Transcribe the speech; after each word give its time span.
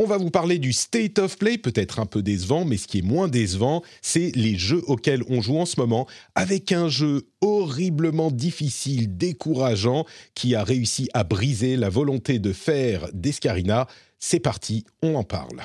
On 0.00 0.06
va 0.06 0.16
vous 0.16 0.30
parler 0.30 0.58
du 0.58 0.72
State 0.72 1.20
of 1.20 1.38
Play, 1.38 1.56
peut-être 1.56 2.00
un 2.00 2.06
peu 2.06 2.20
décevant, 2.20 2.64
mais 2.64 2.78
ce 2.78 2.88
qui 2.88 2.98
est 2.98 3.02
moins 3.02 3.28
décevant, 3.28 3.84
c'est 4.02 4.32
les 4.34 4.58
jeux 4.58 4.82
auxquels 4.88 5.22
on 5.28 5.40
joue 5.40 5.56
en 5.56 5.66
ce 5.66 5.78
moment, 5.78 6.08
avec 6.34 6.72
un 6.72 6.88
jeu 6.88 7.28
horriblement 7.40 8.32
difficile, 8.32 9.16
décourageant, 9.16 10.04
qui 10.34 10.56
a 10.56 10.64
réussi 10.64 11.08
à 11.14 11.22
briser 11.22 11.76
la 11.76 11.90
volonté 11.90 12.40
de 12.40 12.52
faire 12.52 13.06
d'Escarina. 13.12 13.86
C'est 14.18 14.40
parti, 14.40 14.84
on 15.00 15.14
en 15.14 15.22
parle. 15.22 15.60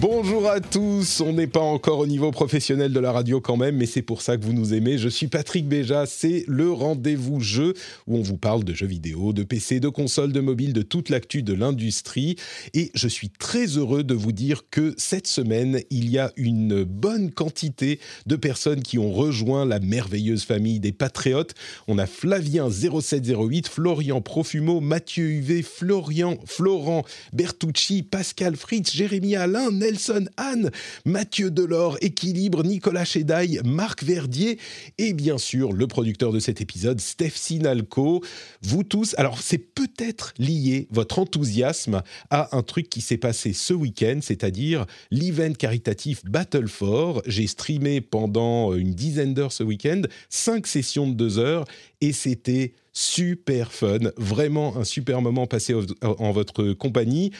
Bonjour 0.00 0.48
à 0.48 0.60
tous, 0.60 1.20
on 1.20 1.34
n'est 1.34 1.46
pas 1.46 1.60
encore 1.60 1.98
au 1.98 2.06
niveau 2.06 2.30
professionnel 2.30 2.90
de 2.90 3.00
la 3.00 3.12
radio 3.12 3.42
quand 3.42 3.58
même, 3.58 3.76
mais 3.76 3.84
c'est 3.84 4.00
pour 4.00 4.22
ça 4.22 4.38
que 4.38 4.42
vous 4.46 4.54
nous 4.54 4.72
aimez. 4.72 4.96
Je 4.96 5.10
suis 5.10 5.26
Patrick 5.26 5.68
Béja, 5.68 6.06
c'est 6.06 6.44
le 6.48 6.72
rendez-vous 6.72 7.40
jeu 7.40 7.74
où 8.06 8.16
on 8.16 8.22
vous 8.22 8.38
parle 8.38 8.64
de 8.64 8.72
jeux 8.72 8.86
vidéo, 8.86 9.34
de 9.34 9.42
PC, 9.42 9.78
de 9.78 9.90
consoles, 9.90 10.32
de 10.32 10.40
mobiles, 10.40 10.72
de 10.72 10.80
toute 10.80 11.10
l'actu 11.10 11.42
de 11.42 11.52
l'industrie. 11.52 12.36
Et 12.72 12.90
je 12.94 13.08
suis 13.08 13.28
très 13.28 13.66
heureux 13.76 14.02
de 14.02 14.14
vous 14.14 14.32
dire 14.32 14.62
que 14.70 14.94
cette 14.96 15.26
semaine, 15.26 15.82
il 15.90 16.08
y 16.08 16.18
a 16.18 16.32
une 16.36 16.82
bonne 16.84 17.30
quantité 17.30 18.00
de 18.24 18.36
personnes 18.36 18.82
qui 18.82 18.98
ont 18.98 19.12
rejoint 19.12 19.66
la 19.66 19.80
merveilleuse 19.80 20.44
famille 20.44 20.80
des 20.80 20.92
patriotes. 20.92 21.52
On 21.88 21.98
a 21.98 22.06
Flavien 22.06 22.70
0708, 22.70 23.68
Florian 23.68 24.22
Profumo, 24.22 24.80
Mathieu 24.80 25.28
UV, 25.28 25.62
Florian, 25.62 26.38
Florent 26.46 27.04
Bertucci, 27.34 28.02
Pascal 28.02 28.56
Fritz, 28.56 28.94
Jérémy 28.94 29.36
Alain, 29.36 29.70
Nelson 29.90 30.26
Anne, 30.36 30.70
Mathieu 31.04 31.50
Delors, 31.50 31.98
Équilibre, 32.00 32.62
Nicolas 32.62 33.04
Chedaille, 33.04 33.60
Marc 33.64 34.04
Verdier 34.04 34.56
et 34.98 35.12
bien 35.12 35.36
sûr 35.36 35.72
le 35.72 35.88
producteur 35.88 36.32
de 36.32 36.38
cet 36.38 36.60
épisode, 36.60 37.00
Steph 37.00 37.32
Sinalco. 37.34 38.22
Vous 38.62 38.84
tous, 38.84 39.16
alors 39.18 39.42
c'est 39.42 39.58
peut-être 39.58 40.32
lié 40.38 40.86
votre 40.92 41.18
enthousiasme 41.18 42.02
à 42.30 42.56
un 42.56 42.62
truc 42.62 42.88
qui 42.88 43.00
s'est 43.00 43.16
passé 43.16 43.52
ce 43.52 43.74
week-end, 43.74 44.20
c'est-à-dire 44.22 44.86
l'event 45.10 45.54
caritatif 45.54 46.24
Battle 46.24 46.68
for. 46.68 47.20
J'ai 47.26 47.48
streamé 47.48 48.00
pendant 48.00 48.74
une 48.74 48.94
dizaine 48.94 49.34
d'heures 49.34 49.52
ce 49.52 49.64
week-end, 49.64 50.02
cinq 50.28 50.68
sessions 50.68 51.08
de 51.08 51.14
deux 51.14 51.38
heures 51.38 51.64
et 52.00 52.12
c'était 52.12 52.74
super 52.92 53.72
fun, 53.72 53.98
vraiment 54.16 54.76
un 54.76 54.84
super 54.84 55.20
moment 55.20 55.48
passé 55.48 55.74
en 56.02 56.30
votre 56.30 56.74
compagnie. 56.74 57.32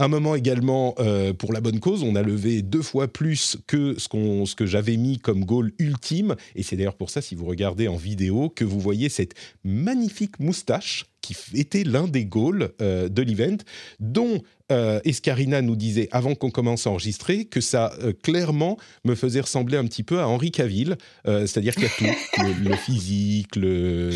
Un 0.00 0.08
moment 0.08 0.34
également 0.34 0.94
euh, 0.98 1.34
pour 1.34 1.52
la 1.52 1.60
bonne 1.60 1.78
cause. 1.78 2.02
On 2.02 2.16
a 2.16 2.22
levé 2.22 2.62
deux 2.62 2.80
fois 2.80 3.06
plus 3.06 3.58
que 3.66 3.98
ce, 3.98 4.08
ce 4.08 4.54
que 4.54 4.64
j'avais 4.64 4.96
mis 4.96 5.18
comme 5.18 5.44
goal 5.44 5.72
ultime. 5.78 6.36
Et 6.56 6.62
c'est 6.62 6.74
d'ailleurs 6.76 6.94
pour 6.94 7.10
ça, 7.10 7.20
si 7.20 7.34
vous 7.34 7.44
regardez 7.44 7.86
en 7.86 7.96
vidéo, 7.96 8.48
que 8.48 8.64
vous 8.64 8.80
voyez 8.80 9.10
cette 9.10 9.34
magnifique 9.62 10.40
moustache 10.40 11.04
qui 11.20 11.36
était 11.54 11.84
l'un 11.84 12.08
des 12.08 12.24
goals 12.24 12.72
euh, 12.80 13.08
de 13.08 13.22
l'event, 13.22 13.58
dont 13.98 14.42
euh, 14.72 15.00
Escarina 15.04 15.62
nous 15.62 15.76
disait 15.76 16.08
avant 16.12 16.34
qu'on 16.34 16.50
commence 16.50 16.86
à 16.86 16.90
enregistrer 16.90 17.44
que 17.44 17.60
ça 17.60 17.92
euh, 18.00 18.12
clairement 18.12 18.78
me 19.04 19.14
faisait 19.14 19.40
ressembler 19.40 19.76
un 19.76 19.84
petit 19.84 20.02
peu 20.02 20.20
à 20.20 20.28
Henri 20.28 20.50
Cavill, 20.50 20.96
c'est-à-dire 21.24 21.74
qu'il 21.74 21.84
y 21.84 22.10
a 22.10 22.14
tout, 22.14 22.42
le, 22.64 22.76
physique, 22.76 23.56
le, 23.56 24.10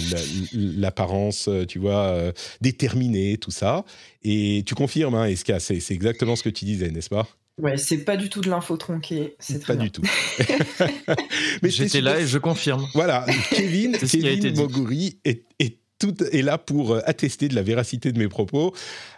l'apparence, 0.52 1.48
tu 1.68 1.78
vois, 1.78 2.32
déterminée, 2.60 3.36
tout 3.38 3.50
ça. 3.50 3.84
Et 4.22 4.62
tu 4.66 4.74
confirmes, 4.74 5.14
hein, 5.14 5.26
Esca, 5.26 5.60
c'est, 5.60 5.80
c'est 5.80 5.94
exactement 5.94 6.36
ce 6.36 6.42
que 6.42 6.48
tu 6.48 6.64
disais, 6.64 6.90
n'est-ce 6.90 7.10
pas? 7.10 7.28
Ouais, 7.56 7.76
c'est 7.76 7.98
pas 7.98 8.16
du 8.16 8.28
tout 8.28 8.40
de 8.40 8.50
l'info 8.50 8.76
tronquée. 8.76 9.36
C'est 9.38 9.64
pas 9.64 9.76
du 9.76 9.90
tout. 9.90 10.02
Mais 11.62 11.70
J'étais 11.70 12.00
là 12.00 12.18
et 12.18 12.26
je 12.26 12.38
confirme. 12.38 12.84
Voilà, 12.94 13.24
Kevin, 13.50 13.96
Kevin 13.96 14.56
Moguri 14.56 15.20
est, 15.24 15.44
est 15.60 15.78
tout 16.04 16.22
est 16.32 16.42
là 16.42 16.58
pour 16.58 16.92
euh, 16.92 17.00
attester 17.06 17.48
de 17.48 17.54
la 17.54 17.62
véracité 17.62 18.12
de 18.12 18.18
mes 18.18 18.28
propos. 18.28 18.74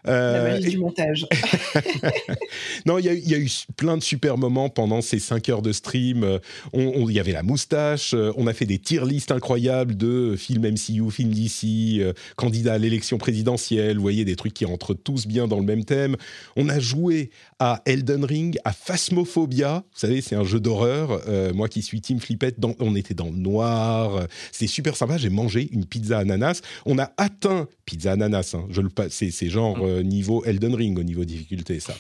Euh, 0.07 0.45
la 0.45 0.51
magie 0.51 0.71
du 0.71 0.79
montage. 0.79 1.27
non, 2.87 2.99
il 2.99 3.07
y, 3.07 3.35
a 3.35 3.39
eu 3.39 3.51
plein 3.77 3.97
de 3.97 4.03
super 4.03 4.39
moments 4.39 4.69
pendant 4.69 5.01
ces 5.01 5.19
5 5.19 5.49
heures 5.49 5.63
de 5.63 5.73
stream. 5.73 6.39
Il 6.75 7.11
y 7.11 7.19
avait 7.19 7.33
la 7.33 7.43
moustache, 7.43 8.15
euh, 8.15 8.33
on 8.37 8.47
a 8.47 8.53
fait 8.53 8.67
des 8.67 8.79
tier 8.79 9.05
lists 9.05 9.33
incroyables 9.33 9.97
de 9.97 10.37
films 10.37 10.71
MCU, 10.71 11.11
films 11.11 11.33
DC, 11.33 12.15
candidats 12.37 12.75
à 12.75 12.79
l'élection 12.79 13.19
présidentielle, 13.19 13.97
vous 13.97 14.03
voyez, 14.03 14.25
des 14.25 14.37
trucs 14.37 14.55
qui 14.55 14.65
rentrent 14.65 14.95
tous 14.95 15.27
bien 15.27 15.49
dans 15.49 15.59
le 15.59 15.65
même 15.65 15.85
thème. 15.85 16.17
On 16.55 16.69
a 16.69 16.79
joué 16.79 17.31
à 17.59 17.83
Elden 17.85 18.25
Ring, 18.25 18.59
à 18.65 18.73
Phasmophobia, 18.73 19.85
vous 19.93 19.99
savez, 19.99 20.21
c'est 20.21 20.37
un 20.37 20.45
jeu 20.45 20.61
d'horreur. 20.61 21.21
moi 21.55 21.69
qui 21.69 21.83
suis 21.83 22.01
Team 22.01 22.21
Flippette, 22.21 22.57
on 22.79 22.95
était 22.95 23.15
dans 23.15 23.27
le 23.27 23.37
noir. 23.37 24.27
C'était 24.53 24.71
super 24.71 24.97
sympa, 24.97 25.17
j'ai 25.17 25.31
mangé 25.31 25.69
une 25.73 25.85
pizza 25.85 26.19
ananas. 26.19 26.61
On 26.85 26.99
a 26.99 27.11
atteint 27.17 27.69
pizza 27.85 28.13
ananas, 28.13 28.55
hein, 28.55 28.67
je 28.71 28.81
le 28.81 28.91
c'est, 29.11 29.31
c'est 29.31 29.49
genre 29.49 29.79
mm. 29.79 29.83
euh, 29.83 30.03
niveau 30.03 30.45
Elden 30.45 30.75
Ring 30.75 30.99
au 30.99 31.03
niveau 31.03 31.25
difficulté 31.25 31.81
ça. 31.81 31.95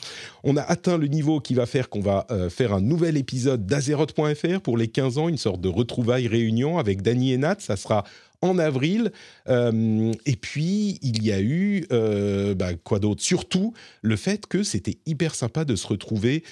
On 0.44 0.56
a 0.56 0.62
atteint 0.62 0.98
le 0.98 1.06
niveau 1.06 1.41
qui 1.41 1.54
va 1.54 1.66
faire 1.66 1.88
qu'on 1.88 2.00
va 2.00 2.26
euh, 2.31 2.50
faire 2.50 2.72
un 2.72 2.81
nouvel 2.81 3.16
épisode 3.16 3.66
d'Azeroth.fr 3.66 4.60
pour 4.60 4.76
les 4.76 4.88
15 4.88 5.19
ans, 5.19 5.28
une 5.28 5.38
sorte 5.38 5.60
de 5.60 5.69
retrouvaille 5.69 6.28
réunion 6.28 6.78
avec 6.78 7.03
Dany 7.03 7.32
et 7.32 7.38
Nat. 7.38 7.56
Ça 7.60 7.76
sera 7.76 8.04
en 8.42 8.59
avril. 8.59 9.12
Euh, 9.48 10.12
et 10.26 10.37
puis, 10.37 10.98
il 11.03 11.25
y 11.25 11.32
a 11.32 11.41
eu, 11.41 11.87
bah, 12.56 12.75
quoi 12.84 12.98
d'autre? 12.98 13.22
Surtout, 13.22 13.72
le 14.03 14.16
fait 14.16 14.47
que 14.47 14.62
c'était 14.62 14.98
hyper 15.06 15.34
sympa 15.34 15.64
de 15.64 15.75
se 15.75 15.87
retrouver 15.87 16.43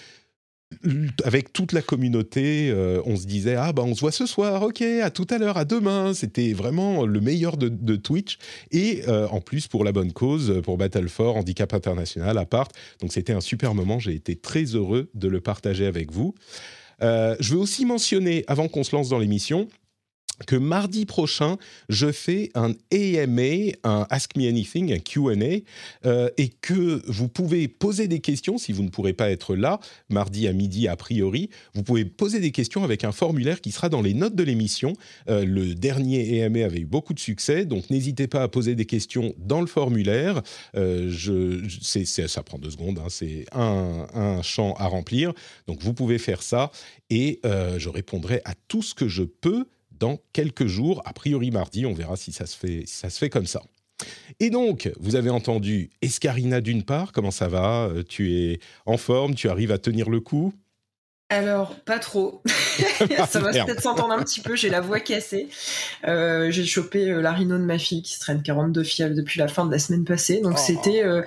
avec 1.25 1.53
toute 1.53 1.73
la 1.73 1.83
communauté, 1.83 2.71
euh, 2.71 3.01
on 3.05 3.17
se 3.17 3.27
disait 3.27 3.57
ah 3.57 3.73
bah 3.73 3.83
on 3.85 3.95
se 3.95 4.01
voit 4.01 4.12
ce 4.12 4.27
soir, 4.27 4.62
ok, 4.62 4.83
à 4.83 5.11
tout 5.11 5.27
à 5.31 5.39
l'heure, 5.39 5.57
à 5.57 5.65
demain. 5.65 6.15
C'était 6.15 6.53
vraiment 6.53 7.07
le 7.07 7.21
meilleur 7.21 7.57
de, 7.57 7.97
Twitch 7.97 8.39
et 8.73 9.03
euh, 9.09 9.29
en 9.29 9.41
plus 9.41 9.69
pour 9.69 9.85
la 9.85 9.93
bonne 9.93 10.12
cause, 10.12 10.61
pour 10.65 10.77
Battle 10.77 11.09
for 11.09 11.37
Handicap 11.37 11.73
International 11.75 12.37
à 12.39 12.45
part. 12.45 12.69
Donc 13.01 13.12
c'était 13.12 13.33
un 13.33 13.41
super 13.41 13.75
moment. 13.75 13.99
J'ai 13.99 14.15
été 14.15 14.37
très 14.37 14.65
heureux 14.65 15.11
de 15.15 15.29
le 15.29 15.41
partager 15.41 15.87
avec 15.87 16.12
vous. 16.12 16.35
Euh, 17.03 17.37
je 17.41 17.55
veux 17.55 17.61
aussi 17.61 17.85
mentionner, 17.85 18.45
avant 18.47 18.69
qu'on 18.69 18.85
se 18.85 18.95
lance 18.95 19.09
dans 19.09 19.19
l'émission, 19.19 19.69
que 20.47 20.56
mardi 20.56 21.06
prochain, 21.06 21.59
je 21.89 22.11
fais 22.11 22.50
un 22.55 22.72
AMA, 22.93 23.72
un 23.84 24.06
Ask 24.11 24.37
Me 24.37 24.49
Anything, 24.49 24.93
un 24.93 24.99
QA, 24.99 25.62
euh, 26.06 26.28
et 26.37 26.49
que 26.49 27.03
vous 27.06 27.28
pouvez 27.28 27.69
poser 27.69 28.09
des 28.09 28.19
questions 28.19 28.59
si 28.59 28.73
vous 28.73 28.83
ne 28.83 28.89
pourrez 28.89 29.12
pas 29.12 29.31
être 29.31 29.55
là, 29.55 29.78
mardi 30.09 30.49
à 30.49 30.53
midi 30.53 30.89
a 30.89 30.97
priori. 30.97 31.50
Vous 31.75 31.84
pouvez 31.84 32.05
poser 32.05 32.41
des 32.41 32.50
questions 32.50 32.83
avec 32.83 33.05
un 33.05 33.12
formulaire 33.12 33.61
qui 33.61 33.71
sera 33.71 33.89
dans 33.89 34.03
les 34.03 34.12
notes 34.12 34.34
de 34.34 34.43
l'émission. 34.43 34.94
Euh, 35.28 35.44
le 35.44 35.75
dernier 35.75 36.43
AMA 36.43 36.65
avait 36.65 36.81
eu 36.81 36.87
beaucoup 36.87 37.15
de 37.15 37.21
succès, 37.21 37.65
donc 37.65 37.89
n'hésitez 37.91 38.27
pas 38.27 38.43
à 38.43 38.49
poser 38.49 38.75
des 38.75 38.87
questions 38.87 39.34
dans 39.39 39.61
le 39.61 39.69
formulaire. 39.69 40.43
Euh, 40.77 41.12
ça 41.81 42.43
prend 42.43 42.59
deux 42.59 42.71
secondes, 42.71 42.99
hein, 42.99 43.09
c'est 43.09 43.47
un, 43.53 44.06
un, 44.15 44.43
champ 44.43 44.75
à 44.75 44.87
remplir. 44.87 45.33
Donc 45.69 45.81
vous 45.83 45.94
pouvez 45.94 46.19
faire 46.19 46.43
ça, 46.43 46.73
et 47.09 47.41
je 47.44 47.89
répondrai 47.89 48.41
à 48.44 48.55
tout 48.69 48.83
ce 48.83 48.94
que 48.94 49.06
je 49.06 49.23
peux 49.23 49.67
dans 49.99 50.19
quelques 50.32 50.67
jours, 50.67 51.02
a 51.05 51.12
priori 51.12 51.50
mardi, 51.50 51.87
on 51.87 51.94
verra 51.94 52.17
si 52.17 52.32
ça 52.32 52.46
se 52.46 52.56
fait, 52.56 52.85
si 52.87 52.96
ça 52.96 53.11
se 53.11 53.19
fait 53.19 53.31
comme 53.31 53.46
ça. 53.46 53.62
Et 54.41 54.50
donc, 54.50 54.91
vous 54.99 55.14
avez 55.17 55.31
entendu 55.31 55.91
Escarina 56.02 56.61
d'une 56.61 56.82
part, 56.82 57.12
comment 57.12 57.31
ça 57.31 57.49
va? 57.49 57.87
Euh, 57.87 58.02
Tu 58.02 58.35
es 58.35 58.58
en 58.87 58.96
forme, 58.96 59.35
tu 59.35 59.49
arrives 59.49 59.70
à 59.73 59.79
tenir 59.79 60.11
le 60.11 60.20
coup? 60.20 60.52
Alors, 61.31 61.75
pas 61.81 61.99
trop. 61.99 62.43
ça 63.29 63.41
va 63.41 63.50
peut-être 63.50 63.81
s'entendre 63.81 64.12
un 64.12 64.23
petit 64.23 64.41
peu, 64.41 64.56
j'ai 64.56 64.69
la 64.69 64.82
voix 64.82 65.00
cassée. 65.00 65.49
Euh, 66.06 66.50
j'ai 66.50 66.67
chopé 66.67 67.11
euh, 67.11 67.23
la 67.23 67.32
rhino 67.32 67.56
de 67.56 67.65
ma 67.65 67.79
fille 67.79 68.03
qui 68.03 68.12
se 68.12 68.21
traîne 68.21 68.43
42 68.43 68.82
fièvres 68.82 69.15
depuis 69.15 69.41
la 69.41 69.49
fin 69.49 69.65
de 69.65 69.73
la 69.73 69.79
semaine 69.79 70.05
passée. 70.05 70.41
Donc, 70.41 70.55
oh. 70.56 70.62
c'était 70.62 71.03
euh, 71.03 71.23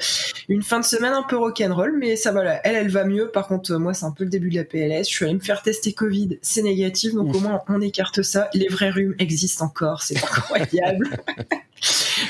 une 0.50 0.62
fin 0.62 0.80
de 0.80 0.86
semaine 0.86 1.14
un 1.14 1.24
peu 1.24 1.36
rock'n'roll, 1.36 1.98
mais 1.98 2.16
ça 2.16 2.32
va 2.32 2.44
là. 2.44 2.62
Elle, 2.64 2.76
elle 2.76 2.90
va 2.90 3.06
mieux. 3.06 3.30
Par 3.30 3.48
contre, 3.48 3.74
moi, 3.78 3.96
c'est 3.96 4.06
un 4.06 4.12
peu 4.12 4.24
le 4.24 4.30
début 4.30 4.52
de 4.52 4.56
la 4.56 4.66
PLS. 4.66 5.10
Je 5.10 5.14
suis 5.14 5.26
allée 5.26 5.34
me 5.34 5.40
faire 5.40 5.64
tester 5.64 5.94
Covid, 5.94 6.38
c'est 6.44 6.62
négatif. 6.62 7.16
Donc, 7.16 7.34
au 7.34 7.40
moins, 7.40 7.60
on 7.68 7.82
écarte 7.82 8.22
ça. 8.22 8.50
Les 8.54 8.68
vrais 8.68 8.92
rhumes 8.92 9.16
existent 9.18 9.66
encore, 9.66 10.04
c'est 10.04 10.18
incroyable. 10.24 11.10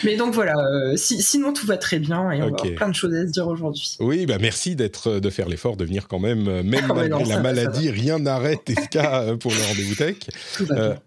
Mais 0.03 0.15
donc 0.17 0.33
voilà, 0.33 0.53
sinon 0.95 1.53
tout 1.53 1.65
va 1.65 1.77
très 1.77 1.99
bien 1.99 2.31
et 2.31 2.41
on 2.41 2.53
a 2.53 2.71
plein 2.75 2.89
de 2.89 2.95
choses 2.95 3.13
à 3.15 3.25
se 3.25 3.31
dire 3.31 3.47
aujourd'hui. 3.47 3.95
Oui, 3.99 4.25
bah 4.25 4.37
merci 4.39 4.75
d'être, 4.75 5.19
de 5.19 5.29
faire 5.29 5.47
l'effort 5.47 5.77
de 5.77 5.85
venir 5.85 6.07
quand 6.07 6.19
même, 6.19 6.61
même 6.61 6.91
ah 6.91 7.23
la 7.25 7.39
maladie, 7.39 7.89
rien 7.89 8.19
n'arrête 8.19 8.69
cas 8.91 9.35
pour 9.37 9.51
le 9.51 9.61
rendez-vous 9.67 9.95
tech. 9.95 10.17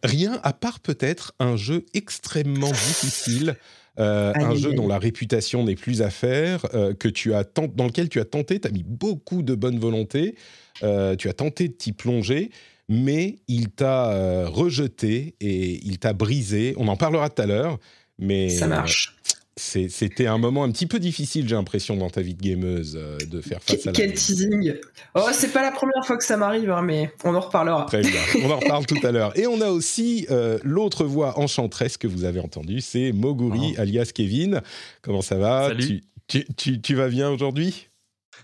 rien 0.02 0.40
à 0.42 0.52
part 0.52 0.80
peut-être 0.80 1.34
un 1.38 1.56
jeu 1.56 1.84
extrêmement 1.94 2.70
difficile 2.70 3.56
euh, 4.00 4.32
un 4.34 4.54
jeu 4.54 4.72
dont 4.72 4.88
la 4.88 4.98
réputation 4.98 5.64
n'est 5.64 5.74
plus 5.74 6.00
à 6.00 6.10
faire, 6.10 6.66
euh, 6.74 6.94
que 6.94 7.08
tu 7.08 7.34
as 7.34 7.44
dans 7.74 7.84
lequel 7.84 8.08
tu 8.08 8.18
as 8.20 8.24
tenté, 8.24 8.60
tu 8.60 8.68
as 8.68 8.70
mis 8.70 8.84
beaucoup 8.84 9.42
de 9.42 9.54
bonne 9.54 9.78
volonté, 9.78 10.36
euh, 10.82 11.16
tu 11.16 11.28
as 11.28 11.34
tenté 11.34 11.68
de 11.68 11.72
t'y 11.74 11.92
plonger, 11.92 12.50
mais 12.88 13.36
il 13.46 13.68
t'a 13.68 14.46
rejeté 14.46 15.34
et 15.40 15.80
il 15.84 15.98
t'a 15.98 16.12
brisé. 16.12 16.74
On 16.76 16.88
en 16.88 16.96
parlera 16.96 17.28
tout 17.28 17.42
à 17.42 17.46
l'heure, 17.46 17.78
mais 18.20 18.48
ça 18.48 18.66
marche 18.66 19.16
c'était 19.60 20.26
un 20.26 20.38
moment 20.38 20.64
un 20.64 20.70
petit 20.70 20.86
peu 20.86 20.98
difficile, 20.98 21.48
j'ai 21.48 21.54
l'impression, 21.54 21.96
dans 21.96 22.10
ta 22.10 22.22
vie 22.22 22.34
de 22.34 22.42
gameuse, 22.42 22.96
euh, 22.96 23.18
de 23.18 23.40
faire 23.40 23.62
face 23.62 23.86
à 23.86 23.90
la 23.90 23.92
Quel 23.92 24.14
teasing 24.14 24.74
Oh, 25.14 25.28
c'est 25.32 25.52
pas 25.52 25.62
la 25.62 25.70
première 25.70 26.04
fois 26.04 26.16
que 26.16 26.24
ça 26.24 26.36
m'arrive, 26.36 26.70
hein, 26.70 26.82
mais 26.82 27.12
on 27.24 27.34
en 27.34 27.40
reparlera. 27.40 27.84
Très 27.84 28.00
bien, 28.00 28.20
on 28.42 28.50
en 28.50 28.58
reparle 28.58 28.86
tout 28.86 28.98
à 29.02 29.12
l'heure. 29.12 29.36
Et 29.38 29.46
on 29.46 29.60
a 29.60 29.68
aussi 29.68 30.26
euh, 30.30 30.58
l'autre 30.62 31.04
voix 31.04 31.38
enchanteresse 31.38 31.96
que 31.96 32.06
vous 32.06 32.24
avez 32.24 32.40
entendue, 32.40 32.80
c'est 32.80 33.12
Moguri, 33.12 33.74
oh. 33.76 33.80
alias 33.80 34.10
Kevin. 34.14 34.62
Comment 35.02 35.22
ça 35.22 35.36
va? 35.36 35.68
Salut. 35.68 36.02
tu 36.26 36.94
vas 36.94 37.08
bien 37.08 37.28
aujourd'hui? 37.30 37.89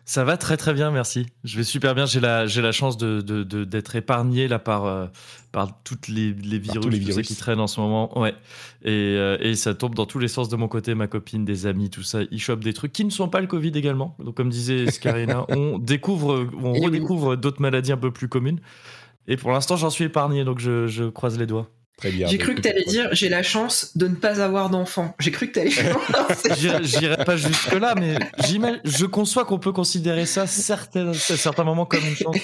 Ça 0.08 0.22
va 0.22 0.36
très 0.36 0.56
très 0.56 0.72
bien, 0.72 0.92
merci. 0.92 1.26
Je 1.42 1.56
vais 1.56 1.64
super 1.64 1.96
bien. 1.96 2.06
J'ai 2.06 2.20
la, 2.20 2.46
j'ai 2.46 2.62
la 2.62 2.70
chance 2.70 2.96
de, 2.96 3.20
d'être 3.64 3.96
épargné 3.96 4.46
là 4.46 4.60
par, 4.60 4.84
euh, 4.84 5.06
par 5.50 5.82
toutes 5.82 6.06
les, 6.06 6.32
les 6.32 6.60
virus, 6.60 6.86
les 6.86 6.98
virus. 7.00 7.26
qui 7.26 7.34
traînent 7.34 7.58
en 7.58 7.66
ce 7.66 7.80
moment. 7.80 8.16
Ouais. 8.16 8.32
Et, 8.84 8.90
euh, 8.92 9.36
et, 9.40 9.56
ça 9.56 9.74
tombe 9.74 9.96
dans 9.96 10.06
tous 10.06 10.20
les 10.20 10.28
sens 10.28 10.48
de 10.48 10.54
mon 10.54 10.68
côté, 10.68 10.94
ma 10.94 11.08
copine, 11.08 11.44
des 11.44 11.66
amis, 11.66 11.90
tout 11.90 12.04
ça. 12.04 12.20
Ils 12.30 12.40
chopent 12.40 12.62
des 12.62 12.72
trucs 12.72 12.92
qui 12.92 13.04
ne 13.04 13.10
sont 13.10 13.28
pas 13.28 13.40
le 13.40 13.48
Covid 13.48 13.72
également. 13.74 14.16
Donc, 14.20 14.36
comme 14.36 14.48
disait 14.48 14.86
Scarina, 14.92 15.44
on 15.48 15.78
découvre, 15.78 16.48
on 16.62 16.72
redécouvre 16.74 17.36
d'autres 17.36 17.60
maladies 17.60 17.90
un 17.90 17.96
peu 17.96 18.12
plus 18.12 18.28
communes. 18.28 18.60
Et 19.26 19.36
pour 19.36 19.50
l'instant, 19.50 19.74
j'en 19.74 19.90
suis 19.90 20.04
épargné, 20.04 20.44
donc 20.44 20.60
je, 20.60 20.86
je 20.86 21.02
croise 21.02 21.36
les 21.36 21.46
doigts. 21.46 21.68
J'ai 22.02 22.36
cru 22.36 22.54
que 22.54 22.60
tu 22.60 22.68
allais 22.68 22.84
dire 22.84 23.08
j'ai 23.12 23.30
la 23.30 23.42
chance 23.42 23.96
de 23.96 24.06
ne 24.06 24.14
pas 24.14 24.42
avoir 24.42 24.68
d'enfant. 24.68 25.14
J'ai 25.18 25.30
cru 25.30 25.50
que 25.50 25.54
tu 25.54 25.60
allais. 25.60 25.70
J'irai 26.82 27.24
pas 27.24 27.38
jusque 27.38 27.72
là, 27.72 27.94
mais 27.94 28.18
je 28.84 29.06
conçois 29.06 29.46
qu'on 29.46 29.58
peut 29.58 29.72
considérer 29.72 30.26
ça 30.26 30.46
certains, 30.46 31.08
à 31.08 31.14
certains 31.14 31.64
moments 31.64 31.86
comme 31.86 32.04
une 32.04 32.14
chance. 32.14 32.36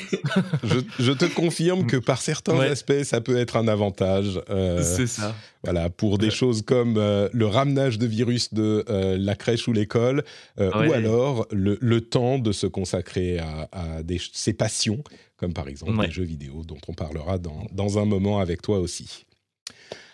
je, 0.98 1.12
te 1.12 1.26
confirme 1.26 1.86
que 1.86 1.98
par 1.98 2.22
certains 2.22 2.58
aspects, 2.60 3.02
ça 3.02 3.20
peut 3.20 3.36
être 3.36 3.56
un 3.56 3.68
avantage. 3.68 4.40
Euh, 4.48 4.82
C'est 4.82 5.06
ça. 5.06 5.34
Voilà, 5.64 5.90
pour 5.90 6.16
des 6.16 6.30
choses 6.30 6.62
comme 6.62 6.96
euh, 6.96 7.28
le 7.32 7.46
ramenage 7.46 7.98
de 7.98 8.06
virus 8.06 8.54
de 8.54 8.84
euh, 8.88 9.16
la 9.18 9.36
crèche 9.36 9.68
ou 9.68 9.72
l'école, 9.72 10.24
ou 10.58 10.92
alors 10.92 11.46
le, 11.52 12.00
temps 12.00 12.38
de 12.38 12.52
se 12.52 12.66
consacrer 12.66 13.38
à, 13.38 14.02
des, 14.02 14.18
ses 14.32 14.54
passions, 14.54 15.04
comme 15.36 15.52
par 15.52 15.68
exemple 15.68 16.02
les 16.02 16.10
jeux 16.10 16.24
vidéo, 16.24 16.62
dont 16.66 16.80
on 16.88 16.94
parlera 16.94 17.36
dans, 17.36 17.66
dans 17.70 17.98
un 17.98 18.06
moment 18.06 18.40
avec 18.40 18.62
toi 18.62 18.78
aussi. 18.78 19.26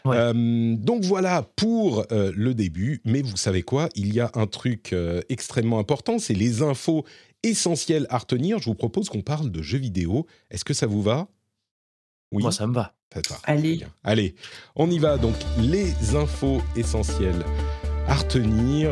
Euh, 0.06 0.74
donc 0.76 1.04
voilà 1.04 1.42
pour 1.56 2.04
euh, 2.12 2.32
le 2.34 2.54
début, 2.54 3.00
mais 3.04 3.22
vous 3.22 3.36
savez 3.36 3.62
quoi? 3.62 3.88
Il 3.94 4.14
y 4.14 4.20
a 4.20 4.30
un 4.34 4.46
truc 4.46 4.92
euh, 4.92 5.20
extrêmement 5.28 5.78
important, 5.78 6.18
c'est 6.18 6.34
les 6.34 6.62
infos 6.62 7.04
essentielles 7.42 8.06
à 8.10 8.18
retenir. 8.18 8.58
Je 8.58 8.66
vous 8.66 8.74
propose 8.74 9.08
qu'on 9.08 9.22
parle 9.22 9.50
de 9.50 9.62
jeux 9.62 9.78
vidéo. 9.78 10.26
Est-ce 10.50 10.64
que 10.64 10.74
ça 10.74 10.86
vous 10.86 11.02
va? 11.02 11.28
Oui. 12.32 12.42
Moi, 12.42 12.52
ça 12.52 12.66
me 12.66 12.74
va. 12.74 12.94
Allez. 13.44 13.80
Allez, 14.04 14.34
on 14.76 14.90
y 14.90 14.98
va. 14.98 15.16
Donc 15.16 15.34
les 15.58 16.14
infos 16.14 16.60
essentielles 16.76 17.42
à 18.06 18.14
retenir. 18.14 18.90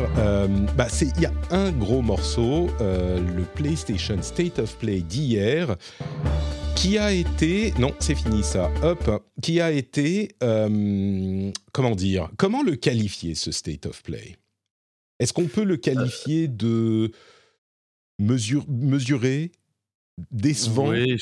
bah, 0.75 0.87
il 1.01 1.21
y 1.21 1.25
a 1.25 1.33
un 1.51 1.71
gros 1.71 2.01
morceau, 2.01 2.67
le 2.79 3.43
PlayStation 3.55 4.21
State 4.21 4.57
of 4.59 4.75
Play 4.77 5.01
d'hier 5.01 5.75
qui 6.77 6.99
a 6.99 7.11
été, 7.11 7.73
non, 7.79 7.91
c'est 7.99 8.13
fini 8.13 8.43
ça, 8.43 8.71
hop, 8.83 9.25
qui 9.41 9.59
a 9.59 9.71
été, 9.71 10.35
euh, 10.43 11.51
comment 11.73 11.95
dire, 11.95 12.29
comment 12.37 12.61
le 12.61 12.75
qualifier 12.75 13.33
ce 13.33 13.51
state 13.51 13.87
of 13.87 14.03
play? 14.03 14.37
Est-ce 15.19 15.33
qu'on 15.33 15.47
peut 15.47 15.63
le 15.63 15.77
qualifier 15.77 16.47
de 16.47 17.11
mesure, 18.19 18.63
mesuré, 18.69 19.51
décevant? 20.29 20.89
Oui, 20.89 21.17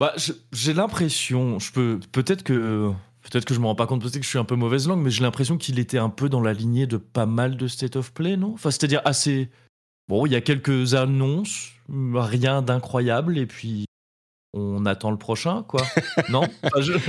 bah, 0.00 0.14
j'ai 0.52 0.74
l'impression, 0.74 1.60
je 1.60 1.70
peux, 1.70 2.00
peut-être 2.10 2.42
que, 2.42 2.90
peut-être 3.22 3.44
que 3.44 3.54
je 3.54 3.60
me 3.60 3.66
rends 3.66 3.76
pas 3.76 3.86
compte, 3.86 4.02
peut-être 4.02 4.18
que 4.18 4.24
je 4.24 4.28
suis 4.28 4.38
un 4.38 4.44
peu 4.44 4.56
mauvaise 4.56 4.88
langue, 4.88 5.02
mais 5.02 5.12
j'ai 5.12 5.22
l'impression 5.22 5.56
qu'il 5.56 5.78
était 5.78 5.98
un 5.98 6.10
peu 6.10 6.28
dans 6.28 6.40
la 6.40 6.54
lignée 6.54 6.88
de 6.88 6.96
pas 6.96 7.26
mal 7.26 7.56
de 7.56 7.68
state 7.68 7.94
of 7.94 8.12
play, 8.12 8.36
non? 8.36 8.54
Enfin, 8.54 8.72
c'est-à-dire 8.72 9.00
assez. 9.04 9.48
Bon, 10.08 10.26
il 10.26 10.32
y 10.32 10.36
a 10.36 10.40
quelques 10.40 10.94
annonces, 10.94 11.70
rien 11.88 12.62
d'incroyable, 12.62 13.38
et 13.38 13.46
puis 13.46 13.84
on 14.54 14.84
attend 14.84 15.10
le 15.10 15.16
prochain, 15.16 15.64
quoi. 15.66 15.82
non? 16.28 16.42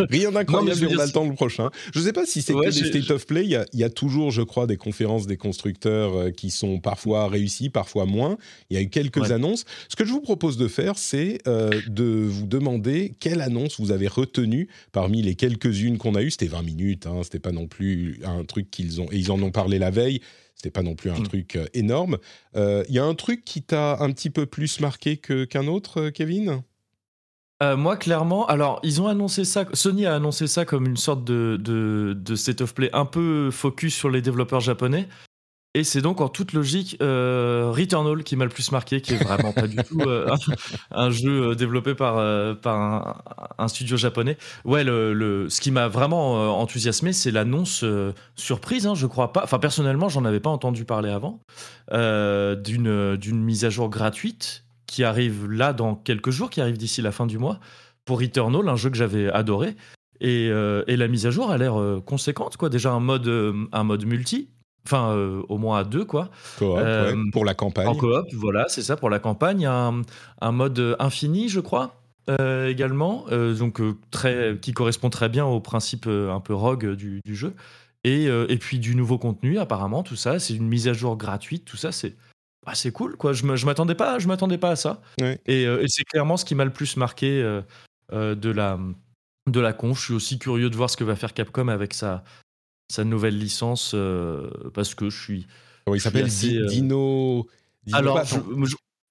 Rien 0.10 0.32
d'incroyable, 0.32 0.88
on 0.92 1.00
attend 1.00 1.28
le 1.28 1.34
prochain. 1.34 1.70
Je 1.94 2.00
ne 2.00 2.06
sais 2.06 2.14
pas 2.14 2.26
si 2.26 2.42
c'est 2.42 2.54
que 2.54 2.70
des 2.70 2.72
State 2.72 3.12
of 3.12 3.26
Play. 3.28 3.46
Il 3.46 3.68
y, 3.74 3.84
a, 3.84 3.90
toujours, 3.90 4.32
je 4.32 4.42
crois, 4.42 4.66
des 4.66 4.78
conférences 4.78 5.28
des 5.28 5.36
constructeurs 5.36 6.16
euh, 6.16 6.32
qui 6.32 6.52
sont 6.52 6.80
parfois 6.80 7.28
réussies, 7.28 7.70
parfois 7.70 8.06
moins. 8.06 8.38
Il 8.70 8.78
y 8.78 8.80
a 8.80 8.82
eu 8.82 8.90
quelques 8.90 9.32
annonces. 9.32 9.66
Ce 9.90 9.96
que 9.96 10.06
je 10.06 10.12
vous 10.12 10.22
propose 10.22 10.58
de 10.58 10.70
faire, 10.70 10.98
c'est 10.98 11.40
euh, 11.48 11.82
de 11.88 12.06
vous 12.06 12.48
demander 12.48 13.14
quelle 13.20 13.42
annonce 13.42 13.80
vous 13.80 13.92
avez 13.92 14.08
retenue 14.08 14.70
parmi 14.94 15.22
les 15.22 15.36
quelques-unes 15.36 15.98
qu'on 15.98 16.16
a 16.16 16.22
eues. 16.22 16.32
C'était 16.32 16.48
20 16.48 16.62
minutes, 16.62 17.08
hein, 17.08 17.22
c'était 17.24 17.40
pas 17.40 17.52
non 17.52 17.68
plus 17.68 18.22
un 18.24 18.46
truc 18.46 18.72
qu'ils 18.72 19.02
ont... 19.02 19.08
Et 19.12 19.18
ils 19.18 19.32
en 19.32 19.42
ont 19.42 19.52
parlé 19.52 19.80
la 19.80 19.92
veille. 19.92 20.22
C'était 20.56 20.72
pas 20.72 20.84
non 20.84 20.96
plus 20.96 21.10
un 21.10 21.20
mm. 21.20 21.24
truc 21.24 21.56
euh, 21.58 21.66
énorme. 21.74 22.20
Il 22.56 22.86
y 22.96 23.00
a 23.00 23.04
un 23.04 23.16
truc 23.16 23.44
qui 23.44 23.64
t'a 23.64 23.98
un 24.00 24.12
petit 24.12 24.30
peu 24.30 24.46
plus 24.46 24.80
marqué 24.80 25.18
qu'un 25.18 25.68
autre, 25.68 26.10
Kevin? 26.10 26.64
Euh, 27.64 27.78
moi, 27.78 27.96
clairement, 27.98 28.46
alors 28.48 28.80
ils 28.84 29.02
ont 29.02 29.08
annoncé 29.08 29.46
ça, 29.46 29.66
Sony 29.74 30.06
a 30.06 30.16
annoncé 30.16 30.48
ça 30.48 30.66
comme 30.66 30.86
une 30.86 30.98
sorte 30.98 31.24
de, 31.24 31.58
de, 31.58 32.36
state 32.36 32.62
of 32.62 32.74
play 32.74 32.90
un 32.94 33.06
peu 33.06 33.52
focus 33.52 33.96
sur 33.96 34.10
les 34.10 34.22
développeurs 34.22 34.60
japonais. 34.60 35.08
Et 35.76 35.84
c'est 35.84 36.02
donc 36.02 36.22
en 36.22 36.30
toute 36.30 36.54
logique 36.54 36.98
euh, 37.02 37.72
Returnal 37.76 38.24
qui 38.24 38.36
m'a 38.36 38.44
le 38.44 38.52
plus 38.52 38.72
marqué, 38.72 39.02
qui 39.02 39.14
est 39.16 39.24
vraiment 39.24 39.54
pas 39.54 39.66
du 39.66 39.78
tout 39.90 40.02
euh, 40.02 40.30
un, 40.92 41.10
jeu 41.10 41.56
développé 41.56 41.96
par, 41.96 42.16
par 42.58 43.24
un, 43.58 43.68
studio 43.68 43.98
japonais. 43.98 44.38
Ouais, 44.66 44.84
le, 44.84 45.48
ce 45.50 45.62
qui 45.62 45.72
m'a 45.72 45.88
vraiment 45.88 46.60
enthousiasmé, 46.60 47.12
c'est 47.12 47.32
l'annonce 47.32 47.84
surprise, 48.36 48.86
hein, 48.86 48.94
je 48.94 49.08
crois 49.08 49.34
pas. 49.34 49.42
Enfin, 49.44 49.58
personnellement, 49.58 50.10
j'en 50.10 50.26
avais 50.26 50.40
pas 50.40 50.52
entendu 50.52 50.86
parler 50.86 51.10
avant, 51.10 51.40
d'une 51.92 53.44
mise 53.44 53.66
à 53.66 53.70
jour 53.72 53.90
gratuite 53.90 54.64
qui 54.94 55.04
arrive 55.04 55.50
là 55.50 55.74
dans 55.74 55.96
quelques 55.96 56.30
jours, 56.30 56.52
qui 56.52 56.62
arrive 56.62 56.78
d'ici 56.78 57.02
la 57.02 57.12
fin 57.12 57.26
du 57.26 57.40
mois, 57.40 57.60
pour 58.06 58.22
Eternal, 58.22 58.70
un 58.70 58.76
jeu 58.76 58.92
que 58.92 58.96
j'avais 58.96 59.28
adoré. 59.28 59.76
Et, 60.22 60.50
euh, 60.52 60.84
et, 60.86 60.98
la 60.98 61.08
mise 61.08 61.26
à 61.26 61.32
jour 61.32 61.50
a 61.50 61.58
l'air 61.58 61.80
euh, 61.80 62.00
conséquente, 62.00 62.58
quoi. 62.58 62.70
Déjà 62.70 62.92
un 62.92 63.00
mode, 63.00 63.28
euh, 63.28 63.66
un 63.72 63.84
mode 63.84 64.06
multi, 64.06 64.50
enfin 64.86 65.16
au 65.50 65.58
moins 65.58 65.80
à 65.80 65.84
deux, 65.84 66.06
quoi. 66.06 66.30
pour 67.32 67.44
la 67.44 67.56
campagne. 67.56 67.88
En 67.88 67.96
coop, 67.96 68.28
voilà, 68.34 68.66
c'est 68.68 68.84
ça, 68.84 68.96
pour 68.96 69.10
la 69.10 69.18
campagne. 69.18 69.66
Un, 69.66 70.04
un 70.42 70.52
mode 70.52 70.96
infini, 71.00 71.50
je 71.50 71.60
crois. 71.60 71.96
également, 72.68 73.26
donc 73.58 73.82
très, 74.12 74.60
qui 74.62 74.74
correspond 74.74 75.10
très 75.10 75.28
bien 75.28 75.44
au 75.44 75.60
principe 75.60 76.06
un 76.06 76.40
peu 76.40 76.54
rogue 76.54 76.92
du, 76.92 77.20
du 77.26 77.36
jeu. 77.36 77.56
Et, 78.04 78.26
et, 78.26 78.58
puis 78.58 78.78
du 78.78 78.96
nouveau 78.96 79.18
contenu, 79.18 79.58
apparemment, 79.58 80.04
tout 80.04 80.18
ça, 80.18 80.38
c'est 80.38 80.54
une 80.54 80.68
mise 80.68 80.88
à 80.88 80.94
jour 80.94 81.18
gratuite, 81.18 81.66
tout 81.66 81.78
ça, 81.78 81.92
c'est 81.92 82.16
bah, 82.66 82.76
c'est 82.76 82.92
cool, 82.92 83.18
quoi. 83.18 83.34
Je 83.34 83.46
ne 83.46 83.66
m'attendais 83.66 83.96
pas, 83.96 84.20
je 84.20 84.28
m'attendais 84.28 84.58
pas 84.58 84.72
à 84.72 84.76
ça. 84.76 85.02
Euh, 85.22 85.36
et, 85.46 85.88
c'est 85.88 86.04
clairement 86.04 86.38
ce 86.38 86.46
qui 86.46 86.56
m'a 86.56 86.66
le 86.66 86.72
plus 86.72 86.96
marqué 86.98 87.42
euh, 87.42 87.62
euh, 88.14 88.36
de 88.36 88.50
la 88.50 88.80
de 89.48 89.60
la 89.60 89.74
conf. 89.74 90.00
Je 90.00 90.06
suis 90.06 90.14
aussi 90.14 90.40
curieux 90.40 90.70
de 90.70 90.76
voir 90.76 90.90
ce 90.90 90.96
que 90.96 91.04
va 91.04 91.16
faire 91.16 91.34
Capcom 91.34 91.68
avec 91.68 91.94
sa 91.94 92.24
sa 92.90 93.04
nouvelle 93.04 93.38
licence 93.38 93.96
parce 94.74 94.96
que 94.96 95.10
je 95.10 95.22
suis. 95.22 95.48
il 95.88 96.00
s'appelle? 96.00 96.28
Dino, 96.28 97.48
Alors, 97.92 98.22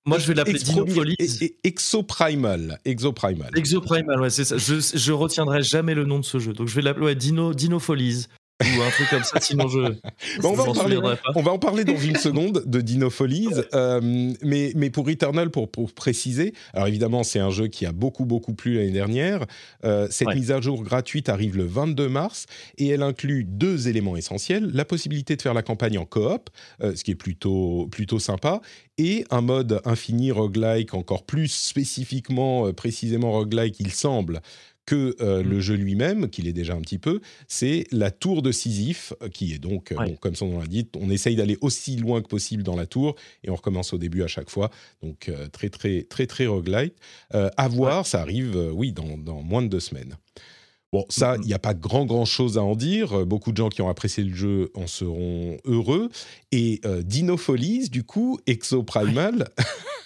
moi, 0.04 0.18
je 0.18 0.26
vais 0.26 0.34
l'appeler 0.34 0.58
Dino 0.58 0.86
Follies. 0.86 1.16
Exoprimal. 1.62 2.80
Exoprimal. 2.84 3.50
Exoprimal, 3.54 4.20
ouais, 4.20 4.30
c'est 4.30 4.44
ça. 4.44 4.56
Je, 4.56 4.80
je 4.80 5.12
retiendrai 5.12 5.62
jamais 5.62 5.94
le 5.94 6.04
nom 6.04 6.18
de 6.18 6.24
ce 6.24 6.38
jeu. 6.38 6.52
Donc, 6.52 6.68
je 6.68 6.74
vais 6.74 6.82
l'appeler 6.82 7.14
Dino, 7.14 7.54
Dino 7.54 7.78
Follies 7.78 8.26
ou 8.76 8.82
un 8.82 8.90
truc 8.90 9.08
comme 9.10 9.24
ça, 9.24 9.40
sinon 9.40 9.68
je. 9.68 9.94
on, 10.42 10.52
va 10.52 10.64
en 10.64 10.74
parler, 10.74 10.98
on 11.34 11.42
va 11.42 11.52
en 11.52 11.58
parler 11.58 11.84
dans 11.84 11.96
une 11.96 12.16
seconde 12.16 12.62
de 12.66 12.80
Dino 12.80 13.10
Follies, 13.10 13.48
euh, 13.74 14.00
mais, 14.42 14.72
mais 14.74 14.90
pour 14.90 15.08
Eternal, 15.08 15.50
pour, 15.50 15.70
pour 15.70 15.92
préciser, 15.92 16.54
alors 16.72 16.88
évidemment, 16.88 17.22
c'est 17.22 17.38
un 17.38 17.50
jeu 17.50 17.68
qui 17.68 17.86
a 17.86 17.92
beaucoup, 17.92 18.24
beaucoup 18.24 18.54
plu 18.54 18.76
l'année 18.76 18.90
dernière. 18.90 19.46
Euh, 19.84 20.06
cette 20.10 20.34
mise 20.34 20.50
à 20.50 20.60
jour 20.60 20.82
gratuite 20.82 21.28
arrive 21.28 21.56
le 21.56 21.64
22 21.64 22.08
mars 22.08 22.46
et 22.78 22.88
elle 22.88 23.02
inclut 23.02 23.44
deux 23.44 23.88
éléments 23.88 24.16
essentiels. 24.16 24.70
La 24.72 24.84
possibilité 24.84 25.36
de 25.36 25.42
faire 25.42 25.54
la 25.54 25.62
campagne 25.62 25.98
en 25.98 26.04
coop, 26.04 26.50
euh, 26.82 26.94
ce 26.94 27.04
qui 27.04 27.10
est 27.10 27.16
plutôt, 27.16 27.88
plutôt 27.90 28.18
sympa, 28.18 28.60
et 28.98 29.24
un 29.30 29.40
mode 29.40 29.80
infini 29.84 30.30
roguelike, 30.30 30.94
encore 30.94 31.24
plus 31.24 31.48
spécifiquement, 31.48 32.72
précisément 32.72 33.32
roguelike, 33.32 33.80
il 33.80 33.90
semble, 33.90 34.40
que 34.86 35.14
euh, 35.20 35.42
le 35.42 35.60
jeu 35.60 35.74
lui-même, 35.74 36.28
qu'il 36.28 36.46
est 36.48 36.52
déjà 36.52 36.74
un 36.74 36.80
petit 36.80 36.98
peu, 36.98 37.20
c'est 37.48 37.86
la 37.92 38.10
tour 38.10 38.42
de 38.42 38.52
Sisyphe, 38.52 39.12
qui 39.32 39.52
est 39.52 39.58
donc, 39.58 39.94
comme 40.20 40.34
son 40.34 40.48
nom 40.48 40.60
l'indique, 40.60 40.88
on 40.98 41.10
essaye 41.10 41.36
d'aller 41.36 41.58
aussi 41.60 41.96
loin 41.96 42.20
que 42.22 42.28
possible 42.28 42.62
dans 42.62 42.76
la 42.76 42.86
tour 42.86 43.16
et 43.44 43.50
on 43.50 43.54
recommence 43.54 43.92
au 43.92 43.98
début 43.98 44.22
à 44.22 44.26
chaque 44.26 44.50
fois. 44.50 44.70
Donc 45.02 45.30
très 45.52 45.68
très 45.68 46.02
très 46.02 46.26
très 46.26 46.46
roguelite. 46.46 46.94
à 47.30 47.68
voir, 47.68 48.06
ça 48.06 48.20
arrive, 48.20 48.56
oui, 48.72 48.92
dans, 48.92 49.16
dans 49.18 49.42
moins 49.42 49.62
de 49.62 49.68
deux 49.68 49.80
semaines. 49.80 50.16
Bon, 50.92 51.06
ça, 51.08 51.36
il 51.40 51.46
n'y 51.46 51.54
a 51.54 51.58
pas 51.58 51.72
grand 51.72 52.04
grand 52.04 52.26
chose 52.26 52.58
à 52.58 52.62
en 52.62 52.76
dire. 52.76 53.24
Beaucoup 53.24 53.52
de 53.52 53.56
gens 53.56 53.70
qui 53.70 53.80
ont 53.80 53.88
apprécié 53.88 54.24
le 54.24 54.34
jeu 54.34 54.70
en 54.74 54.86
seront 54.86 55.56
heureux. 55.64 56.10
Et 56.52 56.82
euh, 56.84 57.02
Dinofolies, 57.02 57.88
du 57.88 58.04
coup, 58.04 58.38
Exoprimal, 58.46 59.48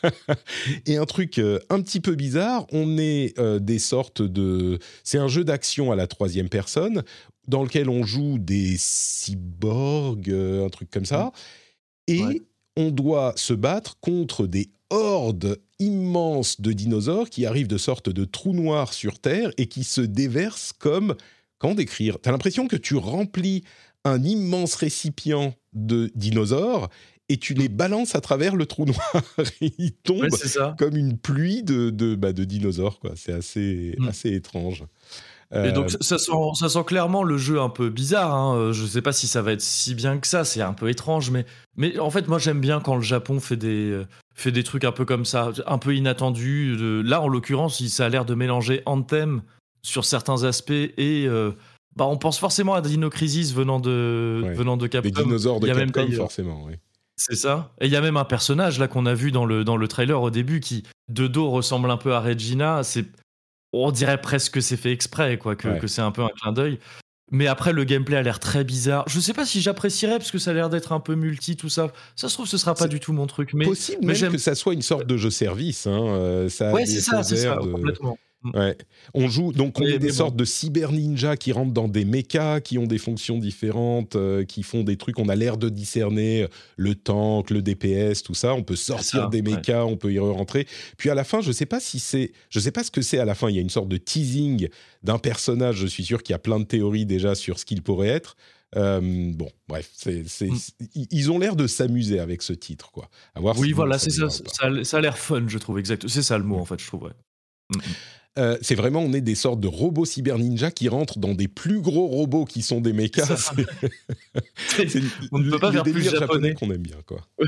et 0.86 0.96
un 0.96 1.04
truc 1.04 1.38
euh, 1.38 1.58
un 1.70 1.80
petit 1.80 1.98
peu 1.98 2.14
bizarre, 2.14 2.66
on 2.70 2.98
est 2.98 3.36
euh, 3.40 3.58
des 3.58 3.80
sortes 3.80 4.22
de. 4.22 4.78
C'est 5.02 5.18
un 5.18 5.26
jeu 5.26 5.42
d'action 5.42 5.90
à 5.90 5.96
la 5.96 6.06
troisième 6.06 6.48
personne 6.48 7.02
dans 7.48 7.64
lequel 7.64 7.88
on 7.88 8.04
joue 8.04 8.38
des 8.38 8.76
cyborgs, 8.78 10.30
un 10.30 10.68
truc 10.68 10.90
comme 10.90 11.04
ça. 11.04 11.32
Et 12.06 12.42
on 12.76 12.90
doit 12.90 13.32
se 13.36 13.54
battre 13.54 13.98
contre 14.00 14.46
des 14.46 14.70
hordes 14.90 15.58
immenses 15.78 16.60
de 16.60 16.72
dinosaures 16.72 17.30
qui 17.30 17.46
arrivent 17.46 17.68
de 17.68 17.78
sorte 17.78 18.08
de 18.08 18.24
trous 18.24 18.54
noirs 18.54 18.92
sur 18.92 19.18
Terre 19.18 19.50
et 19.56 19.66
qui 19.66 19.84
se 19.84 20.00
déversent 20.00 20.72
comme... 20.72 21.14
Comment 21.58 21.74
décrire? 21.74 22.18
T'as 22.20 22.32
l'impression 22.32 22.68
que 22.68 22.76
tu 22.76 22.96
remplis 22.96 23.64
un 24.04 24.22
immense 24.22 24.74
récipient 24.74 25.54
de 25.72 26.10
dinosaures 26.14 26.90
et 27.28 27.38
tu 27.38 27.54
les 27.54 27.68
balances 27.68 28.14
à 28.14 28.20
travers 28.20 28.54
le 28.56 28.66
trou 28.66 28.84
noir. 28.86 29.24
et 29.60 29.72
ils 29.78 29.92
tombent 29.92 30.28
comme 30.78 30.96
une 30.96 31.18
pluie 31.18 31.62
de, 31.62 31.90
de, 31.90 32.14
bah, 32.14 32.32
de 32.32 32.44
dinosaures. 32.44 33.00
C'est 33.16 33.32
assez, 33.32 33.96
hmm. 33.98 34.08
assez 34.08 34.32
étrange. 34.32 34.84
Et 35.54 35.70
donc 35.70 35.86
euh, 35.86 35.96
ça 36.00 36.18
sent, 36.18 36.32
ça 36.54 36.68
sent 36.68 36.82
clairement 36.84 37.22
le 37.22 37.38
jeu 37.38 37.60
un 37.60 37.68
peu 37.68 37.88
bizarre. 37.88 38.34
Hein. 38.34 38.56
Euh, 38.56 38.72
je 38.72 38.82
ne 38.82 38.88
sais 38.88 39.02
pas 39.02 39.12
si 39.12 39.28
ça 39.28 39.42
va 39.42 39.52
être 39.52 39.60
si 39.60 39.94
bien 39.94 40.18
que 40.18 40.26
ça. 40.26 40.44
C'est 40.44 40.60
un 40.60 40.72
peu 40.72 40.88
étrange, 40.90 41.30
mais 41.30 41.46
mais 41.76 41.98
en 42.00 42.10
fait 42.10 42.26
moi 42.26 42.38
j'aime 42.38 42.60
bien 42.60 42.80
quand 42.80 42.96
le 42.96 43.02
Japon 43.02 43.38
fait 43.38 43.56
des 43.56 43.90
euh, 43.90 44.06
fait 44.36 44.52
des 44.52 44.62
trucs 44.62 44.84
un 44.84 44.92
peu 44.92 45.04
comme 45.04 45.24
ça, 45.24 45.50
un 45.66 45.78
peu 45.78 45.94
inattendus. 45.96 46.76
Là 47.02 47.20
en 47.20 47.28
l'occurrence, 47.28 47.82
ça 47.88 48.06
a 48.06 48.08
l'air 48.08 48.24
de 48.24 48.34
mélanger 48.34 48.82
Anthem 48.86 49.42
sur 49.82 50.04
certains 50.04 50.44
aspects 50.44 50.70
et 50.72 51.26
bah 51.96 52.04
on 52.06 52.18
pense 52.18 52.38
forcément 52.38 52.74
à 52.74 52.82
Dino 52.82 53.08
Crisis 53.10 53.54
venant 53.54 53.80
de 53.80 54.44
venant 54.54 54.76
de 54.76 54.86
Capcom. 54.86 55.08
Des 55.08 55.22
dinosaures 55.24 55.60
de 55.60 55.66
Capcom 55.66 56.10
forcément. 56.12 56.64
Oui. 56.66 56.74
C'est 57.16 57.34
ça. 57.34 57.72
Et 57.80 57.86
il 57.86 57.92
y 57.92 57.96
a 57.96 58.02
même 58.02 58.18
un 58.18 58.24
personnage 58.24 58.78
là 58.78 58.88
qu'on 58.88 59.06
a 59.06 59.14
vu 59.14 59.32
dans 59.32 59.46
le, 59.46 59.64
dans 59.64 59.78
le 59.78 59.88
trailer 59.88 60.20
au 60.20 60.30
début 60.30 60.60
qui, 60.60 60.82
de 61.08 61.26
dos, 61.26 61.50
ressemble 61.50 61.90
un 61.90 61.96
peu 61.96 62.14
à 62.14 62.20
Regina. 62.20 62.82
C'est 62.84 63.06
on 63.72 63.90
dirait 63.90 64.20
presque 64.20 64.54
que 64.54 64.60
c'est 64.60 64.76
fait 64.76 64.92
exprès, 64.92 65.38
quoi, 65.38 65.56
que, 65.56 65.86
c'est 65.86 66.02
un 66.02 66.10
peu 66.10 66.22
un 66.22 66.28
clin 66.28 66.52
d'œil. 66.52 66.78
Mais 67.32 67.48
après, 67.48 67.72
le 67.72 67.82
gameplay 67.84 68.16
a 68.16 68.22
l'air 68.22 68.38
très 68.38 68.62
bizarre. 68.62 69.04
Je 69.08 69.18
sais 69.18 69.32
pas 69.32 69.44
si 69.44 69.60
j'apprécierais 69.60 70.18
parce 70.18 70.30
que 70.30 70.38
ça 70.38 70.52
a 70.52 70.54
l'air 70.54 70.70
d'être 70.70 70.92
un 70.92 71.00
peu 71.00 71.16
multi, 71.16 71.56
tout 71.56 71.68
ça. 71.68 71.92
Ça 72.14 72.28
se 72.28 72.34
trouve, 72.34 72.46
ce 72.46 72.56
sera 72.56 72.74
pas 72.74 72.86
du 72.86 73.00
tout 73.00 73.12
mon 73.12 73.26
truc. 73.26 73.52
Mais 73.52 73.64
possible 73.64 73.98
mais 74.02 74.18
même 74.20 74.32
que 74.32 74.38
ça 74.38 74.54
soit 74.54 74.74
une 74.74 74.82
sorte 74.82 75.06
de 75.06 75.16
jeu 75.16 75.30
service. 75.30 75.88
Hein. 75.88 76.00
Euh, 76.06 76.48
ça 76.48 76.72
ouais, 76.72 76.86
c'est 76.86 77.00
ça, 77.00 77.22
c'est 77.24 77.36
ça, 77.36 77.56
complètement. 77.56 78.16
Mm. 78.42 78.50
Ouais. 78.58 78.78
On 79.14 79.28
joue 79.28 79.52
donc 79.52 79.80
on 79.80 79.84
est 79.84 79.98
des 79.98 80.12
sortes 80.12 80.36
de 80.36 80.44
cyber 80.44 80.92
ninjas 80.92 81.36
qui 81.36 81.52
rentrent 81.52 81.72
dans 81.72 81.88
des 81.88 82.04
mechas 82.04 82.60
qui 82.60 82.78
ont 82.78 82.86
des 82.86 82.98
fonctions 82.98 83.38
différentes, 83.38 84.16
euh, 84.16 84.44
qui 84.44 84.62
font 84.62 84.84
des 84.84 84.96
trucs. 84.96 85.18
On 85.18 85.28
a 85.28 85.34
l'air 85.34 85.56
de 85.56 85.68
discerner 85.68 86.42
euh, 86.42 86.48
le 86.76 86.94
tank, 86.94 87.50
le 87.50 87.62
DPS, 87.62 88.22
tout 88.22 88.34
ça. 88.34 88.54
On 88.54 88.62
peut 88.62 88.76
sortir 88.76 89.28
des 89.28 89.42
mechas, 89.42 89.84
on 89.84 89.96
peut 89.96 90.12
y 90.12 90.18
rentrer. 90.18 90.66
Puis 90.96 91.10
à 91.10 91.14
la 91.14 91.24
fin, 91.24 91.40
je 91.40 91.52
sais 91.52 91.66
pas 91.66 91.80
si 91.80 91.98
c'est, 91.98 92.32
je 92.50 92.60
sais 92.60 92.72
pas 92.72 92.84
ce 92.84 92.90
que 92.90 93.02
c'est 93.02 93.18
à 93.18 93.24
la 93.24 93.34
fin. 93.34 93.48
Il 93.48 93.56
y 93.56 93.58
a 93.58 93.62
une 93.62 93.70
sorte 93.70 93.88
de 93.88 93.96
teasing 93.96 94.68
d'un 95.02 95.18
personnage. 95.18 95.76
Je 95.76 95.86
suis 95.86 96.04
sûr 96.04 96.22
qu'il 96.22 96.34
y 96.34 96.36
a 96.36 96.40
plein 96.40 96.60
de 96.60 96.64
théories 96.64 97.06
déjà 97.06 97.34
sur 97.34 97.58
ce 97.58 97.64
qu'il 97.64 97.82
pourrait 97.82 98.08
être. 98.08 98.36
Euh, 98.74 99.32
bon, 99.32 99.48
bref, 99.68 99.90
mm. 100.06 100.54
ils 101.10 101.30
ont 101.30 101.38
l'air 101.38 101.56
de 101.56 101.66
s'amuser 101.66 102.18
avec 102.18 102.42
ce 102.42 102.52
titre, 102.52 102.90
quoi. 102.90 103.08
oui, 103.56 103.72
voilà, 103.72 103.98
c'est 103.98 104.10
ça, 104.10 104.28
ça, 104.28 104.96
a 104.96 105.00
l'air 105.00 105.16
fun, 105.16 105.44
je 105.46 105.58
trouve, 105.58 105.78
exact. 105.78 106.08
C'est 106.08 106.22
ça 106.22 106.36
le 106.36 106.44
mot, 106.44 106.58
en 106.58 106.64
fait, 106.64 106.80
je 106.80 106.86
trouve. 106.86 107.10
Mm, 107.70 107.78
euh, 108.38 108.56
c'est 108.60 108.74
vraiment, 108.74 109.00
on 109.00 109.12
est 109.12 109.20
des 109.20 109.34
sortes 109.34 109.60
de 109.60 109.68
robots 109.68 110.04
cyber 110.04 110.38
ninja 110.38 110.70
qui 110.70 110.88
rentrent 110.88 111.18
dans 111.18 111.34
des 111.34 111.48
plus 111.48 111.80
gros 111.80 112.06
robots 112.06 112.44
qui 112.44 112.62
sont 112.62 112.80
des 112.80 112.92
mechas. 112.92 113.52
on 115.32 115.38
ne 115.38 115.50
peut 115.50 115.58
pas 115.58 115.72
faire 115.72 115.82
plus 115.82 116.02
japonais, 116.02 116.54
qu'on 116.54 116.70
aime 116.70 116.82
bien, 116.82 116.98
quoi. 117.06 117.20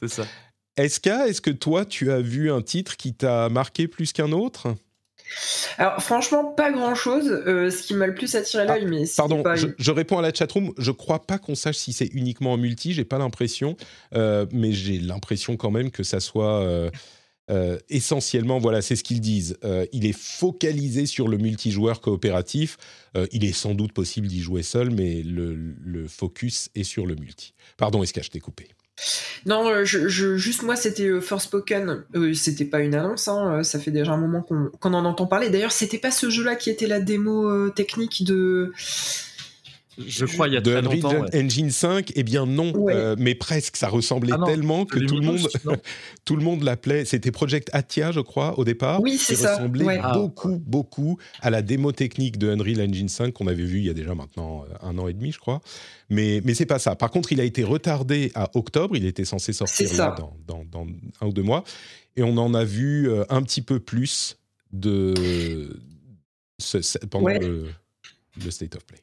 c'est 0.00 0.08
ça. 0.08 0.24
Est-ce 0.76 1.00
est-ce 1.08 1.40
que 1.40 1.50
toi, 1.50 1.84
tu 1.84 2.10
as 2.10 2.20
vu 2.20 2.50
un 2.50 2.62
titre 2.62 2.96
qui 2.96 3.14
t'a 3.14 3.48
marqué 3.48 3.86
plus 3.86 4.12
qu'un 4.12 4.32
autre? 4.32 4.74
Alors 5.78 6.02
franchement, 6.02 6.44
pas 6.44 6.70
grand-chose. 6.70 7.28
Euh, 7.28 7.70
ce 7.70 7.82
qui 7.82 7.94
m'a 7.94 8.06
le 8.06 8.14
plus 8.14 8.34
attiré 8.34 8.66
l'œil, 8.66 8.82
ah, 8.84 8.88
mais 8.88 9.04
pardon, 9.16 9.42
je, 9.54 9.90
réponds 9.90 10.18
à 10.18 10.22
la 10.22 10.32
chatroom. 10.32 10.72
Je 10.78 10.90
crois 10.90 11.26
pas 11.26 11.38
qu'on 11.38 11.54
sache 11.54 11.76
si 11.76 11.92
c'est 11.92 12.10
uniquement 12.12 12.52
en 12.52 12.56
multi. 12.56 12.92
J'ai 12.92 13.04
pas 13.04 13.18
l'impression, 13.18 13.76
euh, 14.14 14.46
mais 14.52 14.72
j'ai 14.72 14.98
l'impression 14.98 15.56
quand 15.56 15.70
même 15.70 15.90
que 15.90 16.02
ça 16.02 16.20
soit 16.20 16.90
euh, 17.50 17.78
essentiellement, 17.90 18.58
voilà, 18.58 18.82
c'est 18.82 18.96
ce 18.96 19.04
qu'ils 19.04 19.20
disent. 19.20 19.56
Euh, 19.64 19.86
il 19.92 20.06
est 20.06 20.16
focalisé 20.16 21.06
sur 21.06 21.28
le 21.28 21.36
multijoueur 21.36 22.00
coopératif. 22.00 22.76
Euh, 23.16 23.26
il 23.32 23.44
est 23.44 23.52
sans 23.52 23.74
doute 23.74 23.92
possible 23.92 24.26
d'y 24.26 24.40
jouer 24.40 24.62
seul, 24.62 24.90
mais 24.90 25.22
le, 25.22 26.06
focus 26.08 26.70
est 26.74 26.84
sur 26.84 27.06
le 27.06 27.14
multi. 27.14 27.54
Pardon, 27.76 28.02
est-ce 28.02 28.12
que 28.12 28.22
je 28.22 28.30
t'ai 28.30 28.40
coupé? 28.40 28.68
Non, 29.46 29.84
juste 29.84 30.62
moi, 30.62 30.76
c'était 30.76 31.20
Forspoken. 31.20 32.04
c'était 32.34 32.64
pas 32.64 32.80
une 32.80 32.94
annonce, 32.94 33.26
hein, 33.26 33.62
ça 33.64 33.80
fait 33.80 33.90
déjà 33.90 34.12
un 34.12 34.16
moment 34.16 34.42
qu'on 34.42 34.94
en 34.94 35.04
entend 35.04 35.26
parler. 35.26 35.50
D'ailleurs, 35.50 35.72
c'était 35.72 35.98
pas 35.98 36.12
ce 36.12 36.30
jeu-là 36.30 36.54
qui 36.54 36.70
était 36.70 36.86
la 36.86 37.00
démo 37.00 37.70
technique 37.70 38.24
de 38.24 38.72
je 39.98 40.24
crois 40.24 40.48
il 40.48 40.54
y 40.54 40.56
a 40.56 40.60
de 40.60 40.70
très 40.70 40.80
Unreal 40.80 41.30
Engine 41.34 41.70
5, 41.70 42.12
eh 42.14 42.22
bien 42.22 42.46
non, 42.46 42.72
euh, 42.88 43.16
mais 43.18 43.34
presque. 43.34 43.76
Ça 43.76 43.88
ressemblait 43.88 44.32
ah 44.32 44.44
tellement 44.44 44.84
que 44.84 44.98
tout 44.98 45.16
le, 45.16 45.26
monde, 45.26 45.48
tout 46.24 46.36
le 46.36 46.42
monde 46.42 46.62
l'appelait. 46.62 47.04
C'était 47.04 47.30
Project 47.30 47.70
Atia, 47.72 48.12
je 48.12 48.20
crois, 48.20 48.58
au 48.58 48.64
départ. 48.64 49.00
Oui, 49.00 49.16
c'est 49.18 49.36
ça. 49.36 49.56
ressemblait 49.56 50.00
beaucoup, 50.12 50.62
beaucoup 50.66 51.18
à 51.40 51.50
la 51.50 51.62
démo 51.62 51.92
technique 51.92 52.38
de 52.38 52.50
Unreal 52.50 52.88
Engine 52.88 53.08
5 53.08 53.32
qu'on 53.32 53.46
avait 53.46 53.64
vu 53.64 53.78
il 53.78 53.86
y 53.86 53.90
a 53.90 53.94
déjà 53.94 54.14
maintenant 54.14 54.64
euh, 54.64 54.74
un 54.82 54.98
an 54.98 55.08
et 55.08 55.12
demi, 55.12 55.32
je 55.32 55.38
crois. 55.38 55.60
Mais, 56.10 56.40
mais 56.44 56.54
c'est 56.54 56.66
pas 56.66 56.78
ça. 56.78 56.96
Par 56.96 57.10
contre, 57.10 57.32
il 57.32 57.40
a 57.40 57.44
été 57.44 57.64
retardé 57.64 58.30
à 58.34 58.50
octobre. 58.54 58.96
Il 58.96 59.06
était 59.06 59.24
censé 59.24 59.52
sortir 59.52 59.90
dans, 60.46 60.64
dans, 60.70 60.86
un 61.20 61.26
ou 61.26 61.32
deux 61.32 61.42
mois. 61.42 61.64
Et 62.16 62.22
on 62.22 62.36
en 62.36 62.54
a 62.54 62.64
vu 62.64 63.08
euh, 63.08 63.24
un 63.28 63.42
petit 63.42 63.62
peu 63.62 63.80
plus 63.80 64.38
de, 64.72 65.14
pendant 67.10 67.28
le 67.28 68.50
State 68.50 68.76
of 68.76 68.84
Play. 68.84 69.00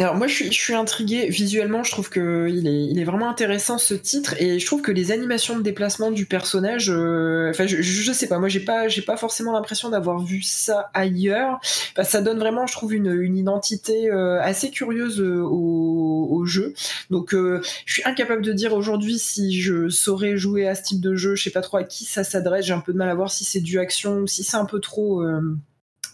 Alors 0.00 0.16
moi 0.16 0.26
je 0.26 0.34
suis, 0.34 0.46
je 0.46 0.60
suis 0.60 0.74
intriguée 0.74 1.28
visuellement, 1.28 1.84
je 1.84 1.92
trouve 1.92 2.10
que 2.10 2.48
il 2.50 2.66
est, 2.66 2.86
il 2.86 2.98
est 2.98 3.04
vraiment 3.04 3.30
intéressant 3.30 3.78
ce 3.78 3.94
titre 3.94 4.34
et 4.42 4.58
je 4.58 4.66
trouve 4.66 4.82
que 4.82 4.90
les 4.90 5.12
animations 5.12 5.56
de 5.56 5.62
déplacement 5.62 6.10
du 6.10 6.26
personnage, 6.26 6.90
euh, 6.90 7.50
enfin 7.50 7.68
je, 7.68 7.80
je, 7.80 8.12
sais 8.12 8.26
pas, 8.26 8.40
moi 8.40 8.48
j'ai 8.48 8.58
pas 8.58 8.88
j'ai 8.88 9.02
pas 9.02 9.16
forcément 9.16 9.52
l'impression 9.52 9.90
d'avoir 9.90 10.18
vu 10.18 10.42
ça 10.42 10.90
ailleurs. 10.94 11.60
ça 12.02 12.22
donne 12.22 12.40
vraiment, 12.40 12.66
je 12.66 12.72
trouve 12.72 12.92
une, 12.92 13.06
une 13.22 13.36
identité 13.36 14.10
euh, 14.10 14.42
assez 14.42 14.72
curieuse 14.72 15.20
euh, 15.20 15.42
au, 15.44 16.26
au, 16.28 16.44
jeu. 16.44 16.74
Donc 17.10 17.32
je 17.32 17.62
suis 17.86 18.02
incapable 18.04 18.42
de 18.42 18.52
dire 18.52 18.74
aujourd'hui 18.74 19.20
si 19.20 19.60
je 19.60 19.88
saurais 19.88 20.36
jouer 20.36 20.66
à 20.66 20.74
ce 20.74 20.82
type 20.82 21.00
de 21.00 21.14
jeu. 21.14 21.36
Je 21.36 21.44
sais 21.44 21.50
pas 21.50 21.60
trop 21.60 21.76
à 21.76 21.84
qui 21.84 22.04
ça 22.04 22.24
s'adresse. 22.24 22.66
J'ai 22.66 22.74
un 22.74 22.80
peu 22.80 22.92
de 22.92 22.98
mal 22.98 23.10
à 23.10 23.14
voir 23.14 23.30
si 23.30 23.44
c'est 23.44 23.60
du 23.60 23.78
action 23.78 24.16
ou 24.16 24.26
si 24.26 24.42
c'est 24.42 24.56
un 24.56 24.64
peu 24.64 24.80
trop 24.80 25.22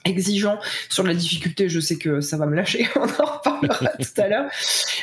exigeant 0.05 0.59
sur 0.89 1.05
la 1.05 1.15
difficulté, 1.15 1.69
je 1.69 1.81
sais 1.81 1.97
que 1.97 2.21
ça 2.21 2.37
va 2.37 2.47
me 2.47 2.55
lâcher, 2.57 2.87
on 2.97 3.03
en 3.03 3.27
reparlera 3.27 3.91
tout 3.99 4.21
à 4.21 4.29
l'heure. 4.29 4.51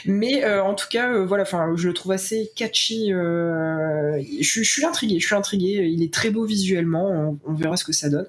Mais 0.05 0.43
euh, 0.43 0.63
en 0.63 0.73
tout 0.73 0.87
cas, 0.89 1.11
euh, 1.11 1.25
voilà, 1.25 1.43
enfin, 1.43 1.73
je 1.75 1.87
le 1.87 1.93
trouve 1.93 2.11
assez 2.11 2.51
catchy. 2.55 3.13
Euh, 3.13 4.21
je, 4.41 4.61
suis 4.61 4.85
intrigué, 4.85 5.19
je 5.19 5.25
suis 5.25 5.35
intrigué. 5.35 5.87
Il 5.91 6.03
est 6.03 6.13
très 6.13 6.29
beau 6.29 6.45
visuellement. 6.45 7.37
on 7.45 7.53
verra 7.53 7.77
ce 7.77 7.83
que 7.83 7.93
ça 7.93 8.09
donne. 8.09 8.27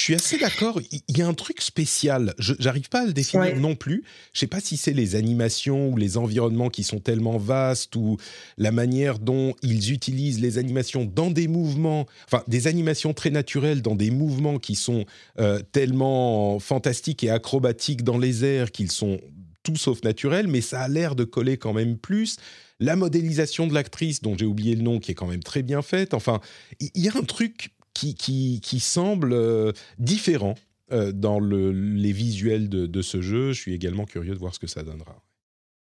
Je 0.00 0.04
suis 0.04 0.14
assez 0.14 0.38
d'accord. 0.38 0.80
Il 1.08 1.18
y 1.18 1.20
a 1.20 1.28
un 1.28 1.34
truc 1.34 1.60
spécial. 1.60 2.32
Je 2.38 2.54
n'arrive 2.58 2.88
pas 2.88 3.02
à 3.02 3.04
le 3.04 3.12
définir 3.12 3.54
non 3.60 3.76
plus. 3.76 4.02
Je 4.32 4.40
sais 4.40 4.46
pas 4.46 4.58
si 4.58 4.78
c'est 4.78 4.94
les 4.94 5.14
animations 5.14 5.90
ou 5.90 5.98
les 5.98 6.16
environnements 6.16 6.70
qui 6.70 6.84
sont 6.84 7.00
tellement 7.00 7.36
vastes 7.36 7.96
ou 7.96 8.16
la 8.56 8.72
manière 8.72 9.18
dont 9.18 9.54
ils 9.60 9.92
utilisent 9.92 10.40
les 10.40 10.56
animations 10.56 11.04
dans 11.04 11.30
des 11.30 11.48
mouvements, 11.48 12.06
enfin 12.24 12.42
des 12.48 12.66
animations 12.66 13.12
très 13.12 13.28
naturelles 13.28 13.82
dans 13.82 13.94
des 13.94 14.10
mouvements 14.10 14.58
qui 14.58 14.74
sont 14.74 15.04
euh, 15.38 15.60
tellement 15.70 16.58
fantastiques 16.60 17.22
et 17.22 17.28
acrobatiques 17.28 18.02
dans 18.02 18.16
les 18.16 18.42
airs 18.42 18.72
qu'ils 18.72 18.90
sont 18.90 19.20
tout 19.62 19.76
sauf 19.76 20.02
naturels, 20.02 20.48
mais 20.48 20.62
ça 20.62 20.80
a 20.80 20.88
l'air 20.88 21.14
de 21.14 21.24
coller 21.24 21.58
quand 21.58 21.74
même 21.74 21.98
plus. 21.98 22.38
La 22.78 22.96
modélisation 22.96 23.66
de 23.66 23.74
l'actrice, 23.74 24.22
dont 24.22 24.34
j'ai 24.34 24.46
oublié 24.46 24.76
le 24.76 24.80
nom, 24.80 24.98
qui 24.98 25.10
est 25.10 25.14
quand 25.14 25.26
même 25.26 25.42
très 25.42 25.62
bien 25.62 25.82
faite. 25.82 26.14
Enfin, 26.14 26.40
il 26.80 27.04
y 27.04 27.10
a 27.10 27.12
un 27.14 27.24
truc 27.24 27.70
qui, 27.94 28.14
qui, 28.14 28.80
semble 28.80 29.32
euh, 29.32 29.72
différent 29.98 30.54
euh, 30.92 31.12
dans 31.12 31.40
le, 31.40 31.72
les 31.72 32.12
visuels 32.12 32.68
de, 32.68 33.02
ce 33.02 33.20
jeu. 33.20 33.52
Je 33.52 33.60
suis 33.60 33.74
également 33.74 34.04
curieux 34.04 34.34
de 34.34 34.38
voir 34.38 34.54
ce 34.54 34.58
que 34.58 34.66
ça 34.66 34.82
donnera. 34.82 35.22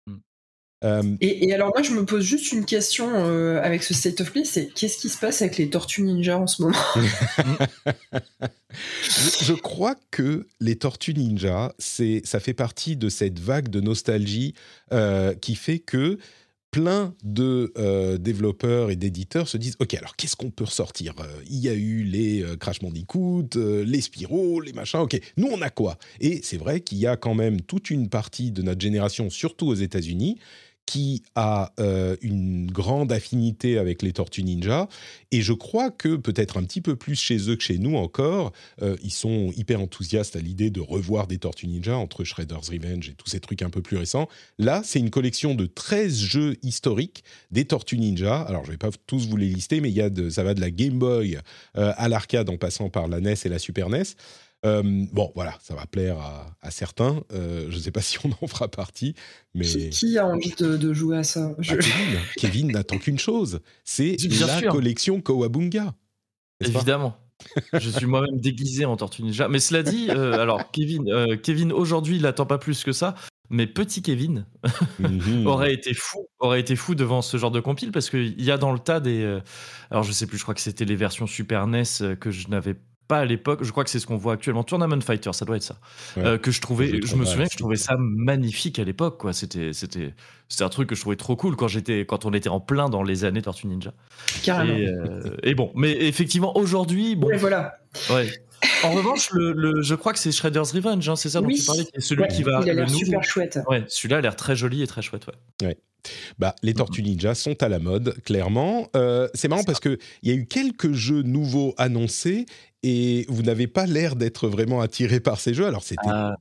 Hmm. 0.08 1.18
Et, 1.20 1.52
alors 1.52 1.72
moi, 1.74 1.82
je 1.82 1.92
me 1.92 2.06
pose 2.06 2.24
juste 2.24 2.52
une 2.52 2.64
question 2.64 3.10
avec 3.58 3.82
ce 3.82 3.96
State 3.96 4.22
of 4.22 4.32
Play, 4.32 4.46
c'est 4.46 4.68
qu'est-ce 4.68 5.00
qui 5.00 5.10
se 5.10 5.18
passe 5.18 5.42
avec 5.42 5.58
les 5.58 5.68
Tortues 5.68 6.04
Ninja 6.04 6.38
en 6.38 6.46
ce 6.46 6.62
moment? 6.62 6.78
Je, 9.42 9.54
crois 9.54 9.96
que 10.12 10.46
les 10.60 10.75
Tortues 10.75 11.16
Ninja, 11.16 11.74
c'est, 11.80 12.22
ça 12.24 12.40
fait 12.40 12.54
partie 12.54 12.98
de 12.98 13.10
cette 13.10 13.40
vague 13.40 13.70
de 13.70 13.82
nostalgie 13.82 14.54
qui 15.42 15.56
fait 15.56 15.80
que 15.80 16.20
plein 16.75 17.13
de 17.24 17.72
euh, 17.77 18.17
développeurs 18.17 18.91
et 18.91 18.98
d'éditeurs 18.98 19.48
se 19.48 19.55
disent 19.55 19.77
Ok, 19.79 19.94
alors 19.94 20.17
qu'est-ce 20.17 20.36
qu'on 20.36 20.50
peut 20.50 20.65
ressortir 20.65 21.13
euh, 21.22 21.24
Il 21.50 21.60
y 21.60 21.70
a 21.70 21.74
eu 21.74 22.03
les 22.03 22.44
euh, 22.44 22.58
Crash 22.58 22.79
Bandicoot, 22.79 23.48
les 23.55 24.01
Spyro, 24.01 24.60
les 24.60 24.74
machins. 24.74 25.00
Ok, 25.00 25.17
nous 25.38 25.48
on 25.50 25.62
a 25.62 25.70
quoi? 25.70 25.98
Et 26.20 26.41
c'est 26.44 26.58
vrai 26.58 26.82
qu'il 26.82 26.98
y 26.98 27.08
a 27.08 27.15
quand 27.15 27.34
même 27.34 27.62
toute 27.62 27.91
une 27.91 28.10
partie 28.10 28.51
de 28.51 28.62
notre 28.62 28.82
génération, 28.82 29.29
surtout 29.29 29.67
aux 29.67 29.75
États-Unis, 29.75 30.38
qui 30.86 31.24
a 31.36 31.74
euh, 31.80 32.15
une 32.22 32.70
grande 32.72 33.12
affinité 33.12 33.77
avec 33.77 34.01
les 34.01 34.13
Tortues 34.13 34.44
Ninja. 34.44 34.88
Et 35.32 35.42
je 35.42 35.54
crois 35.54 35.89
que 35.89 36.15
peut-être 36.15 36.58
un 36.58 36.63
petit 36.63 36.82
peu 36.82 36.96
plus 36.96 37.15
chez 37.15 37.50
eux 37.50 37.56
que 37.56 37.63
chez 37.63 37.77
nous 37.77 37.96
encore, 37.96 38.51
euh, 38.82 38.96
ils 39.04 39.12
sont 39.12 39.51
hyper 39.56 39.82
enthousiastes 39.82 40.36
à 40.36 40.39
l'idée 40.39 40.70
de 40.70 40.82
revoir 40.82 41.27
des 41.27 41.38
Tortues 41.38 41.68
Ninja 41.68 41.98
entre 41.98 42.24
Shredder's 42.24 42.70
Revenge 42.70 43.10
et 43.10 43.13
tous 43.13 43.30
ces 43.30 43.39
trucs 43.39 43.62
un 43.62 43.70
peu 43.70 43.82
plus 43.82 43.98
récents. 43.98 44.27
Là, 44.60 44.82
c'est 44.84 45.00
une 45.00 45.10
collection 45.10 45.56
de 45.56 45.65
13 45.65 46.18
jeux 46.18 46.56
historiques 46.62 47.24
des 47.51 47.65
Tortues 47.65 47.98
Ninja. 47.98 48.42
Alors, 48.42 48.63
je 48.63 48.70
ne 48.70 48.74
vais 48.74 48.77
pas 48.77 48.92
tous 49.08 49.27
vous 49.27 49.38
les 49.38 49.50
lister, 49.50 49.82
mais 49.82 49.89
il 49.89 49.96
y 49.96 50.01
a 50.01 50.10
de, 50.10 50.30
ça 50.30 50.44
va 50.44 50.54
de 50.54 50.62
la 50.62 50.72
Game 50.72 51.00
Boy 51.00 51.38
euh, 51.77 51.94
à 51.98 52.08
l'arcade 52.10 52.50
en 52.50 52.58
passant 52.58 52.89
par 52.89 53.08
la 53.08 53.20
NES 53.20 53.36
et 53.44 53.50
la 53.50 53.60
Super 53.60 53.89
NES. 53.89 54.04
Euh, 54.65 54.81
bon, 54.84 55.31
voilà, 55.36 55.57
ça 55.62 55.75
va 55.75 55.86
plaire 55.86 56.17
à, 56.62 56.72
certains. 56.72 57.22
Euh, 57.34 57.67
je 57.69 57.75
ne 57.75 57.81
sais 57.81 57.91
pas 57.91 58.01
si 58.01 58.17
on 58.25 58.29
en 58.41 58.48
fera 58.48 58.67
partie, 58.67 59.13
mais 59.53 59.65
qui, 59.65 60.17
a 60.17 60.25
envie 60.25 60.53
de, 60.57 60.93
jouer 60.93 61.17
à 61.17 61.24
ça? 61.24 61.55
Bah, 61.57 61.75
Kevin, 62.38 62.72
n'attend 62.72 62.98
qu'une 62.98 63.19
chose, 63.19 63.62
c'est 63.84 64.17
la 64.39 64.63
collection 64.63 65.22
Kowabunga. 65.22 65.93
Évidemment. 66.62 67.17
je 67.74 67.89
suis 67.89 68.05
moi-même 68.05 68.39
déguisé 68.39 68.86
en 68.86 68.95
Tortue 68.95 69.24
Ninja. 69.24 69.50
Mais 69.50 69.60
cela 69.60 69.84
dit, 69.84 70.07
euh, 70.10 70.39
alors 70.39 70.72
Kevin, 70.72 71.38
Kevin 71.43 71.72
aujourd'hui, 71.74 72.15
il 72.15 72.22
n'attend 72.22 72.45
pas 72.45 72.57
plus 72.57 72.84
que 72.84 72.91
ça. 72.91 73.15
Mais 73.51 73.67
petit 73.67 74.01
Kevin 74.01 74.48
mhm. 75.00 75.45
aurait 75.45 75.72
été 75.72 75.93
fou, 75.93 76.25
aurait 76.39 76.60
été 76.60 76.75
fou 76.75 76.95
devant 76.95 77.22
ce 77.22 77.38
genre 77.38 77.51
de 77.51 77.60
compile 77.60 77.91
parce 77.91 78.10
qu'il 78.10 78.41
y 78.41 78.50
a 78.50 78.57
dans 78.57 78.74
le 78.74 78.79
tas 78.79 79.00
des. 79.00 79.39
alors 79.91 80.01
je 80.01 80.12
sais 80.12 80.25
plus, 80.25 80.39
je 80.39 80.43
crois 80.43 80.55
que 80.55 80.62
c'était 80.62 80.86
les 80.86 80.95
versions 80.95 81.27
Super 81.27 81.67
NES 81.67 81.84
que 82.19 82.31
je 82.31 82.48
n'avais 82.48 82.74
pas 82.74 82.95
à 83.09 83.25
l'époque, 83.25 83.63
je 83.63 83.71
crois 83.71 83.83
que 83.83 83.89
c'est 83.89 84.00
ce 84.00 84.07
qu'on 84.07 84.17
voit 84.17 84.33
actuellement, 84.33 84.63
Tournament 84.63 85.01
Fighter, 85.01 85.31
ça 85.33 85.45
doit 85.45 85.57
être 85.57 85.63
ça, 85.63 85.77
euh, 86.17 86.38
que 86.38 86.51
je 86.51 86.59
trouvais, 86.62 87.01
je, 87.03 87.15
me 87.15 87.25
souviens 87.25 87.45
que 87.45 87.53
je 87.53 87.57
trouvais 87.57 87.75
ça 87.75 87.95
magnifique 87.97 88.79
à 88.79 88.83
l'époque, 88.83 89.19
quoi. 89.19 89.33
C'était, 89.33 89.74
c'était, 89.74 90.13
c'était 90.50 90.63
un 90.63 90.69
truc 90.69 90.89
que 90.89 90.95
je 90.95 91.01
trouvais 91.01 91.15
trop 91.15 91.35
cool 91.35 91.55
quand 91.55 91.67
j'étais, 91.67 92.05
quand 92.05 92.25
on 92.25 92.33
était 92.33 92.50
en 92.50 92.59
plein 92.59 92.89
dans 92.89 93.03
les 93.03 93.24
années 93.25 93.41
Tortue 93.41 93.67
Ninja. 93.67 93.93
Carrément. 94.43 94.75
Et, 94.75 94.88
euh, 94.88 95.55
bon, 95.55 95.71
mais 95.75 95.91
effectivement 95.91 96.57
aujourd'hui, 96.57 97.15
bon. 97.15 97.29
voilà. 97.38 97.77
Ouais. 98.09 98.27
En 98.83 98.91
revanche, 98.91 99.29
le, 99.31 99.81
je 99.81 99.95
crois 99.95 100.13
que 100.13 100.19
c'est 100.19 100.31
Shredder's 100.31 100.71
Revenge, 100.71 101.07
hein, 101.07 101.15
c'est 101.15 101.29
ça 101.29 101.41
dont 101.41 101.47
tu 101.47 101.63
parlais, 101.63 101.85
celui 102.00 102.27
qui 102.27 102.41
va. 102.41 102.62
Il 102.63 102.69
a 102.69 102.74
l'air 102.74 102.89
super 102.89 103.24
chouette. 103.24 103.59
Ouais, 103.67 103.83
celui-là 103.88 104.17
a 104.17 104.21
l'air 104.21 104.35
très 104.35 104.55
joli 104.55 104.81
et 104.81 104.88
très 104.88 105.01
chouette, 105.01 105.27
ouais. 105.27 105.67
ouais. 105.67 105.77
Bah, 106.39 106.55
les 106.63 106.74
Tortues 106.74 107.03
Ninja 107.03 107.35
sont 107.35 107.62
à 107.62 107.69
la 107.69 107.79
mode, 107.79 108.15
clairement. 108.24 108.89
Euh, 108.95 109.27
c'est 109.33 109.47
marrant 109.47 109.63
parce 109.63 109.79
qu'il 109.79 109.97
y 110.24 110.31
a 110.31 110.33
eu 110.33 110.45
quelques 110.45 110.93
jeux 110.93 111.21
nouveaux 111.21 111.74
annoncés 111.77 112.45
et 112.83 113.25
vous 113.29 113.41
n'avez 113.41 113.67
pas 113.67 113.85
l'air 113.85 114.15
d'être 114.15 114.47
vraiment 114.47 114.81
attiré 114.81 115.19
par 115.19 115.39
ces 115.39 115.53
jeux. 115.53 115.65
Alors, 115.65 115.83
c'était. 115.83 116.01
Ah. 116.07 116.35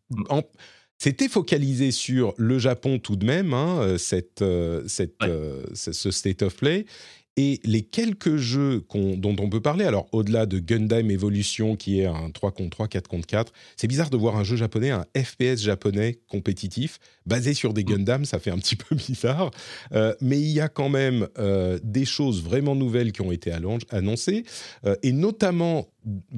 C'était 0.96 1.28
focalisé 1.28 1.90
sur 1.90 2.34
le 2.36 2.58
Japon 2.58 2.98
tout 2.98 3.16
de 3.16 3.26
même, 3.26 3.52
hein, 3.52 3.78
euh, 3.80 3.98
cette, 3.98 4.42
euh, 4.42 4.84
cette, 4.86 5.16
ce 5.74 6.10
state 6.10 6.42
of 6.42 6.56
play. 6.56 6.86
Et 7.36 7.60
les 7.64 7.82
quelques 7.82 8.36
jeux 8.36 8.84
dont 8.94 9.34
on 9.40 9.48
peut 9.48 9.60
parler, 9.60 9.84
alors 9.84 10.06
au-delà 10.12 10.46
de 10.46 10.60
Gundam 10.60 11.10
Evolution, 11.10 11.74
qui 11.74 11.98
est 11.98 12.06
un 12.06 12.30
3 12.30 12.52
contre 12.52 12.70
3, 12.70 12.86
4 12.86 13.08
contre 13.08 13.26
4, 13.26 13.52
c'est 13.76 13.88
bizarre 13.88 14.10
de 14.10 14.16
voir 14.16 14.36
un 14.36 14.44
jeu 14.44 14.54
japonais, 14.54 14.90
un 14.90 15.04
FPS 15.16 15.60
japonais 15.60 16.20
compétitif, 16.28 17.00
basé 17.26 17.52
sur 17.52 17.74
des 17.74 17.82
mm. 17.82 17.86
Gundam, 17.86 18.24
ça 18.24 18.38
fait 18.38 18.52
un 18.52 18.58
petit 18.58 18.76
peu 18.76 18.94
bizarre. 18.94 19.50
Euh, 19.92 20.14
mais 20.20 20.38
il 20.38 20.50
y 20.50 20.60
a 20.60 20.68
quand 20.68 20.88
même 20.88 21.26
euh, 21.38 21.80
des 21.82 22.04
choses 22.04 22.40
vraiment 22.40 22.76
nouvelles 22.76 23.10
qui 23.10 23.22
ont 23.22 23.32
été 23.32 23.50
annoncées, 23.90 24.44
euh, 24.86 24.94
et 25.02 25.10
notamment, 25.10 25.88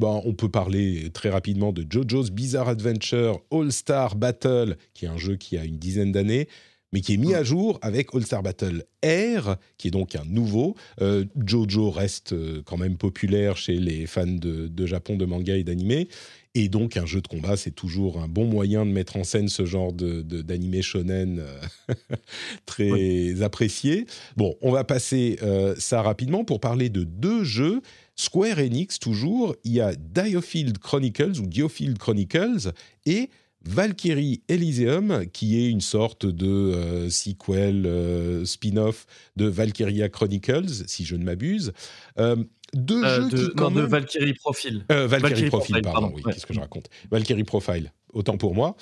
on 0.01 0.33
peut 0.33 0.49
parler 0.49 1.11
très 1.13 1.29
rapidement 1.29 1.73
de 1.73 1.85
JoJo's 1.89 2.31
Bizarre 2.31 2.69
Adventure 2.69 3.43
All-Star 3.51 4.15
Battle, 4.17 4.77
qui 4.95 5.05
est 5.05 5.09
un 5.09 5.19
jeu 5.19 5.37
qui 5.37 5.59
a 5.59 5.65
une 5.65 5.77
dizaine 5.77 6.13
d'années 6.13 6.49
mais 6.97 7.03
qui 7.03 7.13
est 7.13 7.19
mis 7.19 7.35
à 7.35 7.45
jour 7.45 7.79
avec 7.83 8.15
All-Star 8.15 8.43
Battle 8.43 8.83
Air, 9.03 9.59
qui 9.77 9.89
est 9.89 9.91
donc 9.91 10.17
un 10.17 10.25
nouveau. 10.25 10.77
Euh, 11.03 11.27
Jojo 11.45 11.91
reste 11.91 12.33
euh, 12.33 12.63
quand 12.65 12.79
même 12.79 12.97
populaire 12.97 13.59
chez 13.59 13.75
les 13.75 14.07
fans 14.07 14.25
de, 14.27 14.87
Japon, 14.87 15.19
de 15.19 15.27
manga 15.27 15.55
et 15.59 15.63
d'anime. 15.63 16.07
Et 16.55 16.71
donc, 16.71 16.97
un 16.97 17.05
jeu 17.05 17.21
de 17.21 17.29
combat, 17.29 17.59
c'est 17.59 17.73
toujours 17.73 18.19
un 18.23 18.29
bon 18.29 18.47
moyen 18.47 18.87
de 18.87 18.93
mettre 18.93 19.19
en 19.19 19.25
scène 19.25 19.51
ce 19.51 19.67
genre 19.67 19.93
d'anime 19.93 20.81
shonen 20.81 21.39
euh, 21.41 21.95
très 22.65 23.43
apprécié. 23.43 24.07
Bon, 24.39 24.57
on 24.63 24.73
va 24.73 24.83
passer 24.83 25.39
ça 25.77 26.01
rapidement 26.01 26.45
pour 26.45 26.61
parler 26.61 26.89
de 26.89 27.05
deux 27.05 27.45
jeux. 27.45 27.83
Square 28.15 28.59
Enix, 28.59 28.99
toujours, 28.99 29.55
il 29.65 29.73
y 29.73 29.83
a 29.83 29.95
Diofield 29.95 30.79
Chronicles 30.79 31.41
ou 31.41 31.47
Diofield 31.47 31.99
Chronicles 31.99 32.73
et 33.05 33.29
Valkyrie 33.65 34.43
Elysium, 34.49 35.27
qui 35.33 35.61
est 35.61 35.69
une 35.69 35.81
sorte 35.81 36.27
de 36.27 36.47
euh, 36.47 37.11
sequel, 37.11 37.87
euh, 37.87 38.45
spin-off 38.45 39.07
de 39.37 39.47
Valkyria 39.47 40.09
Chronicles, 40.09 40.87
si 40.87 41.05
je 41.05 41.17
ne 41.17 41.25
m'abuse. 41.25 41.73
Euh, 42.19 42.37
deux 42.75 43.05
jeux 43.05 43.29
de, 43.29 43.49
qui, 43.49 43.55
quand 43.57 43.71
de 43.71 43.81
Valkyrie 43.81 44.35
Profile. 44.35 44.85
Valkyrie, 44.89 45.49
Profile, 45.49 45.83
pardon, 45.83 46.13
oui, 46.15 46.23
qu'est-ce 46.25 46.47
que 46.47 46.55
je 46.55 46.61
raconte? 46.61 46.89
Valkyrie 47.11 47.45
Profile, 47.45 47.93
autant 48.13 48.37
pour 48.37 48.55
moi. 48.55 48.77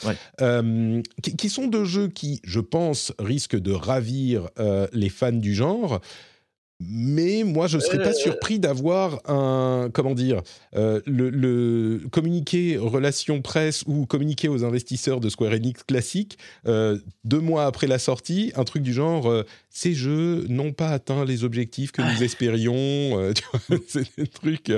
Qui, 1.22 1.37
qui, 1.37 1.48
sont 1.48 1.66
deux 1.66 1.84
jeux 1.84 2.08
qui, 2.08 2.40
je 2.44 2.60
pense, 2.60 3.12
risquent 3.18 3.58
de 3.58 3.72
ravir 3.72 4.48
les 4.92 5.08
fans 5.08 5.32
du 5.32 5.54
genre. 5.54 6.00
Mais 6.80 7.44
moi, 7.44 7.68
je 7.68 7.76
ne 7.76 7.82
serais 7.82 7.98
pas 7.98 8.10
euh. 8.10 8.14
surpris 8.14 8.58
d'avoir 8.58 9.20
un, 9.30 9.90
comment 9.92 10.14
dire, 10.14 10.42
euh, 10.74 11.00
le, 11.06 12.00
communiqué 12.10 12.76
relation 12.76 13.42
presse 13.42 13.84
ou 13.87 14.06
communiqué 14.06 14.48
aux 14.48 14.64
investisseurs 14.64 15.20
de 15.20 15.28
Square 15.28 15.52
Enix 15.52 15.84
classique, 15.84 16.37
euh, 16.66 16.98
deux 17.22 17.38
mois 17.40 17.66
après 17.66 17.87
la 17.87 18.00
sortie, 18.00 18.52
un 18.56 18.64
truc 18.64 18.82
du 18.82 18.92
genre, 18.92 19.32
ces 19.70 19.94
jeux 19.94 20.46
n'ont 20.48 20.72
pas 20.72 20.88
atteint 20.88 21.24
les 21.24 21.44
objectifs 21.44 21.92
que 21.92 22.02
nous 22.02 22.22
espérions. 22.24 23.32
c'est 23.88 24.08
des 24.18 24.26
trucs. 24.26 24.72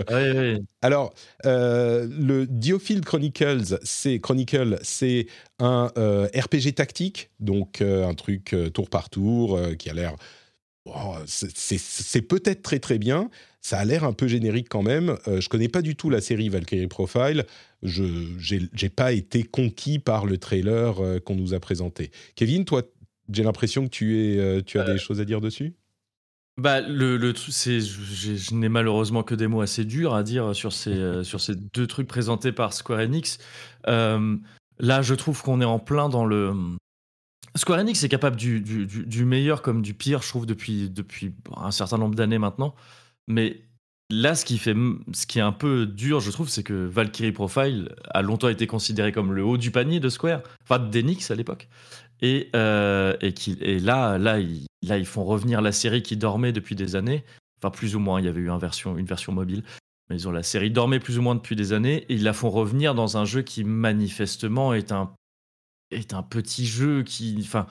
Alors, 0.83 1.15
le 1.45 2.45
Diofield 2.45 3.05
Chronicles, 3.07 3.79
c'est 3.83 4.21
Chronicle, 4.21 4.79
c'est 4.83 5.27
un 5.59 5.87
RPG 5.87 6.75
tactique, 6.75 7.31
donc 7.41 7.81
un 7.81 8.15
truc 8.15 8.55
tour 8.75 8.91
par 8.91 9.09
tour 9.09 9.59
qui 9.79 9.89
a 9.89 9.95
l'air 9.95 10.17
Oh, 10.87 11.17
c'est 11.27 12.23
peut-être 12.23 12.63
très 12.63 12.79
très 12.79 12.99
bien. 12.99 13.29
Ça 13.61 13.79
a 13.79 13.85
l'air 13.85 14.05
un 14.05 14.13
peu 14.13 14.29
générique 14.29 14.69
quand 14.69 14.83
même. 14.83 15.17
Je 15.27 15.31
euh, 15.31 15.41
je 15.41 15.49
connais 15.49 15.69
pas 15.69 15.83
du 15.83 15.97
tout 15.97 16.09
la 16.09 16.21
série 16.21 16.49
Valkyrie 16.49 16.87
Profile. 16.87 17.45
Je 17.83 18.05
n'ai 18.83 18.89
pas 18.89 19.13
été 19.13 19.43
conquis 19.43 19.99
par 19.99 20.27
le 20.27 20.39
trailer 20.39 21.03
euh, 21.03 21.19
qu'on 21.19 21.35
nous 21.35 21.55
a 21.55 21.59
présenté. 21.59 22.13
Kevin, 22.37 22.65
toi, 22.65 22.83
j'ai 23.33 23.43
l'impression 23.43 23.85
que 23.85 23.91
tu, 23.91 24.21
es, 24.21 24.39
euh, 24.39 24.63
tu 24.65 24.79
as 24.79 24.85
des 24.85 24.99
choses 24.99 25.21
à 25.21 25.25
dire 25.25 25.41
dessus? 25.41 25.75
Bah, 26.59 26.81
le, 26.81 27.17
le 27.17 27.35
c'est, 27.35 27.81
je, 27.81 28.55
n'ai 28.55 28.69
malheureusement 28.69 29.25
que 29.25 29.35
des 29.35 29.49
mots 29.49 29.63
assez 29.63 29.85
durs 29.85 30.15
à 30.15 30.23
dire 30.23 30.55
sur 30.55 30.73
ces, 30.73 31.21
sur 31.25 31.41
ces 31.41 31.57
deux 31.57 31.89
trucs 31.89 32.07
présentés 32.07 32.53
par 32.53 32.73
Square 32.73 33.01
Enix. 33.01 33.39
là, 33.85 35.03
je 35.03 35.15
trouve 35.15 35.43
qu'on 35.43 35.61
est 35.61 35.67
en 35.67 35.81
plein 35.81 36.09
dans 36.09 36.25
le, 36.25 36.55
Square 37.57 37.81
Enix 37.81 38.03
est 38.03 38.09
capable 38.09 38.37
du, 38.37 39.25
meilleur 39.25 39.63
comme 39.63 39.83
du 39.83 39.95
pire, 39.95 40.23
je 40.23 40.29
trouve, 40.29 40.47
depuis, 40.47 40.91
depuis 40.91 41.33
un 41.57 41.71
certain 41.71 41.99
nombre 41.99 42.15
d'années 42.15 42.39
maintenant. 42.39 42.75
Mais 43.29 43.61
là, 44.11 44.35
ce 44.35 44.45
qui, 44.45 44.59
fait, 44.59 44.75
ce 45.13 45.27
qui 45.27 45.39
est 45.39 45.43
un 45.43 45.53
peu 45.53 45.87
dur, 45.87 46.21
je 46.21 46.31
trouve, 46.31 46.49
c'est 46.49 46.63
que 46.63 46.87
Valkyrie 46.87 47.33
Profile 47.33 47.95
a 48.11 48.23
longtemps 48.23 48.49
été 48.49 48.67
considéré 48.67 49.13
comme 49.13 49.33
le 49.33 49.45
haut 49.45 49.57
du 49.57 49.71
panier 49.71 50.01
de 50.01 50.09
Square, 50.09 50.43
enfin 50.63 50.79
d'Enix 50.79 51.31
à 51.31 51.35
l'époque. 51.35 51.69
Et, 52.23 52.51
euh, 52.57 53.15
et, 53.21 53.79
là, 53.79 54.19
là, 54.19 54.39
ils, 54.39 54.67
là, 54.83 54.99
ils 54.99 55.07
font 55.07 55.25
revenir 55.25 55.61
la 55.61 55.73
série 55.73 56.03
qui 56.03 56.17
dormait 56.17 56.53
depuis 56.53 56.75
des 56.75 56.97
années. 56.97 57.25
Enfin, 57.59 57.71
plus 57.71 57.97
ou 57.97 58.01
moins, 58.01 58.21
il 58.21 58.27
y 58.27 58.29
avait 58.29 58.41
eu 58.41 58.49
une 58.49 58.59
version, 58.59 58.97
une 58.97 59.07
version 59.07 59.33
mobile. 59.33 59.63
Mais 60.09 60.17
ils 60.17 60.29
ont 60.29 60.33
la 60.33 60.43
série 60.43 60.71
dormait 60.71 61.01
plus 61.01 61.19
ou 61.19 61.23
moins 61.23 61.35
depuis 61.35 61.57
des 61.57 61.73
années 61.73 62.07
et 62.09 62.15
ils 62.15 62.23
la 62.23 62.33
font 62.33 62.51
revenir 62.51 62.95
dans 62.95 63.17
un 63.17 63.25
jeu 63.25 63.43
qui 63.43 63.65
manifestement 63.65 64.73
est 64.73 64.93
un 64.93 65.11
est 65.91 66.15
un 66.15 66.23
petit 66.23 66.67
jeu 66.67 67.03
qui, 67.03 67.39
enfin, 67.41 67.67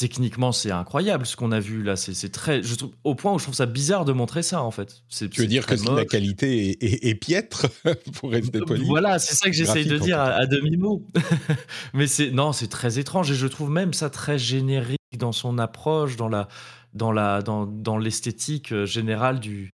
techniquement, 0.00 0.50
c'est 0.50 0.70
incroyable 0.70 1.26
ce 1.26 1.36
qu'on 1.36 1.52
a 1.52 1.60
vu 1.60 1.82
là. 1.82 1.94
C'est 1.94 2.32
très, 2.32 2.62
je 2.62 2.74
trouve, 2.74 2.92
au 3.04 3.14
point 3.14 3.34
où 3.34 3.38
je 3.38 3.44
trouve 3.44 3.54
ça 3.54 3.66
bizarre 3.66 4.06
de 4.06 4.12
montrer 4.12 4.42
ça 4.42 4.62
en 4.62 4.70
fait. 4.70 5.02
Tu 5.10 5.28
veux 5.42 5.46
dire 5.46 5.66
que 5.66 5.74
la 5.94 6.06
qualité 6.06 6.78
est, 6.80 7.14
piètre 7.14 7.66
pour 8.14 8.30
rester 8.30 8.60
poli? 8.60 8.84
Voilà, 8.86 9.18
c'est 9.18 9.34
ça 9.34 9.50
que 9.50 9.54
j'essaye 9.54 9.84
de 9.84 9.98
dire 9.98 10.18
à, 10.18 10.46
demi 10.46 10.78
mot. 10.78 11.04
Mais 11.94 12.06
c'est 12.06 12.30
non, 12.30 12.52
c'est 12.52 12.68
très 12.68 12.98
étrange 12.98 13.30
et 13.30 13.34
je 13.34 13.46
trouve 13.46 13.70
même 13.70 13.92
ça 13.92 14.08
très 14.08 14.38
générique 14.38 14.98
dans 15.18 15.32
son 15.32 15.58
approche, 15.58 16.16
dans 16.16 16.28
la 16.28 16.48
dans 16.94 17.12
la 17.12 17.42
dans, 17.42 17.66
dans 17.66 17.98
l'esthétique 17.98 18.84
générale 18.84 19.38
du 19.38 19.70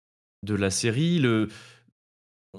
de 0.43 0.53
la 0.53 0.69
série. 0.69 1.17
Le 1.17 1.49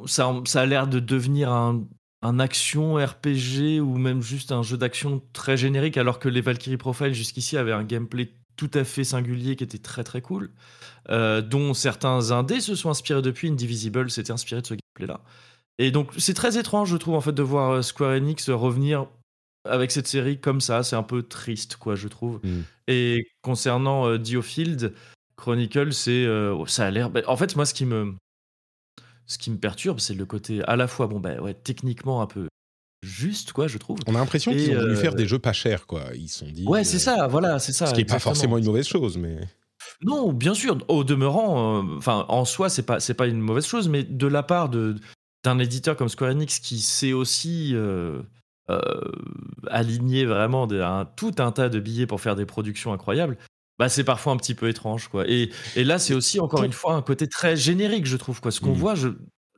ça, 0.07 0.35
ça 0.47 0.63
a 0.63 0.67
l'air 0.67 0.89
de 0.89 0.99
devenir 0.99 1.53
un, 1.53 1.85
un 2.23 2.39
action 2.39 2.95
RPG 2.95 3.81
ou 3.81 3.99
même 3.99 4.23
juste 4.23 4.53
un 4.53 4.63
jeu 4.63 4.77
d'action 4.77 5.21
très 5.33 5.57
générique, 5.57 5.97
alors 5.97 6.19
que 6.19 6.29
les 6.29 6.41
Valkyrie 6.41 6.77
Profile 6.77 7.13
jusqu'ici 7.13 7.57
avaient 7.57 7.73
un 7.73 7.83
gameplay 7.83 8.33
tout 8.57 8.71
à 8.75 8.85
fait 8.85 9.05
singulier 9.05 9.57
qui 9.57 9.65
était 9.65 9.79
très 9.79 10.05
très 10.05 10.21
cool, 10.21 10.51
euh, 11.11 11.43
dont 11.43 11.75
certains 11.75 12.31
indés 12.31 12.61
se 12.61 12.77
sont 12.77 12.91
inspirés 12.91 13.23
depuis. 13.23 13.49
Indivisible 13.49 14.11
s'était 14.11 14.33
inspiré 14.33 14.63
de 14.63 14.67
ce 14.67 14.75
gameplay-là. 14.75 15.21
Et 15.79 15.91
donc 15.91 16.11
c'est 16.19 16.35
très 16.35 16.59
étrange, 16.59 16.91
je 16.91 16.97
trouve, 16.97 17.15
en 17.15 17.21
fait, 17.21 17.33
de 17.33 17.43
voir 17.43 17.71
euh, 17.71 17.83
Square 17.83 18.13
Enix 18.13 18.51
revenir 18.51 19.07
avec 19.69 19.91
cette 19.91 20.07
série 20.07 20.39
comme 20.39 20.61
ça. 20.61 20.85
C'est 20.85 20.97
un 20.97 21.03
peu 21.03 21.23
triste, 21.23 21.77
quoi, 21.77 21.97
je 21.97 22.07
trouve. 22.07 22.41
Mm. 22.45 22.61
Et 22.89 23.27
concernant 23.43 24.07
euh, 24.07 24.19
Diofield 24.19 24.95
Chronicle, 25.37 25.93
c'est 25.93 26.29
ça 26.67 26.87
a 26.87 26.91
l'air. 26.91 27.11
Bah, 27.11 27.23
en 27.27 27.37
fait, 27.37 27.57
moi, 27.57 27.67
ce 27.67 27.75
qui 27.75 27.85
me 27.85 28.15
ce 29.27 29.39
qui 29.39 29.51
me 29.51 29.59
perturbe, 29.59 30.01
c'est 30.01 30.15
le 30.15 30.27
côté 30.27 30.63
à 30.65 30.77
la 30.77 30.87
fois, 30.87 31.07
bon, 31.07 31.21
ben 31.21 31.41
ouais, 31.41 31.55
techniquement 31.55 32.23
un 32.23 32.27
peu 32.27 32.49
juste, 33.03 33.53
quoi, 33.53 33.67
je 33.67 33.79
trouve. 33.79 33.99
On 34.07 34.15
a 34.15 34.19
l'impression 34.19 34.53
qu'ils 34.53 34.77
ont 34.77 34.81
voulu 34.81 34.97
faire 34.97 35.15
des 35.15 35.27
jeux 35.27 35.39
pas 35.39 35.53
chers, 35.53 35.87
quoi. 35.87 36.05
Ils 36.15 36.29
sont 36.29 36.47
dit. 36.47 36.65
Ouais, 36.67 36.85
c'est 36.85 36.99
ça, 36.99 37.27
voilà, 37.27 37.59
c'est 37.59 37.73
ça. 37.73 37.87
Ce 37.87 37.93
qui 37.93 38.01
n'est 38.01 38.05
pas 38.05 38.19
forcément 38.19 38.59
une 38.59 38.65
mauvaise 38.65 38.87
chose, 38.87 39.17
mais. 39.17 39.41
Non, 40.01 40.33
bien 40.33 40.55
sûr. 40.55 40.79
Au 40.89 41.05
demeurant, 41.05 41.83
euh, 41.83 41.97
enfin, 41.97 42.25
en 42.29 42.45
soi, 42.45 42.69
c'est 42.69 42.85
pas, 42.85 43.01
c'est 43.01 43.15
pas 43.15 43.27
une 43.27 43.41
mauvaise 43.41 43.67
chose, 43.67 43.89
mais 43.89 44.05
de 44.05 44.27
la 44.27 44.43
part 44.43 44.69
de 44.69 44.97
d'un 45.45 45.59
éditeur 45.59 45.97
comme 45.97 46.09
Square 46.09 46.31
Enix 46.31 46.61
qui 46.61 46.79
sait 46.79 47.13
aussi 47.13 47.73
euh, 47.75 48.23
euh, 48.71 48.81
aligner 49.69 50.25
vraiment 50.25 50.69
tout 51.17 51.35
un 51.39 51.51
tas 51.51 51.69
de 51.69 51.81
billets 51.81 52.07
pour 52.07 52.21
faire 52.21 52.37
des 52.37 52.47
productions 52.47 52.93
incroyables, 52.93 53.37
bah, 53.83 53.89
c'est 53.89 54.05
parfois 54.05 54.33
un 54.33 54.37
petit 54.37 54.55
peu 54.55 54.69
étrange, 54.69 55.09
quoi. 55.09 55.29
Et, 55.29 55.51
et 55.75 55.83
là, 55.83 55.99
c'est 55.99 56.15
aussi 56.15 56.39
encore 56.39 56.63
une 56.63 56.73
fois 56.73 56.95
un 56.95 57.03
côté 57.03 57.27
très 57.27 57.57
générique, 57.57 58.07
je 58.07 58.17
trouve, 58.17 58.41
quoi. 58.41 58.53
Ce 58.53 58.61
qu'on 58.61 58.77
mmh. 58.77 58.79
voit, 58.79 58.95
je, 58.95 59.09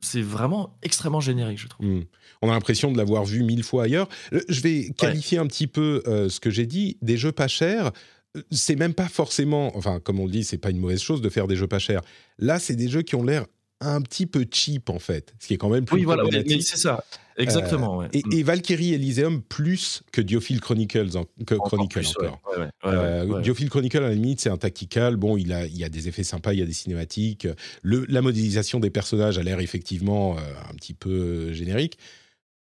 c'est 0.01 0.23
vraiment 0.23 0.79
extrêmement 0.81 1.19
générique, 1.19 1.59
je 1.59 1.67
trouve. 1.67 1.85
Mmh. 1.85 2.05
On 2.41 2.49
a 2.49 2.53
l'impression 2.53 2.91
de 2.91 2.97
l'avoir 2.97 3.23
vu 3.23 3.43
mille 3.43 3.61
fois 3.61 3.83
ailleurs. 3.83 4.09
Je 4.49 4.61
vais 4.61 4.89
qualifier 4.97 5.37
un 5.37 5.45
petit 5.45 5.67
peu 5.67 6.01
euh, 6.07 6.27
ce 6.27 6.39
que 6.39 6.49
j'ai 6.49 6.65
dit. 6.65 6.97
Des 7.03 7.17
jeux 7.17 7.33
pas 7.33 7.47
chers, 7.47 7.91
euh, 8.35 8.41
c'est 8.49 8.75
même 8.75 8.95
pas 8.95 9.09
forcément, 9.09 9.77
enfin, 9.77 9.99
comme 9.99 10.19
on 10.19 10.25
le 10.25 10.31
dit, 10.31 10.43
c'est 10.43 10.57
pas 10.57 10.71
une 10.71 10.79
mauvaise 10.79 11.03
chose 11.03 11.21
de 11.21 11.29
faire 11.29 11.45
des 11.45 11.55
jeux 11.55 11.67
pas 11.67 11.77
chers. 11.77 12.01
Là, 12.39 12.57
c'est 12.57 12.75
des 12.75 12.87
jeux 12.87 13.03
qui 13.03 13.13
ont 13.13 13.23
l'air 13.23 13.45
un 13.81 14.01
petit 14.01 14.25
peu 14.25 14.45
cheap 14.49 14.89
en 14.89 14.99
fait, 14.99 15.33
ce 15.39 15.47
qui 15.47 15.53
est 15.53 15.57
quand 15.57 15.69
même 15.69 15.85
plus. 15.85 15.97
Oui, 15.97 16.03
voilà, 16.03 16.23
c'est 16.31 16.77
ça. 16.77 17.03
Exactement. 17.37 18.01
Euh, 18.01 18.07
et, 18.13 18.43
Valkyrie 18.43 18.93
Elysium 18.93 19.41
plus 19.41 20.03
que 20.11 20.21
Diophile 20.21 20.61
Chronicles, 20.61 21.09
que 21.45 21.55
Chronicle 21.55 22.01
encore. 22.07 22.39
Euh, 22.85 23.41
Diophile 23.41 23.69
Chronicle 23.69 23.97
à 23.97 24.01
la 24.01 24.13
limite 24.13 24.39
c'est 24.39 24.49
un 24.49 24.57
tactical. 24.57 25.17
Bon, 25.17 25.37
il 25.37 25.51
a, 25.51 25.65
il 25.65 25.77
y 25.77 25.83
a 25.83 25.89
des 25.89 26.07
effets 26.07 26.23
sympas, 26.23 26.53
il 26.53 26.59
y 26.59 26.63
a 26.63 26.65
des 26.65 26.73
cinématiques. 26.73 27.47
Le, 27.81 28.05
la 28.07 28.21
modélisation 28.21 28.79
des 28.79 28.89
personnages 28.89 29.37
a 29.37 29.43
l'air 29.43 29.59
effectivement 29.59 30.37
euh, 30.37 30.41
un 30.69 30.73
petit 30.75 30.93
peu 30.93 31.51
générique. 31.51 31.97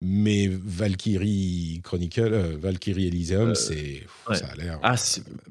Mais 0.06 0.48
Valkyrie 0.48 1.80
Chronicle, 1.82 2.34
Valkyrie 2.60 3.06
Elysium, 3.06 3.54
c'est 3.54 4.02
ça 4.32 4.48
a 4.48 4.54
l'air. 4.56 4.78
Ah, 4.82 4.96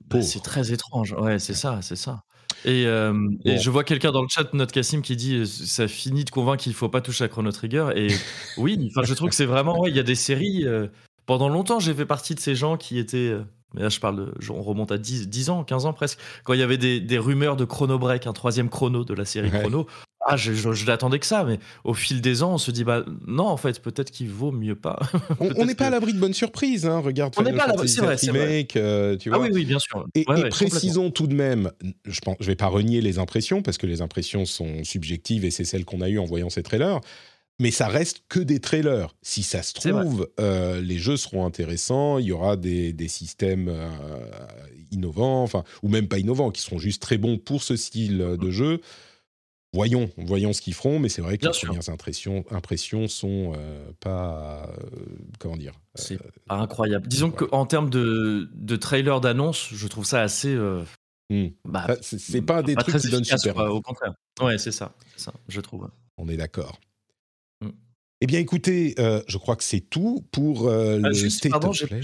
bah, 0.09 0.21
c'est 0.21 0.43
très 0.43 0.71
étrange. 0.71 1.13
Ouais, 1.13 1.39
c'est 1.39 1.55
ça, 1.55 1.79
c'est 1.81 1.95
ça. 1.95 2.23
Et, 2.65 2.85
euh, 2.85 3.13
je 3.45 3.69
vois 3.69 3.83
quelqu'un 3.83 4.11
dans 4.11 4.21
le 4.21 4.27
chat, 4.29 4.53
notre 4.53 4.71
Cassim, 4.71 5.01
qui 5.01 5.15
dit 5.15 5.35
euh, 5.35 5.45
ça 5.45 5.87
finit 5.87 6.23
de 6.23 6.29
convaincre 6.29 6.63
qu'il 6.63 6.71
ne 6.71 6.75
faut 6.75 6.89
pas 6.89 7.01
toucher 7.01 7.25
à 7.25 7.27
Chrono 7.27 7.51
Trigger. 7.51 7.89
Et 7.95 8.07
oui, 8.57 8.91
je 9.03 9.13
trouve 9.13 9.29
que 9.29 9.35
c'est 9.35 9.45
vraiment. 9.45 9.85
il 9.85 9.95
y 9.95 9.99
a 9.99 10.03
des 10.03 10.15
séries. 10.15 10.65
Euh, 10.65 10.87
pendant 11.25 11.49
longtemps, 11.49 11.79
j'ai 11.79 11.93
fait 11.93 12.05
partie 12.05 12.35
de 12.35 12.39
ces 12.39 12.55
gens 12.55 12.77
qui 12.77 12.97
étaient. 12.99 13.35
Mais 13.73 13.81
là, 13.81 13.89
je 13.89 13.99
parle 13.99 14.17
de, 14.17 14.51
on 14.51 14.61
remonte 14.61 14.91
à 14.91 14.97
10, 14.97 15.29
10, 15.29 15.49
ans, 15.49 15.63
15 15.63 15.85
ans 15.85 15.93
presque, 15.93 16.19
quand 16.43 16.53
il 16.53 16.59
y 16.59 16.63
avait 16.63 16.77
des, 16.77 16.99
des 16.99 17.17
rumeurs 17.17 17.55
de 17.55 17.65
Chrono 17.65 17.97
Break, 17.97 18.27
un 18.27 18.33
troisième 18.33 18.69
chrono 18.69 19.03
de 19.03 19.13
la 19.13 19.25
série 19.25 19.49
Chrono. 19.49 19.87
Ah, 20.25 20.37
je, 20.37 20.53
je, 20.53 20.85
l'attendais 20.85 21.19
que 21.19 21.25
ça, 21.25 21.43
mais 21.43 21.59
au 21.83 21.93
fil 21.93 22.21
des 22.21 22.43
ans, 22.43 22.53
on 22.53 22.57
se 22.57 22.71
dit, 22.71 22.85
bah 22.85 23.03
non, 23.27 23.45
en 23.47 23.57
fait, 23.57 23.81
peut-être 23.81 24.09
qu'il 24.09 24.29
vaut 24.29 24.53
mieux 24.53 24.75
pas. 24.75 24.97
on 25.39 25.65
n'est 25.65 25.75
pas 25.75 25.87
à 25.87 25.89
l'abri 25.89 26.13
de 26.13 26.19
bonnes 26.19 26.33
surprises, 26.33 26.85
hein. 26.85 26.99
regarde. 26.99 27.33
On 27.37 27.43
n'est 27.43 27.51
pas 27.51 27.65
à 27.65 27.67
l'abri, 27.67 27.89
c'est 27.89 28.01
vrai. 28.01 28.15
Remake, 28.15 28.77
euh, 28.77 29.17
tu 29.17 29.29
ah 29.33 29.37
vois. 29.37 29.45
Ah 29.45 29.49
oui, 29.49 29.55
oui, 29.59 29.65
bien 29.65 29.79
sûr. 29.79 30.07
Et, 30.15 30.23
précisons 30.49 31.11
tout 31.11 31.27
de 31.27 31.35
même, 31.35 31.71
je 32.05 32.21
ne 32.25 32.33
je 32.39 32.47
vais 32.47 32.55
pas 32.55 32.67
renier 32.67 33.01
les 33.01 33.19
impressions, 33.19 33.61
parce 33.61 33.77
que 33.77 33.85
les 33.85 34.01
impressions 34.01 34.45
sont 34.45 34.85
subjectives 34.85 35.43
et 35.43 35.51
c'est 35.51 35.65
celles 35.65 35.83
qu'on 35.83 35.99
a 35.99 36.07
eues 36.07 36.19
en 36.19 36.25
voyant 36.25 36.49
ces 36.49 36.63
trailers. 36.63 37.01
Mais 37.59 37.71
ça 37.71 37.87
reste 37.87 38.23
que 38.29 38.39
des 38.39 38.59
trailers. 38.59 39.15
Si 39.21 39.43
ça 39.43 39.61
se 39.61 39.73
trouve, 39.73 40.29
euh, 40.39 40.81
les 40.81 40.97
jeux 40.97 41.17
seront 41.17 41.45
intéressants, 41.45 42.17
il 42.17 42.25
y 42.25 42.31
aura 42.31 42.57
des, 42.57 42.93
des 42.93 43.07
systèmes 43.07 43.69
euh, 43.69 43.89
innovants, 44.91 45.43
enfin, 45.43 45.63
ou 45.83 45.89
même 45.89 46.07
pas 46.07 46.17
innovants, 46.17 46.51
qui 46.51 46.61
seront 46.61 46.79
juste 46.79 47.01
très 47.01 47.17
bons 47.17 47.37
pour 47.37 47.63
ce 47.63 47.75
style 47.75 48.17
de 48.17 48.35
mm-hmm. 48.35 48.49
jeu 48.49 48.81
voyons, 49.73 50.09
voyons 50.17 50.53
ce 50.53 50.61
qu'ils 50.61 50.73
feront, 50.73 50.99
mais 50.99 51.09
c'est 51.09 51.21
vrai 51.21 51.37
que 51.37 51.47
les 51.47 51.51
premières 51.51 51.89
impressions, 51.89 52.45
impressions 52.51 53.07
sont 53.07 53.53
euh, 53.55 53.91
pas, 53.99 54.69
comment 55.39 55.57
dire, 55.57 55.73
c'est 55.95 56.19
incroyable. 56.49 57.07
Disons 57.07 57.31
qu'en 57.31 57.65
termes 57.65 57.89
de, 57.89 58.49
de 58.53 58.75
trailer 58.75 59.19
d'annonce, 59.19 59.69
je 59.73 59.87
trouve 59.87 60.05
ça 60.05 60.21
assez. 60.21 60.55
Hmm. 61.29 61.47
Bah, 61.65 61.87
c'est 62.01 62.41
pas 62.41 62.61
des 62.61 62.75
trucs 62.75 62.97
qui 62.97 63.09
donnent 63.09 63.23
super. 63.23 63.57
au 63.57 63.81
contraire. 63.81 64.13
Ouais, 64.41 64.57
c'est 64.57 64.71
ça, 64.71 64.93
ça, 65.17 65.33
je 65.47 65.61
trouve. 65.61 65.89
On 66.17 66.29
est 66.29 66.37
d'accord. 66.37 66.79
Eh 68.23 68.25
bien, 68.25 68.39
écoutez, 68.39 68.95
je 68.97 69.37
crois 69.37 69.57
que 69.57 69.63
c'est 69.63 69.81
tout 69.81 70.25
pour 70.31 70.69
ah, 70.69 70.97
le 70.97 71.13
State 71.13 71.51
pardon, 71.51 71.71
of 71.71 71.85
Play. 71.85 72.01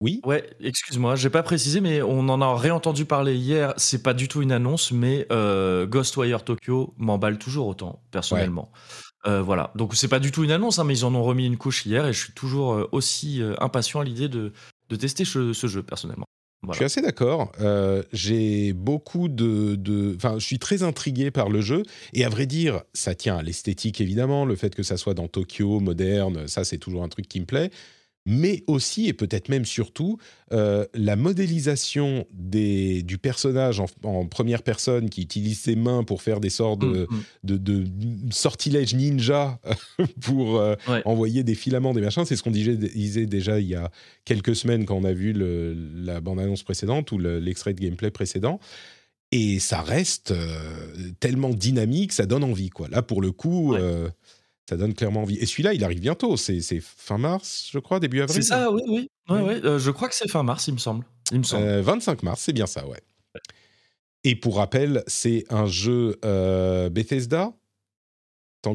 Oui. 0.00 0.20
Ouais, 0.24 0.44
excuse-moi, 0.60 1.16
j'ai 1.16 1.30
pas 1.30 1.42
précisé, 1.42 1.80
mais 1.80 2.02
on 2.02 2.28
en 2.28 2.42
a 2.42 2.54
réentendu 2.56 3.06
parler 3.06 3.36
hier. 3.36 3.72
C'est 3.78 4.02
pas 4.02 4.12
du 4.12 4.28
tout 4.28 4.42
une 4.42 4.52
annonce, 4.52 4.92
mais 4.92 5.26
euh, 5.32 5.86
Ghostwire 5.86 6.44
Tokyo 6.44 6.92
m'emballe 6.98 7.38
toujours 7.38 7.68
autant, 7.68 8.02
personnellement. 8.10 8.70
Euh, 9.26 9.40
voilà, 9.40 9.72
donc 9.76 9.94
c'est 9.94 10.08
pas 10.08 10.18
du 10.18 10.30
tout 10.30 10.44
une 10.44 10.50
annonce, 10.50 10.78
hein, 10.78 10.84
mais 10.84 10.98
ils 10.98 11.04
en 11.06 11.14
ont 11.14 11.22
remis 11.22 11.46
une 11.46 11.56
couche 11.56 11.86
hier 11.86 12.06
et 12.06 12.12
je 12.12 12.24
suis 12.24 12.34
toujours 12.34 12.74
euh, 12.74 12.88
aussi 12.92 13.40
impatient 13.58 14.00
à 14.00 14.04
l'idée 14.04 14.28
de, 14.28 14.52
de, 14.90 14.96
tester 14.96 15.24
ce, 15.24 15.54
jeu, 15.54 15.82
personnellement. 15.82 16.26
Je 16.72 16.76
suis 16.76 16.84
assez 16.84 17.00
d'accord. 17.00 17.52
j'ai 18.12 18.72
beaucoup 18.72 19.28
de, 19.28 20.14
Enfin, 20.16 20.38
je 20.38 20.44
suis 20.44 20.58
très 20.58 20.82
intrigué 20.82 21.30
par 21.30 21.48
le 21.48 21.60
jeu. 21.60 21.82
Et 22.12 22.24
à 22.24 22.28
vrai 22.28 22.46
dire, 22.46 22.82
ça 22.92 23.14
tient 23.14 23.36
à 23.36 23.42
l'esthétique, 23.42 24.00
évidemment. 24.00 24.44
Le 24.44 24.56
fait 24.56 24.74
que 24.74 24.82
ça 24.82 24.96
soit 24.96 25.14
dans 25.14 25.28
Tokyo, 25.28 25.80
moderne, 25.80 26.46
ça, 26.48 26.64
c'est 26.64 26.78
toujours 26.78 27.02
un 27.02 27.08
truc 27.08 27.28
qui 27.28 27.40
me 27.40 27.46
plaît 27.46 27.70
mais 28.26 28.64
aussi 28.66 29.06
et 29.06 29.12
peut-être 29.12 29.48
même 29.48 29.64
surtout 29.64 30.18
euh, 30.52 30.86
la 30.94 31.14
modélisation 31.14 32.26
des, 32.32 33.02
du 33.02 33.18
personnage 33.18 33.80
en, 34.02 34.26
première 34.26 34.62
personne 34.62 35.10
qui 35.10 35.22
utilise 35.22 35.60
ses 35.60 35.76
mains 35.76 36.04
pour 36.04 36.22
faire 36.22 36.40
des 36.40 36.48
sortes 36.48 36.80
de, 36.80 37.06
mm, 37.44 37.54
mm. 37.54 38.32
sortilèges 38.32 38.94
ninja 38.94 39.60
pour 40.22 40.58
euh, 40.58 40.74
envoyer 41.04 41.42
des 41.42 41.54
filaments, 41.54 41.92
des 41.92 42.00
machins. 42.00 42.24
C'est 42.24 42.36
ce 42.36 42.42
qu'on 42.42 42.50
disait 42.50 43.26
déjà 43.26 43.60
il 43.60 43.66
y 43.66 43.74
a 43.74 43.90
quelques 44.24 44.56
semaines 44.56 44.86
quand 44.86 44.96
on 44.96 45.04
a 45.04 45.12
vu 45.12 45.34
la 45.34 46.20
bande-annonce 46.20 46.62
précédente 46.62 47.12
ou 47.12 47.18
l'extrait 47.18 47.74
de 47.74 47.80
gameplay 47.80 48.10
précédent. 48.10 48.58
Et 49.32 49.58
ça 49.58 49.82
reste 49.82 50.30
euh, 50.30 50.86
tellement 51.18 51.50
dynamique, 51.50 52.12
ça 52.12 52.24
donne 52.24 52.44
envie. 52.44 52.70
Quoi. 52.70 52.88
Là, 52.88 53.02
pour 53.02 53.20
le 53.20 53.32
coup, 53.32 53.74
ça 54.68 54.76
donne 54.76 54.94
clairement 54.94 55.22
envie. 55.22 55.36
Et 55.36 55.46
celui-là, 55.46 55.74
il 55.74 55.84
arrive 55.84 56.00
bientôt. 56.00 56.36
C'est 56.36 56.60
fin 56.80 57.18
mars, 57.18 57.68
je 57.70 57.78
crois, 57.78 58.00
début 58.00 58.22
avril. 58.22 58.42
C'est 58.42 58.48
ça, 58.48 58.70
oui, 58.70 58.82
oui. 58.88 59.10
Euh, 59.30 59.78
je 59.78 59.90
crois 59.90 60.08
que 60.08 60.14
c'est 60.14 60.28
fin 60.28 60.42
mars, 60.42 60.66
il 60.68 60.74
me 60.74 60.78
semble. 60.78 61.04
Il 61.32 61.38
me 61.38 61.42
semble. 61.42 61.80
25 61.80 62.12
euh, 62.12 62.16
mars, 62.22 62.40
c'est 62.40 62.52
bien 62.52 62.66
ça, 62.66 62.86
ouais. 62.86 63.00
Et 64.24 64.36
pour 64.36 64.56
rappel, 64.56 65.04
c'est 65.06 65.44
un 65.50 65.66
jeu 65.66 66.18
euh, 66.24 66.88
Bethesda? 66.88 67.52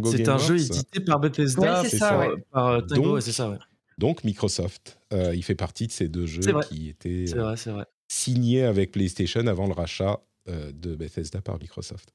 C'est 0.06 0.30
un 0.30 0.38
jeu 0.38 0.60
édité 0.60 1.00
par 1.00 1.20
Bethesda, 1.20 1.84
c'est 1.84 1.98
ça, 1.98 2.28
par 2.52 2.86
Tango, 2.86 3.20
c'est 3.20 3.32
ça, 3.32 3.50
ouais. 3.50 3.58
Donc 3.98 4.24
Microsoft, 4.24 5.00
il 5.12 5.44
fait 5.44 5.56
partie 5.56 5.88
de 5.88 5.92
ces 5.92 6.08
deux 6.08 6.28
jeux 6.28 6.44
qui 6.70 6.90
étaient 6.90 7.26
vrai, 7.26 7.56
signés 8.08 8.64
avec 8.64 8.92
PlayStation 8.92 9.46
avant 9.48 9.66
le 9.66 9.74
rachat 9.74 10.22
de 10.48 10.96
Bethesda 10.96 11.42
par 11.42 11.60
Microsoft. 11.60 12.14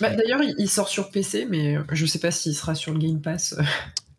Bah, 0.00 0.14
d'ailleurs, 0.14 0.40
il 0.42 0.68
sort 0.68 0.88
sur 0.88 1.10
PC, 1.10 1.46
mais 1.48 1.76
je 1.92 2.02
ne 2.02 2.08
sais 2.08 2.18
pas 2.18 2.30
s'il 2.30 2.54
sera 2.54 2.74
sur 2.74 2.92
le 2.92 2.98
Game 2.98 3.20
Pass. 3.20 3.54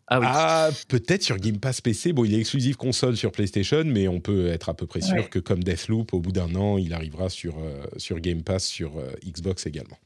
Ah, 0.08 0.20
oui. 0.20 0.26
ah 0.28 0.70
peut-être 0.88 1.22
sur 1.22 1.38
Game 1.38 1.58
Pass 1.58 1.80
PC. 1.80 2.12
Bon, 2.12 2.24
il 2.24 2.34
est 2.34 2.40
exclusif 2.40 2.76
console 2.76 3.16
sur 3.16 3.32
PlayStation, 3.32 3.82
mais 3.86 4.08
on 4.08 4.20
peut 4.20 4.48
être 4.48 4.68
à 4.68 4.74
peu 4.74 4.86
près 4.86 5.00
sûr 5.00 5.30
que 5.30 5.38
comme 5.38 5.64
Deathloop, 5.64 6.12
au 6.12 6.20
bout 6.20 6.32
d'un 6.32 6.54
an, 6.54 6.76
il 6.76 6.92
arrivera 6.92 7.30
sur, 7.30 7.58
euh, 7.58 7.82
sur 7.96 8.20
Game 8.20 8.42
Pass 8.42 8.66
sur 8.66 8.98
euh, 8.98 9.12
Xbox 9.24 9.64
également. 9.66 9.96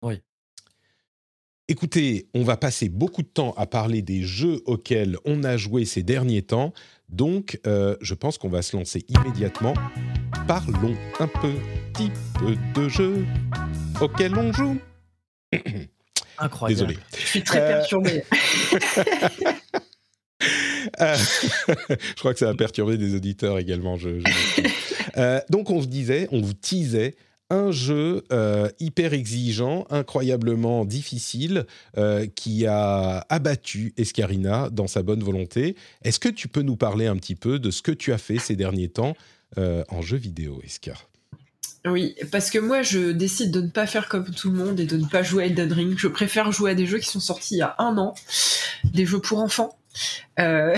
Oui. 0.00 0.22
Écoutez, 1.70 2.28
on 2.32 2.42
va 2.42 2.56
passer 2.56 2.88
beaucoup 2.88 3.20
de 3.22 3.28
temps 3.28 3.52
à 3.58 3.66
parler 3.66 4.00
des 4.00 4.22
jeux 4.22 4.62
auxquels 4.64 5.18
on 5.26 5.44
a 5.44 5.58
joué 5.58 5.84
ces 5.84 6.02
derniers 6.02 6.40
temps. 6.40 6.72
Donc, 7.08 7.58
euh, 7.66 7.96
je 8.00 8.14
pense 8.14 8.38
qu'on 8.38 8.48
va 8.48 8.62
se 8.62 8.76
lancer 8.76 9.04
immédiatement. 9.08 9.74
Parlons 10.46 10.96
un 11.20 11.28
petit 11.28 12.10
peu 12.38 12.54
de 12.74 12.88
jeux 12.88 13.24
auquel 14.00 14.36
on 14.36 14.52
joue. 14.52 14.78
Incroyable. 16.38 16.86
Désolé. 16.86 16.98
Je 17.18 17.26
suis 17.26 17.42
très 17.42 17.60
euh, 17.60 17.68
perturbé. 17.78 18.24
Euh, 21.00 21.16
je 21.88 22.14
crois 22.14 22.32
que 22.32 22.38
ça 22.38 22.48
a 22.48 22.54
perturbé 22.54 22.96
des 22.96 23.14
auditeurs 23.14 23.58
également. 23.58 23.96
Je, 23.96 24.22
donc 25.50 25.70
on 25.70 25.80
vous 25.80 25.86
disait, 25.86 26.28
on 26.30 26.40
vous 26.40 26.54
teasait 26.54 27.16
un 27.50 27.70
jeu 27.70 28.24
euh, 28.30 28.68
hyper 28.78 29.14
exigeant, 29.14 29.86
incroyablement 29.90 30.84
difficile, 30.84 31.66
euh, 31.96 32.26
qui 32.26 32.66
a 32.66 33.24
abattu 33.28 33.94
Escarina 33.96 34.68
dans 34.70 34.86
sa 34.86 35.02
bonne 35.02 35.22
volonté. 35.22 35.76
Est-ce 36.02 36.18
que 36.18 36.28
tu 36.28 36.48
peux 36.48 36.62
nous 36.62 36.76
parler 36.76 37.06
un 37.06 37.16
petit 37.16 37.34
peu 37.34 37.58
de 37.58 37.70
ce 37.70 37.82
que 37.82 37.92
tu 37.92 38.12
as 38.12 38.18
fait 38.18 38.38
ces 38.38 38.56
derniers 38.56 38.88
temps 38.88 39.16
euh, 39.56 39.84
en 39.88 40.02
jeu 40.02 40.16
vidéo, 40.16 40.60
Escar 40.64 41.08
oui, 41.86 42.16
parce 42.32 42.50
que 42.50 42.58
moi 42.58 42.82
je 42.82 43.12
décide 43.12 43.52
de 43.52 43.60
ne 43.60 43.68
pas 43.68 43.86
faire 43.86 44.08
comme 44.08 44.28
tout 44.30 44.50
le 44.50 44.58
monde 44.58 44.80
et 44.80 44.84
de 44.84 44.96
ne 44.96 45.06
pas 45.06 45.22
jouer 45.22 45.44
à 45.44 45.46
Elden 45.46 45.72
Ring. 45.72 45.96
Je 45.96 46.08
préfère 46.08 46.50
jouer 46.50 46.72
à 46.72 46.74
des 46.74 46.86
jeux 46.86 46.98
qui 46.98 47.08
sont 47.08 47.20
sortis 47.20 47.54
il 47.54 47.58
y 47.58 47.62
a 47.62 47.76
un 47.78 47.96
an, 47.98 48.14
des 48.84 49.06
jeux 49.06 49.20
pour 49.20 49.38
enfants. 49.38 49.78
et 50.38 50.74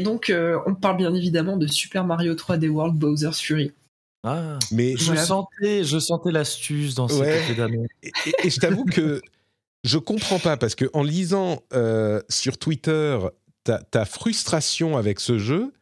donc 0.00 0.32
on 0.66 0.74
parle 0.74 0.96
bien 0.96 1.14
évidemment 1.14 1.56
de 1.56 1.68
Super 1.68 2.04
Mario 2.04 2.34
3D 2.34 2.68
World 2.68 2.96
Bowser's 2.96 3.40
Fury. 3.40 3.72
Ah, 4.24 4.58
mais 4.70 4.96
je 4.96 5.16
sentais, 5.16 5.82
je 5.82 5.98
sentais 5.98 6.30
l'astuce 6.30 6.94
dans 6.94 7.08
cette 7.08 7.58
Et, 8.02 8.12
et, 8.44 8.50
je 8.50 8.60
t'avoue 8.60 8.84
que 8.84 9.20
je 9.82 9.98
comprends 9.98 10.38
pas 10.38 10.56
parce 10.56 10.76
que 10.76 10.88
en 10.92 11.02
lisant 11.02 11.62
euh, 11.72 12.20
sur 12.28 12.56
Twitter 12.56 13.18
ta, 13.64 14.04
frustration 14.04 14.96
avec 14.96 15.18
ce 15.18 15.38
jeu, 15.38 15.72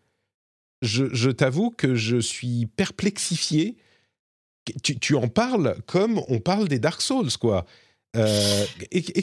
je, 0.83 1.31
t'avoue 1.31 1.71
que 1.71 1.95
je 1.95 2.17
suis 2.17 2.67
perplexifié. 2.67 3.77
Tu, 4.83 4.99
tu, 4.99 5.15
en 5.17 5.29
parles 5.29 5.77
comme 5.87 6.21
on 6.29 6.39
parle 6.39 6.69
des 6.69 6.79
Dark 6.79 7.03
Souls, 7.03 7.33
quoi. 7.39 7.67
Euh, 8.17 8.65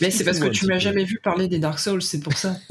mais 0.01 0.11
c'est 0.11 0.23
parce 0.23 0.39
que 0.39 0.47
tu 0.47 0.65
m'as 0.65 0.79
jamais 0.79 1.03
vu 1.03 1.19
parler 1.21 1.47
des 1.47 1.59
Dark 1.59 1.77
Souls, 1.79 2.01
c'est 2.01 2.21
pour 2.21 2.33
ça. 2.33 2.55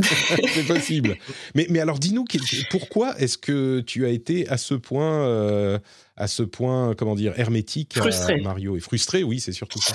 c'est 0.55 0.67
possible. 0.67 1.17
Mais, 1.55 1.67
mais 1.69 1.79
alors, 1.79 1.99
dis-nous, 1.99 2.25
pourquoi 2.71 3.19
est-ce 3.21 3.37
que 3.37 3.81
tu 3.81 4.07
as 4.07 4.09
été 4.09 4.49
à 4.49 4.57
ce 4.57 4.75
point, 4.75 5.27
euh, 5.27 5.79
à 6.17 6.27
ce 6.27 6.43
point, 6.43 6.95
comment 6.95 7.15
dire, 7.15 7.39
hermétique 7.39 7.99
frustré. 7.99 8.41
Mario? 8.41 8.77
Et 8.77 8.81
frustré 8.81 9.23
Oui, 9.25 9.41
c'est 9.41 9.53
surtout 9.53 9.81
ça. 9.81 9.95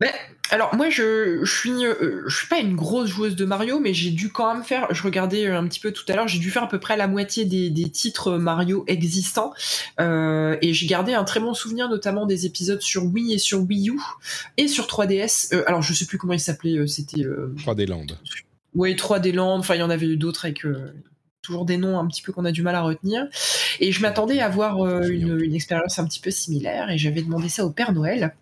Ben, 0.00 0.10
alors 0.50 0.74
moi 0.74 0.88
je, 0.88 1.44
je 1.44 1.58
suis 1.58 1.84
euh, 1.84 2.22
je 2.26 2.34
suis 2.34 2.48
pas 2.48 2.58
une 2.58 2.74
grosse 2.74 3.10
joueuse 3.10 3.36
de 3.36 3.44
Mario 3.44 3.80
mais 3.80 3.92
j'ai 3.92 4.10
dû 4.10 4.30
quand 4.30 4.54
même 4.54 4.64
faire 4.64 4.86
je 4.94 5.02
regardais 5.02 5.46
un 5.46 5.66
petit 5.68 5.78
peu 5.78 5.92
tout 5.92 6.04
à 6.08 6.16
l'heure 6.16 6.26
j'ai 6.26 6.38
dû 6.38 6.50
faire 6.50 6.62
à 6.62 6.68
peu 6.68 6.80
près 6.80 6.96
la 6.96 7.06
moitié 7.06 7.44
des, 7.44 7.68
des 7.68 7.90
titres 7.90 8.38
Mario 8.38 8.84
existants 8.86 9.52
euh, 10.00 10.56
et 10.62 10.72
j'ai 10.72 10.86
gardé 10.86 11.12
un 11.12 11.24
très 11.24 11.38
bon 11.38 11.52
souvenir 11.52 11.90
notamment 11.90 12.24
des 12.24 12.46
épisodes 12.46 12.80
sur 12.80 13.04
Wii 13.04 13.34
et 13.34 13.38
sur 13.38 13.60
Wii 13.60 13.90
U 13.90 14.00
et 14.56 14.68
sur 14.68 14.86
3DS 14.86 15.54
euh, 15.54 15.64
alors 15.66 15.82
je 15.82 15.92
sais 15.92 16.06
plus 16.06 16.16
comment 16.16 16.32
il 16.32 16.40
s'appelait 16.40 16.86
c'était 16.86 17.20
3D 17.20 17.86
Land 17.86 18.06
oui 18.74 18.94
3D 18.94 19.34
Land 19.34 19.58
enfin 19.58 19.74
il 19.74 19.80
y 19.80 19.84
en 19.84 19.90
avait 19.90 20.06
eu 20.06 20.16
d'autres 20.16 20.46
avec 20.46 20.64
toujours 21.42 21.66
des 21.66 21.76
noms 21.76 21.98
un 21.98 22.06
petit 22.06 22.22
peu 22.22 22.32
qu'on 22.32 22.44
a 22.44 22.52
du 22.52 22.62
mal 22.62 22.74
à 22.74 22.82
retenir. 22.82 23.26
Et 23.80 23.92
je 23.92 24.02
m'attendais 24.02 24.40
à 24.40 24.46
avoir 24.46 24.86
une, 25.08 25.40
une, 25.40 25.54
expérience 25.54 25.98
un 25.98 26.04
petit 26.04 26.20
peu 26.20 26.30
similaire 26.30 26.90
et 26.90 26.98
j'avais 26.98 27.22
demandé 27.22 27.48
ça 27.48 27.64
au 27.64 27.70
Père 27.70 27.92
Noël. 27.94 28.34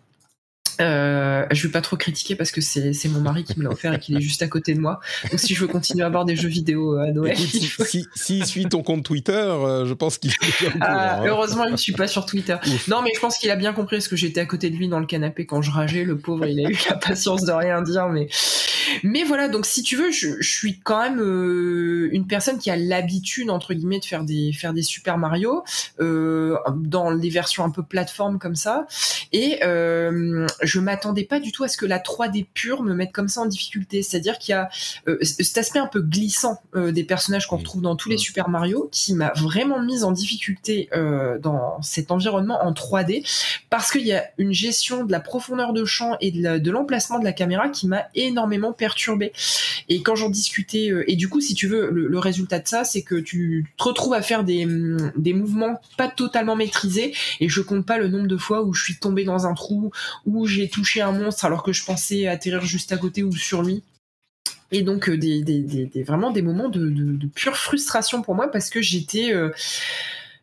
Euh, 0.81 1.45
je 1.51 1.67
vais 1.67 1.71
pas 1.71 1.81
trop 1.81 1.97
critiquer 1.97 2.35
parce 2.35 2.51
que 2.51 2.61
c'est, 2.61 2.93
mon 3.09 3.19
mari 3.19 3.43
qui 3.43 3.57
me 3.59 3.63
l'a 3.63 3.71
offert 3.71 3.93
et 3.93 3.99
qu'il 3.99 4.15
est 4.17 4.21
juste 4.21 4.41
à 4.41 4.47
côté 4.47 4.73
de 4.73 4.79
moi. 4.79 4.99
Donc 5.29 5.39
si 5.39 5.53
je 5.53 5.61
veux 5.61 5.67
continuer 5.67 6.03
à 6.03 6.07
avoir 6.07 6.25
des 6.25 6.35
jeux 6.35 6.47
vidéo 6.47 6.95
euh, 6.95 7.09
à 7.09 7.11
Noël. 7.11 7.37
S'il 7.37 8.05
si, 8.15 8.45
suit 8.45 8.65
ton 8.65 8.83
compte 8.83 9.03
Twitter, 9.03 9.33
euh, 9.33 9.85
je 9.85 9.93
pense 9.93 10.17
qu'il 10.17 10.31
est 10.31 10.67
ah, 10.81 11.17
hein. 11.17 11.23
Heureusement, 11.25 11.65
il 11.65 11.71
ne 11.71 11.77
suit 11.77 11.93
pas 11.93 12.07
sur 12.07 12.25
Twitter. 12.25 12.55
Non, 12.87 13.01
mais 13.01 13.11
je 13.13 13.19
pense 13.19 13.37
qu'il 13.37 13.49
a 13.51 13.55
bien 13.55 13.73
compris 13.73 14.01
ce 14.01 14.09
que 14.09 14.15
j'étais 14.15 14.39
à 14.39 14.45
côté 14.45 14.69
de 14.69 14.75
lui 14.75 14.87
dans 14.87 14.99
le 14.99 15.05
canapé 15.05 15.45
quand 15.45 15.61
je 15.61 15.71
rageais. 15.71 16.03
Le 16.03 16.17
pauvre, 16.17 16.45
il 16.45 16.65
a 16.65 16.69
eu 16.69 16.77
la 16.89 16.95
patience 16.95 17.43
de 17.43 17.51
rien 17.51 17.81
dire. 17.81 18.07
Mais, 18.09 18.27
mais 19.03 19.23
voilà, 19.23 19.49
donc 19.49 19.65
si 19.65 19.83
tu 19.83 19.95
veux, 19.95 20.11
je, 20.11 20.29
je 20.39 20.49
suis 20.49 20.79
quand 20.79 21.01
même 21.01 21.19
euh, 21.19 22.09
une 22.11 22.27
personne 22.27 22.57
qui 22.57 22.69
a 22.69 22.77
l'habitude, 22.77 23.49
entre 23.49 23.73
guillemets, 23.73 23.99
de 23.99 24.05
faire 24.05 24.23
des, 24.23 24.53
faire 24.53 24.73
des 24.73 24.83
Super 24.83 25.17
Mario 25.17 25.63
dans 25.99 27.15
des 27.15 27.29
versions 27.29 27.63
un 27.63 27.69
peu 27.69 27.83
plateforme 27.83 28.39
comme 28.39 28.55
ça. 28.55 28.85
Et 29.31 29.59
je 30.69 30.79
m'attendais 30.79 31.23
pas 31.23 31.39
du 31.39 31.51
tout 31.51 31.63
à 31.63 31.67
ce 31.67 31.77
que 31.77 31.85
la 31.85 31.97
3D 31.97 32.45
pure 32.53 32.83
me 32.83 32.93
mette 32.93 33.11
comme 33.11 33.27
ça 33.27 33.41
en 33.41 33.47
difficulté. 33.47 34.03
C'est-à-dire 34.03 34.37
qu'il 34.37 34.51
y 34.53 34.55
a 34.55 34.69
euh, 35.07 35.17
cet 35.21 35.57
aspect 35.57 35.79
un 35.79 35.87
peu 35.87 36.01
glissant 36.01 36.61
euh, 36.75 36.91
des 36.91 37.03
personnages 37.03 37.47
qu'on 37.47 37.57
retrouve 37.57 37.81
dans 37.81 37.95
tous 37.95 38.09
les 38.09 38.17
Super 38.17 38.49
Mario 38.49 38.87
qui 38.91 39.15
m'a 39.15 39.33
vraiment 39.35 39.81
mise 39.81 40.03
en 40.03 40.11
difficulté 40.11 40.87
euh, 40.93 41.39
dans 41.39 41.81
cet 41.81 42.11
environnement 42.11 42.63
en 42.63 42.71
3D 42.71 43.27
parce 43.69 43.91
qu'il 43.91 44.05
y 44.05 44.13
a 44.13 44.25
une 44.37 44.53
gestion 44.53 45.03
de 45.03 45.11
la 45.11 45.19
profondeur 45.19 45.73
de 45.73 45.85
champ 45.85 46.17
et 46.21 46.31
de 46.31 46.71
l'emplacement 46.71 47.19
de, 47.19 47.23
la 47.23 47.33
caméra 47.33 47.69
qui 47.69 47.87
m'a 47.87 48.05
énormément 48.13 48.71
perturbé. 48.71 49.33
Et 49.89 50.01
quand 50.03 50.15
j'en 50.15 50.29
discutais, 50.29 50.91
et 51.07 51.15
du 51.15 51.29
coup, 51.29 51.41
si 51.41 51.55
tu 51.55 51.67
veux, 51.67 51.89
le, 51.89 52.19
résultat 52.19 52.59
de 52.59 52.67
ça, 52.67 52.83
c'est 52.83 53.01
que 53.01 53.15
tu 53.15 53.65
te 53.77 53.83
retrouves 53.83 54.13
à 54.13 54.21
faire 54.21 54.43
des, 54.43 54.67
des 55.15 55.33
mouvements 55.33 55.79
pas 55.97 56.07
totalement 56.07 56.55
maîtrisés 56.55 57.13
et 57.39 57.49
je 57.49 57.61
compte 57.61 57.85
pas 57.85 57.97
le 57.97 58.07
nombre 58.07 58.27
de 58.27 58.37
fois 58.37 58.61
où 58.63 58.73
je 58.73 58.83
suis 58.83 58.97
tombé 58.97 59.23
dans 59.23 59.47
un 59.47 59.53
trou, 59.53 59.91
où 60.25 60.45
j'ai 60.45 60.58
touché 60.67 61.01
un 61.01 61.11
monstre 61.11 61.45
alors 61.45 61.63
que 61.63 61.73
je 61.73 61.83
pensais 61.83 62.27
atterrir 62.27 62.61
juste 62.61 62.91
à 62.91 62.97
côté 62.97 63.23
ou 63.23 63.31
sur 63.31 63.61
lui. 63.63 63.83
Et 64.71 64.83
donc 64.83 65.09
euh, 65.09 65.17
des, 65.17 65.41
des, 65.41 66.03
vraiment 66.03 66.31
des 66.31 66.41
moments 66.41 66.69
de, 66.69 67.27
pure 67.33 67.57
frustration 67.57 68.21
pour 68.21 68.35
moi 68.35 68.51
parce 68.51 68.69
que 68.69 68.81
j'étais 68.81 69.33
euh, 69.33 69.49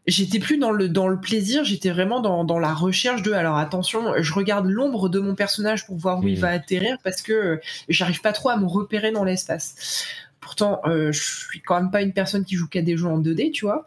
j'étais 0.07 0.40
plus 0.40 0.59
dans 0.59 0.72
le 0.72 0.88
dans 0.88 1.07
le 1.07 1.20
plaisir, 1.20 1.64
j'étais 1.64 1.90
vraiment 1.90 2.20
dans, 2.20 2.44
dans, 2.44 2.59
la 2.59 2.74
recherche 2.74 3.22
de 3.22 3.33
alors 3.33 3.57
attention, 3.57 4.14
je 4.20 4.33
regarde 4.33 4.66
l'ombre 4.66 5.09
de 5.09 5.20
mon 5.20 5.35
personnage 5.35 5.87
pour 5.87 5.96
voir 5.96 6.18
où 6.18 6.26
il 6.26 6.40
va 6.40 6.48
atterrir 6.48 6.98
parce 7.05 7.22
que 7.22 7.33
euh, 7.33 7.61
j'arrive 7.88 8.20
pas 8.20 8.33
trop 8.33 8.48
à 8.48 8.57
me 8.57 8.66
repérer 8.66 9.12
dans 9.12 9.24
l'espace. 9.24 10.07
Pourtant, 10.47 10.81
euh, 10.85 11.11
je 11.11 11.21
suis 11.49 11.61
quand 11.61 11.75
même 11.75 11.91
pas 11.91 12.03
une 12.03 12.13
personne 12.13 12.45
qui 12.45 12.55
joue 12.55 12.69
qu'à 12.69 12.81
des 12.81 12.97
jeux 12.97 13.09
en 13.09 13.19
2D, 13.19 13.51
tu 13.51 13.65
vois. 13.65 13.85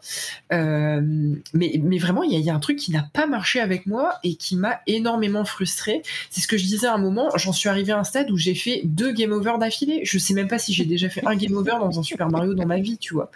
Euh, 0.52 1.00
mais, 1.54 1.80
mais 1.82 1.96
vraiment, 1.96 2.22
il 2.22 2.38
y, 2.38 2.50
a 2.50 2.54
un 2.54 2.58
truc 2.58 2.76
qui 2.76 2.90
n'a 2.90 3.08
pas 3.14 3.26
marché 3.26 3.60
avec 3.60 3.86
moi 3.86 4.16
et 4.24 4.34
qui 4.34 4.56
m'a 4.56 4.80
énormément 4.86 5.46
frustré. 5.46 6.02
C'est 6.28 6.42
ce 6.42 6.46
que 6.46 6.58
je 6.58 6.64
disais 6.64 6.86
à 6.86 6.92
un 6.92 6.98
moment. 6.98 7.30
J'en 7.36 7.54
suis 7.54 7.70
arrivé 7.70 7.92
à 7.92 7.98
un 7.98 8.04
stade 8.04 8.30
où 8.30 8.36
j'ai 8.36 8.54
fait 8.54 8.82
deux 8.84 9.10
game 9.12 9.32
over 9.32 9.54
d'affilée. 9.58 10.02
Je 10.04 10.18
sais 10.18 10.34
même 10.34 10.48
pas 10.48 10.58
si 10.58 10.74
j'ai 10.74 10.84
déjà 10.84 11.08
fait 11.08 11.26
un 11.26 11.34
game 11.34 11.56
over 11.56 11.76
dans 11.80 11.98
un 11.98 12.02
Super 12.02 12.28
Mario 12.28 12.52
dans 12.52 12.66
ma 12.66 12.78
vie, 12.78 12.98
tu 12.98 13.14
vois. 13.14 13.30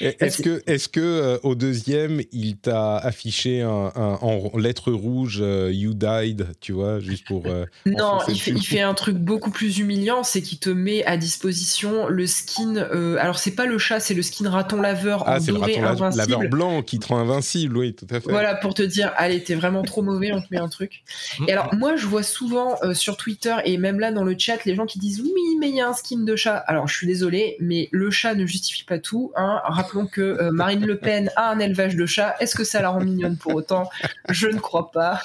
Est-ce 0.00 0.40
que, 0.40 0.62
est-ce 0.66 0.88
que 0.88 1.00
euh, 1.00 1.38
au 1.42 1.54
deuxième, 1.54 2.22
il 2.32 2.56
t'a 2.56 2.96
affiché 2.96 3.60
un, 3.60 3.92
en 3.94 4.50
lettres 4.56 4.92
rouges 4.92 5.44
You 5.72 5.92
died, 5.92 6.46
tu 6.62 6.72
vois, 6.72 7.00
juste 7.00 7.26
pour. 7.26 7.42
non, 7.84 8.20
il 8.28 8.40
fait, 8.40 8.52
il 8.52 8.64
fait 8.64 8.80
un 8.80 8.94
truc 8.94 9.18
beaucoup 9.18 9.50
plus 9.50 9.78
humiliant, 9.78 10.22
c'est 10.22 10.40
qu'il 10.40 10.58
te 10.58 10.70
met 10.70 11.04
à 11.04 11.18
disposition 11.18 12.08
le 12.08 12.26
ski 12.26 12.61
euh, 12.76 13.16
alors 13.18 13.38
c'est 13.38 13.54
pas 13.54 13.66
le 13.66 13.78
chat, 13.78 14.00
c'est 14.00 14.14
le 14.14 14.22
skin 14.22 14.48
raton 14.48 14.80
laveur 14.80 15.24
ah, 15.26 15.38
en 15.38 15.40
doré 15.40 15.76
le 15.76 15.86
raton 15.86 16.08
laveur 16.16 16.40
blanc 16.48 16.82
qui 16.82 16.98
te 16.98 17.08
rend 17.08 17.18
invincible, 17.18 17.76
oui, 17.76 17.94
tout 17.94 18.06
à 18.10 18.20
fait. 18.20 18.30
Voilà 18.30 18.54
pour 18.54 18.74
te 18.74 18.82
dire, 18.82 19.12
allez, 19.16 19.42
t'es 19.42 19.54
vraiment 19.54 19.82
trop 19.82 20.02
mauvais, 20.02 20.32
on 20.32 20.40
te 20.40 20.46
met 20.50 20.58
un 20.58 20.68
truc. 20.68 21.02
Mm. 21.38 21.44
Et 21.48 21.52
alors 21.52 21.74
moi 21.74 21.96
je 21.96 22.06
vois 22.06 22.22
souvent 22.22 22.76
euh, 22.82 22.94
sur 22.94 23.16
Twitter 23.16 23.54
et 23.64 23.78
même 23.78 24.00
là 24.00 24.12
dans 24.12 24.24
le 24.24 24.36
chat 24.38 24.64
les 24.64 24.74
gens 24.74 24.86
qui 24.86 24.98
disent 24.98 25.20
oui 25.20 25.56
mais 25.60 25.68
il 25.68 25.76
y 25.76 25.80
a 25.80 25.88
un 25.88 25.94
skin 25.94 26.24
de 26.24 26.36
chat. 26.36 26.56
Alors 26.56 26.88
je 26.88 26.96
suis 26.96 27.06
désolé, 27.06 27.56
mais 27.60 27.88
le 27.92 28.10
chat 28.10 28.34
ne 28.34 28.46
justifie 28.46 28.84
pas 28.84 28.98
tout. 28.98 29.32
Hein. 29.36 29.60
Rappelons 29.64 30.06
que 30.06 30.20
euh, 30.20 30.50
Marine 30.50 30.86
Le 30.86 30.98
Pen 30.98 31.30
a 31.36 31.50
un 31.50 31.58
élevage 31.58 31.96
de 31.96 32.06
chats. 32.06 32.34
Est-ce 32.40 32.54
que 32.54 32.64
ça 32.64 32.82
la 32.82 32.90
rend 32.90 33.00
mignonne 33.00 33.36
pour 33.36 33.54
autant? 33.54 33.88
Je 34.28 34.48
ne 34.48 34.58
crois 34.58 34.90
pas. 34.90 35.20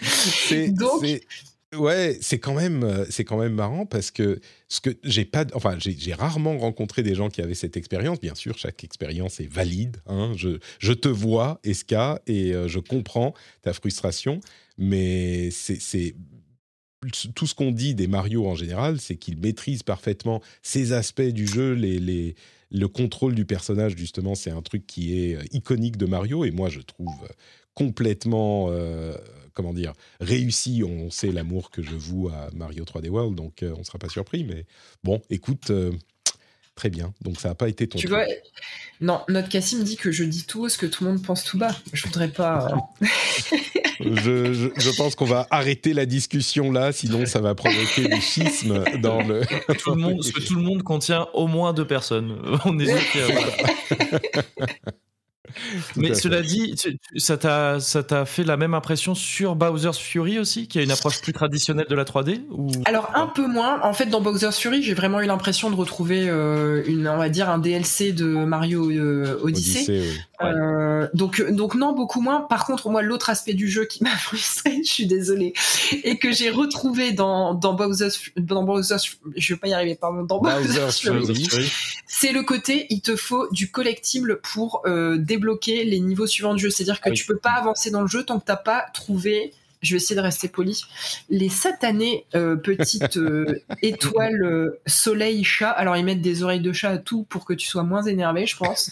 Donc 0.68 1.04
Ouais, 1.74 2.16
c'est 2.20 2.38
quand 2.38 2.54
même 2.54 2.84
euh, 2.84 3.04
c'est 3.10 3.24
quand 3.24 3.38
même 3.38 3.54
marrant 3.54 3.86
parce 3.86 4.12
que 4.12 4.40
ce 4.68 4.80
que 4.80 4.90
j'ai 5.02 5.24
pas 5.24 5.44
enfin 5.52 5.76
j'ai 5.78 6.14
rarement 6.14 6.56
rencontré 6.58 7.02
des 7.02 7.16
gens 7.16 7.28
qui 7.28 7.42
avaient 7.42 7.54
cette 7.54 7.76
expérience. 7.76 8.20
Bien 8.20 8.36
sûr, 8.36 8.56
chaque 8.56 8.84
expérience 8.84 9.40
est 9.40 9.50
valide. 9.52 9.96
Hein. 10.06 10.32
Je, 10.36 10.92
te 10.92 11.08
vois, 11.08 11.60
Eska, 11.64 12.22
et 12.28 12.54
euh, 12.54 12.68
je 12.68 12.78
comprends 12.78 13.34
ta 13.62 13.72
frustration, 13.72 14.40
mais 14.78 15.50
c'est 15.50 16.14
tout 17.34 17.46
ce 17.46 17.54
qu'on 17.54 17.72
dit 17.72 17.94
des 17.94 18.06
Mario 18.06 18.46
en 18.46 18.54
général, 18.54 19.00
c'est 19.00 19.16
qu'ils 19.16 19.38
maîtrisent 19.38 19.82
parfaitement 19.82 20.40
ces 20.62 20.92
aspects 20.92 21.20
du 21.22 21.48
jeu, 21.48 21.74
le 21.74 22.88
contrôle 22.88 23.34
du 23.34 23.44
personnage, 23.44 23.96
justement, 23.96 24.34
c'est 24.34 24.50
un 24.50 24.62
truc 24.62 24.86
qui 24.86 25.20
est 25.20 25.36
euh, 25.36 25.42
iconique 25.52 25.96
de 25.96 26.06
Mario, 26.06 26.44
et 26.44 26.52
moi 26.52 26.68
je 26.68 26.80
trouve 26.80 27.28
complètement 27.74 28.70
comment 29.56 29.72
dire, 29.72 29.94
réussi. 30.20 30.84
On 30.84 31.10
sait 31.10 31.32
l'amour 31.32 31.70
que 31.70 31.82
je 31.82 31.96
voue 31.96 32.28
à 32.28 32.50
Mario 32.54 32.84
3D 32.84 33.08
World, 33.08 33.34
donc 33.34 33.62
euh, 33.62 33.72
on 33.74 33.80
ne 33.80 33.84
sera 33.84 33.98
pas 33.98 34.08
surpris. 34.08 34.44
Mais 34.44 34.66
bon, 35.02 35.20
écoute, 35.30 35.70
euh, 35.70 35.90
très 36.76 36.90
bien. 36.90 37.12
Donc 37.22 37.40
ça 37.40 37.48
n'a 37.48 37.54
pas 37.56 37.68
été 37.68 37.88
ton. 37.88 37.98
Tu 37.98 38.06
vois, 38.06 38.24
non, 39.00 39.22
notre 39.28 39.48
Cassim 39.48 39.82
dit 39.82 39.96
que 39.96 40.12
je 40.12 40.22
dis 40.22 40.44
tout 40.44 40.68
ce 40.68 40.78
que 40.78 40.86
tout 40.86 41.04
le 41.04 41.10
monde 41.10 41.22
pense 41.22 41.42
tout 41.42 41.58
bas. 41.58 41.74
Je 41.92 42.04
voudrais 42.04 42.28
pas. 42.28 42.76
Euh, 44.02 44.04
je, 44.78 44.96
pense 44.96 45.16
qu'on 45.16 45.24
va 45.24 45.46
arrêter 45.50 45.94
la 45.94 46.06
discussion 46.06 46.70
là, 46.70 46.92
sinon 46.92 47.24
ça 47.24 47.40
va 47.40 47.54
provoquer 47.54 48.08
du 48.08 48.20
schisme 48.20 48.84
dans 49.00 49.22
le. 49.22 49.40
Tout 49.78 49.94
le 49.94 50.02
monde, 50.02 50.22
tout 50.22 50.54
le 50.54 50.62
monde 50.62 50.82
contient 50.82 51.28
au 51.32 51.46
moins 51.46 51.72
deux 51.72 51.86
personnes. 51.86 52.36
On 52.66 52.78
est 52.78 52.94
Mais 55.96 56.14
cela 56.14 56.42
dit, 56.42 56.74
ça 57.16 57.36
t'a 57.36 57.80
ça 57.80 58.02
t'a 58.02 58.24
fait 58.24 58.44
la 58.44 58.56
même 58.56 58.74
impression 58.74 59.14
sur 59.14 59.56
Bowser's 59.56 59.98
Fury 59.98 60.38
aussi, 60.38 60.68
qui 60.68 60.78
a 60.78 60.82
une 60.82 60.90
approche 60.90 61.20
plus 61.20 61.32
traditionnelle 61.32 61.86
de 61.88 61.94
la 61.94 62.04
3D 62.04 62.40
ou... 62.50 62.70
Alors 62.84 63.10
un 63.14 63.26
peu 63.26 63.46
moins. 63.46 63.80
En 63.82 63.92
fait, 63.92 64.06
dans 64.06 64.20
Bowser's 64.20 64.58
Fury, 64.58 64.82
j'ai 64.82 64.94
vraiment 64.94 65.20
eu 65.20 65.26
l'impression 65.26 65.70
de 65.70 65.76
retrouver 65.76 66.28
euh, 66.28 66.82
une, 66.86 67.08
on 67.08 67.16
va 67.16 67.28
dire, 67.28 67.48
un 67.50 67.58
DLC 67.58 68.12
de 68.12 68.26
Mario 68.26 68.90
euh, 68.90 69.38
Odyssey. 69.42 70.02
Euh, 70.42 71.08
donc 71.14 71.42
donc 71.50 71.74
non, 71.74 71.92
beaucoup 71.92 72.20
moins. 72.20 72.42
Par 72.42 72.66
contre, 72.66 72.90
moi, 72.90 73.02
l'autre 73.02 73.30
aspect 73.30 73.54
du 73.54 73.68
jeu 73.68 73.84
qui 73.84 74.02
m'a 74.04 74.10
frustré, 74.10 74.80
je 74.84 74.90
suis 74.90 75.06
désolée, 75.06 75.52
et 76.04 76.18
que 76.18 76.32
j'ai 76.32 76.50
retrouvé 76.50 77.12
dans 77.12 77.54
dans 77.54 77.74
Bowser's 77.74 78.20
dans 78.36 78.62
Bowser's, 78.62 79.18
je 79.36 79.54
vais 79.54 79.58
pas 79.58 79.68
y 79.68 79.74
arriver, 79.74 79.94
pardon, 79.94 80.24
dans 80.24 80.40
Bowser's 80.40 81.00
Fury, 81.00 81.48
c'est 82.06 82.32
le 82.32 82.42
côté, 82.42 82.86
il 82.90 83.00
te 83.00 83.16
faut 83.16 83.48
du 83.50 83.70
collectible 83.70 84.40
pour 84.42 84.82
débloquer 85.36 85.84
les 85.84 86.00
niveaux 86.00 86.26
suivants 86.26 86.54
du 86.54 86.62
jeu. 86.62 86.70
C'est-à-dire 86.70 87.00
que 87.00 87.10
ah 87.10 87.12
tu 87.12 87.26
peux 87.26 87.38
pas 87.38 87.52
avancer 87.52 87.90
dans 87.90 88.02
le 88.02 88.08
jeu 88.08 88.24
tant 88.24 88.38
que 88.38 88.44
t'as 88.44 88.56
pas 88.56 88.86
trouvé 88.92 89.52
je 89.82 89.92
vais 89.92 89.96
essayer 89.96 90.16
de 90.16 90.20
rester 90.20 90.48
poli, 90.48 90.82
les 91.28 91.48
satanées 91.48 92.26
euh, 92.34 92.56
petites 92.56 93.16
euh, 93.16 93.62
étoiles 93.82 94.42
euh, 94.42 94.80
soleil 94.86 95.44
chat. 95.44 95.70
Alors 95.70 95.96
ils 95.96 96.04
mettent 96.04 96.22
des 96.22 96.42
oreilles 96.42 96.60
de 96.60 96.72
chat 96.72 96.90
à 96.90 96.98
tout 96.98 97.24
pour 97.24 97.44
que 97.44 97.54
tu 97.54 97.66
sois 97.66 97.82
moins 97.82 98.02
énervé, 98.02 98.46
je 98.46 98.56
pense. 98.56 98.90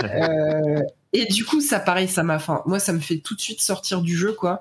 et 1.20 1.26
du 1.26 1.44
coup, 1.44 1.60
ça 1.60 1.80
pareil, 1.80 2.08
ça 2.08 2.22
m'a, 2.22 2.38
moi, 2.66 2.78
ça 2.78 2.92
me 2.92 3.00
fait 3.00 3.18
tout 3.18 3.34
de 3.34 3.40
suite 3.40 3.60
sortir 3.60 4.00
du 4.00 4.16
jeu, 4.16 4.32
quoi 4.32 4.60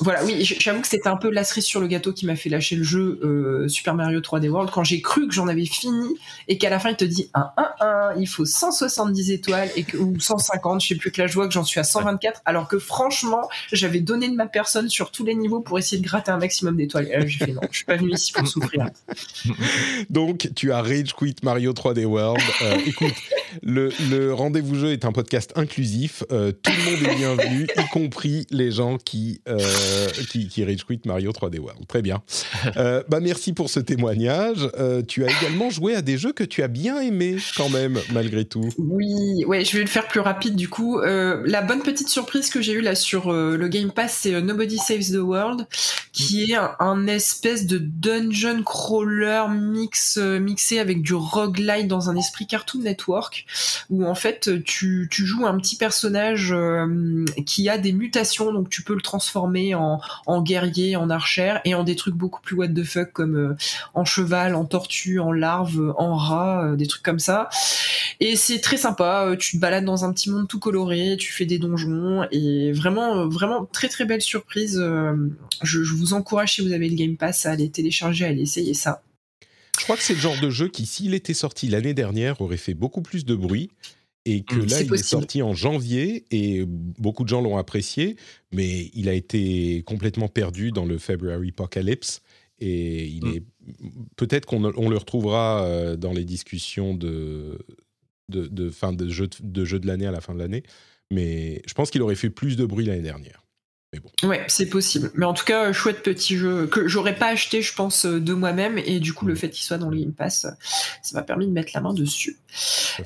voilà, 0.00 0.24
oui, 0.24 0.44
j'avoue 0.44 0.80
que 0.80 0.86
c'était 0.86 1.08
un 1.08 1.16
peu 1.16 1.30
la 1.30 1.44
cerise 1.44 1.64
sur 1.64 1.80
le 1.80 1.88
gâteau 1.88 2.12
qui 2.12 2.26
m'a 2.26 2.36
fait 2.36 2.48
lâcher 2.48 2.76
le 2.76 2.84
jeu 2.84 3.18
euh, 3.24 3.68
Super 3.68 3.94
Mario 3.94 4.20
3D 4.20 4.48
World 4.48 4.70
quand 4.70 4.84
j'ai 4.84 5.00
cru 5.00 5.26
que 5.26 5.34
j'en 5.34 5.48
avais 5.48 5.64
fini 5.64 6.16
et 6.46 6.56
qu'à 6.56 6.70
la 6.70 6.78
fin 6.78 6.90
il 6.90 6.96
te 6.96 7.04
dit 7.04 7.30
un 7.34 7.50
1 7.56 7.70
1 7.80 8.14
il 8.18 8.28
faut 8.28 8.44
170 8.44 9.30
étoiles 9.32 9.70
et 9.76 9.82
que, 9.82 9.96
ou 9.96 10.18
150, 10.18 10.82
je 10.82 10.88
sais 10.88 10.94
plus 10.94 11.10
que 11.10 11.20
là 11.20 11.26
je 11.26 11.34
vois 11.34 11.48
que 11.48 11.52
j'en 11.52 11.64
suis 11.64 11.80
à 11.80 11.84
124 11.84 12.42
alors 12.44 12.68
que 12.68 12.78
franchement 12.78 13.48
j'avais 13.72 14.00
donné 14.00 14.28
de 14.28 14.34
ma 14.34 14.46
personne 14.46 14.88
sur 14.88 15.10
tous 15.10 15.24
les 15.24 15.34
niveaux 15.34 15.60
pour 15.60 15.78
essayer 15.78 16.00
de 16.00 16.06
gratter 16.06 16.30
un 16.30 16.38
maximum 16.38 16.76
d'étoiles. 16.76 17.08
Et 17.08 17.18
là 17.18 17.26
j'ai 17.26 17.38
fait 17.38 17.52
non, 17.52 17.62
je 17.70 17.76
suis 17.76 17.84
pas 17.84 17.96
venu 17.96 18.12
ici 18.12 18.32
pour 18.32 18.46
souffrir. 18.46 18.86
Donc 20.10 20.50
tu 20.54 20.72
as 20.72 20.80
rage 20.80 21.14
quit 21.14 21.36
Mario 21.42 21.72
3D 21.72 22.04
World. 22.04 22.40
Euh, 22.62 22.76
écoute, 22.86 23.14
le, 23.62 23.90
le 24.10 24.32
rendez-vous 24.32 24.67
jeu 24.74 24.92
est 24.92 25.04
un 25.04 25.12
podcast 25.12 25.52
inclusif. 25.56 26.24
Euh, 26.32 26.52
tout 26.52 26.72
le 26.72 26.90
monde 26.90 27.12
est 27.12 27.16
bienvenu, 27.16 27.66
y 27.76 27.88
compris 27.88 28.46
les 28.50 28.70
gens 28.70 28.98
qui 28.98 29.40
euh, 29.48 29.58
qui, 30.30 30.48
qui 30.48 30.64
Rage 30.64 30.84
Quit 30.84 31.00
Mario 31.04 31.30
3D 31.32 31.58
World. 31.58 31.86
Très 31.86 32.02
bien. 32.02 32.22
Euh, 32.76 33.02
bah 33.08 33.20
merci 33.20 33.52
pour 33.52 33.70
ce 33.70 33.80
témoignage. 33.80 34.68
Euh, 34.78 35.02
tu 35.02 35.24
as 35.24 35.28
également 35.30 35.70
joué 35.70 35.94
à 35.94 36.02
des 36.02 36.18
jeux 36.18 36.32
que 36.32 36.44
tu 36.44 36.62
as 36.62 36.68
bien 36.68 37.00
aimés 37.00 37.36
quand 37.56 37.68
même, 37.68 37.98
malgré 38.12 38.44
tout. 38.44 38.68
Oui, 38.78 39.44
ouais, 39.46 39.64
je 39.64 39.76
vais 39.76 39.82
le 39.82 39.88
faire 39.88 40.08
plus 40.08 40.20
rapide 40.20 40.56
du 40.56 40.68
coup. 40.68 41.00
la 41.00 41.62
bonne 41.62 41.82
petite 41.82 42.08
surprise 42.08 42.50
que 42.50 42.60
j'ai 42.60 42.72
eue 42.72 42.80
là 42.80 42.94
sur 42.94 43.32
le 43.32 43.68
Game 43.68 43.90
Pass, 43.90 44.18
c'est 44.22 44.40
Nobody 44.40 44.78
Saves 44.78 45.12
the 45.12 45.22
World, 45.22 45.66
qui 46.12 46.52
est 46.52 46.56
un, 46.80 47.06
espèce 47.06 47.66
de 47.66 47.78
dungeon 47.78 48.62
crawler 48.62 49.44
mix 49.50 50.18
mixé 50.18 50.78
avec 50.78 51.00
du 51.00 51.14
roguelite 51.14 51.88
dans 51.88 52.10
un 52.10 52.16
esprit 52.16 52.46
Cartoon 52.46 52.80
Network, 52.82 53.46
où 53.88 54.04
en 54.04 54.14
fait 54.14 54.47
tu, 54.64 55.08
joues 55.10 55.46
un 55.46 55.56
petit 55.58 55.76
personnage 55.76 56.54
qui 57.46 57.68
a 57.68 57.78
des 57.78 57.92
mutations, 57.92 58.52
donc 58.52 58.70
tu 58.70 58.82
peux 58.82 58.94
le 58.94 59.00
transformer 59.00 59.74
en, 59.74 60.42
guerrier, 60.42 60.96
en 60.96 61.10
archère 61.10 61.60
et 61.64 61.74
en 61.74 61.84
des 61.84 61.96
trucs 61.96 62.14
beaucoup 62.14 62.40
plus 62.40 62.56
what 62.56 62.68
the 62.68 62.84
fuck 62.84 63.12
comme 63.12 63.36
euh, 63.36 63.56
en 63.94 64.04
cheval, 64.04 64.54
en 64.54 64.64
tortue, 64.64 65.18
en 65.18 65.32
larve, 65.32 65.94
en 65.96 66.16
rat, 66.16 66.64
euh, 66.64 66.76
des 66.76 66.86
trucs 66.86 67.02
comme 67.02 67.18
ça. 67.18 67.48
Et 68.20 68.36
c'est 68.36 68.60
très 68.60 68.76
sympa. 68.76 69.26
Euh, 69.26 69.36
tu 69.36 69.56
te 69.56 69.60
balades 69.60 69.84
dans 69.84 70.04
un 70.04 70.12
petit 70.12 70.30
monde 70.30 70.48
tout 70.48 70.58
coloré, 70.58 71.16
tu 71.18 71.32
fais 71.32 71.46
des 71.46 71.58
donjons 71.58 72.26
et 72.30 72.72
vraiment, 72.72 73.28
vraiment 73.28 73.64
très 73.64 73.88
très 73.88 74.04
belle 74.04 74.22
surprise. 74.22 74.82
Je, 75.62 75.80
vous 75.94 76.12
encourage 76.12 76.54
si 76.54 76.60
vous 76.60 76.72
avez 76.72 76.88
le 76.88 76.96
Game 76.96 77.16
Pass 77.16 77.46
à 77.46 77.50
aller 77.52 77.70
télécharger, 77.70 78.24
à 78.24 78.28
aller 78.28 78.42
essayer 78.42 78.74
ça. 78.74 79.02
Je 79.78 79.84
crois 79.84 79.96
que 79.96 80.02
c'est 80.02 80.14
le 80.14 80.20
genre 80.20 80.38
de 80.40 80.50
jeu 80.50 80.68
qui, 80.68 80.86
s'il 80.86 81.14
était 81.14 81.34
sorti 81.34 81.68
l'année 81.68 81.94
dernière, 81.94 82.40
aurait 82.40 82.56
fait 82.56 82.74
beaucoup 82.74 83.00
plus 83.00 83.24
de 83.24 83.34
bruit 83.34 83.70
et 84.28 84.42
que 84.42 84.56
mm. 84.56 84.66
là, 84.66 84.82
il 84.82 84.94
est 84.94 85.02
sorti 85.02 85.40
en 85.40 85.54
janvier 85.54 86.26
et 86.30 86.64
beaucoup 86.66 87.24
de 87.24 87.28
gens 87.30 87.40
l'ont 87.40 87.56
apprécié, 87.56 88.16
mais 88.52 88.90
il 88.92 89.08
a 89.08 89.14
été 89.14 89.82
complètement 89.86 90.28
perdu 90.28 90.70
dans 90.70 90.84
le 90.84 90.98
February 90.98 91.48
Apocalypse 91.48 92.20
et 92.60 93.06
il 93.06 93.24
mm. 93.24 93.34
est 93.34 93.42
peut-être 94.16 94.44
qu'on 94.44 94.60
le 94.60 94.98
retrouvera 94.98 95.64
euh, 95.64 95.96
dans 95.96 96.12
les 96.12 96.24
discussions 96.24 96.94
de 96.94 97.58
de, 98.28 98.68
fin 98.68 98.92
de 98.92 99.08
jeu 99.08 99.26
de, 99.40 99.64
jeu 99.64 99.78
de 99.80 99.86
l'année 99.86 100.06
à 100.06 100.10
la 100.10 100.20
fin 100.20 100.34
de 100.34 100.38
l'année, 100.38 100.62
mais 101.10 101.62
je 101.66 101.72
pense 101.72 101.90
qu'il 101.90 102.02
aurait 102.02 102.14
fait 102.14 102.28
plus 102.28 102.56
de 102.56 102.66
bruit 102.66 102.84
l'année 102.84 103.00
dernière. 103.00 103.42
Ouais, 104.22 104.44
c'est 104.48 104.68
possible. 104.68 105.10
Mais 105.14 105.24
en 105.24 105.32
tout 105.32 105.44
cas, 105.44 105.72
chouette 105.72 106.02
petit 106.02 106.36
jeu 106.36 106.66
que 106.66 106.86
j'aurais 106.86 107.14
pas 107.14 107.28
acheté, 107.28 107.62
je 107.62 107.74
pense, 107.74 108.04
euh, 108.04 108.20
de 108.20 108.34
moi-même. 108.34 108.76
Et 108.78 109.00
du 109.00 109.14
coup, 109.14 109.26
le 109.26 109.34
fait 109.34 109.48
qu'il 109.48 109.64
soit 109.64 109.78
dans 109.78 109.88
le 109.88 109.98
Game 109.98 110.12
Pass, 110.12 110.46
ça 111.02 111.18
m'a 111.18 111.22
permis 111.22 111.46
de 111.46 111.52
mettre 111.52 111.70
la 111.74 111.80
main 111.80 111.94
dessus. 111.94 112.38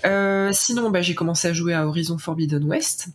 Euh, 0.05 0.51
sinon, 0.53 0.91
bah, 0.91 1.01
j'ai 1.01 1.15
commencé 1.15 1.47
à 1.47 1.53
jouer 1.53 1.75
à 1.75 1.87
Horizon 1.87 2.19
Forbidden 2.19 2.65
West. 2.65 3.09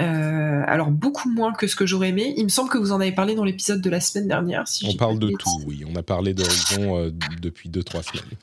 Euh, 0.00 0.62
alors 0.66 0.90
beaucoup 0.90 1.28
moins 1.28 1.52
que 1.52 1.66
ce 1.66 1.76
que 1.76 1.86
j'aurais 1.86 2.08
aimé. 2.08 2.34
Il 2.36 2.44
me 2.44 2.48
semble 2.48 2.70
que 2.70 2.78
vous 2.78 2.92
en 2.92 3.00
avez 3.00 3.12
parlé 3.12 3.34
dans 3.34 3.44
l'épisode 3.44 3.80
de 3.80 3.90
la 3.90 4.00
semaine 4.00 4.28
dernière. 4.28 4.66
Si 4.66 4.86
on 4.86 4.96
parle 4.96 5.18
de 5.18 5.30
tout, 5.30 5.62
oui. 5.66 5.84
On 5.86 5.96
a 5.96 6.02
parlé 6.02 6.34
d'Horizon 6.34 7.12
depuis 7.40 7.70
2-3 7.70 8.02
semaines. 8.02 8.38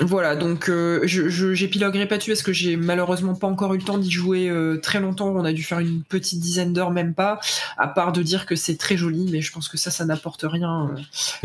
Voilà, 0.00 0.36
donc 0.36 0.68
euh, 0.68 1.00
je 1.06 1.54
j'épiloguerai 1.54 2.06
pas 2.06 2.18
dessus 2.18 2.30
parce 2.30 2.42
que 2.42 2.52
j'ai 2.52 2.76
malheureusement 2.76 3.34
pas 3.34 3.46
encore 3.46 3.72
eu 3.72 3.78
le 3.78 3.82
temps 3.82 3.96
d'y 3.96 4.10
jouer 4.10 4.46
euh, 4.50 4.76
très 4.76 5.00
longtemps. 5.00 5.34
On 5.34 5.44
a 5.44 5.54
dû 5.54 5.62
faire 5.62 5.78
une 5.78 6.02
petite 6.02 6.38
dizaine 6.38 6.74
d'heures, 6.74 6.90
même 6.90 7.14
pas, 7.14 7.40
à 7.78 7.88
part 7.88 8.12
de 8.12 8.22
dire 8.22 8.44
que 8.44 8.56
c'est 8.56 8.76
très 8.76 8.98
joli, 8.98 9.26
mais 9.32 9.40
je 9.40 9.50
pense 9.50 9.68
que 9.68 9.78
ça, 9.78 9.90
ça 9.90 10.04
n'apporte 10.04 10.44
rien 10.46 10.94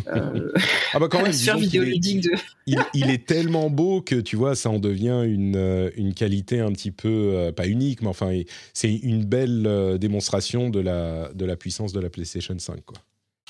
euh, 0.08 0.52
ah 0.94 1.00
bah 1.00 1.08
quand 1.10 1.22
même, 1.22 1.32
vidéoludique 1.32 2.22
de. 2.22 2.32
il, 2.68 3.10
est 3.10 3.26
tellement 3.26 3.70
beau 3.70 4.02
que 4.02 4.16
tu 4.16 4.36
vois, 4.36 4.54
ça 4.56 4.70
en 4.70 4.80
devient 4.80 5.24
une, 5.26 5.90
une 5.96 6.14
qualité 6.14 6.60
un 6.60 6.74
petit 6.74 6.92
peu 6.92 7.54
pas 7.56 7.68
unique, 7.68 8.02
mais 8.02 8.10
enfin, 8.10 8.38
c'est 8.74 8.94
une 8.94 9.24
belle 9.24 9.98
démonstration 9.98 10.70
de 10.70 10.82
la 10.82 11.32
de 11.34 11.46
la 11.46 11.56
puissance 11.56 11.94
de 11.94 12.02
la 12.02 12.10
PlayStation 12.10 12.58
5, 12.60 12.84
quoi. 12.86 12.98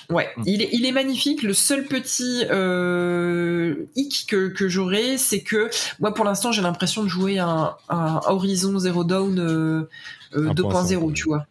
Ouais, 0.09 0.29
mm. 0.37 0.43
il 0.45 0.61
est, 0.61 0.69
il 0.71 0.85
est 0.85 0.91
magnifique. 0.91 1.43
Le 1.43 1.53
seul 1.53 1.85
petit 1.85 2.45
euh, 2.49 3.75
hic 3.95 4.25
que, 4.27 4.47
que 4.49 4.67
j'aurais, 4.67 5.17
c'est 5.17 5.41
que 5.41 5.69
moi, 5.99 6.13
pour 6.13 6.25
l'instant, 6.25 6.51
j'ai 6.51 6.61
l'impression 6.61 7.03
de 7.03 7.09
jouer 7.09 7.39
un, 7.39 7.75
un 7.89 8.19
Horizon 8.27 8.77
Zero 8.79 9.03
Dawn 9.03 9.39
euh, 9.39 9.89
2.0, 10.33 11.09
euh, 11.09 11.13
tu 11.13 11.23
vois. 11.23 11.45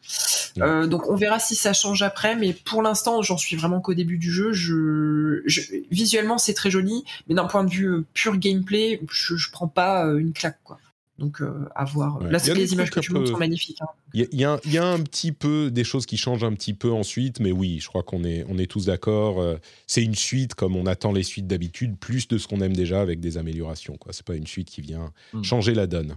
Euh, 0.58 0.86
donc 0.86 1.08
on 1.08 1.16
verra 1.16 1.38
si 1.38 1.54
ça 1.54 1.72
change 1.72 2.02
après, 2.02 2.36
mais 2.36 2.52
pour 2.52 2.82
l'instant, 2.82 3.22
j'en 3.22 3.36
suis 3.36 3.56
vraiment 3.56 3.80
qu'au 3.80 3.94
début 3.94 4.18
du 4.18 4.32
jeu. 4.32 4.52
Je, 4.52 5.42
je 5.46 5.60
visuellement, 5.90 6.38
c'est 6.38 6.54
très 6.54 6.70
joli, 6.70 7.04
mais 7.28 7.34
d'un 7.34 7.46
point 7.46 7.64
de 7.64 7.70
vue 7.70 7.86
euh, 7.86 8.04
pur 8.14 8.36
gameplay, 8.36 9.00
je, 9.10 9.36
je 9.36 9.50
prends 9.50 9.68
pas 9.68 10.04
une 10.04 10.32
claque, 10.32 10.58
quoi. 10.64 10.78
Donc, 11.20 11.42
euh, 11.42 11.68
à 11.74 11.84
voir. 11.84 12.18
Là, 12.22 12.38
les 12.54 12.72
images 12.72 12.90
que 12.90 12.98
tu 12.98 13.12
montres 13.12 13.28
sont 13.28 13.38
magnifiques. 13.38 13.78
Hein. 13.82 13.88
Il 14.14 14.26
y, 14.32 14.44
a 14.78 14.86
un 14.86 15.00
petit 15.00 15.32
peu 15.32 15.70
des 15.70 15.84
choses 15.84 16.06
qui 16.06 16.16
changent 16.16 16.44
un 16.44 16.54
petit 16.54 16.72
peu 16.72 16.90
ensuite, 16.90 17.40
mais 17.40 17.52
oui, 17.52 17.78
je 17.78 17.88
crois 17.88 18.02
qu'on 18.02 18.24
est, 18.24 18.44
on 18.48 18.56
est 18.56 18.66
tous 18.66 18.86
d'accord. 18.86 19.40
Euh, 19.40 19.56
c'est 19.86 20.02
une 20.02 20.14
suite 20.14 20.54
comme 20.54 20.76
on 20.76 20.86
attend 20.86 21.12
les 21.12 21.22
suites 21.22 21.46
d'habitude, 21.46 21.98
plus 21.98 22.26
de 22.26 22.38
ce 22.38 22.48
qu'on 22.48 22.62
aime 22.62 22.74
déjà 22.74 23.02
avec 23.02 23.20
des 23.20 23.36
améliorations. 23.36 23.98
Ce 24.10 24.18
n'est 24.18 24.24
pas 24.24 24.34
une 24.34 24.46
suite 24.46 24.70
qui 24.70 24.80
vient 24.80 25.12
hmm. 25.34 25.42
changer 25.44 25.74
la 25.74 25.86
donne. 25.86 26.16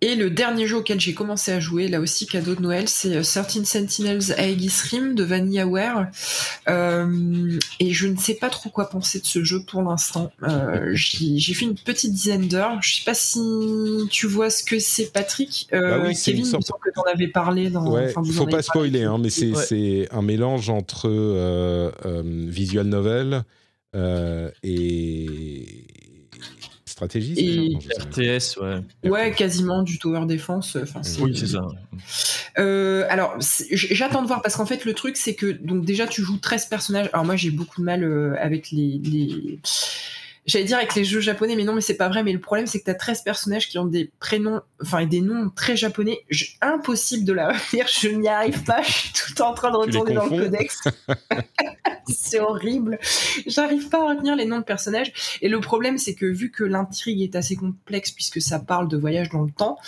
Et 0.00 0.16
le 0.16 0.28
dernier 0.30 0.66
jeu 0.66 0.78
auquel 0.78 1.00
j'ai 1.00 1.14
commencé 1.14 1.52
à 1.52 1.60
jouer, 1.60 1.88
là 1.88 2.00
aussi 2.00 2.26
cadeau 2.26 2.54
de 2.54 2.60
Noël, 2.60 2.88
c'est 2.88 3.20
13 3.22 3.56
euh, 3.56 3.64
Sentinels 3.64 4.34
Aegis 4.36 4.82
Rim 4.90 5.14
de 5.14 5.24
VanillaWare. 5.24 6.08
Euh, 6.68 7.58
et 7.80 7.92
je 7.92 8.06
ne 8.08 8.16
sais 8.16 8.34
pas 8.34 8.50
trop 8.50 8.70
quoi 8.70 8.90
penser 8.90 9.20
de 9.20 9.26
ce 9.26 9.44
jeu 9.44 9.62
pour 9.64 9.82
l'instant. 9.82 10.30
Euh, 10.42 10.90
j'ai 10.92 11.54
fait 11.54 11.64
une 11.64 11.76
petite 11.76 12.12
dizaine 12.12 12.48
d'heures. 12.48 12.82
Je 12.82 12.96
sais 12.96 13.04
pas 13.04 13.14
si 13.14 13.40
tu 14.10 14.26
vois 14.26 14.50
ce 14.50 14.62
que 14.64 14.78
c'est, 14.78 15.12
Patrick. 15.12 15.68
Euh, 15.72 15.98
bah 15.98 16.04
oui, 16.06 16.14
Kevin, 16.22 16.44
sorte... 16.44 16.68
que 16.82 16.90
tu 16.90 16.98
en 16.98 17.04
avais 17.04 17.28
parlé 17.28 17.70
dans. 17.70 17.90
Ouais, 17.90 18.12
faut 18.12 18.46
pas 18.46 18.62
spoiler, 18.62 19.04
hein, 19.04 19.18
mais 19.18 19.30
c'est 19.30 20.08
un 20.10 20.22
mélange 20.22 20.70
entre 20.70 21.92
visual 22.48 22.86
novel 22.86 23.44
et 24.62 25.86
stratégie. 27.04 27.34
Et... 27.36 27.78
RTS, 28.00 28.58
ouais. 28.60 29.10
Ouais, 29.10 29.32
quasiment 29.32 29.82
du 29.82 29.98
tower 29.98 30.26
defense. 30.26 30.76
Enfin, 30.82 31.00
oui, 31.20 31.36
c'est 31.36 31.48
ça. 31.48 31.66
Euh, 32.58 33.06
alors, 33.08 33.36
j'attends 33.70 34.22
de 34.22 34.26
voir 34.26 34.42
parce 34.42 34.56
qu'en 34.56 34.66
fait, 34.66 34.84
le 34.84 34.94
truc, 34.94 35.16
c'est 35.16 35.34
que 35.34 35.46
donc 35.46 35.84
déjà, 35.84 36.06
tu 36.06 36.22
joues 36.22 36.38
13 36.38 36.66
personnages. 36.66 37.10
Alors, 37.12 37.24
moi, 37.24 37.36
j'ai 37.36 37.50
beaucoup 37.50 37.80
de 37.80 37.84
mal 37.84 38.04
euh, 38.04 38.34
avec 38.40 38.70
les, 38.70 39.00
les 39.02 39.58
J'allais 40.46 40.64
dire 40.64 40.76
avec 40.76 40.94
les 40.94 41.04
jeux 41.04 41.20
japonais, 41.20 41.56
mais 41.56 41.64
non, 41.64 41.74
mais 41.74 41.80
c'est 41.80 41.96
pas 41.96 42.08
vrai. 42.08 42.22
Mais 42.22 42.32
le 42.32 42.40
problème, 42.40 42.66
c'est 42.66 42.80
que 42.80 42.84
t'as 42.84 42.94
13 42.94 43.22
personnages 43.22 43.68
qui 43.68 43.78
ont 43.78 43.86
des 43.86 44.10
prénoms, 44.20 44.60
enfin, 44.82 45.06
des 45.06 45.20
noms 45.20 45.50
très 45.50 45.76
japonais. 45.76 46.20
impossible 46.60 47.24
de 47.24 47.32
la 47.32 47.52
retenir. 47.52 47.86
Je 47.88 48.08
n'y 48.08 48.28
arrive 48.28 48.62
pas. 48.64 48.82
Je 48.82 48.90
suis 48.90 49.12
tout 49.12 49.42
en 49.42 49.54
train 49.54 49.70
de 49.70 49.76
retourner 49.76 50.14
dans 50.14 50.26
le 50.26 50.44
codex. 50.44 50.82
c'est 52.08 52.40
horrible. 52.40 52.98
J'arrive 53.46 53.88
pas 53.88 54.02
à 54.02 54.08
retenir 54.10 54.36
les 54.36 54.44
noms 54.44 54.58
de 54.58 54.64
personnages. 54.64 55.12
Et 55.40 55.48
le 55.48 55.60
problème, 55.60 55.98
c'est 55.98 56.14
que 56.14 56.26
vu 56.26 56.50
que 56.50 56.64
l'intrigue 56.64 57.22
est 57.22 57.36
assez 57.36 57.56
complexe, 57.56 58.10
puisque 58.10 58.40
ça 58.40 58.58
parle 58.58 58.88
de 58.88 58.96
voyage 58.96 59.30
dans 59.30 59.42
le 59.42 59.50
temps, 59.50 59.78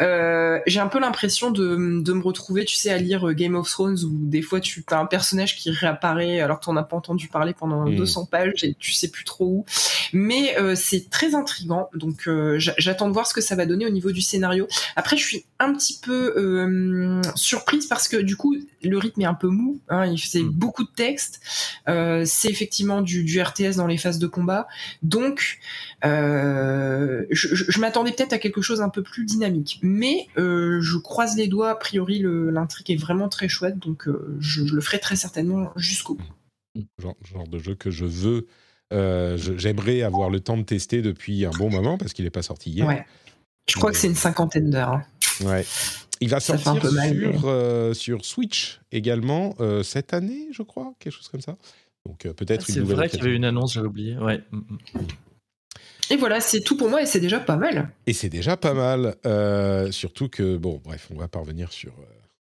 euh, 0.00 0.58
j'ai 0.66 0.80
un 0.80 0.88
peu 0.88 0.98
l'impression 0.98 1.50
de, 1.50 2.00
de, 2.02 2.12
me 2.12 2.22
retrouver, 2.22 2.64
tu 2.64 2.74
sais, 2.74 2.90
à 2.90 2.98
lire 2.98 3.32
Game 3.34 3.54
of 3.54 3.68
Thrones 3.68 3.98
où 4.04 4.10
des 4.10 4.42
fois 4.42 4.60
tu 4.60 4.84
as 4.90 4.98
un 4.98 5.06
personnage 5.06 5.56
qui 5.56 5.70
réapparaît 5.70 6.40
alors 6.40 6.60
que 6.60 6.64
t'en 6.64 6.76
as 6.76 6.82
pas 6.82 6.96
entendu 6.96 7.28
parler 7.28 7.54
pendant 7.54 7.84
200 7.84 8.22
hmm. 8.22 8.26
pages 8.26 8.64
et 8.64 8.74
tu 8.74 8.92
sais 8.92 9.08
plus 9.08 9.24
trop 9.24 9.44
où. 9.44 9.64
Mais 10.12 10.58
euh, 10.58 10.74
c'est 10.74 11.10
très 11.10 11.34
intrigant, 11.34 11.88
donc 11.94 12.28
euh, 12.28 12.56
j'attends 12.58 13.08
de 13.08 13.12
voir 13.12 13.26
ce 13.26 13.34
que 13.34 13.40
ça 13.40 13.54
va 13.54 13.66
donner 13.66 13.86
au 13.86 13.90
niveau 13.90 14.12
du 14.12 14.20
scénario. 14.20 14.66
Après, 14.96 15.16
je 15.16 15.24
suis 15.24 15.44
un 15.58 15.72
petit 15.72 15.98
peu 16.02 16.34
euh, 16.36 17.22
surprise 17.34 17.86
parce 17.86 18.08
que 18.08 18.16
du 18.16 18.36
coup, 18.36 18.56
le 18.82 18.98
rythme 18.98 19.22
est 19.22 19.26
un 19.26 19.34
peu 19.34 19.48
mou. 19.48 19.80
Hein, 19.88 20.06
il 20.06 20.18
fait 20.18 20.42
mm. 20.42 20.50
beaucoup 20.50 20.84
de 20.84 20.90
texte. 20.94 21.40
c'est 21.86 22.48
effectivement 22.48 23.02
du, 23.02 23.24
du, 23.24 23.40
RTS 23.40 23.76
dans 23.76 23.86
les 23.86 23.98
phases 23.98 24.18
de 24.18 24.26
combat, 24.26 24.68
donc 25.02 25.58
je, 26.02 27.24
je, 27.30 27.80
m'attendais 27.80 28.12
peut-être 28.12 28.32
à 28.32 28.38
quelque 28.38 28.62
chose 28.62 28.80
un 28.80 28.88
peu 28.88 29.02
plus 29.02 29.24
dynamique. 29.24 29.78
Mais 29.82 30.28
je 30.36 30.96
croise 30.98 31.36
les 31.36 31.48
doigts. 31.48 31.70
A 31.70 31.76
priori, 31.76 32.22
l'intrigue 32.22 32.90
est 32.90 33.00
vraiment 33.00 33.28
très 33.28 33.48
chouette, 33.48 33.78
donc 33.78 34.08
je, 34.40 34.66
je 34.66 34.74
le 34.74 34.80
ferai 34.80 35.00
très 35.00 35.16
certainement 35.16 35.72
jusqu'au 35.76 36.14
bout. 36.14 36.24
Genre, 36.98 37.16
genre, 37.22 37.46
de 37.48 37.58
jeu 37.58 37.74
que 37.74 37.90
je 37.90 38.06
veux 38.06 38.46
euh, 38.92 39.36
j'aimerais 39.56 40.02
avoir 40.02 40.30
le 40.30 40.40
temps 40.40 40.56
de 40.56 40.62
tester 40.62 41.02
depuis 41.02 41.44
un 41.44 41.50
bon 41.50 41.70
moment 41.70 41.98
parce 41.98 42.12
qu'il 42.12 42.24
n'est 42.24 42.30
pas 42.30 42.42
sorti 42.42 42.70
hier. 42.70 43.04
Je 43.68 43.76
crois 43.76 43.90
que 43.90 43.96
c'est 43.96 44.08
une 44.08 44.14
cinquantaine 44.14 44.70
d'heures. 44.70 44.92
Hein. 44.92 45.04
Ouais. 45.44 45.64
Il 46.20 46.28
va 46.28 46.40
sortir 46.40 46.80
sur, 46.80 47.42
euh, 47.46 47.94
sur 47.94 48.24
Switch 48.24 48.80
également 48.92 49.54
euh, 49.60 49.82
cette 49.82 50.14
année, 50.14 50.48
je 50.52 50.62
crois, 50.62 50.94
quelque 50.98 51.14
chose 51.14 51.28
comme 51.28 51.40
ça. 51.40 51.56
Donc 52.06 52.28
peut-être 52.34 52.64
ah, 52.68 52.72
C'est 52.72 52.80
vrai 52.80 53.08
qu'il 53.08 53.20
y 53.20 53.22
avait 53.22 53.34
une 53.34 53.44
annonce, 53.44 53.74
j'ai 53.74 53.80
oublié. 53.80 54.16
Ouais. 54.18 54.42
Mm, 54.50 54.58
mm. 54.58 55.06
Et 56.10 56.16
voilà, 56.16 56.40
c'est 56.40 56.60
tout 56.60 56.76
pour 56.76 56.90
moi 56.90 57.02
et 57.02 57.06
c'est 57.06 57.20
déjà 57.20 57.40
pas 57.40 57.56
mal. 57.56 57.90
Et 58.06 58.12
c'est 58.12 58.28
déjà 58.28 58.56
pas 58.56 58.74
mal. 58.74 59.16
surtout 59.92 60.28
que, 60.28 60.56
bon, 60.56 60.80
bref, 60.84 61.08
on 61.12 61.16
va 61.16 61.28
parvenir 61.28 61.72
sur 61.72 61.92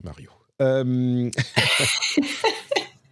Mario. 0.02 0.30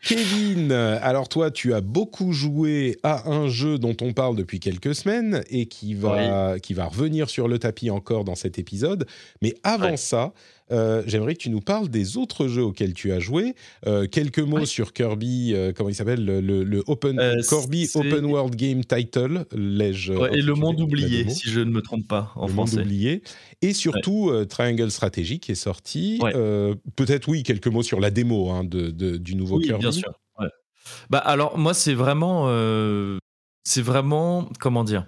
Kevin, 0.05 0.71
alors 0.73 1.29
toi, 1.29 1.51
tu 1.51 1.73
as 1.73 1.81
beaucoup 1.81 2.33
joué 2.33 2.99
à 3.03 3.31
un 3.31 3.49
jeu 3.49 3.79
dont 3.79 3.97
on 4.03 4.13
parle 4.13 4.37
depuis 4.37 4.61
quelques 4.61 4.95
semaines 4.95 5.43
et 5.49 5.67
qui 5.67 5.95
va, 5.95 6.59
qui 6.61 6.75
va 6.75 6.87
revenir 6.87 7.31
sur 7.31 7.49
le 7.49 7.59
tapis 7.59 7.91
encore 7.91 8.25
dans 8.25 8.35
cet 8.35 8.59
épisode. 8.59 9.07
Mais 9.41 9.55
avant 9.63 9.97
ça, 9.97 10.33
euh, 10.71 11.03
j'aimerais 11.07 11.35
que 11.35 11.41
tu 11.41 11.51
nous 11.51 11.61
parles 11.61 11.89
des 11.89 12.17
autres 12.17 12.49
jeux 12.49 12.63
auxquels 12.63 12.95
tu 12.95 13.13
as 13.13 13.21
joué. 13.21 13.55
Euh, 13.87 14.07
quelques 14.07 14.39
mots 14.39 14.65
sur 14.65 14.93
Kirby, 14.93 15.53
euh, 15.55 15.73
comment 15.75 15.91
il 15.91 15.95
s'appelle 15.95 16.25
le, 16.25 16.83
Open 16.87 17.21
Kirby 17.49 17.89
Open 17.95 18.25
World 18.25 18.57
Game 18.57 18.85
Title, 18.85 19.47
l'ai-je 19.53 20.13
Et 20.35 20.41
le 20.41 20.55
monde 20.55 20.81
oublié, 20.81 21.29
si 21.29 21.51
je 21.51 21.61
ne 21.61 21.71
me 21.71 21.83
trompe 21.83 22.07
pas 22.09 22.33
en 22.37 22.47
le 22.47 22.53
français. 22.53 22.77
monde 22.77 22.87
oublié. 22.87 23.23
Et 23.63 23.73
surtout 23.73 24.33
Triangle 24.49 24.91
Strategy 24.91 25.39
qui 25.39 25.53
est 25.53 25.57
sorti. 25.57 26.19
Peut-être 26.97 27.29
oui, 27.29 27.43
quelques 27.43 27.69
mots 27.69 27.83
sur 27.83 28.01
la 28.01 28.11
démo 28.11 28.51
hein, 28.51 28.65
de, 28.65 28.91
du 29.17 29.35
nouveau 29.35 29.59
oui, 29.59 29.67
Kirby. 29.67 29.83
Bien 29.83 29.93
sûr. 29.93 30.13
Bah 31.09 31.19
alors 31.19 31.57
moi 31.57 31.73
c'est 31.73 31.95
vraiment, 31.95 32.49
c'est 33.65 33.83
vraiment 33.83 34.49
comment 34.61 34.85
dire, 34.85 35.07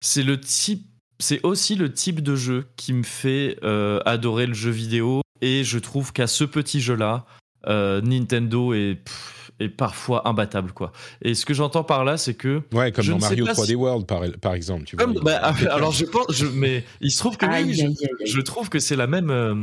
c'est 0.00 0.22
le 0.22 0.40
type 0.40 0.95
c'est 1.18 1.44
aussi 1.44 1.74
le 1.74 1.92
type 1.92 2.20
de 2.20 2.36
jeu 2.36 2.66
qui 2.76 2.92
me 2.92 3.02
fait 3.02 3.58
euh, 3.62 4.00
adorer 4.04 4.46
le 4.46 4.54
jeu 4.54 4.70
vidéo 4.70 5.22
et 5.40 5.64
je 5.64 5.78
trouve 5.78 6.12
qu'à 6.12 6.26
ce 6.26 6.44
petit 6.44 6.80
jeu-là, 6.80 7.24
euh, 7.66 8.00
Nintendo 8.00 8.74
est, 8.74 8.98
est, 9.60 9.68
parfois 9.68 10.28
imbattable 10.28 10.72
quoi. 10.72 10.92
Et 11.22 11.34
ce 11.34 11.46
que 11.46 11.54
j'entends 11.54 11.84
par 11.84 12.04
là, 12.04 12.16
c'est 12.16 12.34
que 12.34 12.62
ouais, 12.72 12.92
comme 12.92 13.06
dans 13.06 13.18
Mario 13.18 13.46
3D 13.46 13.74
World 13.74 14.06
par, 14.06 14.22
par, 14.40 14.54
exemple. 14.54 14.84
Tu 14.84 14.96
vois, 14.96 15.06
bah, 15.06 15.38
alors 15.70 15.92
je 15.92 16.04
pense, 16.04 16.26
je, 16.30 16.46
mais 16.46 16.84
il 17.00 17.10
se 17.10 17.18
trouve 17.18 17.36
que 17.36 17.46
je, 17.46 18.40
trouve 18.40 18.68
que 18.68 18.78
c'est 18.78 18.96
la 18.96 19.06
même, 19.06 19.30
euh, 19.30 19.54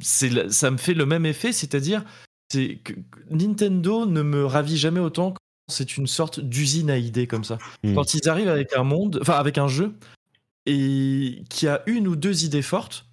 c'est 0.00 0.50
ça 0.52 0.70
me 0.70 0.76
fait 0.76 0.94
le 0.94 1.06
même 1.06 1.26
effet, 1.26 1.52
c'est-à-dire 1.52 2.04
c'est 2.52 2.78
que 2.82 2.92
Nintendo 3.30 4.06
ne 4.06 4.22
me 4.22 4.44
ravit 4.44 4.76
jamais 4.76 5.00
autant 5.00 5.34
c'est 5.68 5.96
une 5.96 6.08
sorte 6.08 6.40
d'usine 6.40 6.90
à 6.90 6.98
idées 6.98 7.28
comme 7.28 7.44
ça. 7.44 7.58
Hmm. 7.84 7.94
Quand 7.94 8.14
ils 8.14 8.28
arrivent 8.28 8.48
avec 8.48 8.76
un 8.76 8.82
monde, 8.82 9.20
enfin 9.22 9.34
avec 9.34 9.56
un 9.56 9.68
jeu 9.68 9.94
et 10.66 11.42
qui 11.48 11.66
a 11.66 11.82
une 11.86 12.08
ou 12.08 12.16
deux 12.16 12.44
idées 12.44 12.62
fortes 12.62 13.06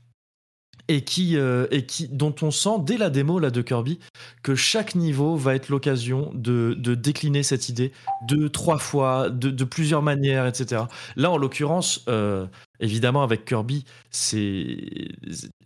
et 0.87 1.01
qui, 1.01 1.37
euh, 1.37 1.67
et 1.71 1.85
qui 1.85 2.07
dont 2.07 2.33
on 2.41 2.51
sent 2.51 2.79
dès 2.81 2.97
la 2.97 3.09
démo 3.09 3.39
là 3.39 3.49
de 3.49 3.61
Kirby 3.61 3.99
que 4.41 4.55
chaque 4.55 4.95
niveau 4.95 5.35
va 5.35 5.55
être 5.55 5.69
l'occasion 5.69 6.31
de, 6.33 6.75
de, 6.77 6.95
décliner 6.95 7.43
cette 7.43 7.69
idée 7.69 7.91
deux, 8.27 8.49
trois 8.49 8.77
fois, 8.77 9.29
de, 9.29 9.49
de 9.49 9.63
plusieurs 9.63 10.01
manières, 10.01 10.45
etc. 10.45 10.83
Là, 11.15 11.31
en 11.31 11.37
l'occurrence, 11.37 12.05
euh, 12.07 12.47
évidemment, 12.79 13.23
avec 13.23 13.45
Kirby, 13.45 13.83
c'est 14.11 14.77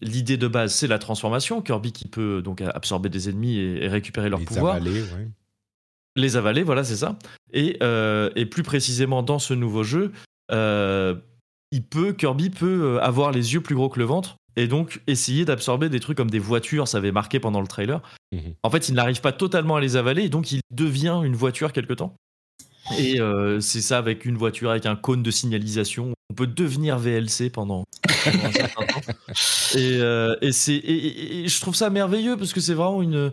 l'idée 0.01 0.37
de 0.37 0.47
base, 0.47 0.73
c'est 0.73 0.87
la 0.87 0.99
transformation. 0.99 1.61
Kirby 1.61 1.91
qui 1.91 2.07
peut 2.07 2.41
donc 2.41 2.61
absorber 2.61 3.09
des 3.09 3.29
ennemis 3.29 3.57
et, 3.57 3.87
récupérer 3.87 4.29
leur 4.29 4.41
pouvoir. 4.43 4.75
Avaler, 4.75 5.03
Les 6.15 6.35
avaler, 6.35 6.63
voilà, 6.63 6.83
c'est 6.83 6.97
ça. 6.97 7.17
Et, 7.53 7.77
euh, 7.83 8.31
et, 8.35 8.45
plus 8.45 8.63
précisément 8.63 9.21
dans 9.21 9.39
ce 9.39 9.53
nouveau 9.53 9.83
jeu, 9.83 10.11
il 11.71 11.83
peut, 11.83 12.13
Kirby 12.13 12.49
peut 12.49 12.95
euh, 12.95 13.01
avoir 13.01 13.31
les 13.31 13.53
yeux 13.53 13.61
plus 13.61 13.75
gros 13.75 13.89
que 13.89 13.99
le 13.99 14.05
ventre 14.05 14.35
et 14.55 14.67
donc 14.67 15.01
essayer 15.07 15.45
d'absorber 15.45 15.89
des 15.89 15.99
trucs 15.99 16.17
comme 16.17 16.29
des 16.29 16.39
voitures, 16.39 16.87
ça 16.87 16.97
avait 16.97 17.11
marqué 17.11 17.39
pendant 17.39 17.61
le 17.61 17.67
trailer. 17.67 18.01
Mhm. 18.31 18.53
En 18.63 18.69
fait, 18.69 18.89
il 18.89 18.95
n'arrive 18.95 19.21
pas 19.21 19.31
totalement 19.31 19.77
à 19.77 19.81
les 19.81 19.95
avaler 19.95 20.23
et 20.23 20.29
donc 20.29 20.51
il 20.51 20.59
devient 20.71 21.21
une 21.23 21.35
voiture 21.35 21.71
quelque 21.71 21.93
temps. 21.93 22.15
Et 22.97 23.21
euh, 23.21 23.61
c'est 23.61 23.81
ça 23.81 23.97
avec 23.97 24.25
une 24.25 24.37
voiture 24.37 24.71
avec 24.71 24.85
un 24.85 24.95
cône 24.95 25.23
de 25.23 25.31
signalisation. 25.31 26.13
On 26.29 26.33
peut 26.33 26.47
devenir 26.47 26.97
VLC 26.97 27.49
pendant, 27.49 27.85
un 28.25 28.51
certain 28.51 28.85
temps. 28.85 29.01
Et, 29.75 29.97
euh, 30.01 30.35
et 30.41 30.51
c'est 30.51 30.75
et, 30.75 31.47
je 31.47 31.61
trouve 31.61 31.75
ça 31.75 31.89
merveilleux 31.89 32.35
parce 32.37 32.51
que 32.51 32.59
c'est 32.59 32.73
vraiment 32.73 33.01
une. 33.01 33.31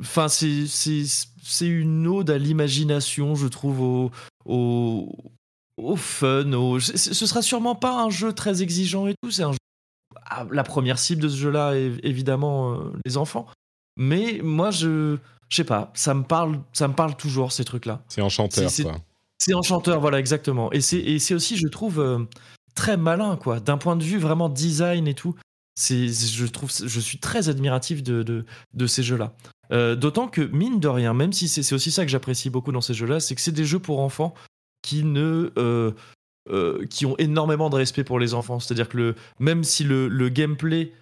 Enfin, 0.00 0.28
c'est 0.28 1.66
une 1.66 2.06
ode 2.06 2.30
à 2.30 2.38
l'imagination, 2.38 3.34
je 3.34 3.46
trouve, 3.46 3.80
au, 3.80 4.10
au, 4.44 5.12
au 5.78 5.96
fun. 5.96 6.52
Au... 6.52 6.80
Ce 6.80 7.26
sera 7.26 7.42
sûrement 7.42 7.74
pas 7.74 8.02
un 8.02 8.10
jeu 8.10 8.32
très 8.32 8.62
exigeant 8.62 9.06
et 9.06 9.14
tout. 9.22 9.30
C'est 9.30 9.44
un 9.44 9.52
ah, 10.26 10.46
La 10.50 10.64
première 10.64 10.98
cible 10.98 11.22
de 11.22 11.28
ce 11.28 11.36
jeu-là 11.36 11.74
est 11.74 11.92
évidemment 12.02 12.74
euh, 12.74 12.92
les 13.06 13.16
enfants. 13.16 13.46
Mais 13.96 14.40
moi, 14.42 14.70
je, 14.70 15.16
je 15.48 15.56
sais 15.56 15.64
pas, 15.64 15.90
ça 15.94 16.14
me 16.14 16.22
parle, 16.22 16.60
ça 16.72 16.88
me 16.88 16.94
parle 16.94 17.16
toujours 17.16 17.52
ces 17.52 17.64
trucs-là. 17.64 18.00
C'est 18.08 18.22
enchanteur, 18.22 18.70
quoi. 18.82 18.96
C'est 19.38 19.54
enchanteur, 19.54 20.00
voilà, 20.00 20.18
exactement. 20.18 20.70
Et 20.72 20.80
c'est 20.80 21.34
aussi, 21.34 21.56
je 21.56 21.68
trouve, 21.68 22.00
euh, 22.00 22.18
très 22.74 22.96
malin, 22.96 23.36
quoi. 23.36 23.60
D'un 23.60 23.78
point 23.78 23.96
de 23.96 24.04
vue 24.04 24.18
vraiment 24.18 24.48
design 24.48 25.06
et 25.08 25.14
tout. 25.14 25.34
C'est, 25.74 26.08
je 26.08 26.46
trouve, 26.46 26.72
je 26.72 27.00
suis 27.00 27.18
très 27.18 27.48
admiratif 27.48 28.02
de, 28.02 28.24
de, 28.24 28.44
de 28.74 28.86
ces 28.88 29.04
jeux-là. 29.04 29.32
Euh, 29.70 29.94
d'autant 29.94 30.26
que 30.26 30.40
mine 30.40 30.80
de 30.80 30.88
rien, 30.88 31.14
même 31.14 31.32
si 31.32 31.46
c'est 31.46 31.72
aussi 31.72 31.92
ça 31.92 32.04
que 32.04 32.10
j'apprécie 32.10 32.50
beaucoup 32.50 32.72
dans 32.72 32.80
ces 32.80 32.94
jeux-là, 32.94 33.20
c'est 33.20 33.34
que 33.34 33.40
c'est 33.40 33.52
des 33.52 33.64
jeux 33.64 33.78
pour 33.78 34.00
enfants 34.00 34.34
qui 34.88 35.04
ne 35.04 35.52
euh, 35.58 35.90
euh, 36.48 36.86
qui 36.86 37.04
ont 37.04 37.14
énormément 37.18 37.68
de 37.68 37.76
respect 37.76 38.04
pour 38.04 38.18
les 38.18 38.32
enfants. 38.32 38.58
C'est-à-dire 38.58 38.88
que 38.88 38.96
le, 38.96 39.14
même 39.38 39.64
si 39.64 39.84
le, 39.84 40.08
le, 40.08 40.30
gameplay, 40.30 40.94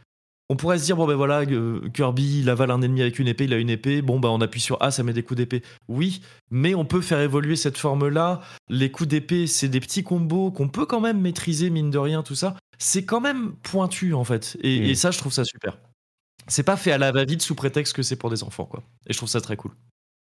on 0.49 0.57
pourrait 0.57 0.79
se 0.79 0.85
dire 0.85 0.97
bon 0.97 1.07
ben 1.07 1.15
voilà, 1.15 1.43
euh, 1.43 1.89
Kirby 1.91 2.41
il 2.41 2.51
avale 2.51 2.73
un 2.73 2.83
ennemi 2.83 3.03
avec 3.03 3.21
une 3.21 3.29
épée, 3.29 3.45
il 3.45 3.55
a 3.55 3.59
une 3.59 3.71
épée, 3.71 4.03
bon 4.03 4.19
ben 4.19 4.29
on 4.29 4.41
appuie 4.41 4.61
sur 4.61 4.83
A, 4.83 4.91
ça 4.91 5.05
met 5.05 5.13
des 5.13 5.23
coups 5.23 5.39
d'épée. 5.39 5.63
Oui, 5.87 6.21
mais 6.51 6.75
on 6.75 6.85
peut 6.85 7.01
faire 7.01 7.21
évoluer 7.21 7.55
cette 7.55 7.79
forme-là. 7.79 8.41
Les 8.69 8.91
coups 8.91 9.09
d'épée, 9.09 9.47
c'est 9.47 9.69
des 9.69 9.79
petits 9.79 10.03
combos 10.03 10.51
qu'on 10.51 10.69
peut 10.69 10.87
quand 10.87 11.01
même 11.01 11.21
maîtriser 11.21 11.71
mine 11.71 11.91
de 11.91 11.99
rien, 11.99 12.25
tout 12.25 12.35
ça. 12.35 12.57
C'est 12.79 13.05
quand 13.05 13.21
même 13.21 13.55
pointu 13.63 14.15
en 14.15 14.25
fait, 14.25 14.57
et, 14.63 14.91
et 14.91 14.95
ça 14.97 15.13
je 15.13 15.19
trouve 15.19 15.33
ça 15.33 15.45
super. 15.45 15.79
C'est 16.49 16.65
pas 16.65 16.77
fait 16.77 16.91
à 16.91 16.99
la 16.99 17.13
va-vite 17.13 17.43
sous 17.43 17.55
prétexte 17.55 17.93
que 17.95 18.03
c'est 18.03 18.17
pour 18.17 18.31
des 18.31 18.43
enfants 18.43 18.65
quoi. 18.65 18.83
Et 19.07 19.13
je 19.13 19.19
trouve 19.19 19.29
ça 19.29 19.41
très 19.41 19.57
cool. 19.57 19.71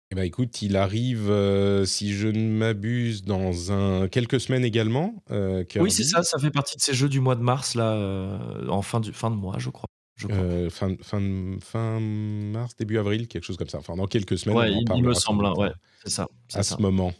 Eh 0.09 0.15
ben, 0.15 0.23
écoute, 0.23 0.61
il 0.61 0.77
arrive, 0.77 1.29
euh, 1.29 1.83
si 1.85 2.13
je 2.13 2.29
ne 2.29 2.49
m'abuse, 2.49 3.23
dans 3.23 3.73
un, 3.73 4.07
quelques 4.07 4.39
semaines 4.39 4.63
également. 4.63 5.21
Euh, 5.31 5.65
oui, 5.75 5.91
c'est 5.91 6.05
ça, 6.05 6.23
ça 6.23 6.39
fait 6.39 6.49
partie 6.49 6.77
de 6.77 6.81
ces 6.81 6.93
jeux 6.93 7.09
du 7.09 7.19
mois 7.19 7.35
de 7.35 7.41
mars, 7.41 7.75
là, 7.75 7.91
euh, 7.91 8.67
en 8.69 8.81
fin, 8.81 9.01
du, 9.01 9.11
fin 9.11 9.29
de 9.29 9.35
mois, 9.35 9.55
je 9.57 9.69
crois. 9.69 9.89
fin, 10.69 10.95
fin, 11.01 11.57
fin 11.59 11.99
mars, 11.99 12.73
début 12.77 12.97
avril, 12.99 13.27
quelque 13.27 13.43
chose 13.43 13.57
comme 13.57 13.67
ça. 13.67 13.79
Enfin, 13.79 13.97
dans 13.97 14.07
quelques 14.07 14.37
semaines. 14.37 14.57
Ouais, 14.57 14.71
il, 14.71 15.03
me 15.03 15.13
semble, 15.13 15.45
hein, 15.45 15.53
ouais, 15.57 15.71
c'est 16.05 16.11
ça. 16.11 16.27
À 16.53 16.63
ce 16.63 16.81
moment. 16.81 17.11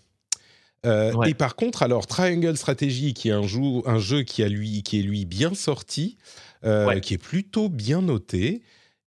Et 1.26 1.34
par 1.34 1.58
contre, 1.58 1.84
alors, 1.84 2.08
Triangle 2.08 2.56
Strategy, 2.56 3.14
qui 3.14 3.28
est 3.28 3.34
un 3.34 3.46
jeu, 3.46 3.62
un 3.86 4.00
jeu 4.00 4.24
qui, 4.24 4.44
a 4.44 4.48
lui, 4.48 4.82
qui 4.84 5.00
est 5.00 5.04
lui 5.04 5.26
bien 5.26 5.54
sorti, 5.56 6.18
qui 6.64 7.14
est 7.14 7.22
plutôt 7.22 7.68
bien 7.68 8.02
noté. 8.02 8.62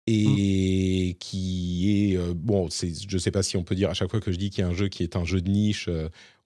Et 0.07 1.17
qui 1.19 2.13
est 2.13 2.35
bon 2.35 2.69
c'est 2.69 2.93
je 3.09 3.17
sais 3.17 3.31
pas 3.31 3.43
si 3.43 3.57
on 3.57 3.65
peut 3.65 3.75
dire 3.75 3.89
à 3.89 3.95
chaque 3.95 4.11
fois 4.11 4.21
que 4.21 4.33
je 4.33 4.37
dis 4.37 4.51
qu'il 4.51 4.61
y 4.61 4.67
a 4.67 4.69
un 4.69 4.75
jeu 4.75 4.89
qui 4.89 5.03
est 5.03 5.17
un 5.17 5.25
jeu 5.25 5.41
de 5.41 5.51
niche 5.51 5.89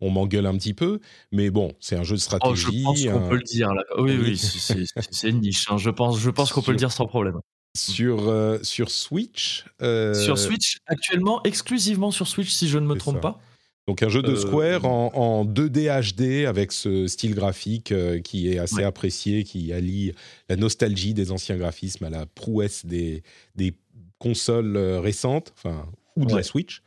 on 0.01 0.11
m'engueule 0.11 0.47
un 0.47 0.57
petit 0.57 0.75
peu 0.75 1.01
mais 1.33 1.51
bon 1.51 1.73
c'est 1.81 1.97
un 1.97 2.05
jeu 2.05 2.15
de 2.15 2.21
stratégie 2.21 2.85
oh, 2.87 2.95
je 2.95 3.11
pense 3.11 3.21
qu'on 3.21 3.29
peut 3.29 3.37
le 3.37 3.43
dire 3.43 3.75
là. 3.75 3.83
oui 3.99 4.17
oui, 4.17 4.39
c'est 4.39 5.29
une 5.29 5.41
niche 5.41 5.67
hein. 5.71 5.77
je 5.77 5.91
pense 5.91 6.21
je 6.21 6.31
pense 6.31 6.53
qu'on 6.53 6.63
peut 6.63 6.71
le 6.73 6.79
dire 6.79 6.93
sans 6.93 7.07
problème. 7.07 7.41
Sur 7.77 8.33
sur 8.63 8.91
Switch 8.91 9.65
sur 9.81 10.39
Switch 10.39 10.79
actuellement 10.87 11.43
exclusivement 11.43 12.13
sur 12.13 12.29
Switch 12.29 12.53
si 12.53 12.69
je 12.69 12.79
ne 12.79 12.87
me 12.87 12.95
trompe 12.95 13.21
pas 13.21 13.41
donc 13.89 14.03
un 14.05 14.09
jeu 14.09 14.23
de 14.23 14.37
Square 14.37 14.85
en, 14.85 15.11
en, 15.15 15.45
2D 15.45 15.89
HD 16.15 16.47
avec 16.47 16.71
ce 16.71 17.09
style 17.09 17.35
graphique 17.35 17.93
qui 18.23 18.53
est 18.53 18.59
assez 18.59 18.85
apprécié, 18.85 19.43
qui 19.43 19.73
allie 19.73 20.13
la 20.49 20.55
nostalgie 20.55 21.15
des 21.15 21.33
anciens 21.33 21.57
graphismes 21.57 22.05
à 22.05 22.11
la 22.11 22.27
prouesse 22.27 22.87
des, 22.87 23.25
des 23.57 23.75
consoles 24.19 24.77
récentes, 24.77 25.53
enfin 25.57 25.87
ou 26.17 26.27
de 26.27 26.37
la 26.37 26.43
Switch. 26.43 26.83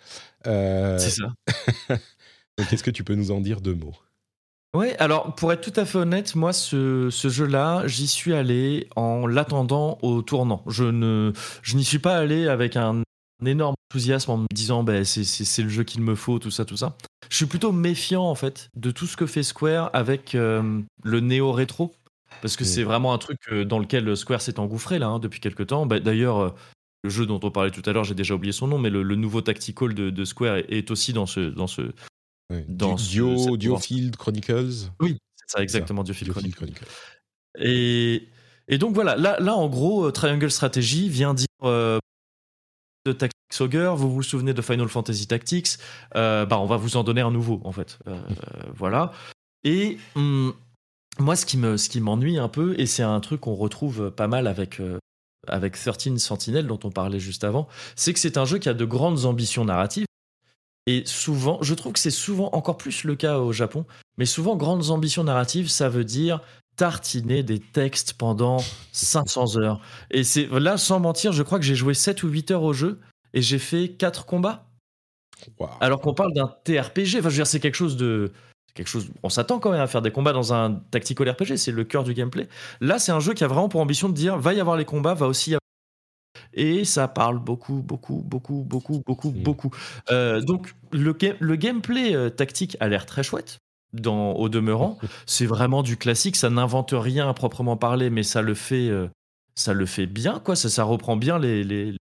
C'est 0.45 1.10
ça. 1.10 1.34
Donc 2.58 2.72
est-ce 2.72 2.84
que 2.84 2.91
tu 2.91 3.04
peux 3.04 3.16
nous 3.16 3.32
en 3.32 3.41
dire 3.41 3.62
deux 3.62 3.76
mots? 3.76 3.95
Ouais, 4.74 4.95
alors 4.99 5.36
pour 5.36 5.52
être 5.52 5.60
tout 5.60 5.78
à 5.78 5.84
fait 5.84 5.97
honnête, 5.97 6.34
moi 6.36 6.54
ce, 6.54 7.10
ce 7.10 7.28
jeu-là, 7.28 7.84
j'y 7.88 8.08
suis 8.08 8.34
allé 8.34 8.88
en 8.95 9.28
l'attendant 9.28 9.97
au 10.02 10.22
tournant. 10.22 10.64
Je 10.68 10.86
ne, 10.86 11.34
je 11.62 11.76
n'y 11.76 11.84
suis 11.84 11.99
pas 11.99 12.16
allé 12.16 12.47
avec 12.47 12.78
un 12.78 13.04
énorme 13.47 13.75
enthousiasme 13.89 14.31
en 14.31 14.37
me 14.37 14.47
disant 14.53 14.83
bah, 14.83 15.03
c'est 15.03 15.63
le 15.63 15.69
jeu 15.69 15.83
qu'il 15.83 16.01
me 16.01 16.15
faut, 16.15 16.39
tout 16.39 16.51
ça, 16.51 16.65
tout 16.65 16.77
ça. 16.77 16.95
Je 17.29 17.35
suis 17.35 17.45
plutôt 17.45 17.71
méfiant 17.71 18.23
en 18.23 18.35
fait 18.35 18.69
de 18.75 18.91
tout 18.91 19.07
ce 19.07 19.17
que 19.17 19.25
fait 19.25 19.43
Square 19.43 19.89
avec 19.93 20.35
euh, 20.35 20.81
le 21.03 21.19
néo-rétro. 21.19 21.93
Parce 22.41 22.55
que 22.55 22.63
c'est 22.63 22.83
vraiment 22.83 23.13
un 23.13 23.17
truc 23.17 23.37
euh, 23.51 23.65
dans 23.65 23.77
lequel 23.77 24.15
Square 24.15 24.41
s'est 24.41 24.59
engouffré 24.59 24.99
là 24.99 25.07
hein, 25.07 25.19
depuis 25.19 25.39
quelques 25.39 25.67
temps. 25.67 25.85
Bah, 25.85 25.99
D'ailleurs, 25.99 26.39
euh, 26.39 26.49
le 27.03 27.09
jeu 27.09 27.25
dont 27.25 27.39
on 27.43 27.51
parlait 27.51 27.71
tout 27.71 27.83
à 27.85 27.93
l'heure, 27.93 28.03
j'ai 28.03 28.15
déjà 28.15 28.33
oublié 28.33 28.51
son 28.51 28.67
nom, 28.67 28.79
mais 28.79 28.89
le, 28.89 29.03
nouveau 29.15 29.41
Tactical 29.41 29.93
de, 29.93 30.09
de, 30.09 30.25
Square 30.25 30.57
est, 30.69 30.89
aussi 30.91 31.13
dans 31.13 31.25
ce. 31.25 31.39
Dans 31.39 31.67
ce 31.67 31.91
dans 32.67 32.95
Dio, 32.95 33.55
Diofield 33.55 34.17
Chronicles 34.17 34.89
Oui, 34.99 35.17
c'est 35.35 35.57
ça, 35.57 35.63
exactement, 35.63 36.03
Diofield 36.03 36.33
Chronicles. 36.33 36.83
Et, 37.57 38.27
et, 38.67 38.77
donc 38.77 38.93
voilà, 38.93 39.15
là, 39.15 39.37
là 39.39 39.55
en 39.55 39.69
gros, 39.69 40.11
Triangle 40.11 40.51
Strategy 40.51 41.07
vient 41.07 41.33
dire 41.33 41.47
de 43.06 43.14
Tactics 43.14 43.62
Ogre, 43.62 43.95
vous 43.95 44.12
vous 44.12 44.24
souvenez 44.24 44.54
de 44.54 44.62
Final 44.62 44.88
Fantasy 44.88 45.28
Tactics, 45.28 45.78
euh, 46.16 46.45
bah 46.45 46.60
on 46.60 46.66
va 46.66 46.78
vous 46.78 46.97
en 46.97 47.04
donner 47.04 47.22
un 47.22 47.32
nouveau 47.32 47.62
en 47.64 47.72
fait. 47.72 47.99
Euh, 48.08 48.20
voilà. 48.76 49.12
Et 49.64 49.97
hum, 50.16 50.54
moi, 51.20 51.36
ce 51.36 51.45
qui 51.45 51.58
me, 51.58 51.78
ce 51.78 51.89
qui 51.89 52.02
m'ennuie 52.02 52.38
un 52.38 52.47
peu, 52.47 52.80
et 52.80 52.86
c'est 52.86 53.04
un 53.04 53.20
truc 53.20 53.41
qu'on 53.41 53.56
retrouve 53.56 54.12
pas 54.12 54.28
mal 54.28 54.47
avec 54.47 54.80
euh, 54.80 54.99
avec 55.47 55.74
13 55.74 56.18
Sentinel 56.18 56.68
dont 56.68 56.80
on 56.84 56.91
parlait 56.91 57.20
juste 57.20 57.43
avant, 57.43 57.68
c'est 57.95 58.14
que 58.14 58.20
c'est 58.20 58.38
un 58.38 58.45
jeu 58.45 58.60
qui 58.60 58.70
a 58.70 58.74
de 58.74 58.86
grandes 58.86 59.26
ambitions 59.26 59.66
narratives. 59.66 60.06
Et 60.88 61.04
souvent, 61.06 61.60
je 61.62 61.74
trouve 61.74 61.93
que 61.93 61.99
c'est 61.99 62.10
souvent 62.10 62.49
encore 62.54 62.78
plus 62.78 63.04
le 63.04 63.16
cas 63.16 63.38
au 63.38 63.52
Japon, 63.52 63.86
mais 64.18 64.26
souvent 64.26 64.56
grandes 64.56 64.89
ambitions 64.89 65.24
narratives, 65.24 65.70
ça 65.70 65.89
veut 65.89 66.04
dire 66.04 66.41
tartiner 66.82 67.43
des 67.43 67.59
textes 67.59 68.13
pendant 68.13 68.57
500 68.91 69.57
heures. 69.59 69.82
Et 70.09 70.23
c'est 70.23 70.47
là, 70.49 70.77
sans 70.79 70.99
mentir, 70.99 71.32
je 71.32 71.43
crois 71.43 71.59
que 71.59 71.63
j'ai 71.63 71.75
joué 71.75 71.93
7 71.93 72.23
ou 72.23 72.27
8 72.27 72.49
heures 72.49 72.63
au 72.63 72.73
jeu 72.73 72.99
et 73.36 73.43
j'ai 73.43 73.59
fait 73.59 73.89
4 73.89 74.25
combats. 74.25 74.65
Alors 75.79 76.01
qu'on 76.01 76.15
parle 76.15 76.34
d'un 76.34 76.51
TRPG. 76.63 77.19
Enfin, 77.19 77.19
je 77.19 77.19
veux 77.19 77.32
dire, 77.34 77.45
c'est 77.45 77.59
quelque 77.59 77.75
chose 77.75 77.97
de. 77.97 78.32
Quelque 78.73 78.88
chose, 78.88 79.11
on 79.21 79.29
s'attend 79.29 79.59
quand 79.59 79.69
même 79.69 79.82
à 79.82 79.86
faire 79.86 80.01
des 80.01 80.09
combats 80.09 80.34
dans 80.34 80.55
un 80.55 80.82
tactical 80.89 81.29
RPG, 81.29 81.57
c'est 81.57 81.71
le 81.71 81.84
cœur 81.84 82.03
du 82.03 82.15
gameplay. 82.15 82.47
Là, 82.79 82.97
c'est 82.97 83.11
un 83.11 83.19
jeu 83.19 83.36
qui 83.36 83.43
a 83.43 83.47
vraiment 83.47 83.69
pour 83.69 83.79
ambition 83.79 84.09
de 84.09 84.15
dire 84.15 84.39
va 84.39 84.55
y 84.55 84.59
avoir 84.59 84.75
les 84.75 84.86
combats, 84.86 85.13
va 85.13 85.27
aussi 85.27 85.51
y 85.51 85.53
avoir 85.53 85.61
et 86.53 86.84
ça 86.84 87.07
parle 87.07 87.38
beaucoup, 87.38 87.84
beaucoup, 87.84 88.23
beaucoup, 88.25 88.63
beaucoup, 88.63 89.03
beaucoup, 89.05 89.29
mmh. 89.29 89.43
beaucoup. 89.43 89.71
Euh, 90.09 90.41
donc 90.41 90.73
le, 90.91 91.15
le 91.39 91.55
gameplay 91.55 92.15
euh, 92.15 92.29
tactique 92.29 92.75
a 92.79 92.88
l'air 92.88 93.05
très 93.05 93.23
chouette 93.23 93.59
dans, 93.93 94.33
au 94.33 94.49
demeurant. 94.49 94.97
C'est 95.25 95.45
vraiment 95.45 95.83
du 95.83 95.97
classique, 95.97 96.35
ça 96.35 96.49
n'invente 96.49 96.93
rien 96.93 97.29
à 97.29 97.33
proprement 97.33 97.77
parler, 97.77 98.09
mais 98.09 98.23
ça 98.23 98.41
le 98.41 98.53
fait, 98.53 98.89
euh, 98.89 99.07
ça 99.55 99.73
le 99.73 99.85
fait 99.85 100.07
bien, 100.07 100.39
quoi. 100.39 100.55
Ça, 100.55 100.69
ça 100.69 100.83
reprend 100.83 101.15
bien 101.15 101.39
les, 101.39 101.63
les, 101.63 101.95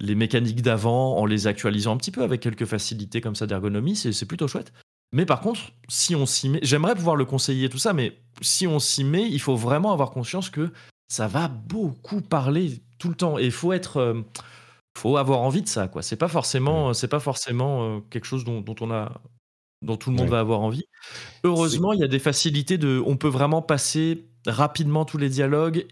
les 0.00 0.14
mécaniques 0.14 0.62
d'avant 0.62 1.16
en 1.18 1.26
les 1.26 1.46
actualisant 1.46 1.94
un 1.94 1.96
petit 1.96 2.10
peu 2.10 2.22
avec 2.22 2.40
quelques 2.40 2.66
facilités 2.66 3.20
comme 3.20 3.34
ça 3.34 3.46
d'ergonomie. 3.46 3.96
C'est 3.96 4.26
plutôt 4.26 4.48
chouette. 4.48 4.72
Mais 5.12 5.26
par 5.26 5.40
contre, 5.40 5.60
si 5.88 6.14
on 6.14 6.24
s'y 6.24 6.48
met, 6.48 6.60
j'aimerais 6.62 6.94
pouvoir 6.94 7.16
le 7.16 7.24
conseiller 7.24 7.68
tout 7.68 7.78
ça, 7.78 7.92
mais 7.92 8.16
si 8.42 8.68
on 8.68 8.78
s'y 8.78 9.02
met, 9.02 9.28
il 9.28 9.40
faut 9.40 9.56
vraiment 9.56 9.92
avoir 9.92 10.12
conscience 10.12 10.50
que 10.50 10.70
ça 11.10 11.26
va 11.26 11.48
beaucoup 11.48 12.20
parler 12.20 12.80
tout 12.98 13.08
le 13.08 13.16
temps 13.16 13.38
et 13.38 13.44
il 13.44 13.50
faut 13.50 13.72
être 13.72 13.96
euh, 13.96 14.22
faut 14.96 15.16
avoir 15.16 15.40
envie 15.40 15.62
de 15.62 15.68
ça 15.68 15.88
quoi 15.88 16.02
c'est 16.02 16.16
pas 16.16 16.28
forcément 16.28 16.94
c'est 16.94 17.08
pas 17.08 17.18
forcément 17.18 17.96
euh, 17.96 18.00
quelque 18.10 18.26
chose 18.26 18.44
dont, 18.44 18.60
dont, 18.60 18.76
on 18.80 18.90
a 18.92 19.20
dont 19.82 19.96
tout 19.96 20.10
le 20.10 20.16
monde 20.16 20.28
va 20.28 20.40
avoir 20.40 20.60
envie. 20.60 20.84
Heureusement, 21.44 21.92
il 21.92 22.00
y 22.00 22.04
a 22.04 22.08
des 22.08 22.18
facilités 22.18 22.78
de. 22.78 23.02
On 23.06 23.16
peut 23.16 23.28
vraiment 23.28 23.62
passer 23.62 24.26
rapidement 24.46 25.04
tous 25.04 25.18
les 25.18 25.28
dialogues 25.28 25.86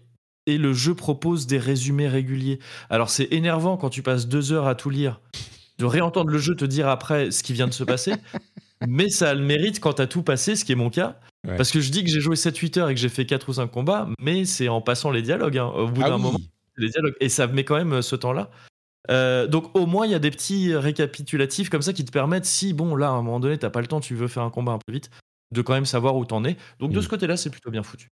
et 0.45 0.57
le 0.57 0.73
jeu 0.73 0.95
propose 0.95 1.47
des 1.47 1.57
résumés 1.57 2.07
réguliers. 2.07 2.59
Alors 2.89 3.09
c'est 3.09 3.31
énervant 3.31 3.77
quand 3.77 3.89
tu 3.89 4.01
passes 4.01 4.27
deux 4.27 4.51
heures 4.51 4.67
à 4.67 4.75
tout 4.75 4.89
lire, 4.89 5.21
de 5.77 5.85
réentendre 5.85 6.31
le 6.31 6.39
jeu 6.39 6.55
te 6.55 6.65
dire 6.65 6.87
après 6.87 7.31
ce 7.31 7.43
qui 7.43 7.53
vient 7.53 7.67
de 7.67 7.73
se 7.73 7.83
passer, 7.83 8.13
mais 8.87 9.09
ça 9.09 9.29
a 9.29 9.33
le 9.33 9.43
mérite 9.43 9.79
quand 9.79 9.93
tu 9.93 10.01
as 10.01 10.07
tout 10.07 10.23
passé, 10.23 10.55
ce 10.55 10.65
qui 10.65 10.71
est 10.71 10.75
mon 10.75 10.89
cas. 10.89 11.19
Parce 11.57 11.71
que 11.71 11.79
je 11.79 11.89
dis 11.89 12.03
que 12.03 12.09
j'ai 12.09 12.19
joué 12.19 12.35
7-8 12.35 12.79
heures 12.79 12.89
et 12.89 12.93
que 12.93 12.99
j'ai 12.99 13.09
fait 13.09 13.25
4 13.25 13.47
ou 13.47 13.53
5 13.53 13.67
combats, 13.67 14.09
mais 14.19 14.43
c'est 14.43 14.67
en 14.67 14.81
passant 14.81 15.09
les 15.09 15.21
dialogues. 15.21 15.57
Hein. 15.57 15.67
Au 15.67 15.87
bout 15.87 16.01
ah 16.03 16.09
d'un 16.09 16.17
moment, 16.17 16.37
les 16.75 16.89
dialogues. 16.89 17.15
Et 17.21 17.29
ça 17.29 17.47
met 17.47 17.63
quand 17.63 17.77
même 17.77 17.93
euh, 17.93 18.01
ce 18.01 18.17
temps-là. 18.17 18.49
Euh, 19.09 19.47
donc 19.47 19.75
au 19.75 19.85
moins 19.85 20.05
il 20.05 20.11
y 20.11 20.15
a 20.15 20.19
des 20.19 20.29
petits 20.29 20.75
récapitulatifs 20.75 21.69
comme 21.69 21.81
ça 21.81 21.93
qui 21.93 22.03
te 22.03 22.11
permettent, 22.11 22.45
si 22.45 22.73
bon 22.73 22.95
là 22.95 23.07
à 23.07 23.11
un 23.11 23.21
moment 23.21 23.39
donné 23.39 23.57
t'as 23.57 23.69
pas 23.69 23.81
le 23.81 23.87
temps, 23.87 24.01
tu 24.01 24.13
veux 24.13 24.27
faire 24.27 24.43
un 24.43 24.49
combat 24.49 24.73
un 24.73 24.79
peu 24.85 24.91
vite, 24.91 25.09
de 25.51 25.61
quand 25.61 25.73
même 25.73 25.85
savoir 25.85 26.15
où 26.15 26.25
t'en 26.25 26.43
es. 26.43 26.57
Donc 26.79 26.91
de 26.91 26.99
mm. 26.99 27.01
ce 27.01 27.07
côté-là 27.07 27.37
c'est 27.37 27.49
plutôt 27.49 27.71
bien 27.71 27.83
foutu. 27.83 28.09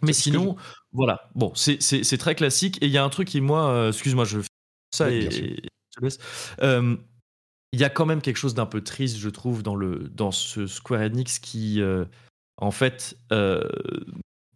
Mais 0.00 0.12
sinon, 0.12 0.56
voilà, 0.92 1.30
bon, 1.36 1.52
c'est 1.54 2.18
très 2.18 2.34
classique. 2.34 2.78
Et 2.82 2.86
il 2.86 2.92
y 2.92 2.98
a 2.98 3.04
un 3.04 3.08
truc 3.08 3.28
qui, 3.28 3.40
moi, 3.40 3.70
euh, 3.70 3.88
excuse-moi, 3.90 4.24
je 4.24 4.40
fais 4.40 4.48
ça 4.90 5.10
et, 5.12 5.30
je 5.30 6.00
te 6.00 6.04
laisse. 6.04 6.18
Euh, 6.60 6.96
il 7.72 7.78
y 7.78 7.84
a 7.84 7.88
quand 7.88 8.04
même 8.04 8.20
quelque 8.20 8.36
chose 8.36 8.54
d'un 8.54 8.66
peu 8.66 8.82
triste, 8.82 9.18
je 9.18 9.28
trouve, 9.28 9.62
dans, 9.62 9.76
le, 9.76 10.10
dans 10.12 10.32
ce 10.32 10.66
Square 10.66 11.02
Enix 11.02 11.38
qui, 11.38 11.80
en 12.56 12.70
fait, 12.72 13.16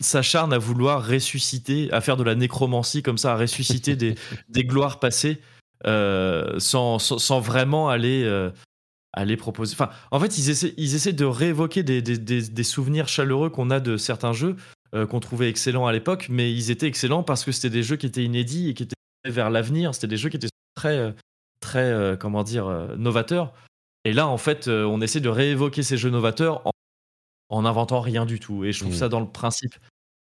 s'acharne 0.00 0.52
à 0.52 0.58
vouloir 0.58 1.06
ressusciter, 1.06 1.92
à 1.92 2.00
faire 2.00 2.16
de 2.16 2.24
la 2.24 2.34
nécromancie 2.34 3.04
comme 3.04 3.18
ça, 3.18 3.34
à 3.34 3.36
ressusciter 3.36 3.94
des, 3.94 4.16
des 4.48 4.64
gloires 4.64 4.98
passées 4.98 5.40
euh, 5.84 6.58
sans, 6.58 6.98
sans, 6.98 7.40
vraiment 7.40 7.88
aller, 7.88 8.24
euh, 8.24 8.50
aller 9.12 9.36
proposer. 9.36 9.74
Enfin, 9.74 9.90
en 10.10 10.18
fait, 10.18 10.38
ils 10.38 10.50
essaient, 10.50 10.74
ils 10.76 10.94
essaient 10.94 11.12
de 11.12 11.24
réévoquer 11.24 11.82
des, 11.82 12.00
des, 12.00 12.18
des, 12.18 12.62
souvenirs 12.64 13.08
chaleureux 13.08 13.50
qu'on 13.50 13.70
a 13.70 13.78
de 13.78 13.96
certains 13.96 14.32
jeux 14.32 14.56
euh, 14.94 15.06
qu'on 15.06 15.20
trouvait 15.20 15.50
excellents 15.50 15.86
à 15.86 15.92
l'époque, 15.92 16.28
mais 16.30 16.52
ils 16.52 16.70
étaient 16.70 16.86
excellents 16.86 17.22
parce 17.22 17.44
que 17.44 17.52
c'était 17.52 17.70
des 17.70 17.82
jeux 17.82 17.96
qui 17.96 18.06
étaient 18.06 18.24
inédits 18.24 18.70
et 18.70 18.74
qui 18.74 18.84
étaient 18.84 18.94
vers 19.26 19.50
l'avenir. 19.50 19.94
C'était 19.94 20.06
des 20.06 20.16
jeux 20.16 20.30
qui 20.30 20.36
étaient 20.36 20.48
très, 20.74 21.14
très 21.60 22.16
comment 22.18 22.42
dire, 22.42 22.68
novateurs. 22.96 23.52
Et 24.04 24.12
là, 24.12 24.28
en 24.28 24.38
fait, 24.38 24.68
on 24.68 25.00
essaie 25.00 25.20
de 25.20 25.28
réévoquer 25.28 25.82
ces 25.82 25.96
jeux 25.96 26.10
novateurs 26.10 26.66
en, 26.66 26.70
en 27.50 27.64
inventant 27.64 28.00
rien 28.00 28.24
du 28.24 28.40
tout. 28.40 28.64
Et 28.64 28.72
je 28.72 28.80
trouve 28.80 28.94
mmh. 28.94 28.98
ça 28.98 29.08
dans 29.08 29.20
le 29.20 29.28
principe 29.28 29.74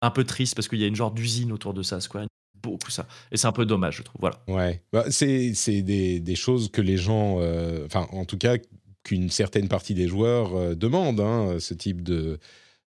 un 0.02 0.12
peu 0.12 0.24
triste 0.24 0.56
parce 0.56 0.68
qu'il 0.68 0.80
y 0.80 0.84
a 0.84 0.88
une 0.88 0.96
genre 0.96 1.12
d'usine 1.12 1.52
autour 1.52 1.74
de 1.74 1.84
ça, 1.84 2.00
Square 2.00 2.26
beaucoup 2.62 2.92
ça. 2.92 3.08
Et 3.32 3.38
c'est 3.38 3.48
un 3.48 3.52
peu 3.52 3.66
dommage, 3.66 3.98
je 3.98 4.04
trouve. 4.04 4.20
Voilà. 4.22 4.42
Ouais. 4.48 4.82
Bah, 4.92 5.06
c'est 5.10 5.54
des, 5.82 6.20
des, 6.20 6.36
choses 6.36 6.70
que 6.72 6.82
les 6.82 6.98
gens, 6.98 7.38
euh, 7.40 7.86
enfin, 7.86 8.08
en 8.12 8.26
tout 8.26 8.38
cas, 8.38 8.58
qu'une 9.04 9.30
certaine 9.30 9.68
partie 9.68 9.94
des 9.94 10.08
joueurs 10.08 10.56
euh, 10.56 10.76
demandent, 10.76 11.20
hein, 11.20 11.58
ce 11.60 11.74
type 11.74 12.04
de, 12.04 12.40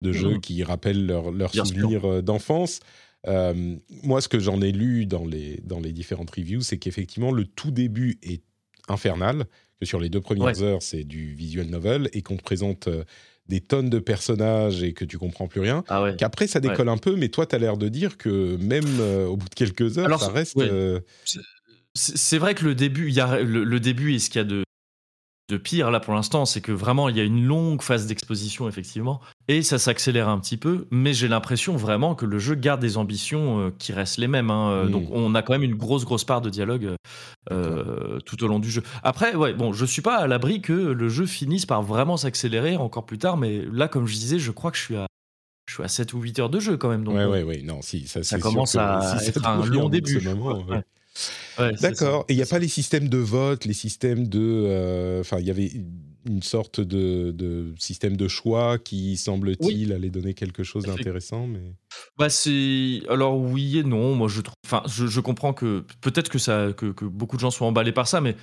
de 0.02 0.12
jeu 0.12 0.36
mmh. 0.36 0.40
qui 0.40 0.64
rappelle 0.64 1.06
leurs 1.06 1.30
leur 1.30 1.54
souvenirs 1.54 2.04
euh, 2.04 2.22
d'enfance. 2.22 2.80
moi, 3.26 4.20
ce 4.20 4.28
que 4.28 4.38
j'en 4.38 4.60
ai 4.60 4.72
lu 4.72 5.06
dans 5.06 5.24
les, 5.24 5.60
dans 5.64 5.80
les 5.80 5.92
différentes 5.92 6.30
reviews, 6.30 6.62
c'est 6.62 6.78
qu'effectivement, 6.78 7.32
le 7.32 7.44
tout 7.44 7.70
début 7.70 8.18
est 8.22 8.42
infernal, 8.88 9.44
que 9.78 9.86
sur 9.86 10.00
les 10.00 10.08
deux 10.08 10.20
premières 10.20 10.62
heures, 10.62 10.82
c'est 10.82 11.04
du 11.04 11.32
visual 11.34 11.66
novel, 11.66 12.08
et 12.12 12.22
qu'on 12.22 12.36
te 12.36 12.42
présente 12.42 12.88
des 13.50 13.60
tonnes 13.60 13.90
de 13.90 13.98
personnages 13.98 14.82
et 14.84 14.92
que 14.92 15.04
tu 15.04 15.18
comprends 15.18 15.48
plus 15.48 15.60
rien. 15.60 15.82
Ah 15.88 16.12
Qu'après, 16.16 16.46
ça 16.46 16.60
décolle 16.60 16.88
un 16.88 16.96
peu, 16.96 17.16
mais 17.16 17.28
toi, 17.28 17.46
tu 17.46 17.56
as 17.56 17.58
l'air 17.58 17.76
de 17.76 17.88
dire 17.88 18.16
que 18.16 18.56
même 18.56 18.84
euh, 19.00 19.26
au 19.26 19.36
bout 19.36 19.48
de 19.48 19.54
quelques 19.54 19.98
heures, 19.98 20.20
ça 20.20 20.30
reste. 20.30 20.56
Euh, 20.56 21.00
c'est 21.94 22.38
vrai 22.38 22.54
que 22.54 22.64
le 22.64 22.76
début, 22.76 23.08
il 23.08 23.14
y 23.14 23.20
a 23.20 23.40
le, 23.40 23.80
début 23.80 24.14
et 24.14 24.20
ce 24.20 24.30
qu'il 24.30 24.40
y 24.40 24.44
a 24.44 24.46
de, 24.46 24.62
de 25.50 25.56
pire 25.56 25.90
là 25.90 26.00
pour 26.00 26.14
l'instant, 26.14 26.44
c'est 26.44 26.60
que 26.60 26.72
vraiment 26.72 27.08
il 27.08 27.16
y 27.16 27.20
a 27.20 27.24
une 27.24 27.44
longue 27.44 27.82
phase 27.82 28.06
d'exposition 28.06 28.68
effectivement, 28.68 29.20
et 29.48 29.62
ça 29.62 29.78
s'accélère 29.78 30.28
un 30.28 30.38
petit 30.38 30.56
peu, 30.56 30.86
mais 30.90 31.12
j'ai 31.12 31.28
l'impression 31.28 31.76
vraiment 31.76 32.14
que 32.14 32.24
le 32.24 32.38
jeu 32.38 32.54
garde 32.54 32.80
des 32.80 32.96
ambitions 32.96 33.60
euh, 33.60 33.70
qui 33.78 33.92
restent 33.92 34.18
les 34.18 34.28
mêmes. 34.28 34.50
Hein, 34.50 34.70
euh, 34.70 34.86
donc 34.86 35.08
on 35.10 35.34
a 35.34 35.42
quand 35.42 35.52
même 35.52 35.64
une 35.64 35.74
grosse 35.74 36.04
grosse 36.04 36.24
part 36.24 36.40
de 36.40 36.50
dialogue 36.50 36.94
euh, 37.50 38.18
tout 38.20 38.42
au 38.44 38.46
long 38.46 38.60
du 38.60 38.70
jeu. 38.70 38.82
Après, 39.02 39.34
ouais, 39.34 39.52
bon, 39.52 39.72
je 39.72 39.84
suis 39.84 40.02
pas 40.02 40.16
à 40.16 40.26
l'abri 40.26 40.60
que 40.60 40.72
le 40.72 41.08
jeu 41.08 41.26
finisse 41.26 41.66
par 41.66 41.82
vraiment 41.82 42.16
s'accélérer 42.16 42.76
encore 42.76 43.04
plus 43.04 43.18
tard, 43.18 43.36
mais 43.36 43.64
là, 43.72 43.88
comme 43.88 44.06
je 44.06 44.14
disais, 44.14 44.38
je 44.38 44.52
crois 44.52 44.70
que 44.70 44.76
je 44.76 44.82
suis 44.82 44.96
à 44.96 45.06
je 45.68 45.74
suis 45.74 45.84
à 45.84 45.88
7 45.88 46.14
ou 46.14 46.20
8 46.20 46.38
heures 46.40 46.50
de 46.50 46.58
jeu 46.58 46.76
quand 46.76 46.88
même. 46.88 47.04
Donc, 47.04 47.14
ouais, 47.14 47.26
ouais, 47.26 47.42
ouais, 47.44 47.62
non, 47.62 47.80
si, 47.80 48.08
ça, 48.08 48.38
commence 48.40 48.74
à 48.74 49.18
être 49.24 49.46
un 49.46 49.64
long 49.64 49.88
début. 49.88 50.20
D'accord. 51.80 52.24
Et 52.28 52.34
il 52.34 52.36
n'y 52.36 52.42
a 52.42 52.46
pas 52.46 52.58
les 52.58 52.68
systèmes 52.68 53.08
de 53.08 53.18
vote, 53.18 53.64
les 53.64 53.74
systèmes 53.74 54.26
de. 54.28 55.20
Enfin, 55.20 55.38
il 55.40 55.46
y 55.46 55.50
avait 55.50 55.70
une 56.26 56.42
sorte 56.42 56.80
de, 56.80 57.30
de, 57.30 57.74
système 57.78 58.16
de 58.16 58.28
choix 58.28 58.78
qui 58.78 59.16
semble-t-il 59.16 59.92
allait 59.92 60.10
donner 60.10 60.34
quelque 60.34 60.62
chose 60.62 60.84
d'intéressant, 60.84 61.46
mais. 61.46 61.74
Bah 62.18 62.28
c'est 62.28 63.00
alors 63.08 63.38
oui 63.38 63.78
et 63.78 63.84
non. 63.84 64.14
Moi 64.14 64.28
je 64.28 64.40
trouve, 64.42 64.54
enfin 64.66 64.82
je, 64.86 65.06
je, 65.06 65.20
comprends 65.20 65.52
que 65.52 65.84
peut-être 66.00 66.28
que 66.28 66.38
ça 66.38 66.72
que, 66.76 66.92
que, 66.92 67.04
beaucoup 67.04 67.36
de 67.36 67.40
gens 67.40 67.50
sont 67.50 67.64
emballés 67.64 67.92
par 67.92 68.06
ça, 68.06 68.20
mais 68.20 68.36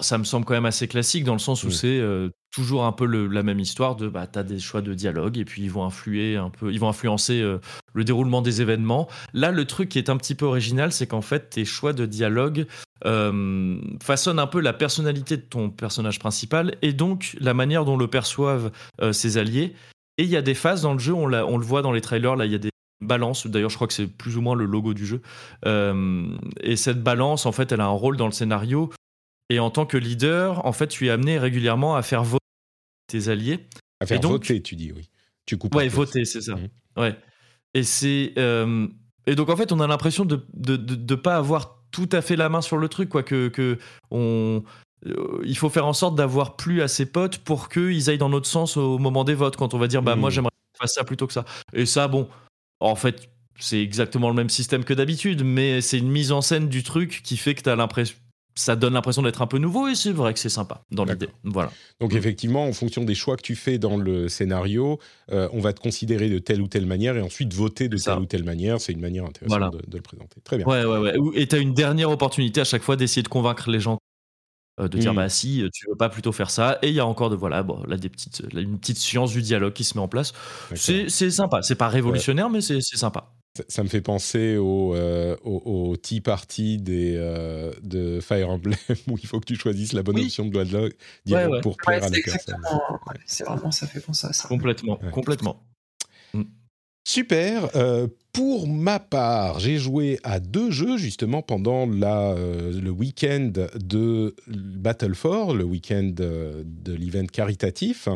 ça 0.00 0.18
me 0.18 0.24
semble 0.24 0.44
quand 0.44 0.54
même 0.54 0.66
assez 0.66 0.88
classique 0.88 1.24
dans 1.24 1.32
le 1.32 1.38
sens 1.38 1.64
où 1.64 1.70
c'est 1.70 1.98
euh, 1.98 2.30
toujours 2.52 2.84
un 2.84 2.92
peu 2.92 3.04
la 3.04 3.42
même 3.42 3.60
histoire 3.60 3.96
de 3.96 4.08
bah 4.08 4.26
as 4.34 4.42
des 4.42 4.58
choix 4.58 4.80
de 4.80 4.94
dialogue 4.94 5.38
et 5.38 5.44
puis 5.44 5.62
ils 5.62 5.70
vont 5.70 5.84
influer 5.84 6.36
un 6.36 6.50
peu, 6.50 6.72
ils 6.72 6.80
vont 6.80 6.88
influencer 6.88 7.40
euh, 7.40 7.58
le 7.92 8.04
déroulement 8.04 8.42
des 8.42 8.62
événements. 8.62 9.08
Là 9.34 9.50
le 9.50 9.64
truc 9.64 9.88
qui 9.88 9.98
est 9.98 10.08
un 10.08 10.16
petit 10.16 10.34
peu 10.34 10.46
original, 10.46 10.92
c'est 10.92 11.06
qu'en 11.06 11.20
fait 11.20 11.50
tes 11.50 11.64
choix 11.64 11.92
de 11.92 12.06
dialogue 12.06 12.66
euh, 13.04 13.76
façonnent 14.02 14.38
un 14.38 14.46
peu 14.46 14.60
la 14.60 14.72
personnalité 14.72 15.36
de 15.36 15.42
ton 15.42 15.70
personnage 15.70 16.18
principal 16.18 16.76
et 16.82 16.92
donc 16.92 17.36
la 17.40 17.54
manière 17.54 17.84
dont 17.84 17.96
le 17.96 18.06
perçoivent 18.06 18.70
ses 19.12 19.38
alliés. 19.38 19.74
Et 20.18 20.24
il 20.24 20.28
y 20.28 20.36
a 20.36 20.42
des 20.42 20.54
phases 20.54 20.82
dans 20.82 20.92
le 20.92 20.98
jeu, 20.98 21.14
on, 21.14 21.32
on 21.32 21.58
le 21.58 21.64
voit 21.64 21.82
dans 21.82 21.92
les 21.92 22.00
trailers, 22.00 22.36
là 22.36 22.46
il 22.46 22.52
y 22.52 22.54
a 22.54 22.58
des 22.58 22.70
balance. 23.00 23.48
D'ailleurs, 23.48 23.70
je 23.70 23.74
crois 23.74 23.88
que 23.88 23.94
c'est 23.94 24.06
plus 24.06 24.36
ou 24.36 24.42
moins 24.42 24.54
le 24.54 24.64
logo 24.64 24.94
du 24.94 25.04
jeu. 25.04 25.22
et 25.66 26.76
cette 26.76 27.02
balance, 27.02 27.46
en 27.46 27.52
fait, 27.52 27.72
elle 27.72 27.80
a 27.80 27.86
un 27.86 27.88
rôle 27.88 28.16
dans 28.16 28.26
le 28.26 28.32
scénario. 28.32 28.90
Et 29.52 29.58
en 29.58 29.68
tant 29.68 29.84
que 29.84 29.98
leader, 29.98 30.64
en 30.64 30.72
fait, 30.72 30.86
tu 30.86 31.08
es 31.08 31.10
amené 31.10 31.38
régulièrement 31.38 31.94
à 31.94 32.00
faire 32.00 32.24
voter 32.24 32.38
tes 33.06 33.28
alliés. 33.28 33.68
À 34.00 34.06
faire 34.06 34.18
voter, 34.22 34.62
tu 34.62 34.76
dis, 34.76 34.92
oui. 34.92 35.10
Tu 35.44 35.58
coupes. 35.58 35.74
Ouais, 35.74 35.88
voter, 35.88 36.24
c'est 36.24 36.40
ça. 36.40 36.54
Mmh. 36.54 36.68
Ouais. 36.96 37.16
Et 37.74 37.82
c'est 37.82 38.32
et 39.26 39.34
donc 39.34 39.50
en 39.50 39.56
fait, 39.56 39.70
on 39.72 39.80
a 39.80 39.86
l'impression 39.86 40.24
de 40.24 40.46
de, 40.54 40.76
de 40.76 41.14
pas 41.14 41.36
avoir 41.36 41.84
tout 41.90 42.08
à 42.12 42.22
fait 42.22 42.34
la 42.34 42.48
main 42.48 42.62
sur 42.62 42.78
le 42.78 42.88
truc, 42.88 43.10
quoi. 43.10 43.22
Que, 43.22 43.48
que 43.48 43.78
on 44.10 44.64
euh, 45.06 45.42
il 45.44 45.56
faut 45.56 45.68
faire 45.68 45.86
en 45.86 45.92
sorte 45.92 46.14
d'avoir 46.14 46.56
plus 46.56 46.80
à 46.80 46.88
ses 46.88 47.04
potes 47.04 47.38
pour 47.38 47.68
qu'ils 47.68 48.08
aillent 48.08 48.18
dans 48.18 48.30
notre 48.30 48.46
sens 48.46 48.78
au 48.78 48.98
moment 48.98 49.24
des 49.24 49.34
votes, 49.34 49.56
quand 49.56 49.74
on 49.74 49.78
va 49.78 49.86
dire 49.86 50.02
bah 50.02 50.16
moi 50.16 50.30
mmh. 50.30 50.32
j'aimerais 50.32 50.50
faire 50.78 50.88
ça 50.88 51.04
plutôt 51.04 51.26
que 51.26 51.34
ça. 51.34 51.44
Et 51.74 51.84
ça, 51.84 52.08
bon, 52.08 52.26
en 52.80 52.94
fait, 52.94 53.28
c'est 53.58 53.82
exactement 53.82 54.28
le 54.28 54.34
même 54.34 54.48
système 54.48 54.84
que 54.84 54.94
d'habitude, 54.94 55.44
mais 55.44 55.82
c'est 55.82 55.98
une 55.98 56.10
mise 56.10 56.32
en 56.32 56.40
scène 56.40 56.68
du 56.68 56.82
truc 56.82 57.20
qui 57.22 57.36
fait 57.36 57.54
que 57.54 57.62
tu 57.62 57.68
as 57.68 57.76
l'impression 57.76 58.16
ça 58.54 58.76
donne 58.76 58.92
l'impression 58.92 59.22
d'être 59.22 59.42
un 59.42 59.46
peu 59.46 59.58
nouveau 59.58 59.88
et 59.88 59.94
c'est 59.94 60.12
vrai 60.12 60.34
que 60.34 60.38
c'est 60.38 60.48
sympa 60.48 60.84
dans 60.90 61.04
l'idée. 61.04 61.28
Voilà. 61.44 61.72
Donc 62.00 62.14
effectivement, 62.14 62.66
en 62.66 62.72
fonction 62.72 63.04
des 63.04 63.14
choix 63.14 63.36
que 63.36 63.42
tu 63.42 63.56
fais 63.56 63.78
dans 63.78 63.96
le 63.96 64.28
scénario, 64.28 64.98
euh, 65.30 65.48
on 65.52 65.60
va 65.60 65.72
te 65.72 65.80
considérer 65.80 66.28
de 66.28 66.38
telle 66.38 66.60
ou 66.60 66.68
telle 66.68 66.86
manière 66.86 67.16
et 67.16 67.22
ensuite 67.22 67.52
voter 67.54 67.88
de 67.88 67.96
telle 67.96 68.18
ou 68.18 68.26
telle 68.26 68.44
manière. 68.44 68.80
C'est 68.80 68.92
une 68.92 69.00
manière 69.00 69.24
intéressante 69.24 69.76
de, 69.86 69.96
le 69.96 70.02
présenter. 70.02 70.40
Très 70.44 70.58
bien. 70.58 70.66
Ouais, 70.66 70.84
ouais, 70.84 70.98
ouais. 70.98 71.14
Et 71.34 71.46
tu 71.46 71.56
as 71.56 71.58
une 71.58 71.74
dernière 71.74 72.10
opportunité 72.10 72.60
à 72.60 72.64
chaque 72.64 72.82
fois 72.82 72.96
d'essayer 72.96 73.22
de 73.22 73.28
convaincre 73.28 73.70
les 73.70 73.80
gens. 73.80 73.98
Euh, 74.80 74.88
de 74.88 74.96
dire 74.96 75.12
hmm. 75.12 75.16
bah 75.16 75.28
si 75.28 75.62
tu 75.74 75.86
veux 75.86 75.96
pas 75.96 76.08
plutôt 76.08 76.32
faire 76.32 76.48
ça 76.48 76.78
et 76.80 76.88
il 76.88 76.94
y 76.94 77.00
a 77.00 77.04
encore 77.04 77.28
de 77.28 77.36
voilà 77.36 77.62
bon 77.62 77.82
là 77.86 77.98
des 77.98 78.08
petites 78.08 78.42
une 78.54 78.78
petite 78.78 78.96
science 78.96 79.30
du 79.30 79.42
dialogue 79.42 79.74
qui 79.74 79.84
se 79.84 79.98
met 79.98 80.02
en 80.02 80.08
place 80.08 80.32
c'est 80.74 81.10
sympa 81.10 81.60
c'est 81.60 81.74
pas 81.74 81.88
révolutionnaire 81.88 82.48
mais 82.48 82.62
c'est 82.62 82.80
sympa 82.80 83.34
ça 83.68 83.82
me 83.82 83.88
fait 83.88 84.00
penser 84.00 84.56
au, 84.56 84.94
euh, 84.94 85.36
au, 85.44 85.96
Tea 85.96 86.20
Party 86.20 86.78
des, 86.78 87.14
euh, 87.16 87.72
de 87.82 88.20
Fire 88.20 88.48
Emblem 88.48 88.76
où 89.08 89.18
il 89.18 89.26
faut 89.26 89.40
que 89.40 89.46
tu 89.46 89.56
choisisses 89.56 89.92
la 89.92 90.02
bonne 90.02 90.18
option 90.18 90.46
de 90.46 90.50
dialogue, 90.50 91.62
pour 91.62 91.76
plaire 91.76 92.04
à 92.04 92.08
la 92.08 92.18
personne. 92.24 92.56
C'est 93.26 93.44
vraiment, 93.44 93.70
ça 93.70 93.86
fait 93.86 94.00
penser 94.00 94.26
à 94.26 94.32
ça. 94.32 94.48
Complètement, 94.48 94.98
complètement. 95.12 95.62
Mm. 96.32 96.42
Super. 97.04 97.76
Euh, 97.76 98.06
pour 98.32 98.68
ma 98.68 98.98
part, 98.98 99.58
j'ai 99.58 99.76
joué 99.76 100.18
à 100.22 100.40
deux 100.40 100.70
jeux 100.70 100.96
justement 100.96 101.42
pendant 101.42 101.84
la, 101.84 102.34
le 102.34 102.90
week-end 102.90 103.52
de 103.74 104.34
Battle 104.46 105.14
for, 105.14 105.54
le 105.54 105.64
week-end 105.64 106.10
de 106.14 106.64
l'event 106.86 107.26
caritatif. 107.26 108.08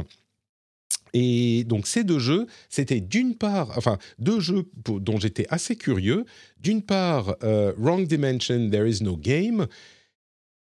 Et 1.18 1.64
donc 1.64 1.86
ces 1.86 2.04
deux 2.04 2.18
jeux, 2.18 2.46
c'était 2.68 3.00
d'une 3.00 3.36
part, 3.36 3.72
enfin 3.78 3.96
deux 4.18 4.38
jeux 4.38 4.66
dont 4.84 5.18
j'étais 5.18 5.46
assez 5.48 5.74
curieux. 5.74 6.26
D'une 6.60 6.82
part, 6.82 7.36
euh, 7.42 7.72
Wrong 7.78 8.06
Dimension, 8.06 8.68
There 8.68 8.86
Is 8.86 9.02
No 9.02 9.16
Game, 9.16 9.66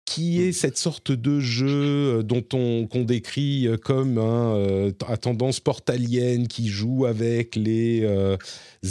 qui 0.03 0.41
est 0.41 0.51
cette 0.51 0.77
sorte 0.77 1.13
de 1.13 1.39
jeu 1.39 2.17
euh, 2.17 2.21
dont 2.21 2.43
on 2.51 2.85
qu'on 2.85 3.03
décrit 3.03 3.65
euh, 3.65 3.77
comme 3.77 4.17
un 4.17 4.91
à 5.07 5.15
tendance 5.15 5.61
portalienne 5.61 6.49
qui 6.49 6.67
joue 6.67 7.05
avec 7.05 7.55
les 7.55 8.05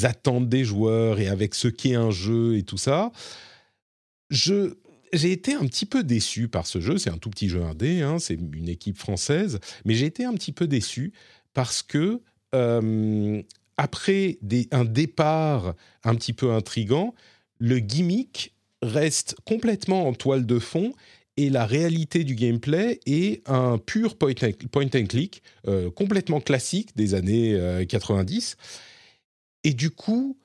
attentes 0.03 0.49
des 0.49 0.65
joueurs 0.65 1.21
et 1.21 1.29
avec 1.29 1.55
ce 1.55 1.69
qu'est 1.69 1.95
un 1.95 2.11
jeu 2.11 2.57
et 2.57 2.63
tout 2.63 2.79
ça. 2.79 3.13
Je 4.31 4.77
j'ai 5.13 5.33
été 5.33 5.55
un 5.55 5.67
petit 5.67 5.87
peu 5.87 6.05
déçu 6.05 6.49
par 6.49 6.67
ce 6.67 6.81
jeu. 6.81 6.99
C'est 6.99 7.11
un 7.11 7.19
tout 7.19 7.31
petit 7.31 7.49
jeu 7.49 7.63
indé, 7.63 8.01
hein, 8.01 8.19
c'est 8.19 8.35
une 8.35 8.69
équipe 8.69 8.97
française, 8.97 9.59
mais 9.85 9.95
j'ai 9.95 10.07
été 10.07 10.25
un 10.25 10.35
petit 10.35 10.53
peu 10.53 10.67
déçu 10.67 11.13
parce 11.55 11.83
que 11.83 12.21
euh, 12.55 13.43
après 13.77 14.39
un 14.73 14.85
départ 14.85 15.75
un 16.05 16.15
petit 16.15 16.33
peu 16.33 16.53
intrigant, 16.53 17.15
le 17.59 17.79
gimmick 17.79 18.55
reste 18.83 19.37
complètement 19.45 20.07
en 20.07 20.13
toile 20.13 20.47
de 20.47 20.59
fond 20.59 20.93
et 21.37 21.49
la 21.49 21.65
réalité 21.65 22.25
du 22.25 22.35
gameplay 22.35 23.01
est 23.07 23.49
un 23.49 23.79
pur 23.79 24.17
point 24.17 24.35
and, 24.43 25.07
click, 25.07 25.43
euh, 25.69 25.91
complètement 25.91 26.41
classique 26.41 26.95
des 26.97 27.15
années 27.15 27.85
90. 27.89 28.57
Euh, 28.59 28.65
et 29.65 29.73
du 29.73 29.91
coup, 29.91 30.39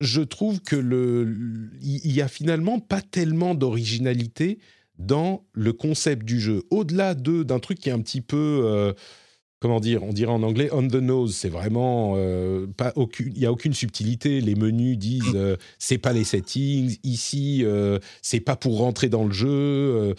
je 0.00 0.22
trouve 0.22 0.60
que 0.60 0.76
le, 0.76 1.36
il 1.82 2.12
y 2.12 2.22
a 2.22 2.28
finalement 2.28 2.80
pas 2.80 3.02
tellement 3.02 3.54
d'originalité 3.54 4.58
dans 4.98 5.44
le 5.52 5.72
concept 5.72 6.24
du 6.24 6.40
jeu. 6.40 6.62
Au-delà 6.70 7.14
de 7.14 7.42
d'un 7.42 7.58
truc 7.58 7.78
qui 7.78 7.88
est 7.88 7.92
un 7.92 8.00
petit 8.00 8.20
peu 8.20 8.94
comment 9.60 9.78
dire, 9.78 10.02
on 10.02 10.12
dirait 10.12 10.32
en 10.32 10.42
anglais 10.42 10.70
on 10.72 10.88
the 10.88 10.94
nose. 10.94 11.36
C'est 11.36 11.48
vraiment 11.48 12.14
euh, 12.16 12.66
pas 12.66 12.92
aucune, 12.96 13.32
il 13.34 13.40
y 13.40 13.46
a 13.46 13.52
aucune 13.52 13.74
subtilité. 13.74 14.40
Les 14.40 14.54
menus 14.54 14.98
disent 14.98 15.34
euh, 15.34 15.56
c'est 15.78 15.98
pas 15.98 16.12
les 16.12 16.24
settings. 16.24 16.98
Ici, 17.04 17.60
euh, 17.64 17.98
c'est 18.22 18.40
pas 18.40 18.56
pour 18.56 18.78
rentrer 18.78 19.08
dans 19.08 19.24
le 19.24 19.32
jeu. 19.32 20.14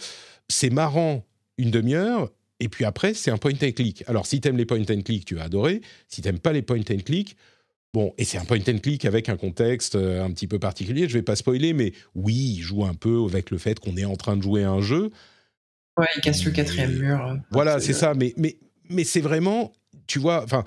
c'est 0.48 0.70
marrant 0.70 1.24
une 1.58 1.70
demi-heure. 1.70 2.30
Et 2.60 2.68
puis 2.68 2.84
après, 2.84 3.12
c'est 3.12 3.32
un 3.32 3.38
point 3.38 3.52
and 3.60 3.72
click. 3.72 4.04
Alors, 4.06 4.26
si 4.26 4.40
t'aimes 4.40 4.56
les 4.56 4.64
point 4.64 4.80
and 4.80 5.02
click, 5.04 5.24
tu 5.24 5.34
vas 5.34 5.44
adorer. 5.44 5.82
Si 6.06 6.22
t'aimes 6.22 6.38
pas 6.38 6.52
les 6.52 6.62
point 6.62 6.78
and 6.78 7.02
click, 7.04 7.36
bon, 7.92 8.14
et 8.18 8.24
c'est 8.24 8.38
un 8.38 8.44
point 8.44 8.60
and 8.68 8.78
click 8.78 9.04
avec 9.04 9.28
un 9.28 9.36
contexte 9.36 9.96
un 9.96 10.30
petit 10.30 10.46
peu 10.46 10.60
particulier. 10.60 11.08
Je 11.08 11.14
vais 11.14 11.22
pas 11.22 11.34
spoiler, 11.34 11.72
mais 11.72 11.92
oui, 12.14 12.54
il 12.58 12.60
joue 12.60 12.84
un 12.84 12.94
peu 12.94 13.24
avec 13.24 13.50
le 13.50 13.58
fait 13.58 13.80
qu'on 13.80 13.96
est 13.96 14.04
en 14.04 14.14
train 14.14 14.36
de 14.36 14.42
jouer 14.42 14.62
à 14.62 14.70
un 14.70 14.80
jeu. 14.80 15.10
Ouais, 15.98 16.06
il 16.16 16.20
casse 16.20 16.44
le 16.44 16.52
quatrième 16.52 16.96
mur. 16.96 17.36
Voilà, 17.50 17.80
c'est 17.80 17.92
ça. 17.92 18.14
Mais, 18.14 18.32
mais 18.36 18.56
mais 18.88 19.04
c'est 19.04 19.20
vraiment, 19.20 19.72
tu 20.06 20.18
vois, 20.18 20.42
enfin, 20.44 20.64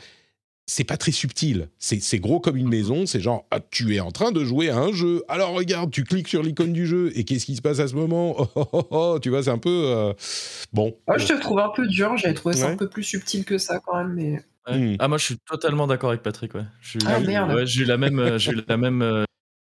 c'est 0.68 0.84
pas 0.84 0.98
très 0.98 1.12
subtil. 1.12 1.70
C'est 1.78 2.20
gros 2.20 2.40
comme 2.40 2.58
une 2.58 2.68
maison. 2.68 3.06
C'est 3.06 3.20
genre, 3.20 3.46
ah, 3.52 3.60
tu 3.60 3.96
es 3.96 4.00
en 4.00 4.12
train 4.12 4.32
de 4.32 4.44
jouer 4.44 4.70
à 4.70 4.78
un 4.78 4.92
jeu. 4.92 5.24
Alors 5.28 5.52
regarde, 5.52 5.92
tu 5.92 6.04
cliques 6.04 6.28
sur 6.28 6.42
l'icône 6.42 6.74
du 6.74 6.88
jeu 6.88 7.12
et 7.16 7.24
qu'est-ce 7.24 7.46
qui 7.46 7.56
se 7.56 7.62
passe 7.62 7.80
à 7.80 7.88
ce 7.88 7.96
moment? 7.96 8.36
Oh, 8.38 8.48
oh, 8.56 8.68
oh, 8.72 8.88
oh, 8.90 9.20
Tu 9.22 9.30
vois, 9.30 9.44
c'est 9.44 9.52
un 9.52 9.60
peu 9.60 9.70
euh, 9.70 10.14
bon. 10.74 10.98
Moi, 11.08 11.18
je 11.18 11.28
te 11.28 11.40
trouve 11.40 11.60
un 11.60 11.70
peu 11.70 11.88
dur. 11.88 12.18
J'avais 12.18 12.34
trouvé 12.34 12.56
ça 12.56 12.70
un 12.70 12.78
peu 12.78 12.90
plus 12.90 13.04
subtil 13.04 13.46
que 13.46 13.58
ça 13.58 13.80
quand 13.80 13.96
même, 13.98 14.14
mais. 14.14 14.44
Hmm. 14.68 14.96
Ah 14.98 15.08
moi, 15.08 15.20
je 15.20 15.26
suis 15.26 15.38
totalement 15.48 15.86
d'accord 15.86 16.10
avec 16.10 16.24
Patrick. 16.24 16.56
Ouais. 16.56 16.64
ah 17.06 17.20
merde. 17.20 17.66
j'ai 17.66 17.84
eu 17.84 17.86
la 17.86 17.98
même, 17.98 18.18
euh, 18.18 18.40
j'ai 18.40 18.52
eu 18.52 18.64
la 18.68 18.78
même. 18.78 19.04
Euh, 19.04 19.24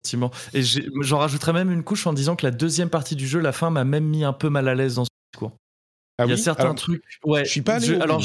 sentiment. 0.06 0.32
Et 0.54 0.62
j'en 1.02 1.18
rajouterais 1.18 1.52
même 1.52 1.72
une 1.72 1.84
couche 1.84 2.08
en 2.08 2.14
disant 2.14 2.36
que 2.36 2.46
la 2.46 2.52
deuxième 2.52 2.90
partie 2.90 3.16
du 3.16 3.28
jeu, 3.28 3.40
la 3.40 3.52
fin, 3.52 3.72
m'a 3.72 3.84
même 3.84 4.06
mis 4.06 4.24
un 4.24 4.34
peu 4.34 4.50
mal 4.50 4.68
à 4.70 4.76
l'aise 4.76 4.96
dans 4.96 5.04
ce 5.04 5.10
discours. 5.34 5.52
Ah 6.18 6.26
il 6.26 6.30
y 6.30 6.34
a 6.34 6.38
certains 6.38 6.74
trucs. 6.74 7.04
Ouais. 7.24 7.46
Je 7.46 7.50
suis 7.50 7.62
pas 7.62 7.76
allé. 7.76 7.96
alors 7.96 8.22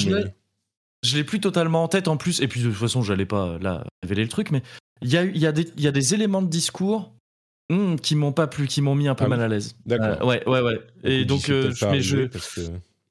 je 1.02 1.16
l'ai 1.16 1.24
plus 1.24 1.40
totalement 1.40 1.82
en 1.82 1.88
tête 1.88 2.08
en 2.08 2.16
plus. 2.16 2.40
Et 2.40 2.48
puis 2.48 2.60
de 2.60 2.68
toute 2.68 2.78
façon, 2.78 3.02
j'allais 3.02 3.26
pas 3.26 3.58
là 3.58 3.84
révéler 4.02 4.22
le 4.22 4.28
truc, 4.28 4.50
mais 4.50 4.62
il 5.02 5.10
y 5.10 5.16
a, 5.16 5.24
y, 5.24 5.46
a 5.46 5.52
des, 5.52 5.66
y 5.78 5.86
a 5.86 5.92
des 5.92 6.14
éléments 6.14 6.42
de 6.42 6.48
discours 6.48 7.14
hmm, 7.70 7.96
qui 7.96 8.16
m'ont 8.16 8.32
pas 8.32 8.46
plu, 8.46 8.66
qui 8.66 8.82
m'ont 8.82 8.94
mis 8.94 9.08
un 9.08 9.14
peu 9.14 9.24
ah 9.24 9.28
mal 9.28 9.40
à 9.40 9.48
l'aise. 9.48 9.76
D'accord. 9.86 10.22
Euh, 10.22 10.26
ouais, 10.26 10.46
ouais, 10.46 10.60
ouais. 10.60 10.80
Et 11.04 11.24
donc, 11.24 11.48
euh, 11.48 11.72
mais 11.90 12.00
je. 12.00 12.28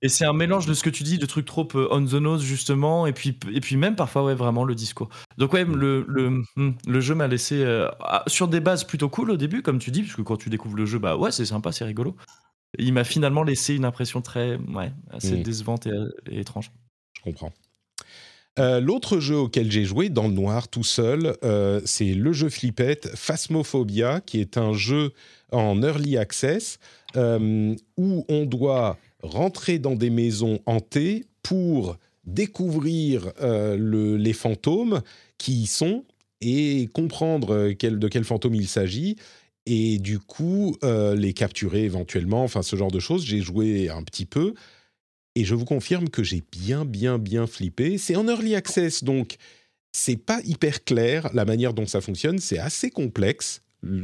Et 0.01 0.07
c'est 0.07 0.23
un 0.23 0.31
mélange 0.31 0.65
de 0.65 0.73
ce 0.73 0.81
que 0.81 0.89
tu 0.89 1.03
dis, 1.03 1.17
de 1.17 1.25
trucs 1.25 1.45
trop 1.45 1.67
euh, 1.75 1.89
on 1.91 2.05
the 2.05 2.13
nose 2.13 2.41
justement, 2.41 3.05
et 3.05 3.11
puis 3.11 3.37
et 3.51 3.59
puis 3.59 3.75
même 3.75 3.97
parfois 3.97 4.23
ouais 4.23 4.33
vraiment 4.33 4.63
le 4.63 4.73
discours. 4.73 5.09
Donc 5.37 5.51
ouais 5.51 5.65
le 5.65 6.05
le, 6.07 6.41
hmm, 6.55 6.71
le 6.87 7.01
jeu 7.01 7.15
m'a 7.15 7.27
laissé 7.27 7.65
ah, 7.99 8.23
sur 8.27 8.47
des 8.47 8.61
bases 8.61 8.85
plutôt 8.85 9.09
cool 9.09 9.31
au 9.31 9.35
début 9.35 9.61
comme 9.61 9.77
tu 9.77 9.91
dis, 9.91 10.03
parce 10.03 10.15
que 10.15 10.21
quand 10.21 10.37
tu 10.37 10.49
découvres 10.49 10.77
le 10.77 10.85
jeu 10.85 10.99
bah 10.99 11.17
ouais 11.17 11.31
c'est 11.31 11.43
sympa 11.43 11.73
c'est 11.73 11.83
rigolo 11.83 12.15
il 12.77 12.93
m'a 12.93 13.03
finalement 13.03 13.43
laissé 13.43 13.75
une 13.75 13.85
impression 13.85 14.21
très, 14.21 14.57
ouais, 14.57 14.91
assez 15.09 15.37
mmh. 15.37 15.43
décevante 15.43 15.87
et, 15.87 16.39
étrange. 16.39 16.71
Je 17.13 17.21
comprends. 17.21 17.51
Euh, 18.59 18.81
l'autre 18.81 19.19
jeu 19.19 19.37
auquel 19.37 19.71
j'ai 19.71 19.85
joué 19.85 20.09
dans 20.09 20.27
le 20.27 20.33
noir 20.33 20.67
tout 20.67 20.83
seul, 20.83 21.37
euh, 21.43 21.79
c'est 21.85 22.13
le 22.13 22.33
jeu 22.33 22.49
flippette 22.49 23.07
Phasmophobia, 23.15 24.21
qui 24.21 24.41
est 24.41 24.57
un 24.57 24.73
jeu 24.73 25.13
en 25.51 25.81
early 25.81 26.17
access 26.17 26.77
euh, 27.15 27.73
où 27.97 28.25
on 28.27 28.45
doit 28.45 28.97
rentrer 29.23 29.79
dans 29.79 29.95
des 29.95 30.09
maisons 30.09 30.59
hantées 30.65 31.25
pour 31.41 31.97
découvrir 32.25 33.31
les 33.41 34.33
fantômes 34.33 35.01
qui 35.37 35.63
y 35.63 35.67
sont 35.67 36.03
et 36.41 36.89
comprendre 36.93 37.69
de 37.69 38.07
quel 38.07 38.23
fantôme 38.23 38.53
il 38.53 38.67
s'agit 38.67 39.15
et 39.69 39.99
du 39.99 40.19
coup, 40.19 40.75
les 40.83 41.33
capturer 41.33 41.83
éventuellement, 41.83 42.43
enfin 42.43 42.63
ce 42.63 42.75
genre 42.75 42.91
de 42.91 42.99
choses. 42.99 43.23
J'ai 43.25 43.41
joué 43.41 43.89
un 43.89 44.03
petit 44.03 44.25
peu 44.25 44.53
et 45.35 45.45
je 45.45 45.53
vous 45.53 45.65
confirme 45.65 46.09
que 46.09 46.23
j'ai 46.23 46.43
bien, 46.51 46.85
bien, 46.85 47.19
bien 47.19 47.45
flippé. 47.45 47.97
C'est 47.97 48.15
en 48.15 48.27
early 48.27 48.55
access, 48.55 49.03
donc 49.03 49.37
c'est 49.91 50.17
pas 50.17 50.41
hyper 50.43 50.83
clair 50.83 51.29
la 51.33 51.45
manière 51.45 51.73
dont 51.73 51.85
ça 51.85 52.01
fonctionne. 52.01 52.39
C'est 52.39 52.59
assez 52.59 52.89
complexe 52.89 53.61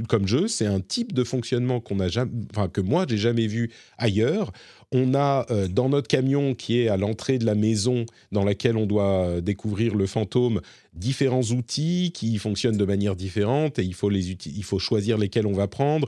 comme 0.07 0.28
jeu. 0.28 0.47
C'est 0.47 0.65
un 0.65 0.80
type 0.80 1.13
de 1.13 1.23
fonctionnement 1.23 1.80
qu'on 1.80 2.07
jamais, 2.07 2.32
enfin, 2.51 2.67
que 2.67 2.82
moi 2.82 3.05
j'ai 3.07 3.17
jamais 3.17 3.47
vu 3.47 3.71
ailleurs. 3.97 4.51
On 4.91 5.13
a 5.13 5.45
euh, 5.49 5.67
dans 5.67 5.89
notre 5.89 6.07
camion 6.07 6.53
qui 6.53 6.80
est 6.80 6.88
à 6.88 6.97
l'entrée 6.97 7.38
de 7.38 7.45
la 7.45 7.55
maison 7.55 8.05
dans 8.32 8.43
laquelle 8.43 8.78
on 8.78 8.86
doit 8.86 9.26
euh, 9.26 9.41
découvrir 9.41 9.95
le 9.95 10.05
fantôme 10.05 10.61
différents 10.93 11.43
outils 11.43 12.11
qui 12.13 12.38
fonctionnent 12.38 12.78
de 12.78 12.86
manière 12.86 13.15
différente 13.15 13.80
et 13.80 13.84
il 13.84 13.93
faut 13.93 14.09
les 14.09 14.32
il 14.32 14.63
faut 14.63 14.80
choisir 14.80 15.17
lesquels 15.17 15.47
on 15.47 15.53
va 15.53 15.67
prendre. 15.67 16.07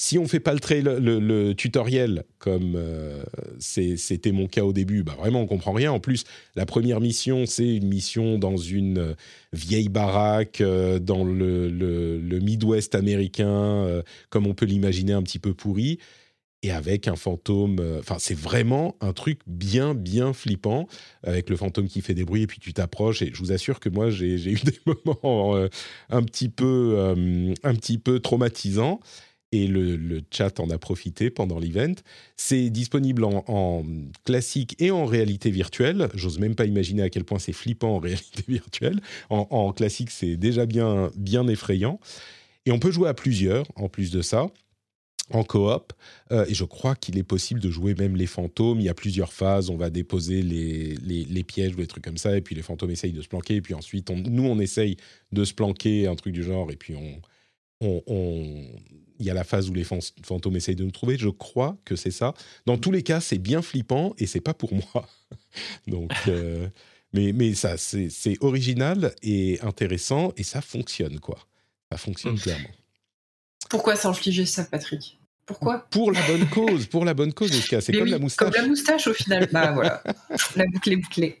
Si 0.00 0.16
on 0.16 0.28
fait 0.28 0.38
pas 0.38 0.54
le, 0.54 1.18
le, 1.18 1.54
tutoriel, 1.54 2.22
comme 2.38 2.74
euh, 2.76 3.24
c'était 3.58 4.30
mon 4.30 4.46
cas 4.46 4.62
au 4.62 4.72
début, 4.72 5.02
bah 5.02 5.16
vraiment 5.18 5.40
on 5.40 5.46
comprend 5.48 5.72
rien. 5.72 5.90
En 5.90 5.98
plus, 5.98 6.22
la 6.54 6.66
première 6.66 7.00
mission, 7.00 7.46
c'est 7.46 7.66
une 7.66 7.88
mission 7.88 8.38
dans 8.38 8.56
une 8.56 8.98
euh, 8.98 9.14
vieille 9.52 9.88
baraque 9.88 10.60
euh, 10.60 11.00
dans 11.00 11.24
le, 11.24 12.38
Midwest 12.40 12.94
américain, 12.94 14.02
comme 14.30 14.46
on 14.46 14.54
peut 14.54 14.66
l'imaginer, 14.66 15.14
un 15.14 15.22
petit 15.22 15.40
peu 15.40 15.52
pourri, 15.52 15.98
et 16.62 16.70
avec 16.70 17.08
un 17.08 17.16
fantôme. 17.16 17.80
Enfin, 17.98 18.16
c'est 18.20 18.38
vraiment 18.38 18.94
un 19.00 19.12
truc 19.12 19.40
bien, 19.48 19.94
bien 19.94 20.32
flippant, 20.32 20.86
avec 21.24 21.50
le 21.50 21.56
fantôme 21.56 21.88
qui 21.88 22.02
fait 22.02 22.14
des 22.14 22.24
bruits, 22.24 22.42
et 22.42 22.46
puis 22.46 22.60
tu 22.60 22.72
t'approches. 22.72 23.22
Et 23.22 23.32
je 23.34 23.38
vous 23.40 23.50
assure 23.50 23.80
que 23.80 23.88
moi, 23.88 24.10
j'ai 24.10 24.36
eu 24.36 24.60
des 24.62 24.78
moments 25.04 25.56
un 26.08 26.22
petit 26.22 26.48
peu, 26.48 27.14
un 27.64 27.74
petit 27.74 27.98
peu 27.98 28.20
traumatisants 28.20 29.00
et 29.52 29.66
le, 29.66 30.20
chat 30.30 30.60
en 30.60 30.70
a 30.70 30.78
profité 30.78 31.30
pendant 31.30 31.58
l'event. 31.58 31.94
C'est 32.36 32.70
disponible 32.70 33.24
en, 33.24 33.84
classique 34.24 34.76
et 34.78 34.90
en 34.90 35.06
réalité 35.06 35.50
virtuelle. 35.50 36.08
J'ose 36.14 36.38
même 36.38 36.54
pas 36.54 36.66
imaginer 36.66 37.02
à 37.02 37.10
quel 37.10 37.24
point 37.24 37.38
c'est 37.38 37.52
flippant 37.52 37.96
en 37.96 37.98
réalité 37.98 38.44
virtuelle. 38.48 39.00
En, 39.30 39.72
classique, 39.72 40.10
c'est 40.10 40.36
déjà 40.36 40.66
bien, 40.66 41.10
bien 41.16 41.46
effrayant. 41.48 41.98
Et 42.66 42.72
on 42.72 42.78
peut 42.78 42.90
jouer 42.90 43.08
à 43.08 43.14
plusieurs, 43.14 43.64
en 43.76 43.88
plus 43.88 44.10
de 44.10 44.20
ça, 44.20 44.48
en 45.30 45.44
coop. 45.44 45.92
Euh, 46.32 46.44
et 46.48 46.54
je 46.54 46.64
crois 46.64 46.94
qu'il 46.94 47.16
est 47.18 47.22
possible 47.24 47.60
de 47.60 47.70
jouer 47.70 47.94
même 47.94 48.16
les 48.16 48.26
fantômes. 48.26 48.80
Il 48.80 48.84
y 48.84 48.88
a 48.90 48.94
plusieurs 48.94 49.32
phases. 49.32 49.70
On 49.70 49.76
va 49.76 49.88
déposer 49.88 50.42
les, 50.42 51.44
pièges 51.44 51.72
ou 51.72 51.76
des 51.76 51.86
trucs 51.86 52.04
comme 52.04 52.18
ça. 52.18 52.36
Et 52.36 52.42
puis 52.42 52.54
les 52.54 52.62
fantômes 52.62 52.90
essayent 52.90 53.12
de 53.12 53.22
se 53.22 53.28
planquer. 53.28 53.56
Et 53.56 53.62
puis 53.62 53.72
ensuite, 53.72 54.10
nous, 54.10 54.44
on 54.44 54.58
essaye 54.58 54.98
de 55.32 55.44
se 55.44 55.54
planquer, 55.54 56.06
un 56.06 56.16
truc 56.16 56.34
du 56.34 56.42
genre. 56.42 56.70
Et 56.70 56.76
puis 56.76 56.94
on, 56.94 57.22
il 57.80 59.26
y 59.26 59.30
a 59.30 59.34
la 59.34 59.44
phase 59.44 59.68
où 59.68 59.74
les 59.74 59.84
fantômes 59.84 60.56
essayent 60.56 60.76
de 60.76 60.84
nous 60.84 60.90
trouver. 60.90 61.16
Je 61.18 61.28
crois 61.28 61.76
que 61.84 61.96
c'est 61.96 62.10
ça. 62.10 62.34
Dans 62.66 62.78
tous 62.78 62.90
les 62.90 63.02
cas, 63.02 63.20
c'est 63.20 63.38
bien 63.38 63.62
flippant 63.62 64.14
et 64.18 64.26
c'est 64.26 64.40
pas 64.40 64.54
pour 64.54 64.72
moi. 64.72 65.08
Donc, 65.86 66.12
euh, 66.28 66.68
mais, 67.12 67.32
mais 67.32 67.54
ça, 67.54 67.76
c'est 67.76 68.36
original 68.40 69.14
et 69.22 69.58
intéressant 69.62 70.32
et 70.36 70.42
ça 70.42 70.60
fonctionne, 70.60 71.20
quoi. 71.20 71.38
Ça 71.90 71.98
fonctionne 71.98 72.38
clairement. 72.38 72.68
Pourquoi 73.70 73.96
s'infliger 73.96 74.46
ça, 74.46 74.64
Patrick? 74.64 75.18
Pourquoi? 75.46 75.86
Pour 75.90 76.12
la 76.12 76.20
bonne 76.26 76.46
cause, 76.50 76.86
pour 76.86 77.06
la 77.06 77.14
bonne 77.14 77.32
cause, 77.32 77.50
C'est 77.50 77.92
comme 77.92 78.08
la 78.08 78.18
moustache. 78.18 78.52
Comme 78.52 78.62
la 78.62 78.68
moustache, 78.68 79.06
au 79.06 79.14
final. 79.14 79.48
bah 79.50 79.72
voilà, 79.72 80.02
la 80.56 80.66
boucle 80.66 80.92
est 80.92 80.96
bouclée. 80.96 81.40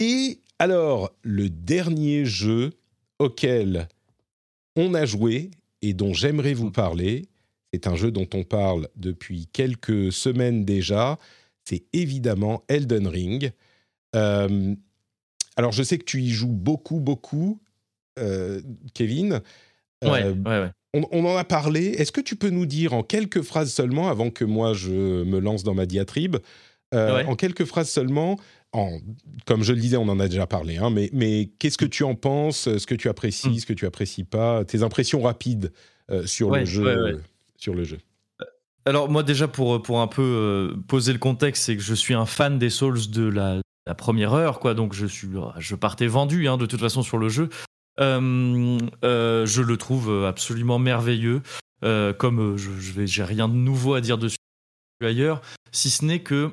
Et 0.00 0.40
alors, 0.58 1.10
le 1.22 1.48
dernier 1.48 2.24
jeu 2.24 2.70
auquel 3.18 3.88
on 4.76 4.94
a 4.94 5.04
joué 5.04 5.50
et 5.82 5.92
dont 5.92 6.14
j'aimerais 6.14 6.54
vous 6.54 6.70
parler, 6.70 7.26
c'est 7.72 7.86
un 7.86 7.96
jeu 7.96 8.10
dont 8.10 8.28
on 8.34 8.44
parle 8.44 8.88
depuis 8.96 9.48
quelques 9.52 10.12
semaines 10.12 10.64
déjà, 10.64 11.18
c'est 11.64 11.84
évidemment 11.92 12.62
Elden 12.68 13.06
Ring. 13.06 13.52
Euh, 14.14 14.74
alors 15.56 15.72
je 15.72 15.82
sais 15.82 15.98
que 15.98 16.04
tu 16.04 16.20
y 16.20 16.30
joues 16.30 16.52
beaucoup, 16.52 17.00
beaucoup, 17.00 17.60
euh, 18.18 18.60
Kevin. 18.94 19.40
Euh, 20.04 20.34
ouais, 20.34 20.60
ouais, 20.60 20.70
On, 21.12 21.24
en 21.24 21.36
a 21.36 21.44
parlé. 21.44 21.86
Est-ce 21.86 22.12
que 22.12 22.20
tu 22.20 22.36
peux 22.36 22.50
nous 22.50 22.66
dire 22.66 22.92
en 22.92 23.02
quelques 23.02 23.42
phrases 23.42 23.72
seulement, 23.72 24.08
avant 24.08 24.30
que 24.30 24.44
moi 24.44 24.74
je 24.74 25.24
me 25.24 25.38
lance 25.38 25.62
dans 25.64 25.74
ma 25.74 25.86
diatribe, 25.86 26.36
en 26.92 27.36
quelques 27.36 27.64
phrases 27.64 27.88
seulement, 27.88 28.38
comme 29.44 29.62
je 29.62 29.72
le 29.72 29.80
disais, 29.80 29.96
on 29.96 30.08
en 30.08 30.18
a 30.18 30.28
déjà 30.28 30.46
parlé, 30.46 30.78
hein, 30.78 30.90
mais, 30.90 31.10
mais 31.12 31.50
qu'est-ce 31.58 31.76
que 31.76 31.84
tu 31.84 32.04
en 32.04 32.14
penses, 32.14 32.76
ce 32.78 32.86
que 32.86 32.94
tu 32.94 33.08
apprécies, 33.08 33.50
hmm. 33.50 33.58
ce 33.58 33.66
que 33.66 33.72
tu 33.72 33.86
apprécies 33.86 34.24
pas, 34.24 34.64
tes 34.64 34.82
impressions 34.82 35.20
rapides 35.22 35.72
euh, 36.10 36.26
sur, 36.26 36.50
le 36.50 36.64
jeu, 36.64 37.22
sur 37.56 37.74
le 37.74 37.84
jeu. 37.84 37.98
Euh, 38.40 38.44
Alors 38.86 39.10
moi 39.10 39.22
déjà 39.22 39.46
pour, 39.46 39.82
pour 39.82 40.00
un 40.00 40.06
peu 40.06 40.22
euh, 40.22 40.74
poser 40.88 41.12
le 41.12 41.18
contexte, 41.18 41.64
c'est 41.64 41.76
que 41.76 41.82
je 41.82 41.94
suis 41.94 42.14
un 42.14 42.26
fan 42.26 42.58
des 42.58 42.70
Souls 42.70 43.10
de 43.10 43.24
la, 43.24 43.60
première 43.96 44.32
heure, 44.32 44.58
quoi, 44.58 44.74
donc 44.74 44.94
je, 44.94 45.06
suis, 45.06 45.28
je 45.58 45.74
partais 45.74 46.06
vendu 46.06 46.48
hein, 46.48 46.56
de 46.56 46.66
toute 46.66 46.80
façon 46.80 47.02
sur 47.02 47.18
le 47.18 47.28
jeu. 47.28 47.50
je 47.98 49.60
le 49.60 49.76
trouve 49.76 50.24
absolument 50.24 50.78
merveilleux, 50.78 51.42
comme 51.82 52.56
je, 52.56 52.70
je 52.80 53.04
j'ai 53.04 53.24
rien 53.24 53.48
de 53.48 53.54
nouveau 53.54 53.94
à 53.94 54.00
dire 54.00 54.16
dessus 54.16 54.36
ailleurs, 55.02 55.42
si 55.72 55.90
ce 55.90 56.04
n'est 56.04 56.20
que 56.20 56.52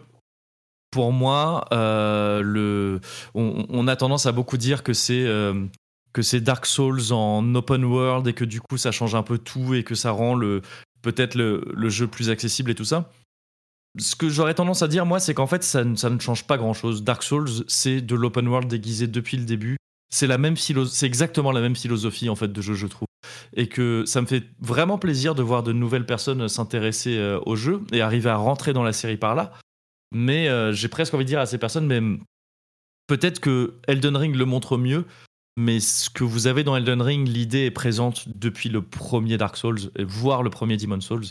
pour 0.91 1.11
moi, 1.11 1.65
euh, 1.71 2.41
le, 2.41 2.99
on, 3.35 3.87
a 3.87 3.95
tendance 3.95 4.25
à 4.25 4.31
beaucoup 4.31 4.57
dire 4.57 4.83
que 4.83 4.93
c'est 4.93 5.25
euh, 5.25 5.65
que 6.13 6.21
c'est 6.21 6.41
Dark 6.41 6.65
Souls 6.65 7.11
en 7.11 7.53
open 7.55 7.85
world 7.85 8.27
et 8.27 8.33
que 8.33 8.45
du 8.45 8.61
coup 8.61 8.77
ça 8.77 8.91
change 8.91 9.15
un 9.15 9.23
peu 9.23 9.37
tout 9.37 9.75
et 9.75 9.83
que 9.83 9.95
ça 9.95 10.11
rend 10.11 10.35
le 10.35 10.61
peut-être 11.01 11.35
le, 11.35 11.89
jeu 11.89 12.07
plus 12.07 12.29
accessible 12.29 12.71
et 12.71 12.75
tout 12.75 12.85
ça. 12.85 13.11
Ce 13.97 14.15
que 14.15 14.29
j'aurais 14.29 14.53
tendance 14.53 14.81
à 14.81 14.87
dire 14.87 15.05
moi, 15.05 15.19
c'est 15.19 15.33
qu'en 15.33 15.47
fait 15.47 15.63
ça, 15.63 15.83
ça, 15.95 16.09
ne 16.09 16.19
change 16.19 16.45
pas 16.45 16.57
grand-chose. 16.57 17.03
Dark 17.03 17.23
Souls, 17.23 17.49
c'est 17.67 18.01
de 18.01 18.15
l'open 18.15 18.47
world 18.47 18.67
déguisé 18.67 19.07
depuis 19.07 19.37
le 19.37 19.45
début. 19.45 19.77
C'est 20.11 20.27
la 20.27 20.39
même 20.39 20.55
c'est 20.57 21.05
exactement 21.05 21.51
la 21.51 21.61
même 21.61 21.75
philosophie 21.75 22.29
en 22.29 22.35
fait 22.35 22.51
de 22.51 22.61
jeu, 22.61 22.73
je 22.73 22.87
trouve, 22.87 23.07
et 23.55 23.67
que 23.67 24.03
ça 24.07 24.21
me 24.21 24.25
fait 24.25 24.43
vraiment 24.59 24.97
plaisir 24.97 25.35
de 25.35 25.43
voir 25.43 25.61
de 25.61 25.71
nouvelles 25.71 26.05
personnes 26.05 26.47
s'intéresser 26.47 27.17
euh, 27.17 27.39
au 27.45 27.55
jeu 27.55 27.81
et 27.91 28.01
arriver 28.01 28.31
à 28.31 28.35
rentrer 28.35 28.73
dans 28.73 28.83
la 28.83 28.93
série 28.93 29.17
par 29.17 29.35
là. 29.35 29.53
Mais 30.13 30.47
euh, 30.47 30.73
j'ai 30.73 30.87
presque 30.87 31.13
envie 31.13 31.25
de 31.25 31.29
dire 31.29 31.39
à 31.39 31.45
ces 31.45 31.57
personnes, 31.57 31.87
mais 31.87 32.01
peut-être 33.07 33.39
que 33.39 33.75
Elden 33.87 34.15
Ring 34.15 34.35
le 34.35 34.45
montre 34.45 34.77
mieux, 34.77 35.05
mais 35.57 35.79
ce 35.79 36.09
que 36.09 36.23
vous 36.23 36.47
avez 36.47 36.63
dans 36.63 36.75
Elden 36.75 37.01
Ring, 37.01 37.27
l'idée 37.27 37.65
est 37.65 37.71
présente 37.71 38.27
depuis 38.29 38.69
le 38.69 38.81
premier 38.81 39.37
Dark 39.37 39.57
Souls, 39.57 39.91
voire 39.99 40.43
le 40.43 40.49
premier 40.49 40.77
Demon 40.77 41.01
Souls. 41.01 41.25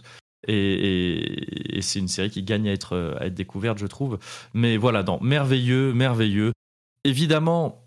Et, 0.47 1.81
c'est 1.81 1.99
une 1.99 2.09
série 2.09 2.31
qui 2.31 2.43
gagne 2.43 2.69
à 2.69 2.73
être, 2.73 3.17
à 3.21 3.27
être 3.27 3.35
découverte, 3.35 3.79
je 3.79 3.87
trouve. 3.87 4.19
Mais 4.55 4.77
voilà, 4.77 5.05
merveilleux, 5.21 5.93
merveilleux. 5.93 6.53
Évidemment, 7.05 7.85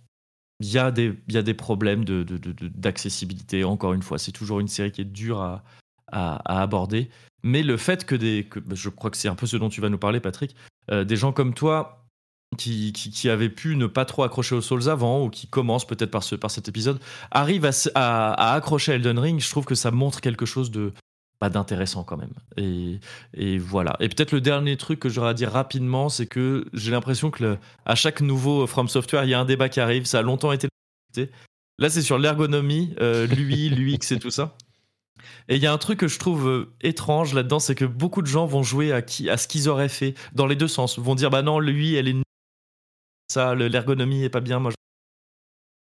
il 0.59 0.67
y, 0.67 0.73
y 0.73 0.77
a 0.77 0.91
des 0.91 1.53
problèmes 1.53 2.03
d'accessibilité. 2.05 3.57
De, 3.57 3.61
de, 3.63 3.67
Encore 3.67 3.93
une 3.93 4.03
fois, 4.03 4.17
c'est 4.17 4.31
toujours 4.31 4.59
une 4.59 4.67
série 4.67 4.91
qui 4.91 5.01
est 5.01 5.05
dure 5.05 5.41
à, 5.41 5.63
à, 6.11 6.61
aborder. 6.61 7.09
Mais 7.43 7.63
le 7.63 7.77
fait 7.77 8.05
que 8.05 8.15
des. 8.15 8.47
Que, 8.49 8.59
je 8.73 8.89
crois 8.89 9.09
que 9.09 9.17
c'est 9.17 9.27
un 9.27 9.35
peu 9.35 9.47
ce 9.47 9.57
dont 9.57 9.69
tu 9.69 9.81
vas 9.81 9.89
nous 9.89 9.97
parler, 9.97 10.19
Patrick. 10.19 10.55
Euh, 10.91 11.03
des 11.03 11.15
gens 11.15 11.31
comme 11.31 11.53
toi 11.53 12.05
qui, 12.57 12.91
qui, 12.91 13.29
avait 13.29 13.49
pu 13.49 13.77
ne 13.77 13.87
pas 13.87 14.03
trop 14.03 14.23
accrocher 14.23 14.55
aux 14.55 14.61
Souls 14.61 14.89
avant, 14.89 15.23
ou 15.23 15.29
qui 15.29 15.47
commence 15.47 15.87
peut-être 15.87 16.11
par, 16.11 16.23
ce, 16.23 16.35
par 16.35 16.51
cet 16.51 16.67
épisode, 16.67 16.99
arrive 17.31 17.65
à, 17.65 17.71
à, 17.95 18.53
accrocher 18.53 18.93
Elden 18.93 19.17
Ring, 19.17 19.39
je 19.39 19.49
trouve 19.49 19.65
que 19.65 19.75
ça 19.75 19.89
montre 19.91 20.19
quelque 20.19 20.45
chose 20.45 20.69
de 20.69 20.91
bah, 21.39 21.49
d'intéressant 21.49 22.03
quand 22.03 22.17
même. 22.17 22.33
Et, 22.57 22.99
et 23.33 23.57
voilà. 23.57 23.95
Et 23.99 24.09
peut-être 24.09 24.31
le 24.31 24.41
dernier 24.41 24.77
truc 24.77 24.99
que 24.99 25.09
j'aurais 25.09 25.29
à 25.29 25.33
dire 25.33 25.51
rapidement, 25.51 26.09
c'est 26.09 26.27
que 26.27 26.65
j'ai 26.73 26.91
l'impression 26.91 27.31
que 27.31 27.57
à 27.85 27.95
chaque 27.95 28.21
nouveau 28.21 28.67
From 28.67 28.87
Software, 28.87 29.23
il 29.23 29.29
y 29.29 29.33
a 29.33 29.39
un 29.39 29.45
débat 29.45 29.69
qui 29.69 29.79
arrive. 29.79 30.05
Ça 30.05 30.19
a 30.19 30.21
longtemps 30.21 30.51
été 30.51 30.67
Là, 31.79 31.89
c'est 31.89 32.03
sur 32.03 32.19
l'ergonomie, 32.19 32.93
euh, 33.01 33.25
l'UI, 33.25 33.69
l'UX 33.69 34.11
et 34.11 34.19
tout 34.19 34.29
ça. 34.29 34.55
Et 35.47 35.55
il 35.55 35.61
y 35.61 35.67
a 35.67 35.74
un 35.74 35.78
truc 35.78 35.99
que 35.99 36.07
je 36.07 36.19
trouve 36.19 36.47
euh, 36.47 36.74
étrange 36.82 37.34
là-dedans, 37.34 37.59
c'est 37.59 37.76
que 37.76 37.86
beaucoup 37.86 38.22
de 38.22 38.28
gens 38.28 38.45
vont 38.45 38.63
jouer 38.63 38.91
à, 38.91 39.01
qui, 39.01 39.30
à 39.30 39.38
ce 39.38 39.47
qu'ils 39.47 39.69
auraient 39.69 39.89
fait 39.89 40.13
dans 40.34 40.45
les 40.45 40.55
deux 40.55 40.67
sens. 40.67 40.99
Vont 40.99 41.15
dire, 41.15 41.30
bah 41.30 41.41
non, 41.41 41.59
l'UI, 41.59 41.95
elle 41.95 42.07
est 42.07 42.15
ça, 43.32 43.55
l'ergonomie 43.55 44.24
est 44.24 44.30
pas 44.30 44.41
bien. 44.41 44.59
Moi, 44.59 44.72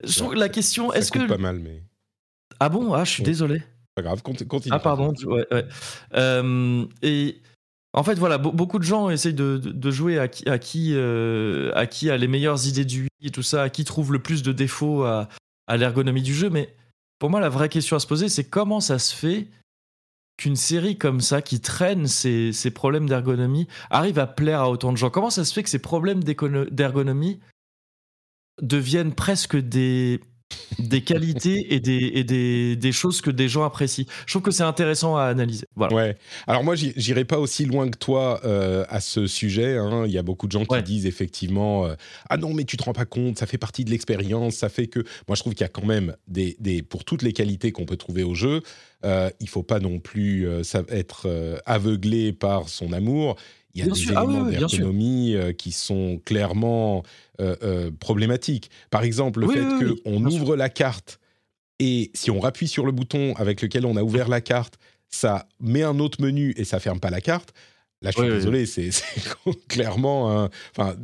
je, 0.03 0.17
trouve 0.17 0.33
la 0.33 0.49
question, 0.49 0.91
est-ce 0.91 1.11
que 1.11 1.27
pas 1.27 1.37
mal, 1.37 1.59
mais 1.59 1.83
ah 2.59 2.69
bon, 2.69 2.93
ah, 2.93 3.03
je 3.03 3.11
suis 3.11 3.23
désolé. 3.23 3.61
Pas 3.93 4.01
grave, 4.01 4.23
continue. 4.23 4.49
Ah 4.71 4.79
pardon, 4.79 5.13
ouais, 5.25 5.45
ouais. 5.51 5.65
Euh, 6.15 6.85
et 7.01 7.41
en 7.93 8.03
fait, 8.03 8.15
voilà, 8.15 8.37
beaucoup 8.37 8.79
de 8.79 8.83
gens 8.83 9.09
essayent 9.09 9.33
de, 9.33 9.57
de, 9.57 9.91
jouer 9.91 10.19
à 10.19 10.27
qui, 10.27 10.49
à 10.49 10.57
qui, 10.57 10.91
euh, 10.95 11.71
à 11.75 11.85
qui 11.85 12.09
a 12.09 12.17
les 12.17 12.27
meilleures 12.27 12.67
idées 12.67 12.83
du 12.83 13.07
et 13.21 13.29
tout 13.29 13.43
ça, 13.43 13.63
à 13.63 13.69
qui 13.69 13.85
trouve 13.85 14.11
le 14.11 14.19
plus 14.19 14.43
de 14.43 14.51
défauts 14.51 15.03
à, 15.03 15.29
à 15.67 15.77
l'ergonomie 15.77 16.21
du 16.21 16.33
jeu. 16.33 16.49
Mais 16.49 16.75
pour 17.19 17.29
moi, 17.29 17.39
la 17.39 17.49
vraie 17.49 17.69
question 17.69 17.95
à 17.95 17.99
se 17.99 18.07
poser, 18.07 18.29
c'est 18.29 18.49
comment 18.49 18.79
ça 18.79 18.99
se 18.99 19.15
fait 19.15 19.47
qu'une 20.37 20.55
série 20.55 20.97
comme 20.97 21.21
ça, 21.21 21.41
qui 21.41 21.61
traîne 21.61 22.07
ces, 22.07 22.71
problèmes 22.73 23.07
d'ergonomie, 23.07 23.67
arrive 23.89 24.19
à 24.19 24.27
plaire 24.27 24.61
à 24.61 24.69
autant 24.69 24.91
de 24.91 24.97
gens? 24.97 25.09
Comment 25.09 25.29
ça 25.29 25.45
se 25.45 25.53
fait 25.53 25.63
que 25.63 25.69
ces 25.69 25.79
problèmes 25.79 26.23
d'ergonomie 26.23 27.39
deviennent 28.61 29.13
presque 29.13 29.55
des, 29.55 30.19
des 30.79 31.01
qualités 31.01 31.73
et, 31.73 31.79
des, 31.79 32.11
et 32.15 32.23
des, 32.23 32.75
des, 32.75 32.91
choses 32.91 33.21
que 33.21 33.31
des 33.31 33.47
gens 33.47 33.63
apprécient. 33.63 34.05
Je 34.25 34.33
trouve 34.33 34.43
que 34.43 34.51
c'est 34.51 34.63
intéressant 34.63 35.17
à 35.17 35.23
analyser. 35.23 35.65
Voilà. 35.75 35.95
Ouais. 35.95 36.17
Alors 36.47 36.63
moi, 36.63 36.75
j'irai 36.75 37.25
pas 37.25 37.39
aussi 37.39 37.65
loin 37.65 37.89
que 37.89 37.97
toi 37.97 38.41
euh, 38.43 38.85
à 38.89 38.99
ce 38.99 39.27
sujet. 39.27 39.77
Hein. 39.77 40.03
Il 40.05 40.11
y 40.11 40.17
a 40.17 40.23
beaucoup 40.23 40.47
de 40.47 40.51
gens 40.51 40.65
qui 40.65 40.81
disent 40.83 41.05
effectivement 41.05 41.85
euh, 41.85 41.95
ah 42.29 42.37
non 42.37 42.53
mais 42.53 42.63
tu 42.63 42.77
te 42.77 42.83
rends 42.83 42.93
pas 42.93 43.05
compte, 43.05 43.37
ça 43.37 43.45
fait 43.45 43.57
partie 43.57 43.85
de 43.85 43.91
l'expérience, 43.91 44.55
ça 44.55 44.69
fait 44.69 44.87
que 44.87 44.99
moi 45.27 45.35
je 45.35 45.41
trouve 45.41 45.53
qu'il 45.53 45.63
y 45.63 45.65
a 45.65 45.69
quand 45.69 45.85
même 45.85 46.15
des, 46.27 46.55
des 46.59 46.81
pour 46.81 47.03
toutes 47.03 47.21
les 47.21 47.33
qualités 47.33 47.71
qu'on 47.71 47.85
peut 47.85 47.97
trouver 47.97 48.23
au 48.23 48.35
jeu, 48.35 48.61
euh, 49.03 49.29
il 49.39 49.49
faut 49.49 49.63
pas 49.63 49.79
non 49.79 49.99
plus 49.99 50.47
euh, 50.47 50.61
être 50.89 51.61
aveuglé 51.65 52.33
par 52.33 52.69
son 52.69 52.93
amour 52.93 53.35
il 53.75 53.85
y 53.85 53.89
a 53.89 53.93
des 53.93 54.15
ah 54.15 54.23
éléments 54.23 54.45
d'ergonomie 54.45 55.35
euh, 55.35 55.51
qui 55.51 55.71
sont 55.71 56.21
clairement 56.23 57.03
euh, 57.41 57.55
euh, 57.61 57.91
problématiques. 57.99 58.71
Par 58.89 59.03
exemple, 59.03 59.41
le 59.41 59.49
fait 59.49 60.01
qu'on 60.03 60.25
ouvre 60.25 60.55
la 60.55 60.69
carte 60.69 61.19
et 61.79 62.09
si 62.13 62.31
on 62.31 62.41
appuie 62.45 62.69
sur 62.69 62.85
le 62.85 62.93
bouton 62.93 63.33
avec 63.35 63.61
lequel 63.61 63.85
on 63.85 63.97
a 63.97 64.01
ouvert 64.01 64.29
la 64.29 64.39
carte, 64.39 64.75
ça 65.09 65.49
met 65.59 65.83
un 65.83 65.99
autre 65.99 66.21
menu 66.21 66.53
et 66.55 66.63
ça 66.63 66.79
ferme 66.79 67.01
pas 67.01 67.09
la 67.09 67.19
carte. 67.19 67.53
Là, 68.01 68.11
je 68.11 68.21
suis 68.21 68.29
désolé, 68.29 68.65
c'est 68.65 68.91
clairement, 69.67 70.49
enfin, 70.71 70.95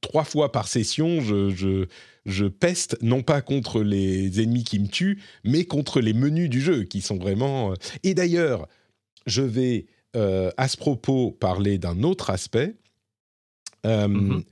trois 0.00 0.24
fois 0.24 0.52
par 0.52 0.68
session, 0.68 1.20
je, 1.20 1.50
je, 1.50 1.86
je, 2.26 2.44
peste 2.44 2.96
non 3.02 3.22
pas 3.22 3.40
contre 3.40 3.82
les 3.82 4.40
ennemis 4.40 4.62
qui 4.62 4.78
me 4.78 4.88
tuent, 4.88 5.20
mais 5.42 5.64
contre 5.64 6.00
les 6.00 6.12
menus 6.12 6.50
du 6.50 6.60
jeu 6.60 6.84
qui 6.84 7.00
sont 7.00 7.16
vraiment. 7.16 7.74
Et 8.02 8.14
d'ailleurs, 8.14 8.68
je 9.26 9.42
vais 9.42 9.86
à 10.14 10.68
ce 10.68 10.76
propos 10.76 11.32
parler 11.32 11.78
d'un 11.78 12.02
autre 12.02 12.30
aspect. 12.30 12.76
Euh, 13.86 14.08
mhm. 14.08 14.44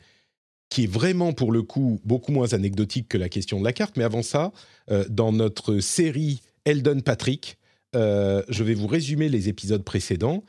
qui 0.69 0.85
est 0.85 0.91
vraiment 0.91 1.33
pour 1.33 1.53
le 1.53 1.63
coup 1.63 2.01
beaucoup 2.05 2.33
moins 2.33 2.55
anecdotique 2.55 3.09
que 3.09 3.19
la 3.19 3.29
question 3.29 3.61
de 3.61 3.65
la 3.65 3.75
carte. 3.75 3.97
Mais 3.99 4.05
avant 4.05 4.23
ça, 4.23 4.53
euh, 4.91 5.05
dans 5.09 5.33
notre 5.33 5.81
série 5.81 6.41
Eldon 6.65 7.01
Patrick, 7.01 7.59
je 7.95 8.63
vais 8.63 8.73
vous 8.73 8.87
résumer 8.87 9.29
les 9.29 9.51
épisodes 9.51 9.85
précédents. 9.85 10.45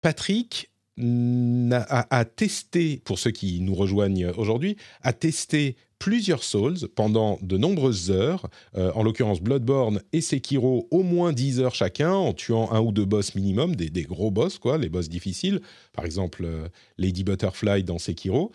Patrick 0.00 0.70
a, 0.98 2.18
a, 2.18 2.24
testé, 2.24 3.00
pour 3.04 3.20
ceux 3.20 3.30
qui 3.30 3.60
nous 3.60 3.76
rejoignent 3.76 4.32
aujourd'hui, 4.36 4.76
a 5.02 5.12
testé 5.12 5.76
plusieurs 6.04 6.44
Souls 6.44 6.86
pendant 6.94 7.38
de 7.40 7.56
nombreuses 7.56 8.10
heures, 8.10 8.50
euh, 8.76 8.92
en 8.94 9.02
l'occurrence 9.02 9.40
Bloodborne 9.40 10.02
et 10.12 10.20
Sekiro, 10.20 10.86
au 10.90 11.02
moins 11.02 11.32
10 11.32 11.60
heures 11.60 11.74
chacun, 11.74 12.12
en 12.12 12.34
tuant 12.34 12.70
un 12.72 12.80
ou 12.80 12.92
deux 12.92 13.06
boss 13.06 13.34
minimum, 13.34 13.74
des, 13.74 14.02
gros 14.02 14.30
boss, 14.30 14.58
quoi, 14.58 14.76
les 14.76 14.90
boss 14.90 15.08
difficiles, 15.08 15.62
par 15.94 16.04
exemple 16.04 16.44
euh, 16.44 16.68
Lady 16.98 17.24
Butterfly 17.24 17.84
dans 17.84 17.96
Sekiro. 17.96 18.52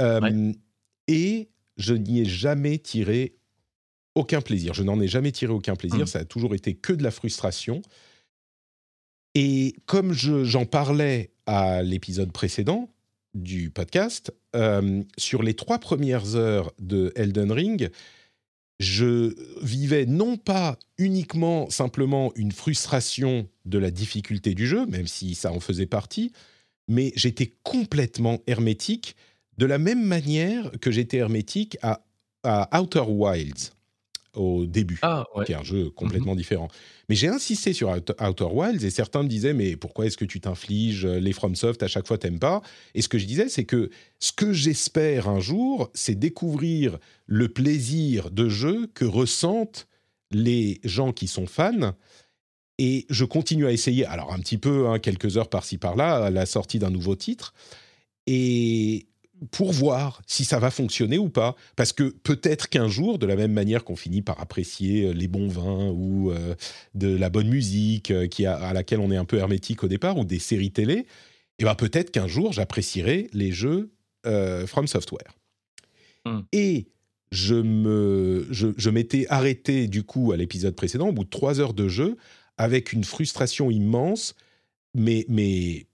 Euh, 0.00 0.52
et 1.06 1.50
je 1.76 1.94
n'y 1.94 2.22
ai 2.22 2.24
jamais 2.24 2.78
tiré 2.78 3.36
aucun 4.16 4.40
plaisir. 4.40 4.74
Je 4.74 4.82
n'en 4.82 5.00
ai 5.00 5.06
jamais 5.06 5.30
tiré 5.30 5.52
aucun 5.52 5.76
plaisir, 5.76 6.02
hmm. 6.02 6.06
ça 6.08 6.18
a 6.18 6.24
toujours 6.24 6.56
été 6.56 6.74
que 6.74 6.92
de 6.92 7.04
la 7.04 7.12
frustration. 7.12 7.80
Et 9.36 9.76
comme 9.86 10.14
j'en 10.14 10.66
parlais 10.66 11.30
à 11.46 11.80
l'épisode 11.84 12.32
précédent, 12.32 12.90
du 13.42 13.70
podcast, 13.70 14.32
euh, 14.54 15.02
sur 15.16 15.42
les 15.42 15.54
trois 15.54 15.78
premières 15.78 16.36
heures 16.36 16.72
de 16.78 17.12
Elden 17.16 17.52
Ring, 17.52 17.90
je 18.78 19.34
vivais 19.62 20.06
non 20.06 20.36
pas 20.36 20.78
uniquement 20.98 21.68
simplement 21.70 22.32
une 22.36 22.52
frustration 22.52 23.48
de 23.64 23.78
la 23.78 23.90
difficulté 23.90 24.54
du 24.54 24.66
jeu, 24.66 24.86
même 24.86 25.06
si 25.06 25.34
ça 25.34 25.52
en 25.52 25.60
faisait 25.60 25.86
partie, 25.86 26.32
mais 26.86 27.12
j'étais 27.16 27.54
complètement 27.62 28.38
hermétique 28.46 29.16
de 29.58 29.66
la 29.66 29.78
même 29.78 30.04
manière 30.04 30.70
que 30.80 30.90
j'étais 30.92 31.16
hermétique 31.16 31.76
à, 31.82 32.04
à 32.44 32.80
Outer 32.80 33.04
Wilds 33.08 33.72
au 34.34 34.66
début, 34.66 34.98
ah, 35.02 35.24
qui 35.44 35.52
est 35.52 35.54
un 35.54 35.62
jeu 35.62 35.90
complètement 35.90 36.32
mhm. 36.32 36.38
différent. 36.38 36.68
Mais 37.08 37.14
j'ai 37.14 37.28
insisté 37.28 37.72
sur 37.72 37.88
Outer 37.90 38.48
Wilds 38.52 38.84
et 38.84 38.90
certains 38.90 39.22
me 39.22 39.28
disaient 39.28 39.54
mais 39.54 39.76
pourquoi 39.76 40.06
est-ce 40.06 40.16
que 40.16 40.24
tu 40.24 40.40
t'infliges 40.40 41.06
les 41.06 41.32
FromSoft 41.32 41.82
à 41.82 41.88
chaque 41.88 42.06
fois 42.06 42.18
t'aimes 42.18 42.38
pas? 42.38 42.62
Et 42.94 43.02
ce 43.02 43.08
que 43.08 43.18
je 43.18 43.26
disais 43.26 43.48
c'est 43.48 43.64
que 43.64 43.90
ce 44.18 44.32
que 44.32 44.52
j'espère 44.52 45.28
un 45.28 45.40
jour, 45.40 45.90
c'est 45.94 46.14
découvrir 46.14 46.98
le 47.26 47.48
plaisir 47.48 48.30
de 48.30 48.48
jeu 48.48 48.88
que 48.94 49.04
ressentent 49.04 49.88
les 50.30 50.80
gens 50.84 51.12
qui 51.12 51.26
sont 51.26 51.46
fans. 51.46 51.94
Et 52.78 53.06
je 53.10 53.24
continue 53.24 53.66
à 53.66 53.72
essayer, 53.72 54.06
alors 54.06 54.32
un 54.32 54.38
petit 54.38 54.58
peu, 54.58 54.88
hein, 54.88 54.98
quelques 54.98 55.36
heures 55.36 55.48
par-ci 55.48 55.78
par-là, 55.78 56.26
à 56.26 56.30
la 56.30 56.46
sortie 56.46 56.78
d'un 56.78 56.90
nouveau 56.90 57.16
titre. 57.16 57.52
Et 58.26 59.07
pour 59.50 59.72
voir 59.72 60.22
si 60.26 60.44
ça 60.44 60.58
va 60.58 60.70
fonctionner 60.70 61.18
ou 61.18 61.28
pas. 61.28 61.56
Parce 61.76 61.92
que 61.92 62.04
peut-être 62.04 62.68
qu'un 62.68 62.88
jour, 62.88 63.18
de 63.18 63.26
la 63.26 63.36
même 63.36 63.52
manière 63.52 63.84
qu'on 63.84 63.96
finit 63.96 64.22
par 64.22 64.40
apprécier 64.40 65.06
euh, 65.06 65.12
les 65.12 65.28
bons 65.28 65.48
vins 65.48 65.90
ou 65.90 66.30
euh, 66.30 66.54
de 66.94 67.14
la 67.14 67.30
bonne 67.30 67.48
musique 67.48 68.10
euh, 68.10 68.26
qui 68.26 68.46
à 68.46 68.72
laquelle 68.72 69.00
on 69.00 69.10
est 69.10 69.16
un 69.16 69.24
peu 69.24 69.38
hermétique 69.38 69.84
au 69.84 69.88
départ, 69.88 70.18
ou 70.18 70.24
des 70.24 70.38
séries 70.38 70.72
télé, 70.72 70.94
et 71.60 71.62
eh 71.62 71.64
ben 71.64 71.74
peut-être 71.74 72.12
qu'un 72.12 72.28
jour, 72.28 72.52
j'apprécierai 72.52 73.28
les 73.32 73.50
jeux 73.50 73.90
From 74.66 74.86
Software. 74.86 75.34
Hmm. 76.24 76.40
Et 76.52 76.86
je, 77.32 77.54
me, 77.54 78.46
je, 78.50 78.90
m'étais 78.90 79.26
arrêté 79.28 79.88
du 79.88 80.02
coup 80.02 80.32
à 80.32 80.36
l'épisode 80.36 80.76
précédent, 80.76 81.08
au 81.08 81.12
bout 81.12 81.24
de 81.24 81.30
trois 81.30 81.60
heures 81.60 81.74
de 81.74 81.88
jeu, 81.88 82.16
avec 82.58 82.92
une 82.92 83.04
frustration 83.04 83.70
immense, 83.70 84.34
mais, 84.94 85.24
mais 85.28 85.86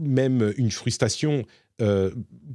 même 0.00 0.52
une 0.56 0.70
frustration 0.70 1.44
euh, 1.80 2.10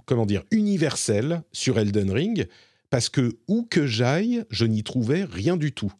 comment 0.05 0.25
dire, 0.25 0.43
universel 0.51 1.41
sur 1.51 1.79
Elden 1.79 2.11
Ring, 2.11 2.47
parce 2.89 3.09
que 3.09 3.37
où 3.47 3.63
que 3.63 3.85
j'aille, 3.85 4.43
je 4.49 4.65
n'y 4.65 4.83
trouvais 4.83 5.23
rien 5.23 5.57
du 5.57 5.71
tout. 5.71 5.91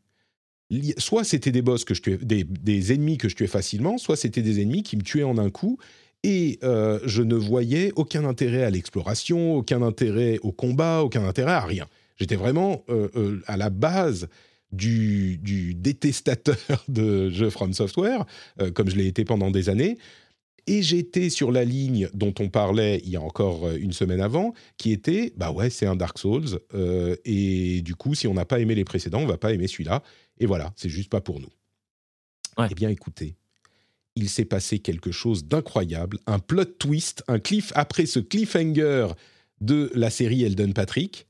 Soit 0.98 1.24
c'était 1.24 1.52
des 1.52 1.62
boss 1.62 1.84
que 1.84 1.94
je 1.94 2.02
tuais, 2.02 2.18
des, 2.22 2.94
ennemis 2.94 3.18
que 3.18 3.30
je 3.30 3.36
tuais 3.36 3.48
facilement, 3.48 3.98
soit 3.98 4.18
c'était 4.18 4.42
des 4.42 4.62
ennemis 4.62 4.84
qui 4.84 4.98
me 4.98 5.02
tuaient 5.02 5.24
en 5.24 5.38
un 5.38 5.50
coup, 5.50 5.78
et 6.24 6.60
euh, 6.64 7.00
je 7.06 7.22
ne 7.22 7.36
voyais 7.36 7.92
aucun 7.96 8.26
intérêt 8.26 8.64
à 8.64 8.70
l'exploration, 8.70 9.56
aucun 9.56 9.82
intérêt 9.82 10.40
au 10.42 10.52
combat, 10.52 11.02
aucun 11.04 11.26
intérêt 11.26 11.54
à 11.54 11.66
rien. 11.66 11.88
J'étais 12.18 12.36
vraiment 12.36 12.84
euh, 12.90 13.42
à 13.48 13.58
la 13.58 13.70
base 13.70 14.28
du, 14.72 15.38
du, 15.38 15.74
détestateur 15.74 16.84
de 16.88 17.30
jeux 17.30 17.50
From 17.50 17.74
Software, 17.74 18.26
comme 18.74 18.90
je 18.90 18.96
l'ai 18.96 19.08
été 19.08 19.24
pendant 19.24 19.52
des 19.52 19.70
années, 19.70 19.98
et 20.68 20.82
j'étais 20.82 21.30
sur 21.30 21.52
la 21.52 21.64
ligne 21.64 22.10
dont 22.14 22.34
on 22.40 22.50
parlait 22.50 23.02
il 23.04 23.10
y 23.10 23.16
a 23.16 23.22
encore 23.22 23.66
euh, 23.66 23.78
une 23.78 23.94
semaine 23.94 24.22
avant, 24.22 24.54
qui 24.78 24.92
était, 24.92 25.34
bah 25.38 25.52
ouais, 25.52 25.70
c'est 25.70 25.86
un 25.86 25.96
Dark 25.96 26.20
Souls, 26.20 26.60
euh, 26.74 27.16
et 27.26 27.82
du 27.82 27.96
coup, 27.96 28.14
si 28.14 28.28
on 28.28 28.34
n'a 28.34 28.46
pas 28.46 28.60
aimé 28.60 28.76
les 28.76 28.86
précédents, 28.86 29.22
on 29.22 29.28
va 29.28 29.38
pas 29.38 29.54
aimer 29.54 29.68
celui-là, 29.68 30.04
et 30.40 30.46
voilà, 30.46 30.74
c'est 30.76 30.90
juste 30.90 31.10
pas 31.10 31.22
pour 31.22 31.40
nous. 31.40 31.50
Eh 32.70 32.74
bien, 32.74 32.90
écoutez, 32.90 33.36
il 34.16 34.30
s'est 34.30 34.46
passé 34.46 34.80
quelque 34.80 35.12
chose 35.12 35.46
d'incroyable, 35.46 36.20
un 36.26 36.40
plot 36.40 36.66
twist, 36.66 37.24
un 37.28 37.40
cliff 37.40 37.72
après 37.76 38.06
ce 38.06 38.20
cliffhanger 38.20 39.10
de 39.62 39.92
la 39.94 40.10
série 40.10 40.44
Elden 40.44 40.74
Patrick. 40.74 41.28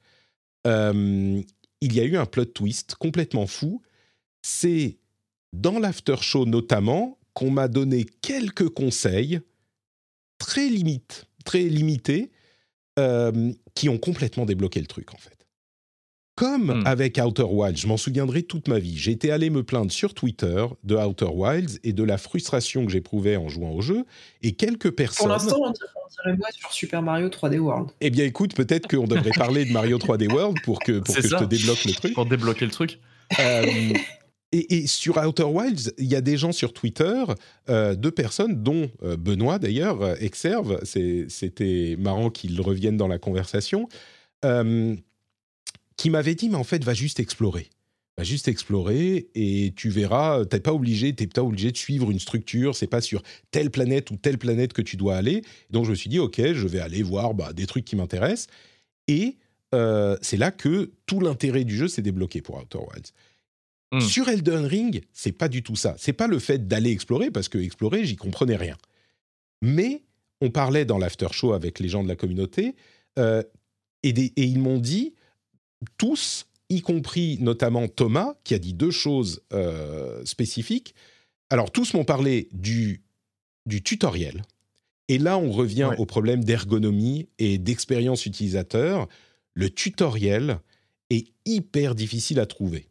Euh, 0.66 1.42
il 1.82 1.94
y 1.94 2.00
a 2.00 2.04
eu 2.06 2.18
un 2.18 2.26
plot 2.26 2.46
twist 2.46 2.96
complètement 2.96 3.46
fou. 3.46 3.82
C'est 4.42 4.98
dans 5.54 5.80
l'after 5.80 6.16
show 6.22 6.46
notamment 6.46 7.18
qu'on 7.38 7.52
m'a 7.52 7.68
donné 7.68 8.04
quelques 8.24 8.68
conseils 8.70 9.42
très 10.40 10.70
limites, 10.70 11.26
très 11.46 11.62
limités, 11.62 12.32
euh, 12.98 13.52
qui 13.76 13.90
ont 13.90 14.00
complètement 14.00 14.48
débloqué 14.48 14.80
le 14.80 14.88
truc 14.88 15.14
en 15.14 15.18
fait. 15.18 15.38
Comme 16.34 16.82
Hmm. 16.82 16.88
avec 16.88 17.20
Outer 17.24 17.44
Wilds, 17.44 17.78
je 17.80 17.86
m'en 17.86 17.98
souviendrai 17.98 18.42
toute 18.42 18.68
ma 18.68 18.80
vie. 18.80 18.98
J'étais 18.98 19.30
allé 19.30 19.52
me 19.52 19.62
plaindre 19.62 19.92
sur 19.92 20.16
Twitter 20.16 20.66
de 20.84 20.96
Outer 20.96 21.30
Wilds 21.32 21.80
et 21.84 21.94
de 21.94 22.04
la 22.04 22.18
frustration 22.18 22.88
que 22.88 22.92
j'éprouvais 22.92 23.36
en 23.36 23.50
jouant 23.50 23.70
au 23.72 23.82
jeu. 23.82 24.04
Et 24.42 24.54
quelques 24.54 24.90
Pour 24.90 24.96
personnes. 24.96 25.30
l'instant, 25.30 25.58
on 25.62 25.72
dirait, 25.72 26.38
moi 26.38 26.48
sur 26.52 26.72
Super 26.74 27.04
Mario 27.04 27.30
3D 27.30 27.60
World. 27.60 27.92
Eh 28.02 28.10
bien, 28.10 28.26
écoute, 28.26 28.56
peut-être 28.56 28.88
qu'on 28.88 29.06
devrait 29.06 29.30
parler 29.38 29.66
de 29.66 29.72
Mario 29.72 30.00
3D 30.00 30.28
World 30.32 30.58
pour 30.64 30.80
que, 30.80 31.00
pour 31.00 31.14
que 31.16 31.22
je 31.22 31.36
te 31.36 31.44
débloque 31.44 31.86
le 31.86 31.92
truc. 31.94 32.14
Pour 32.16 32.26
débloquer 32.26 32.66
le 32.66 32.72
truc. 32.72 33.00
Euh, 33.40 33.94
et, 34.54 34.88
sur 34.88 35.18
Outer 35.18 35.44
Wilds, 35.44 35.94
il 35.98 36.06
y 36.06 36.16
a 36.16 36.22
des 36.22 36.38
gens 36.38 36.54
sur 36.54 36.72
Twitter, 36.72 37.24
euh, 37.70 37.96
deux 37.96 38.12
personnes, 38.12 38.64
dont 38.64 38.90
euh, 39.04 39.18
Benoît 39.18 39.60
d'ailleurs, 39.60 40.02
euh, 40.02 40.16
Exerve, 40.20 40.80
c'était 40.86 41.96
marrant 42.00 42.30
qu'il 42.30 42.60
revienne 42.62 42.96
dans 42.96 43.08
la 43.08 43.20
conversation, 43.20 43.90
qui 45.98 46.10
m'avaient 46.10 46.36
dit, 46.36 46.48
mais 46.48 46.56
en 46.56 46.64
fait, 46.64 46.84
va 46.84 46.94
juste 46.94 47.20
explorer. 47.20 47.70
Va 48.18 48.24
juste 48.24 48.48
explorer 48.48 49.28
et 49.36 49.74
tu 49.76 49.90
verras, 49.90 50.46
t'es 50.46 50.60
pas 50.60 50.74
obligé, 50.74 51.14
t'es 51.14 51.28
pas 51.28 51.44
obligé 51.44 51.72
de 51.72 51.78
suivre 51.78 52.10
une 52.10 52.20
structure, 52.20 52.76
c'est 52.76 52.88
pas 52.88 53.02
sur 53.02 53.22
telle 53.52 53.70
planète 53.70 54.10
ou 54.10 54.16
telle 54.16 54.38
planète 54.38 54.74
que 54.74 54.82
tu 54.82 54.96
dois 54.96 55.18
aller. 55.18 55.44
Donc 55.70 55.86
je 55.86 55.92
me 55.92 55.96
suis 55.96 56.10
dit, 56.10 56.20
ok, 56.20 56.54
je 56.54 56.68
vais 56.68 56.80
aller 56.80 57.04
voir 57.04 57.34
bah, 57.34 57.52
des 57.54 57.66
trucs 57.66 57.86
qui 57.86 57.96
m'intéressent. 57.96 58.48
Et 59.08 59.38
c'est 59.72 60.38
là 60.38 60.52
que 60.52 60.92
tout 61.06 61.20
l'intérêt 61.20 61.64
du 61.64 61.76
jeu 61.76 61.88
s'est 61.88 62.02
débloqué 62.02 62.42
pour 62.42 62.58
Outer 62.58 62.80
Wilds. 62.80 63.12
Hmm. 63.92 64.02
Sur 64.02 64.28
Elden 64.28 64.66
Ring, 64.66 65.04
c'est 65.14 65.32
pas 65.32 65.48
du 65.48 65.64
tout 65.64 65.76
ça. 65.78 65.96
C'est 65.98 66.14
pas 66.14 66.28
le 66.28 66.40
fait 66.40 66.68
d'aller 66.68 66.92
explorer, 66.92 67.32
parce 67.32 67.48
que 67.50 67.58
explorer, 67.58 68.04
j'y 68.06 68.16
comprenais 68.18 68.58
rien. 68.58 68.76
Mais 69.62 70.04
on 70.42 70.50
parlait 70.52 70.84
dans 70.86 70.98
l'after 70.98 71.28
show 71.32 71.54
avec 71.54 71.80
les 71.80 71.88
gens 71.90 72.04
de 72.04 72.08
la 72.10 72.16
communauté, 72.18 72.76
euh, 73.18 73.42
et, 74.04 74.12
des- 74.14 74.34
et 74.36 74.44
ils 74.44 74.60
m'ont 74.60 74.80
dit, 74.80 75.14
tous, 75.98 76.48
y 76.70 76.82
compris 76.82 77.38
notamment 77.40 77.88
Thomas, 77.88 78.36
qui 78.44 78.54
a 78.54 78.60
dit 78.60 78.74
deux 78.74 78.92
choses 78.92 79.42
euh, 79.54 80.24
spécifiques. 80.26 80.94
Alors, 81.50 81.72
tous 81.72 81.94
m'ont 81.94 82.04
parlé 82.04 82.50
du, 82.52 83.02
du 83.66 83.82
tutoriel. 83.82 84.44
Et 85.08 85.18
là, 85.18 85.38
on 85.38 85.52
revient 85.52 85.86
Ouais. 85.86 85.98
au 85.98 86.06
problème 86.06 86.44
d'ergonomie 86.44 87.30
et 87.40 87.58
d'expérience 87.58 88.26
utilisateur. 88.26 89.08
Le 89.54 89.70
tutoriel 89.70 90.60
est 91.10 91.28
hyper 91.46 91.96
difficile 91.96 92.42
à 92.42 92.46
trouver. 92.46 92.90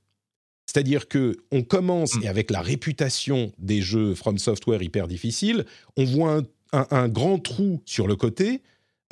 C'est-à-dire 0.66 1.08
que 1.08 1.36
on 1.52 1.62
commence 1.62 2.14
Mm. 2.16 2.22
et 2.24 2.28
avec 2.28 2.50
la 2.50 2.60
réputation 2.60 3.52
des 3.58 3.80
jeux 3.82 4.14
From 4.14 4.38
Software 4.38 4.82
hyper 4.82 5.06
difficiles, 5.08 5.64
on 5.96 6.04
voit 6.04 6.34
un, 6.38 6.42
un- 6.72 6.86
un 6.90 7.08
grand 7.08 7.38
trou 7.38 7.80
sur 7.86 8.06
le 8.06 8.16
côté, 8.16 8.62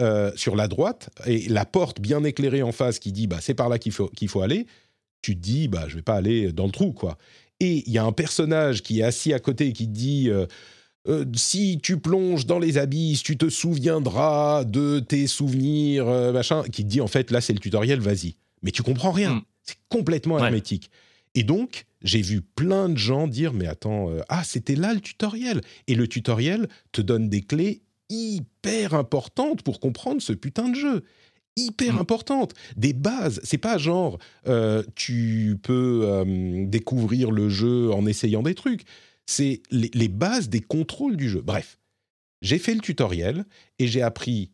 euh, 0.01 0.33
sur 0.35 0.57
la 0.57 0.67
droite, 0.69 1.11
et 1.27 1.49
la 1.49 1.65
porte 1.65 2.01
bien 2.01 2.25
éclairée 2.25 2.63
en 2.63 2.73
face 2.73 2.99
qui 2.99 3.13
dit 3.13 3.27
bah 3.29 3.39
c'est 3.41 3.55
par 3.55 3.69
là 3.69 3.79
qu'il 3.79 3.93
faut 3.93 4.09
qu'il 4.09 4.29
faut 4.29 4.41
aller. 4.43 4.67
Tu 5.23 5.37
te 5.37 5.41
dis 5.41 5.69
bah 5.69 5.85
je 5.89 5.95
vais 5.95 6.03
pas 6.03 6.15
aller 6.17 6.53
dans 6.53 6.67
le 6.67 6.73
trou 6.73 6.93
quoi. 6.93 7.17
Et 7.61 7.85
il 7.87 7.93
y 7.93 7.99
a 7.99 8.05
un 8.05 8.13
personnage 8.13 8.83
qui 8.83 9.01
est 9.01 9.05
assis 9.05 9.33
à 9.33 9.39
côté 9.39 9.69
et 9.69 9.73
qui 9.73 9.87
te 9.87 9.93
dit 9.93 10.29
euh, 10.31 10.47
euh, 11.07 11.25
si 11.37 11.79
tu 11.81 11.99
plonges 11.99 12.47
dans 12.47 12.59
les 12.59 12.79
abysses, 12.79 13.23
tu 13.23 13.37
te 13.37 13.49
souviendras 13.49 14.65
de 14.65 14.99
tes 14.99 15.27
souvenirs, 15.29 16.07
machin, 16.33 16.65
qui 16.65 16.83
te 16.83 16.89
dit 16.89 17.01
en 17.01 17.07
fait 17.07 17.31
là 17.31 17.41
c'est 17.41 17.53
le 17.53 17.61
tutoriel, 17.61 18.01
vas-y. 18.01 18.35
Mais 18.63 18.73
tu 18.73 18.83
comprends 18.83 19.13
rien. 19.13 19.35
Mm. 19.37 19.43
C'est 19.63 19.77
complètement 19.89 20.35
Ouais. 20.37 20.43
Et 21.35 21.43
donc, 21.43 21.85
j'ai 22.03 22.22
vu 22.22 22.41
plein 22.43 22.89
de 22.89 22.97
gens 22.97 23.26
dire 23.26 23.53
Mais 23.53 23.66
attends, 23.66 24.11
euh, 24.11 24.20
ah, 24.28 24.45
c'était 24.45 24.76
là 24.76 24.95
le 24.95 25.01
tutoriel. 25.01 25.61
Et 25.87 25.95
le 25.95 26.07
tutoriel 26.09 26.68
te 26.93 27.01
donne 27.01 27.28
des 27.28 27.43
clés 27.43 27.82
hyper 28.09 28.95
importantes 28.95 29.62
pour 29.62 29.80
comprendre 29.80 30.20
ce 30.22 30.32
putain 30.32 30.68
de 30.68 30.76
jeu. 30.76 31.05
Hyper 31.57 31.95
Mm. 31.95 31.99
importantes. 31.99 32.55
Des 32.76 32.93
bases. 32.93 33.41
C'est 33.45 33.59
pas 33.59 33.78
genre 33.78 34.18
euh, 34.47 34.82
tu 34.95 35.59
peux 35.62 36.03
euh, 36.05 36.66
découvrir 36.66 37.30
le 37.30 37.49
jeu 37.49 37.93
en 37.93 38.07
essayant 38.07 38.43
des 38.43 38.55
trucs. 38.55 38.82
C'est 39.26 39.62
les, 39.70 39.91
les 39.95 40.09
bases 40.09 40.49
des 40.49 40.61
contrôles 40.61 41.16
du 41.16 41.28
jeu. 41.30 41.41
Bref, 41.41 41.78
j'ai 42.43 42.59
fait 42.59 42.74
le 42.74 42.80
tutoriel 42.80 43.47
et 43.78 43.87
j'ai 43.87 44.03
appris 44.03 44.51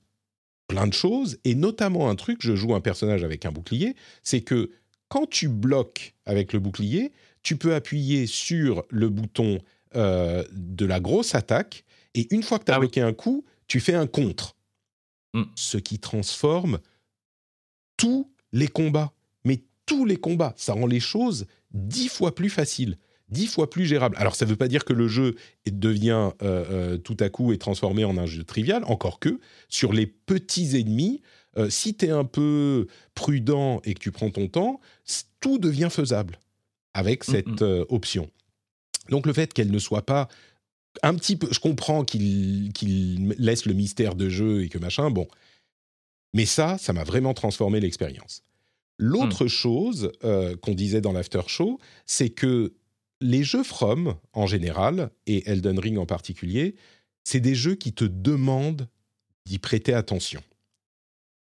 plein 0.71 0.87
de 0.87 0.93
choses, 0.93 1.37
et 1.45 1.57
notamment 1.57 2.09
un 2.09 2.15
truc, 2.15 2.39
je 2.43 2.55
joue 2.55 2.77
un 2.77 2.81
personnage 2.81 3.25
avec 3.25 3.45
un 3.45 3.51
bouclier, 3.51 3.97
c'est 4.23 4.41
que 4.41 4.71
quand 5.11 5.29
tu 5.29 5.49
bloques 5.49 6.15
avec 6.25 6.55
le 6.55 6.61
bouclier, 6.61 7.13
tu 7.43 7.57
peux 7.57 7.75
appuyer 7.75 8.27
sur 8.27 8.85
le 8.91 9.09
bouton 9.11 9.59
euh, 9.97 10.45
de 10.53 10.87
la 10.87 11.01
grosse 11.01 11.35
attaque, 11.35 11.85
et 12.15 12.33
une 12.35 12.43
fois 12.43 12.59
que 12.59 12.65
tu 12.65 12.71
as 12.73 12.77
Ah 12.77 12.79
oui. 12.79 12.87
bloqué 12.87 13.01
un 13.03 13.13
coup, 13.13 13.45
tu 13.67 13.81
fais 13.81 13.95
un 13.95 14.07
contre. 14.07 14.57
Mm. 15.35 15.43
Ce 15.57 15.77
qui 15.79 15.99
transforme 15.99 16.79
tous 17.97 18.31
les 18.53 18.69
combats. 18.69 19.13
Mais 19.45 19.63
tous 19.87 20.05
les 20.05 20.17
combats, 20.17 20.55
ça 20.57 20.73
rend 20.73 20.87
les 20.87 21.01
choses 21.01 21.47
dix 21.73 22.09
fois 22.09 22.35
plus 22.35 22.51
faciles, 22.51 22.97
dix 23.29 23.47
fois 23.47 23.69
plus 23.69 23.87
gérables. 23.87 24.17
Alors 24.19 24.35
ça 24.37 24.45
ne 24.45 24.51
veut 24.51 24.57
pas 24.57 24.69
dire 24.69 24.85
que 24.85 24.93
le 24.93 25.09
jeu 25.09 25.35
devient 25.67 26.31
euh, 26.43 26.65
euh, 26.71 26.97
tout 26.99 27.17
à 27.21 27.29
coup 27.29 27.53
est 27.53 27.59
transformé 27.59 28.05
en 28.05 28.17
un 28.17 28.27
jeu 28.27 28.45
trivial, 28.45 28.85
encore 28.85 29.19
que 29.19 29.41
sur 29.69 29.93
les 29.93 30.07
petits 30.07 30.77
ennemis, 30.79 31.23
euh, 31.57 31.71
si 31.71 31.95
tu 31.95 32.07
es 32.07 32.11
un 32.11 32.25
peu 32.25 32.87
prudent 33.15 33.81
et 33.85 33.95
que 33.95 33.99
tu 33.99 34.13
prends 34.13 34.31
ton 34.31 34.49
temps, 34.49 34.81
tout 35.41 35.59
devient 35.59 35.89
faisable 35.91 36.39
avec 36.95 37.27
Mm, 37.29 37.33
cette 37.33 37.61
mm. 37.61 37.65
euh, 37.65 37.85
option. 37.89 38.31
Donc 39.09 39.27
le 39.27 39.33
fait 39.33 39.53
qu'elle 39.53 39.71
ne 39.71 39.79
soit 39.79 40.07
pas 40.07 40.29
un 41.03 41.15
petit 41.15 41.37
peu, 41.37 41.49
je 41.51 41.61
comprends 41.61 42.05
qu'il 42.05 42.73
laisse 43.39 43.65
le 43.65 43.75
mystère 43.75 44.15
de 44.15 44.29
jeu 44.29 44.65
et 44.65 44.69
que 44.69 44.79
machin, 44.79 45.11
bon. 45.11 45.29
Mais 46.35 46.47
ça, 46.47 46.79
ça 46.79 46.93
m'a 46.93 47.05
vraiment 47.05 47.35
transformé 47.35 47.81
l'expérience. 47.81 48.43
L'autre 48.99 49.47
chose 49.47 50.13
euh, 50.25 50.57
qu'on 50.57 50.75
disait 50.75 51.01
dans 51.01 51.13
l'after 51.13 51.41
show, 51.47 51.79
c'est 52.07 52.29
que 52.29 52.75
les 53.21 53.43
jeux 53.43 53.63
From 53.63 54.15
en 54.33 54.47
général 54.47 55.11
et 55.27 55.49
Elden 55.49 55.79
Ring 55.79 55.99
en 55.99 56.07
particulier, 56.07 56.75
c'est 57.25 57.41
des 57.41 57.55
jeux 57.55 57.75
qui 57.75 57.93
te 57.93 58.05
demandent 58.05 58.89
d'y 59.47 59.59
prêter 59.59 59.95
attention. 59.95 60.43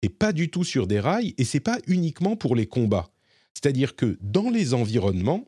Et 0.01 0.09
pas 0.09 0.31
du 0.31 0.49
tout 0.49 0.63
sur 0.63 0.87
des 0.87 0.99
rails, 0.99 1.33
et 1.37 1.43
c'est 1.43 1.59
pas 1.59 1.79
uniquement 1.87 2.35
pour 2.35 2.55
les 2.55 2.67
combats. 2.67 3.09
C'est-à-dire 3.53 3.95
que 3.95 4.17
dans 4.21 4.49
les 4.49 4.73
environnements, 4.73 5.45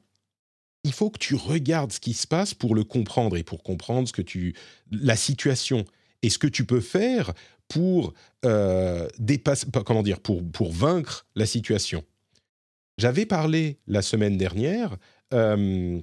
il 0.84 0.92
faut 0.94 1.10
que 1.10 1.20
tu 1.20 1.36
regardes 1.36 1.92
ce 1.92 2.00
qui 2.00 2.14
se 2.14 2.28
passe 2.28 2.54
pour 2.54 2.76
le 2.76 2.84
comprendre 2.84 3.38
et 3.38 3.44
pour 3.44 3.64
comprendre 3.64 4.08
ce 4.08 4.14
que 4.14 4.22
tu, 4.22 4.56
la 4.92 5.16
situation 5.16 5.86
et 6.22 6.30
ce 6.30 6.38
que 6.38 6.48
tu 6.48 6.66
peux 6.66 6.82
faire 6.82 7.34
pour 7.68 8.14
euh, 8.46 9.08
dépasser, 9.20 9.68
pas- 9.68 9.84
comment 9.84 10.04
dire, 10.04 10.20
pour, 10.20 10.44
pour 10.52 10.72
vaincre 10.72 11.26
la 11.36 11.46
situation. 11.46 12.04
J'avais 12.98 13.26
parlé 13.26 13.80
la 13.88 14.02
semaine 14.02 14.38
dernière. 14.38 14.98
euh, 15.34 16.02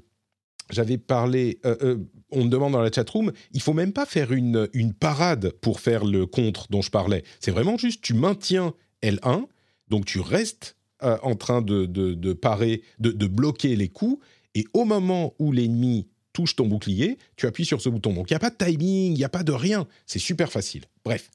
j'avais 0.71 0.99
parlé. 0.99 1.59
euh, 1.67 1.99
on 2.31 2.45
me 2.45 2.51
demande 2.51 2.72
dans 2.72 2.81
la 2.81 2.91
chatroom, 2.91 3.33
il 3.53 3.62
faut 3.62 3.72
même 3.72 3.93
pas 3.93 4.07
faire 4.07 4.33
une, 4.33 4.68
parade 4.99 5.51
pour 5.61 5.81
faire 5.81 6.05
le 6.05 6.26
contre 6.26 6.66
dont 6.70 6.83
je 6.83 6.91
parlais. 6.91 7.24
C'est 7.41 7.51
vraiment 7.51 7.76
juste 7.76 8.03
tu 8.03 8.14
maintiens 8.14 8.74
L1, 9.03 9.47
donc 9.89 10.05
tu 10.05 10.20
restes 10.20 10.76
euh, 11.03 11.16
en 11.22 11.37
train 11.37 11.62
de, 11.62 11.87
de, 11.87 12.33
parer, 12.33 12.83
de, 12.99 13.26
bloquer 13.26 13.76
les 13.76 13.89
coups, 13.89 14.22
et 14.55 14.64
au 14.72 14.85
moment 14.85 15.35
où 15.39 15.53
l'ennemi 15.53 16.09
touche 16.33 16.57
ton 16.57 16.66
bouclier, 16.66 17.18
tu 17.37 17.47
appuies 17.47 17.64
sur 17.64 17.81
ce 17.81 17.89
bouton. 17.89 18.12
Donc 18.12 18.31
il 18.31 18.33
n'y 18.33 18.37
a 18.37 18.41
pas 18.41 18.51
de 18.51 18.57
timing, 18.57 19.12
il 19.12 19.18
n'y 19.18 19.24
a 19.24 19.29
pas 19.29 19.43
de 19.43 19.53
rien. 19.53 19.87
C'est 20.07 20.18
super 20.18 20.53
facile. 20.53 20.85
Bref. 21.05 21.31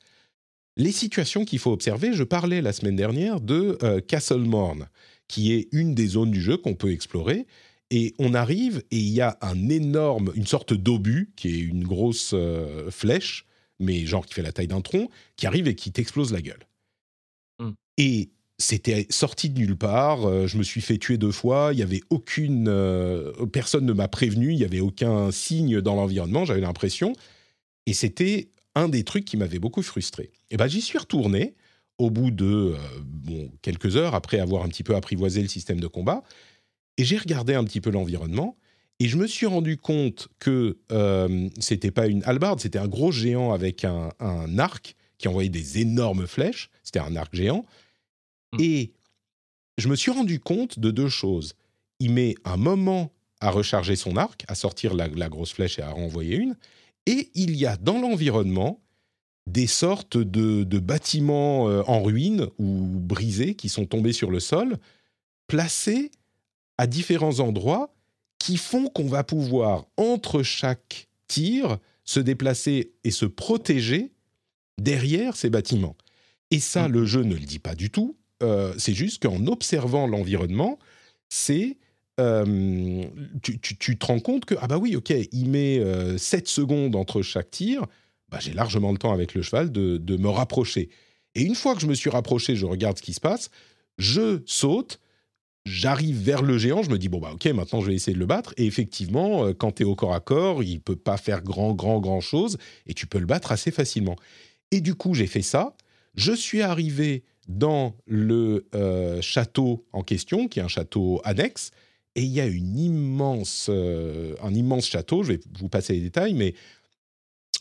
Les 0.75 0.91
situations 0.91 1.45
qu'il 1.45 1.59
faut 1.59 1.71
observer, 1.71 2.13
je 2.13 2.23
parlais 2.23 2.61
la 2.61 2.73
semaine 2.73 2.95
dernière 2.95 3.39
de 3.39 3.77
euh, 3.83 4.01
Castle 4.01 4.39
Morn, 4.39 4.87
qui 5.27 5.53
est 5.53 5.67
une 5.71 5.93
des 5.93 6.07
zones 6.07 6.31
du 6.31 6.41
jeu 6.41 6.57
qu'on 6.57 6.73
peut 6.73 6.91
explorer. 6.91 7.45
Et 7.95 8.15
on 8.17 8.33
arrive 8.33 8.81
et 8.89 8.97
il 8.97 9.09
y 9.09 9.21
a 9.21 9.37
un 9.41 9.69
énorme, 9.69 10.31
une 10.33 10.47
sorte 10.47 10.73
d'obus, 10.73 11.31
qui 11.35 11.49
est 11.49 11.59
une 11.59 11.83
grosse 11.83 12.31
euh, 12.33 12.89
flèche, 12.89 13.45
mais 13.79 14.07
genre 14.07 14.25
qui 14.25 14.33
fait 14.33 14.41
la 14.41 14.51
taille 14.51 14.67
d'un 14.67 14.81
tronc, 14.81 15.11
qui 15.35 15.45
arrive 15.45 15.67
et 15.67 15.75
qui 15.75 15.91
t'explose 15.91 16.33
la 16.33 16.41
gueule. 16.41 16.65
Mm. 17.59 17.69
Et 17.99 18.31
c'était 18.57 19.05
sorti 19.11 19.51
de 19.51 19.59
nulle 19.59 19.77
part. 19.77 20.27
euh, 20.27 20.47
je 20.47 20.57
me 20.57 20.63
suis 20.63 20.81
fait 20.81 20.97
tuer 20.97 21.19
deux 21.19 21.31
fois. 21.31 21.69
Il 21.71 21.77
y 21.77 21.83
avait 21.83 22.01
aucune 22.09 22.67
euh, 22.67 23.31
personne 23.45 23.85
ne 23.85 23.93
m'a 23.93 24.07
prévenu. 24.07 24.53
Il 24.53 24.57
y 24.57 24.65
avait 24.65 24.79
aucun 24.79 25.29
signe 25.29 25.79
dans 25.79 25.93
l'environnement. 25.93 26.45
J'avais 26.45 26.61
l'impression. 26.61 27.13
Et 27.85 27.93
c'était 27.93 28.49
un 28.73 28.89
des 28.89 29.03
trucs 29.03 29.25
qui 29.25 29.37
m'avait 29.37 29.59
beaucoup 29.59 29.83
frustré. 29.83 30.31
Et 30.49 30.57
ben 30.57 30.65
j'y 30.65 30.81
suis 30.81 30.97
retourné 30.97 31.53
au 31.99 32.09
bout 32.09 32.31
de 32.31 32.73
bon, 33.03 33.51
quelques 33.61 33.97
heures 33.97 34.15
après 34.15 34.39
avoir 34.39 34.63
un 34.63 34.67
petit 34.67 34.81
peu 34.81 34.95
apprivoisé 34.95 35.43
le 35.43 35.47
système 35.47 35.79
de 35.79 35.85
combat. 35.85 36.23
Et 36.97 37.05
j'ai 37.05 37.17
regardé 37.17 37.53
un 37.55 37.63
petit 37.63 37.81
peu 37.81 37.89
l'environnement. 37.89 38.57
Et 38.99 39.07
je 39.07 39.17
me 39.17 39.27
suis 39.27 39.45
rendu 39.45 39.77
compte 39.77 40.27
que 40.39 40.77
euh, 40.91 41.49
c'était 41.59 41.91
pas 41.91 42.07
une 42.07 42.23
hallebarde, 42.23 42.59
c'était 42.59 42.79
un 42.79 42.87
gros 42.87 43.11
géant 43.11 43.51
avec 43.51 43.83
un, 43.83 44.11
un 44.19 44.59
arc 44.59 44.95
qui 45.17 45.27
envoyait 45.27 45.49
des 45.49 45.79
énormes 45.79 46.27
flèches. 46.27 46.69
C'était 46.83 46.99
un 46.99 47.15
arc 47.15 47.35
géant. 47.35 47.65
Mm. 48.53 48.57
Et 48.59 48.93
je 49.77 49.87
me 49.87 49.95
suis 49.95 50.11
rendu 50.11 50.39
compte 50.39 50.79
de 50.79 50.91
deux 50.91 51.09
choses. 51.09 51.55
Il 51.99 52.11
met 52.11 52.35
un 52.45 52.57
moment 52.57 53.11
à 53.39 53.49
recharger 53.49 53.95
son 53.95 54.15
arc, 54.15 54.45
à 54.47 54.55
sortir 54.55 54.93
la, 54.93 55.07
la 55.07 55.29
grosse 55.29 55.51
flèche 55.51 55.79
et 55.79 55.81
à 55.81 55.89
renvoyer 55.89 56.37
une. 56.37 56.55
Et 57.05 57.29
il 57.33 57.55
y 57.55 57.65
a 57.65 57.75
dans 57.75 57.99
l'environnement 57.99 58.79
des 59.47 59.67
sortes 59.67 60.17
de, 60.17 60.63
de 60.63 60.79
bâtiments 60.79 61.67
euh, 61.67 61.83
en 61.87 62.01
ruine 62.01 62.47
ou 62.57 62.99
brisés 62.99 63.55
qui 63.55 63.67
sont 63.67 63.85
tombés 63.85 64.13
sur 64.13 64.31
le 64.31 64.39
sol, 64.39 64.77
placés 65.47 66.11
à 66.77 66.87
différents 66.87 67.39
endroits 67.39 67.93
qui 68.39 68.57
font 68.57 68.87
qu'on 68.87 69.07
va 69.07 69.23
pouvoir, 69.23 69.85
entre 69.97 70.43
chaque 70.43 71.07
tir, 71.27 71.77
se 72.03 72.19
déplacer 72.19 72.93
et 73.03 73.11
se 73.11 73.25
protéger 73.25 74.11
derrière 74.77 75.35
ces 75.35 75.49
bâtiments. 75.49 75.95
Et 76.51 76.59
ça, 76.59 76.87
le 76.87 77.05
jeu 77.05 77.23
ne 77.23 77.35
le 77.35 77.45
dit 77.45 77.59
pas 77.59 77.75
du 77.75 77.89
tout. 77.89 78.17
Euh, 78.41 78.73
c'est 78.77 78.93
juste 78.93 79.23
qu'en 79.23 79.47
observant 79.47 80.07
l'environnement, 80.07 80.77
c'est 81.29 81.77
euh, 82.19 83.05
tu, 83.41 83.59
tu, 83.59 83.97
te 83.97 84.05
rends 84.05 84.19
compte 84.19 84.45
que 84.45 84.55
ah 84.59 84.67
bah 84.67 84.77
oui, 84.77 84.95
ok, 84.95 85.13
il 85.31 85.49
met 85.49 85.81
7 86.17 86.47
secondes 86.47 86.95
entre 86.95 87.21
chaque 87.21 87.49
tir. 87.49 87.85
Bah, 88.29 88.39
j'ai 88.41 88.53
largement 88.53 88.91
le 88.91 88.97
temps 88.97 89.13
avec 89.13 89.33
le 89.33 89.41
cheval 89.41 89.71
de, 89.71 89.97
de 89.97 90.17
me 90.17 90.29
rapprocher. 90.29 90.89
Et 91.35 91.43
une 91.43 91.55
fois 91.55 91.75
que 91.75 91.81
je 91.81 91.87
me 91.87 91.95
suis 91.95 92.09
rapproché, 92.09 92.55
je 92.55 92.65
regarde 92.65 92.97
ce 92.97 93.03
qui 93.03 93.13
se 93.13 93.21
passe, 93.21 93.49
je 93.97 94.41
saute, 94.45 94.99
j'arrive 95.65 96.21
vers 96.21 96.41
le 96.41 96.57
géant, 96.57 96.83
je 96.83 96.89
me 96.89 96.97
dis, 96.97 97.09
bon, 97.09 97.19
bah 97.19 97.31
ok, 97.33 97.45
maintenant 97.47 97.81
je 97.81 97.87
vais 97.87 97.95
essayer 97.95 98.13
de 98.13 98.19
le 98.19 98.25
battre. 98.25 98.53
Et 98.57 98.65
effectivement, 98.65 99.45
euh, 99.45 99.53
quand 99.53 99.73
tu 99.73 99.83
es 99.83 99.85
au 99.85 99.95
corps 99.95 100.13
à 100.13 100.19
corps, 100.19 100.63
il 100.63 100.81
peut 100.81 100.95
pas 100.95 101.17
faire 101.17 101.41
grand, 101.41 101.73
grand, 101.73 101.99
grand 101.99 102.21
chose, 102.21 102.57
et 102.85 102.93
tu 102.93 103.07
peux 103.07 103.19
le 103.19 103.25
battre 103.25 103.51
assez 103.51 103.71
facilement. 103.71 104.15
Et 104.71 104.81
du 104.81 104.95
coup, 104.95 105.13
j'ai 105.13 105.27
fait 105.27 105.41
ça. 105.41 105.75
Je 106.15 106.33
suis 106.33 106.61
arrivé 106.61 107.23
dans 107.47 107.95
le 108.05 108.67
euh, 108.75 109.21
château 109.21 109.85
en 109.93 110.03
question, 110.03 110.47
qui 110.47 110.59
est 110.59 110.63
un 110.63 110.67
château 110.67 111.21
annexe, 111.23 111.71
et 112.15 112.21
il 112.21 112.31
y 112.31 112.41
a 112.41 112.45
une 112.45 112.77
immense, 112.77 113.67
euh, 113.69 114.35
un 114.41 114.53
immense 114.53 114.87
château, 114.87 115.23
je 115.23 115.33
vais 115.33 115.39
vous 115.59 115.69
passer 115.69 115.93
les 115.93 116.01
détails, 116.01 116.33
mais 116.33 116.53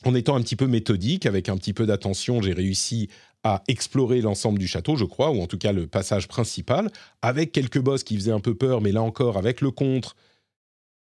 en 0.05 0.15
étant 0.15 0.37
un 0.37 0.43
petit 0.43 0.57
peu 0.57 0.67
méthodique, 0.67 1.27
avec 1.27 1.49
un 1.49 1.57
petit 1.57 1.73
peu 1.73 1.87
d'attention, 1.87 2.43
j'ai 2.43 2.53
réussi 2.53 3.09
à 3.45 3.63
explorer 3.67 4.21
l'ensemble 4.21 4.59
du 4.59 4.69
château, 4.69 4.97
je 4.97 5.05
crois, 5.05 5.31
ou 5.31 5.41
en 5.41 5.47
tout 5.47 5.59
cas 5.59 5.73
le 5.73 5.87
passage 5.87 6.29
principal, 6.29 6.91
avec 7.23 7.53
quelques 7.53 7.81
boss 7.81 8.05
qui 8.05 8.17
faisaient 8.17 8.33
un 8.33 8.41
peu 8.41 8.55
peur, 8.55 8.81
mais 8.81 8.93
là 8.93 9.03
encore, 9.03 9.37
avec 9.37 9.61
le 9.61 9.71
contre, 9.71 10.17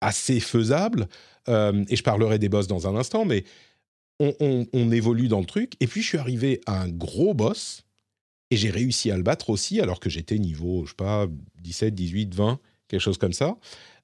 assez 0.01 0.39
faisable. 0.39 1.09
Euh, 1.49 1.83
et 1.89 1.95
je 1.95 2.03
parlerai 2.03 2.39
des 2.39 2.49
boss 2.49 2.67
dans 2.67 2.87
un 2.87 2.95
instant, 2.95 3.25
mais 3.25 3.43
on, 4.19 4.91
évolue 4.91 5.27
dans 5.27 5.39
le 5.39 5.45
truc. 5.45 5.73
Et 5.79 5.87
puis 5.87 6.01
je 6.01 6.07
suis 6.07 6.17
arrivé 6.17 6.61
à 6.65 6.81
un 6.81 6.89
gros 6.89 7.33
boss, 7.33 7.83
et 8.51 8.57
j'ai 8.57 8.69
réussi 8.69 9.11
à 9.11 9.17
le 9.17 9.23
battre 9.23 9.49
aussi, 9.49 9.79
alors 9.79 9.99
que 9.99 10.09
j'étais 10.09 10.39
niveau, 10.39 10.85
je 10.85 10.91
sais 10.91 10.95
pas, 10.95 11.27
17, 11.61 11.93
18, 11.93 12.35
20, 12.35 12.59
quelque 12.87 13.01
chose 13.01 13.17
comme 13.17 13.33
ça. 13.33 13.57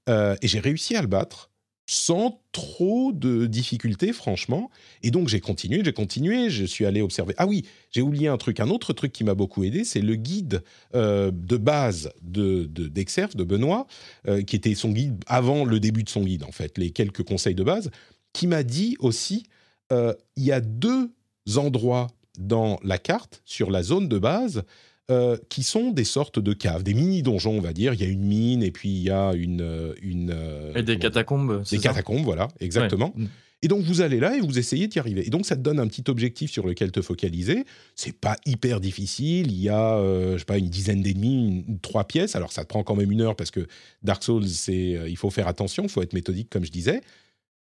Euh, 0.08 0.36
et 0.42 0.48
j'ai 0.48 0.60
réussi 0.60 0.96
à 0.96 1.02
le 1.02 1.08
battre 1.08 1.50
sans 1.86 2.42
trop 2.52 3.12
de 3.12 3.46
difficultés, 3.46 4.12
franchement. 4.12 4.72
Et 5.04 5.12
donc 5.12 5.28
j'ai 5.28 5.40
continué, 5.40 5.82
j'ai 5.84 5.94
continué, 5.94 6.50
je 6.50 6.66
suis 6.66 6.86
allé 6.86 7.02
observer. 7.02 7.36
Ah 7.38 7.46
oui, 7.46 7.66
j'ai 7.92 8.02
oublié 8.02 8.28
un 8.28 8.38
truc, 8.38 8.60
un 8.60 8.70
autre 8.70 8.94
truc 8.94 9.12
qui 9.12 9.24
m'a 9.24 9.36
beaucoup 9.36 9.64
aidé, 9.64 9.84
c'est 9.84 10.02
le 10.02 10.16
guide 10.16 10.64
euh, 10.96 11.32
de 11.32 11.58
base 11.58 12.12
de 12.22 12.66
d'Exerf, 12.66 13.36
de, 13.36 13.44
Benoît, 13.44 13.86
euh, 14.28 14.42
qui 14.42 14.56
était 14.56 14.74
son 14.74 14.92
guide 14.92 15.24
avant 15.28 15.64
le 15.64 15.80
début 15.80 16.04
de 16.04 16.10
son 16.10 16.24
guide, 16.24 16.44
en 16.44 16.52
fait, 16.52 16.78
les 16.78 16.92
quelques 16.92 17.24
conseils 17.24 17.56
de 17.56 17.64
base, 17.64 17.92
qui 18.34 18.48
m'a 18.48 18.64
dit 18.64 18.96
aussi, 19.00 19.46
euh, 19.92 20.14
il 20.36 20.44
y 20.44 20.52
a 20.52 20.62
deux 20.62 21.12
endroits 21.56 22.08
dans 22.40 22.80
la 22.84 22.98
carte, 22.98 23.42
sur 23.46 23.70
la 23.70 23.84
zone 23.84 24.10
de 24.10 24.18
base, 24.18 24.64
euh, 25.12 25.38
qui 25.50 25.62
sont 25.62 25.92
des 25.92 26.04
sortes 26.04 26.40
de 26.40 26.54
caves, 26.54 26.82
des 26.82 26.96
mini-donjons, 26.96 27.58
on 27.58 27.62
va 27.62 27.74
dire. 27.74 27.94
Il 27.94 28.02
y 28.02 28.04
a 28.04 28.08
une 28.08 28.24
mine 28.24 28.64
et 28.64 28.72
puis 28.72 28.90
il 28.90 29.04
y 29.04 29.12
a 29.12 29.34
une... 29.34 29.62
Euh, 29.62 29.94
une 30.02 30.32
euh, 30.34 30.74
et 30.74 30.82
des 30.82 30.98
catacombes. 30.98 31.64
Des 31.70 31.78
catacombes, 31.78 32.24
voilà, 32.24 32.48
exactement. 32.60 33.14
Et 33.62 33.68
donc 33.68 33.84
vous 33.84 34.02
allez 34.02 34.20
là 34.20 34.36
et 34.36 34.42
vous 34.42 34.58
essayez 34.58 34.88
d'y 34.88 34.98
arriver. 34.98 35.26
Et 35.26 35.30
donc 35.30 35.46
ça 35.46 35.56
te 35.56 35.62
donne 35.62 35.80
un 35.80 35.88
petit 35.88 36.04
objectif 36.08 36.50
sur 36.52 36.66
lequel 36.66 36.92
te 36.92 37.02
focaliser. 37.02 37.66
C'est 37.96 38.20
pas 38.20 38.36
hyper 38.48 38.80
difficile. 38.80 39.52
Il 39.52 39.62
y 39.62 39.70
a, 39.70 40.00
je 40.34 40.38
sais 40.40 40.46
pas, 40.46 40.58
une 40.58 40.70
dizaine 40.70 41.02
d'ennemis, 41.02 41.66
trois 41.82 42.06
pièces. 42.06 42.36
Alors 42.36 42.52
ça 42.52 42.64
te 42.64 42.68
prend 42.68 42.84
quand 42.84 42.96
même 42.96 43.12
une 43.12 43.22
heure 43.22 43.36
parce 43.36 43.52
que 43.52 43.68
Dark 44.02 44.24
Souls, 44.24 44.48
c'est, 44.48 45.00
il 45.08 45.18
faut 45.18 45.30
faire 45.30 45.48
attention, 45.48 45.84
il 45.84 45.90
faut 45.90 46.02
être 46.02 46.14
méthodique 46.14 46.50
comme 46.50 46.66
je 46.66 46.72
disais. 46.72 47.02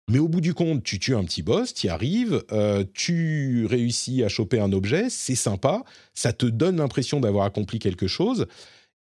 Mais 0.09 0.17
au 0.17 0.27
bout 0.27 0.41
du 0.41 0.55
compte, 0.55 0.83
tu 0.83 0.97
tues 0.97 1.15
un 1.15 1.23
petit 1.23 1.43
boss, 1.43 1.73
tu 1.73 1.87
y 1.87 1.89
arrives, 1.89 2.43
euh, 2.51 2.83
tu 2.93 3.67
réussis 3.67 4.23
à 4.23 4.27
choper 4.27 4.59
un 4.59 4.73
objet, 4.73 5.09
c'est 5.09 5.35
sympa, 5.35 5.83
ça 6.15 6.33
te 6.33 6.47
donne 6.47 6.77
l'impression 6.77 7.19
d'avoir 7.19 7.45
accompli 7.45 7.77
quelque 7.77 8.07
chose, 8.07 8.47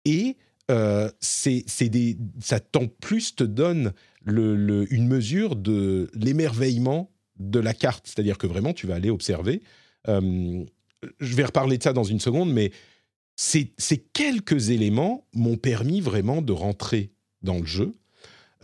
et 0.05 0.37
euh, 0.71 1.09
c'est, 1.21 1.65
ça 2.41 2.59
en 2.75 2.89
plus 2.89 3.37
te 3.37 3.45
donne 3.45 3.93
une 4.27 5.07
mesure 5.07 5.55
de 5.55 6.11
l'émerveillement 6.13 7.13
de 7.39 7.61
la 7.61 7.73
carte, 7.73 8.07
c'est-à-dire 8.09 8.37
que 8.37 8.49
vraiment 8.49 8.73
tu 8.73 8.89
vas 8.89 8.97
aller 8.97 9.11
observer. 9.11 9.63
Euh, 10.09 10.65
je 11.21 11.37
vais 11.37 11.45
reparler 11.45 11.79
de 11.79 11.83
ça 11.85 11.93
dans 11.93 12.03
une 12.03 12.19
seconde, 12.19 12.53
mais 12.53 12.73
ces 13.37 13.75
quelques 14.13 14.71
éléments 14.71 15.25
m'ont 15.35 15.57
permis 15.57 16.01
vraiment 16.01 16.43
de 16.43 16.53
rentrer 16.53 17.13
dans 17.43 17.59
le 17.59 17.67
jeu 17.67 17.95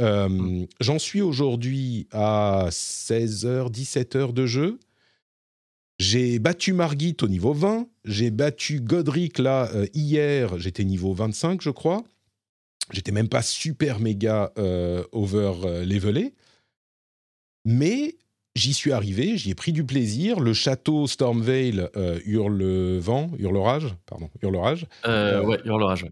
euh, 0.02 0.28
mmh. 0.28 0.66
J'en 0.80 0.98
suis 0.98 1.22
aujourd'hui 1.22 2.08
à 2.12 2.66
16 2.70 3.46
h 3.46 3.70
17 3.70 4.16
heures 4.16 4.32
de 4.32 4.46
jeu. 4.46 4.78
J'ai 5.98 6.38
battu 6.38 6.72
Margit 6.72 7.16
au 7.22 7.28
niveau 7.28 7.52
20. 7.52 7.86
J'ai 8.04 8.30
battu 8.30 8.80
Godric 8.80 9.38
là 9.38 9.70
euh, 9.74 9.86
hier. 9.94 10.58
J'étais 10.58 10.84
niveau 10.84 11.12
25, 11.14 11.62
je 11.62 11.70
crois. 11.70 12.02
J'étais 12.92 13.12
même 13.12 13.28
pas 13.28 13.42
super 13.42 14.00
méga 14.00 14.52
euh, 14.58 15.04
over 15.12 15.84
levelé. 15.86 16.34
Mais 17.64 18.16
j'y 18.56 18.74
suis 18.74 18.90
arrivé, 18.90 19.36
j'y 19.38 19.50
ai 19.50 19.54
pris 19.54 19.72
du 19.72 19.84
plaisir. 19.84 20.40
Le 20.40 20.52
château 20.52 21.06
Stormvale 21.06 21.90
hurle 22.24 22.98
vent, 22.98 23.30
hurle 23.38 23.56
orage, 23.56 23.94
pardon, 24.06 24.28
hurle 24.42 24.56
orage. 24.56 24.86
ouais, 25.06 25.60
hurle 25.64 25.82
orage. 25.84 26.06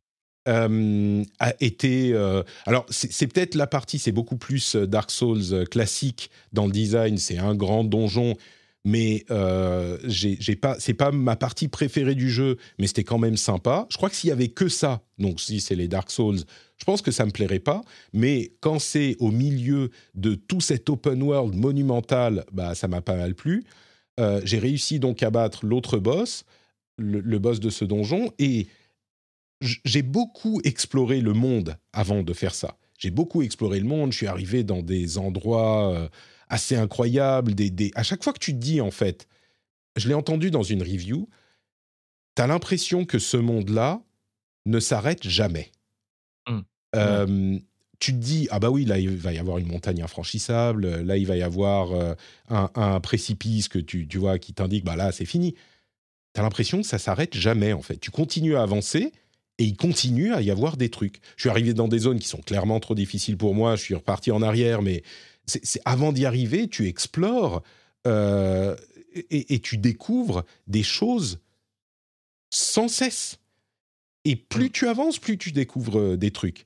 Euh, 0.48 1.22
a 1.38 1.54
été. 1.60 2.12
Euh, 2.14 2.42
alors, 2.64 2.86
c'est 2.88 3.26
peut-être 3.26 3.54
la 3.54 3.66
partie, 3.66 3.98
c'est 3.98 4.12
beaucoup 4.12 4.36
plus 4.36 4.74
euh, 4.74 4.86
Dark 4.86 5.10
Souls 5.10 5.68
classique 5.70 6.30
dans 6.52 6.66
le 6.66 6.72
design. 6.72 7.18
C'est 7.18 7.36
un 7.36 7.54
grand 7.54 7.84
donjon, 7.84 8.36
mais 8.86 9.24
pas. 9.28 10.76
C'est 10.78 10.94
pas 10.94 11.12
ma 11.12 11.36
partie 11.36 11.68
préférée 11.68 12.14
du 12.14 12.30
jeu, 12.30 12.56
mais 12.78 12.86
c'était 12.86 13.04
quand 13.04 13.18
même 13.18 13.36
sympa. 13.36 13.86
Je 13.90 13.98
crois 13.98 14.08
que 14.08 14.16
s'il 14.16 14.28
y 14.28 14.32
avait 14.32 14.48
que 14.48 14.68
ça, 14.68 15.02
donc 15.18 15.40
si 15.40 15.60
c'est 15.60 15.74
les 15.74 15.88
Dark 15.88 16.10
Souls, 16.10 16.38
je 16.78 16.84
pense 16.84 17.02
que 17.02 17.10
ça 17.10 17.26
me 17.26 17.30
plairait 17.30 17.58
pas. 17.58 17.82
Mais 18.14 18.52
quand 18.60 18.78
c'est 18.78 19.16
au 19.18 19.30
milieu 19.30 19.90
de 20.14 20.34
tout 20.34 20.62
cet 20.62 20.88
open 20.88 21.22
world 21.22 21.54
monumental, 21.54 22.46
bah 22.50 22.74
ça 22.74 22.88
m'a 22.88 23.02
pas 23.02 23.16
mal 23.16 23.34
plu. 23.34 23.64
j'ai 24.44 24.58
réussi 24.58 25.00
donc 25.00 25.22
à 25.22 25.30
battre 25.30 25.66
l'autre 25.66 25.98
boss, 25.98 26.44
le 26.96 27.38
boss 27.38 27.60
de 27.60 27.68
ce 27.68 27.84
donjon, 27.84 28.32
et 28.38 28.68
j'ai 29.60 30.02
beaucoup 30.02 30.60
exploré 30.64 31.20
le 31.20 31.32
monde 31.32 31.76
avant 31.92 32.22
de 32.22 32.32
faire 32.32 32.54
ça. 32.54 32.76
J'ai 32.98 33.10
beaucoup 33.10 33.42
exploré 33.42 33.80
le 33.80 33.86
monde. 33.86 34.12
Je 34.12 34.18
suis 34.18 34.26
arrivé 34.26 34.64
dans 34.64 34.82
des 34.82 35.18
endroits 35.18 35.94
euh, 35.94 36.08
assez 36.48 36.76
incroyables. 36.76 37.54
Des, 37.54 37.90
À 37.94 38.02
chaque 38.02 38.22
fois 38.22 38.32
que 38.32 38.38
tu 38.38 38.52
te 38.52 38.58
dis, 38.58 38.80
en 38.80 38.90
fait, 38.90 39.26
je 39.96 40.08
l'ai 40.08 40.14
entendu 40.14 40.50
dans 40.50 40.62
une 40.62 40.82
review, 40.82 41.28
tu 42.36 42.42
as 42.42 42.46
l'impression 42.46 43.04
que 43.04 43.18
ce 43.18 43.36
monde-là 43.36 44.02
ne 44.66 44.80
s'arrête 44.80 45.26
jamais. 45.26 45.72
Mmh. 46.48 46.60
Euh, 46.96 47.58
tu 48.00 48.12
te 48.12 48.18
dis, 48.18 48.48
ah 48.50 48.58
bah 48.58 48.70
oui, 48.70 48.86
là, 48.86 48.98
il 48.98 49.10
va 49.10 49.32
y 49.32 49.38
avoir 49.38 49.58
une 49.58 49.66
montagne 49.66 50.02
infranchissable. 50.02 51.02
Là, 51.02 51.16
il 51.18 51.26
va 51.26 51.36
y 51.36 51.42
avoir 51.42 51.92
euh, 51.92 52.14
un, 52.48 52.98
précipice 53.00 53.68
que 53.68 53.78
tu, 53.78 54.08
tu 54.08 54.18
vois 54.18 54.38
qui 54.38 54.54
t'indique, 54.54 54.84
bah 54.84 54.96
là, 54.96 55.12
c'est 55.12 55.26
fini. 55.26 55.54
Tu 56.34 56.40
as 56.40 56.42
l'impression 56.42 56.80
que 56.80 56.86
ça 56.86 56.98
s'arrête 56.98 57.36
jamais, 57.36 57.74
en 57.74 57.82
fait. 57.82 57.98
Tu 57.98 58.10
continues 58.10 58.56
à 58.56 58.62
avancer 58.62 59.12
et 59.60 59.64
il 59.64 59.76
continue 59.76 60.32
à 60.32 60.40
y 60.40 60.50
avoir 60.50 60.78
des 60.78 60.88
trucs. 60.88 61.20
Je 61.36 61.42
suis 61.42 61.50
arrivé 61.50 61.74
dans 61.74 61.86
des 61.86 61.98
zones 61.98 62.18
qui 62.18 62.26
sont 62.26 62.40
clairement 62.40 62.80
trop 62.80 62.94
difficiles 62.94 63.36
pour 63.36 63.54
moi, 63.54 63.76
je 63.76 63.82
suis 63.82 63.94
reparti 63.94 64.30
en 64.30 64.40
arrière, 64.40 64.80
mais 64.80 65.02
c'est 65.46 65.82
avant 65.84 66.12
d'y 66.12 66.24
arriver, 66.24 66.66
tu 66.66 66.88
explores 66.88 67.62
euh, 68.06 68.74
et, 69.30 69.58
tu 69.58 69.76
découvres 69.76 70.46
des 70.66 70.82
choses 70.82 71.40
sans 72.48 72.88
cesse. 72.88 73.38
Et 74.24 74.34
plus 74.34 74.66
mm. 74.66 74.72
tu 74.72 74.88
avances, 74.88 75.18
plus 75.18 75.36
tu 75.36 75.52
découvres 75.52 75.98
euh, 75.98 76.16
des 76.16 76.30
trucs. 76.30 76.64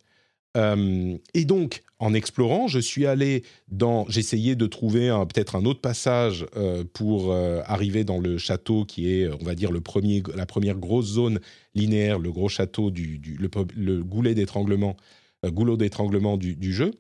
Euh, 0.57 1.19
et 1.35 1.45
donc, 1.45 1.83
en 2.05 2.13
explorant, 2.13 2.69
je 2.69 2.79
suis 2.79 3.07
allé 3.07 3.45
dans. 3.69 4.05
J'essayais 4.11 4.57
de 4.57 4.67
trouver 4.67 5.09
peut-être 5.33 5.57
un 5.57 5.65
autre 5.65 5.81
passage 5.81 6.45
euh, 6.55 6.85
pour 6.93 7.33
euh, 7.33 7.63
arriver 7.65 8.05
dans 8.05 8.19
le 8.19 8.37
château 8.37 8.85
qui 8.85 9.11
est, 9.11 9.29
on 9.41 9.45
va 9.45 9.55
dire, 9.55 9.73
le 9.73 9.81
premier, 9.81 10.23
la 10.35 10.45
première 10.45 10.77
grosse 10.77 11.07
zone 11.07 11.41
linéaire, 11.75 12.19
le 12.19 12.31
gros 12.31 12.51
château, 12.51 12.91
du, 12.91 13.39
le, 13.39 14.03
goulet 14.03 14.35
d'étranglement, 14.35 14.97
goulot 15.47 15.79
d'étranglement 15.79 16.37
du, 16.37 16.73
jeu. 16.75 16.91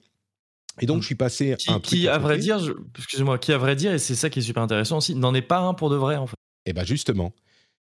Et 0.81 0.87
donc, 0.87 1.03
je 1.03 1.07
suis 1.07 1.15
passé 1.15 1.55
qui, 1.59 1.71
un 1.71 1.81
qui, 1.81 2.09
à, 2.09 2.17
vrai 2.17 2.39
dire, 2.39 2.59
excusez-moi, 2.97 3.39
qui 3.39 3.53
à 3.53 3.59
vrai 3.59 3.77
dire, 3.77 3.93
et 3.93 3.99
c'est 3.99 4.15
ça 4.15 4.31
qui 4.31 4.39
est 4.39 4.43
super 4.43 4.63
intéressant 4.63 4.97
aussi, 4.97 5.15
n'en 5.15 5.35
est 5.35 5.43
pas 5.43 5.61
un 5.61 5.75
pour 5.75 5.91
de 5.91 5.97
vrai 5.97 6.17
en 6.17 6.27
fait. 6.27 6.37
Eh 6.65 6.73
bien, 6.73 6.85
justement, 6.85 7.35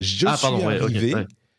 je 0.01 0.26
ah, 0.26 0.36
suis 0.36 0.47
arrivé 0.47 1.14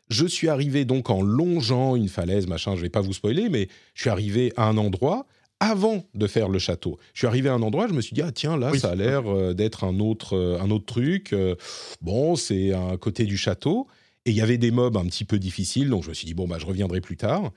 je 0.10 0.26
suis 0.26 0.48
arrivé 0.48 0.86
donc 0.86 1.10
en 1.10 1.22
longeant 1.22 1.96
une 1.96 2.10
falaise, 2.10 2.48
machin, 2.48 2.76
je 2.76 2.82
vais 2.82 2.90
pas 2.90 3.02
vous 3.02 3.14
spoiler, 3.14 3.50
mais 3.50 3.68
je 3.94 4.02
suis 4.02 4.10
arrivé 4.10 4.54
à 4.56 4.68
un 4.68 4.78
endroit 4.78 5.26
avant 5.60 6.06
de 6.14 6.28
faire 6.28 6.50
le 6.50 6.60
château. 6.60 7.00
Je 7.14 7.20
suis 7.20 7.28
arrivé 7.28 7.50
à 7.50 7.54
un 7.54 7.62
endroit, 7.62 7.88
je 7.88 7.94
me 7.94 8.02
suis 8.02 8.14
dit 8.14 8.22
ah 8.22 8.32
tiens 8.32 8.58
là 8.58 8.78
ça 8.78 8.92
a 8.92 8.96
l'air 8.96 9.28
euh, 9.28 9.54
d'être 9.54 9.84
un 9.84 10.00
autre 10.00 10.36
euh, 10.36 10.60
un 10.60 10.70
autre 10.70 10.86
truc. 10.86 11.34
Euh, 11.34 11.56
bon, 12.02 12.36
c'est 12.36 12.74
un 12.74 12.98
côté 12.98 13.26
du 13.26 13.38
château 13.38 13.88
et 14.26 14.32
il 14.32 14.36
y 14.36 14.42
avait 14.42 14.58
des 14.58 14.72
mobs 14.72 14.98
un 14.98 15.06
petit 15.06 15.26
peu 15.26 15.40
difficiles, 15.40 15.90
donc 15.90 16.04
je 16.04 16.10
me 16.10 16.14
suis 16.14 16.26
dit 16.26 16.34
bon 16.34 16.48
bah 16.48 16.58
je 16.60 16.66
reviendrai 16.66 17.02
plus 17.02 17.18
tard. 17.18 17.52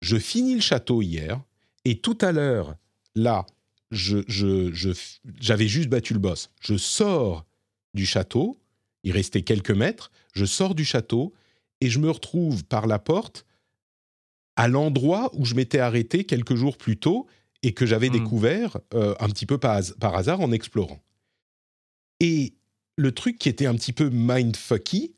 Je 0.00 0.16
finis 0.16 0.54
le 0.54 0.60
château 0.60 1.02
hier 1.02 1.40
et 1.84 1.98
tout 1.98 2.18
à 2.20 2.32
l'heure 2.32 2.76
là 3.14 3.46
je, 3.90 4.18
je, 4.26 4.92
j'avais 5.40 5.68
juste 5.68 5.88
battu 5.88 6.12
le 6.12 6.18
boss. 6.18 6.50
Je 6.60 6.76
sors 6.76 7.46
du 7.94 8.04
château, 8.04 8.58
il 9.04 9.12
restait 9.12 9.42
quelques 9.42 9.70
mètres, 9.70 10.10
je 10.34 10.44
sors 10.44 10.74
du 10.74 10.84
château 10.84 11.32
et 11.80 11.88
je 11.88 11.98
me 11.98 12.10
retrouve 12.10 12.64
par 12.64 12.86
la 12.86 12.98
porte 12.98 13.45
à 14.56 14.68
l'endroit 14.68 15.30
où 15.34 15.44
je 15.44 15.54
m'étais 15.54 15.78
arrêté 15.78 16.24
quelques 16.24 16.54
jours 16.54 16.76
plus 16.76 16.96
tôt 16.96 17.26
et 17.62 17.72
que 17.72 17.86
j'avais 17.86 18.08
hmm. 18.08 18.12
découvert 18.12 18.78
euh, 18.94 19.14
un 19.20 19.28
petit 19.28 19.46
peu 19.46 19.58
par, 19.58 19.80
hasard 20.02 20.40
en 20.40 20.52
explorant. 20.52 21.02
Et 22.20 22.54
le 22.96 23.12
truc 23.12 23.38
qui 23.38 23.48
était 23.48 23.66
un 23.66 23.74
petit 23.74 23.92
peu 23.92 24.08
mindfucky, 24.08 25.14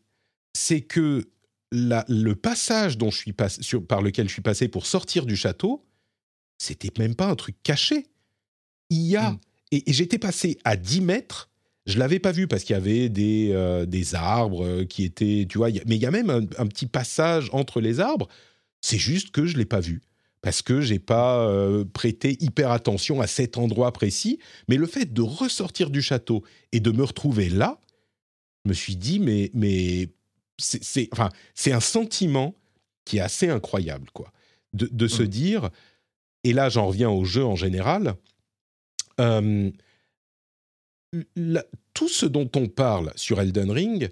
c'est 0.54 0.80
que 0.80 1.28
le 1.70 2.32
passage 2.32 2.96
dont 2.96 3.10
je 3.10 3.18
suis 3.18 3.34
sur, 3.60 3.86
par 3.86 4.00
lequel 4.00 4.26
je 4.28 4.32
suis 4.32 4.42
passé 4.42 4.68
pour 4.68 4.86
sortir 4.86 5.26
du 5.26 5.36
château, 5.36 5.84
c'était 6.56 6.90
même 6.98 7.14
pas 7.14 7.26
un 7.26 7.36
truc 7.36 7.56
caché. 7.62 8.06
Il 8.90 9.02
y 9.02 9.16
a, 9.16 9.32
hmm. 9.32 9.38
et, 9.72 9.92
j'étais 9.92 10.18
passé 10.18 10.58
à 10.64 10.76
10 10.76 11.02
mètres, 11.02 11.50
je 11.86 11.98
l'avais 11.98 12.18
pas 12.18 12.32
vu 12.32 12.48
parce 12.48 12.64
qu'il 12.64 12.74
y 12.74 12.76
avait 12.76 13.08
des, 13.08 13.50
euh, 13.52 13.86
des 13.86 14.14
arbres 14.14 14.64
euh, 14.64 14.84
qui 14.84 15.04
étaient, 15.04 15.46
tu 15.48 15.58
vois, 15.58 15.70
mais 15.86 15.96
il 15.96 16.02
y 16.02 16.06
a 16.06 16.10
même 16.10 16.30
un, 16.30 16.66
petit 16.66 16.86
passage 16.86 17.48
entre 17.52 17.80
les 17.80 18.00
arbres 18.00 18.28
c'est 18.80 18.98
juste 18.98 19.30
que 19.30 19.46
je 19.46 19.54
ne 19.54 19.58
l'ai 19.58 19.64
pas 19.64 19.80
vu 19.80 20.02
parce 20.40 20.62
que 20.62 20.80
j'ai 20.80 20.98
pas 20.98 21.46
euh, 21.46 21.84
prêté 21.84 22.36
hyper 22.40 22.70
attention 22.70 23.20
à 23.20 23.26
cet 23.26 23.58
endroit 23.58 23.92
précis. 23.92 24.38
Mais 24.68 24.76
le 24.76 24.86
fait 24.86 25.12
de 25.12 25.22
ressortir 25.22 25.90
du 25.90 26.00
château 26.00 26.44
et 26.72 26.80
de 26.80 26.90
me 26.90 27.02
retrouver 27.02 27.48
là, 27.48 27.80
je 28.64 28.70
me 28.70 28.74
suis 28.74 28.96
dit 28.96 29.18
mais 29.18 29.50
mais 29.54 30.08
c'est 30.58 31.08
enfin 31.12 31.30
c'est 31.54 31.72
un 31.72 31.80
sentiment 31.80 32.54
qui 33.04 33.18
est 33.18 33.20
assez 33.20 33.48
incroyable 33.48 34.10
quoi, 34.12 34.32
de, 34.74 35.08
se 35.08 35.22
mmh. 35.22 35.28
dire. 35.28 35.70
Et 36.44 36.52
là, 36.52 36.68
j'en 36.68 36.86
reviens 36.86 37.10
au 37.10 37.24
jeu 37.24 37.44
en 37.44 37.56
général. 37.56 38.14
Euh, 39.20 39.70
tout 41.94 42.08
ce 42.08 42.26
dont 42.26 42.50
on 42.54 42.68
parle 42.68 43.12
sur 43.16 43.40
Elden 43.40 43.70
Ring, 43.70 44.10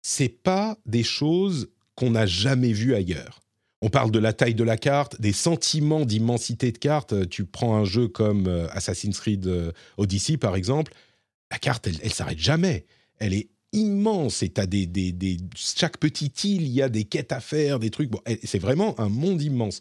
c'est 0.00 0.28
pas 0.28 0.78
des 0.86 1.02
choses 1.02 1.68
qu'on 1.96 2.10
n'a 2.10 2.24
jamais 2.24 2.72
vues 2.72 2.94
ailleurs. 2.94 3.40
On 3.82 3.90
parle 3.90 4.10
de 4.10 4.18
la 4.18 4.32
taille 4.32 4.54
de 4.54 4.64
la 4.64 4.76
carte, 4.76 5.20
des 5.20 5.32
sentiments 5.32 6.06
d'immensité 6.06 6.72
de 6.72 6.78
carte. 6.78 7.28
Tu 7.28 7.44
prends 7.44 7.76
un 7.76 7.84
jeu 7.84 8.08
comme 8.08 8.46
euh, 8.46 8.68
Assassin's 8.70 9.18
Creed 9.18 9.46
euh, 9.46 9.72
Odyssey, 9.98 10.38
par 10.38 10.56
exemple, 10.56 10.92
la 11.50 11.58
carte, 11.58 11.86
elle, 11.86 11.98
elle 12.02 12.12
s'arrête 12.12 12.38
jamais. 12.38 12.86
Elle 13.18 13.34
est 13.34 13.48
immense 13.72 14.42
et 14.42 14.48
t'as 14.48 14.66
des, 14.66 14.86
des, 14.86 15.12
des, 15.12 15.36
chaque 15.54 15.98
petite 15.98 16.42
île, 16.44 16.62
il 16.62 16.72
y 16.72 16.82
a 16.82 16.88
des 16.88 17.04
quêtes 17.04 17.32
à 17.32 17.40
faire, 17.40 17.78
des 17.78 17.90
trucs. 17.90 18.10
Bon, 18.10 18.20
c'est 18.42 18.58
vraiment 18.58 18.98
un 18.98 19.08
monde 19.08 19.42
immense. 19.42 19.80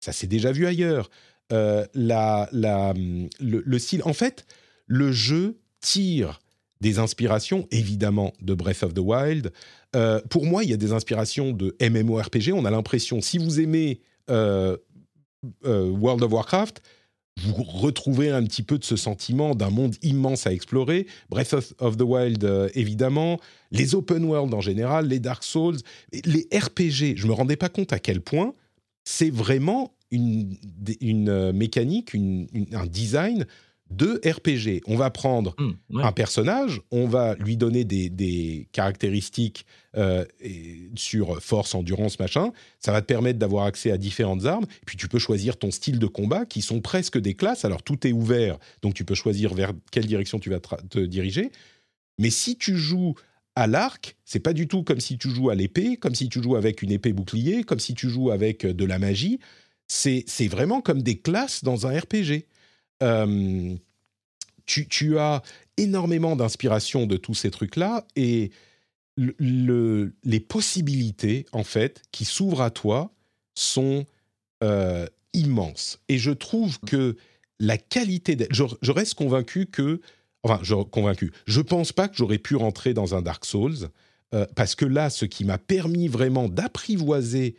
Ça 0.00 0.12
s'est 0.12 0.26
déjà 0.26 0.52
vu 0.52 0.66
ailleurs. 0.66 1.10
Euh, 1.52 1.86
la, 1.94 2.48
la, 2.52 2.94
le, 3.40 3.78
style, 3.78 4.02
en 4.04 4.12
fait, 4.12 4.46
le 4.86 5.12
jeu 5.12 5.58
tire 5.80 6.40
des 6.80 6.98
inspirations, 6.98 7.66
évidemment, 7.70 8.32
de 8.40 8.54
Breath 8.54 8.82
of 8.82 8.94
the 8.94 8.98
Wild. 8.98 9.52
Euh, 9.94 10.20
pour 10.30 10.46
moi, 10.46 10.64
il 10.64 10.70
y 10.70 10.72
a 10.72 10.76
des 10.76 10.92
inspirations 10.92 11.52
de 11.52 11.76
MMORPG. 11.80 12.52
On 12.52 12.64
a 12.64 12.70
l'impression, 12.70 13.20
si 13.20 13.38
vous 13.38 13.60
aimez 13.60 14.00
euh, 14.30 14.76
euh, 15.66 15.88
World 15.90 16.22
of 16.22 16.32
Warcraft, 16.32 16.82
vous 17.42 17.62
retrouvez 17.62 18.30
un 18.30 18.44
petit 18.44 18.62
peu 18.62 18.78
de 18.78 18.84
ce 18.84 18.96
sentiment 18.96 19.54
d'un 19.54 19.70
monde 19.70 19.96
immense 20.02 20.46
à 20.46 20.52
explorer. 20.52 21.06
Breath 21.30 21.54
of, 21.78 21.96
the 21.96 22.02
Wild, 22.02 22.70
évidemment. 22.74 23.40
Les 23.70 23.94
open 23.94 24.24
world 24.24 24.52
en 24.52 24.60
général, 24.60 25.08
les 25.08 25.18
Dark 25.18 25.42
Souls, 25.42 25.78
les 26.12 26.46
RPG. 26.52 27.16
Je 27.16 27.24
ne 27.24 27.28
me 27.28 27.32
rendais 27.32 27.56
pas 27.56 27.70
compte 27.70 27.92
à 27.94 27.98
quel 27.98 28.20
point 28.20 28.54
c'est 29.04 29.30
vraiment 29.30 29.94
une, 30.10 30.56
une 31.00 31.52
mécanique, 31.52 32.14
un 32.14 32.86
design 32.86 33.46
de 33.96 34.20
RPG. 34.24 34.82
On 34.86 34.96
va 34.96 35.10
prendre 35.10 35.54
mmh, 35.58 36.00
un 36.00 36.12
personnage, 36.12 36.80
on 36.90 37.06
va 37.06 37.34
lui 37.36 37.56
donner 37.56 37.84
des, 37.84 38.68
caractéristiques 38.72 39.66
euh, 39.96 40.24
sur 40.94 41.42
force, 41.42 41.74
endurance, 41.74 42.18
machin. 42.18 42.50
Ça 42.78 42.92
va 42.92 43.00
te 43.00 43.06
permettre 43.06 43.38
d'avoir 43.38 43.66
accès 43.66 43.90
à 43.90 43.98
différentes 43.98 44.46
armes. 44.46 44.66
puis 44.86 44.96
tu 44.96 45.08
peux 45.08 45.18
choisir 45.18 45.56
ton 45.56 45.70
style 45.70 45.98
de 45.98 46.06
combat, 46.06 46.46
qui 46.46 46.62
sont 46.62 46.80
presque 46.80 47.18
des 47.18 47.34
classes. 47.34 47.64
Alors 47.64 47.82
tout 47.82 48.06
est 48.06 48.12
ouvert, 48.12 48.58
donc 48.82 48.94
tu 48.94 49.04
peux 49.04 49.14
choisir 49.14 49.54
vers 49.54 49.72
quelle 49.90 50.06
direction 50.06 50.38
tu 50.38 50.50
vas 50.50 50.60
te 50.60 50.98
diriger. 50.98 51.50
Mais 52.18 52.30
si 52.30 52.56
tu 52.56 52.76
joues 52.76 53.14
à 53.54 53.66
l'arc, 53.66 54.16
c'est 54.24 54.40
pas 54.40 54.52
du 54.52 54.66
tout 54.66 54.82
comme 54.82 55.00
si 55.00 55.18
tu 55.18 55.30
joues 55.30 55.50
à 55.50 55.54
l'épée, 55.54 55.96
comme 55.96 56.14
si 56.14 56.28
tu 56.28 56.42
joues 56.42 56.56
avec 56.56 56.82
une 56.82 56.90
épée 56.90 57.12
bouclier, 57.12 57.64
comme 57.64 57.80
si 57.80 57.94
tu 57.94 58.08
joues 58.08 58.30
avec 58.30 58.66
de 58.66 58.84
la 58.84 58.98
magie. 58.98 59.38
C'est 59.88 60.48
vraiment 60.48 60.80
comme 60.80 61.02
des 61.02 61.18
classes 61.18 61.64
dans 61.64 61.86
un 61.86 61.98
RPG. 61.98 62.46
Euh, 63.02 63.76
tu, 64.64 65.18
as 65.18 65.42
énormément 65.76 66.36
d'inspiration 66.36 67.06
de 67.06 67.16
tous 67.16 67.34
ces 67.34 67.50
trucs-là 67.50 68.06
et 68.16 68.50
les 69.16 70.40
possibilités, 70.40 71.46
en 71.52 71.64
fait, 71.64 72.02
qui 72.12 72.24
s'ouvrent 72.24 72.62
à 72.62 72.70
toi 72.70 73.12
sont 73.54 74.06
euh, 74.62 75.06
immenses. 75.34 76.00
Et 76.08 76.18
je 76.18 76.30
trouve 76.30 76.78
que 76.80 77.16
la 77.58 77.76
qualité... 77.76 78.36
Je, 78.50 78.64
je, 78.80 78.92
reste 78.92 79.14
convaincu 79.14 79.66
que... 79.66 80.00
Enfin, 80.42 80.60
je, 80.62 80.74
convaincu. 80.74 81.32
Je 81.46 81.60
pense 81.60 81.92
pas 81.92 82.08
que 82.08 82.16
j'aurais 82.16 82.38
pu 82.38 82.56
rentrer 82.56 82.94
dans 82.94 83.14
un 83.14 83.22
Dark 83.22 83.44
Souls, 83.44 83.90
euh, 84.34 84.46
parce 84.56 84.74
que 84.74 84.84
là, 84.84 85.10
ce 85.10 85.24
qui 85.24 85.44
m'a 85.44 85.58
permis 85.58 86.08
vraiment 86.08 86.48
d'apprivoiser 86.48 87.56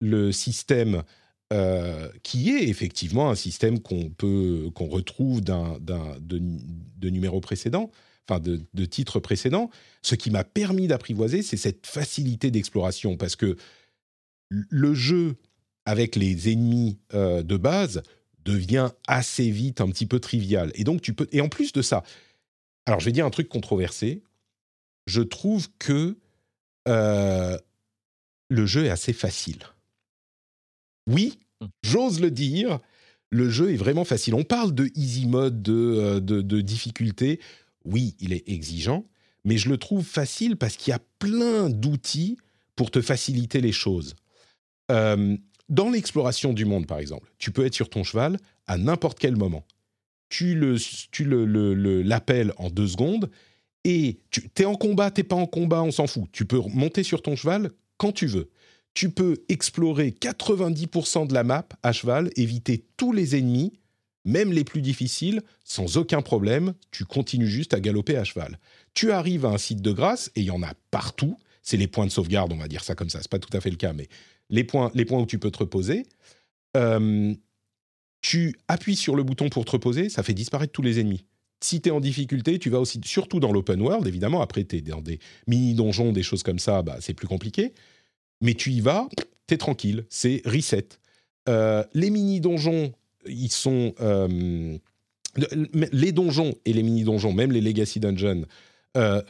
le 0.00 0.32
système 0.32 1.02
euh, 1.50 2.10
qui 2.22 2.50
est 2.50 2.68
effectivement 2.68 3.30
un 3.30 3.34
système 3.34 3.80
qu'on 3.80 4.10
peut 4.10 4.70
qu'on 4.74 4.88
retrouve 4.88 5.40
d'un, 5.40 5.78
de, 5.80 6.38
de 6.98 7.08
numéros 7.08 7.40
précédents, 7.40 7.90
enfin 8.28 8.38
de, 8.38 8.84
titres 8.84 9.18
précédents. 9.18 9.70
Ce 10.02 10.14
qui 10.14 10.30
m'a 10.30 10.44
permis 10.44 10.88
d'apprivoiser, 10.88 11.42
c'est 11.42 11.56
cette 11.56 11.86
facilité 11.86 12.50
d'exploration, 12.50 13.16
parce 13.16 13.34
que 13.34 13.56
le 14.50 14.92
jeu 14.92 15.36
avec 15.86 16.16
les 16.16 16.52
ennemis 16.52 16.98
euh, 17.14 17.42
de 17.42 17.56
base 17.56 18.02
devient 18.44 18.90
assez 19.06 19.50
vite 19.50 19.80
un 19.80 19.88
petit 19.88 20.04
peu 20.04 20.20
trivial. 20.20 20.70
Et 20.74 20.84
donc 20.84 21.00
tu 21.00 21.14
peux 21.14 21.28
et 21.32 21.40
en 21.40 21.48
plus 21.48 21.72
de 21.72 21.80
ça, 21.80 22.02
alors 22.84 23.00
je 23.00 23.06
vais 23.06 23.12
dire 23.12 23.24
un 23.24 23.30
truc 23.30 23.48
controversé. 23.48 24.22
Je 25.06 25.22
trouve 25.22 25.68
que 25.78 26.18
euh, 26.88 27.56
le 28.50 28.66
jeu 28.66 28.84
est 28.84 28.90
assez 28.90 29.14
facile 29.14 29.60
oui, 31.08 31.38
mmh. 31.60 31.66
j'ose 31.82 32.20
le 32.20 32.30
dire, 32.30 32.78
le 33.30 33.50
jeu 33.50 33.72
est 33.72 33.76
vraiment 33.76 34.04
facile. 34.04 34.34
On 34.34 34.44
parle 34.44 34.74
de 34.74 34.90
easy 34.94 35.26
mode, 35.26 35.62
de, 35.62 35.72
euh, 35.72 36.20
de, 36.20 36.60
difficulté. 36.60 37.40
Oui, 37.84 38.14
il 38.20 38.32
est 38.32 38.48
exigeant, 38.48 39.04
mais 39.44 39.58
je 39.58 39.68
le 39.68 39.76
trouve 39.76 40.04
facile 40.04 40.56
parce 40.56 40.76
qu'il 40.76 40.90
y 40.90 40.94
a 40.94 41.00
plein 41.18 41.70
d'outils 41.70 42.38
pour 42.76 42.90
te 42.90 43.00
faciliter 43.00 43.60
les 43.60 43.72
choses. 43.72 44.14
Euh, 44.90 45.36
dans 45.68 45.90
l'exploration 45.90 46.52
du 46.52 46.64
monde, 46.64 46.86
par 46.86 46.98
exemple, 46.98 47.30
tu 47.38 47.50
peux 47.50 47.66
être 47.66 47.74
sur 47.74 47.90
ton 47.90 48.04
cheval 48.04 48.38
à 48.66 48.78
n'importe 48.78 49.18
quel 49.18 49.36
moment. 49.36 49.64
Tu 50.30 50.54
le, 50.54 50.76
tu 51.10 51.24
le, 51.24 52.02
l'appelles 52.02 52.52
en 52.56 52.70
deux 52.70 52.88
secondes 52.88 53.30
et 53.84 54.18
tu 54.30 54.50
es 54.58 54.64
en 54.64 54.74
combat, 54.74 55.10
t'es 55.10 55.22
pas 55.22 55.36
en 55.36 55.46
combat, 55.46 55.82
on 55.82 55.90
s'en 55.90 56.06
fout. 56.06 56.28
Tu 56.32 56.44
peux 56.44 56.60
monter 56.72 57.02
sur 57.02 57.22
ton 57.22 57.36
cheval 57.36 57.70
quand 57.96 58.12
tu 58.12 58.26
veux 58.26 58.50
tu 58.94 59.10
peux 59.10 59.44
explorer 59.48 60.10
90% 60.10 61.26
de 61.28 61.34
la 61.34 61.44
map 61.44 61.68
à 61.82 61.92
cheval, 61.92 62.30
éviter 62.36 62.84
tous 62.96 63.12
les 63.12 63.36
ennemis, 63.36 63.72
même 64.24 64.52
les 64.52 64.64
plus 64.64 64.82
difficiles, 64.82 65.42
sans 65.64 65.96
aucun 65.96 66.20
problème. 66.20 66.74
Tu 66.90 67.04
continues 67.04 67.46
juste 67.46 67.74
à 67.74 67.80
galoper 67.80 68.16
à 68.16 68.24
cheval. 68.24 68.58
Tu 68.94 69.12
arrives 69.12 69.46
à 69.46 69.50
un 69.50 69.58
site 69.58 69.82
de 69.82 69.92
grâce, 69.92 70.30
et 70.34 70.40
il 70.40 70.46
y 70.46 70.50
en 70.50 70.62
a 70.62 70.74
partout. 70.90 71.38
C'est 71.62 71.76
les 71.76 71.86
points 71.86 72.06
de 72.06 72.10
sauvegarde, 72.10 72.52
on 72.52 72.56
va 72.56 72.68
dire 72.68 72.82
ça 72.82 72.94
comme 72.94 73.10
ça. 73.10 73.20
C'est 73.20 73.30
pas 73.30 73.38
tout 73.38 73.54
à 73.56 73.60
fait 73.60 73.70
le 73.70 73.76
cas, 73.76 73.92
mais 73.92 74.08
les 74.50 74.64
points, 74.64 74.90
les 74.94 75.04
points 75.04 75.20
où 75.20 75.26
tu 75.26 75.38
peux 75.38 75.50
te 75.50 75.58
reposer. 75.58 76.06
Euh, 76.76 77.34
tu 78.20 78.56
appuies 78.68 78.96
sur 78.96 79.14
le 79.14 79.22
bouton 79.22 79.48
pour 79.48 79.64
te 79.64 79.70
reposer, 79.70 80.08
ça 80.08 80.22
fait 80.22 80.34
disparaître 80.34 80.72
tous 80.72 80.82
les 80.82 80.98
ennemis. 81.00 81.24
Si 81.60 81.80
tu 81.80 81.88
es 81.88 81.92
en 81.92 82.00
difficulté, 82.00 82.58
tu 82.58 82.70
vas 82.70 82.80
aussi, 82.80 83.00
surtout 83.04 83.40
dans 83.40 83.52
l'open 83.52 83.80
world, 83.80 84.06
évidemment, 84.06 84.40
après 84.40 84.64
tu 84.64 84.76
es 84.76 84.80
dans 84.80 85.00
des 85.00 85.18
mini-donjons, 85.46 86.12
des 86.12 86.22
choses 86.22 86.42
comme 86.42 86.58
ça, 86.58 86.82
bah, 86.82 86.98
c'est 87.00 87.14
plus 87.14 87.26
compliqué 87.26 87.72
mais 88.40 88.54
tu 88.54 88.70
y 88.70 88.80
vas, 88.80 89.08
t'es 89.46 89.56
tranquille, 89.56 90.04
c'est 90.08 90.42
reset. 90.44 90.88
Euh, 91.48 91.84
les 91.94 92.10
mini-donjons, 92.10 92.92
ils 93.26 93.52
sont... 93.52 93.94
Euh, 94.00 94.76
les 95.92 96.10
donjons 96.10 96.54
et 96.64 96.72
les 96.72 96.82
mini-donjons, 96.82 97.32
même 97.32 97.52
les 97.52 97.60
Legacy 97.60 98.00
Dungeons, 98.00 98.44
euh, 98.96 99.22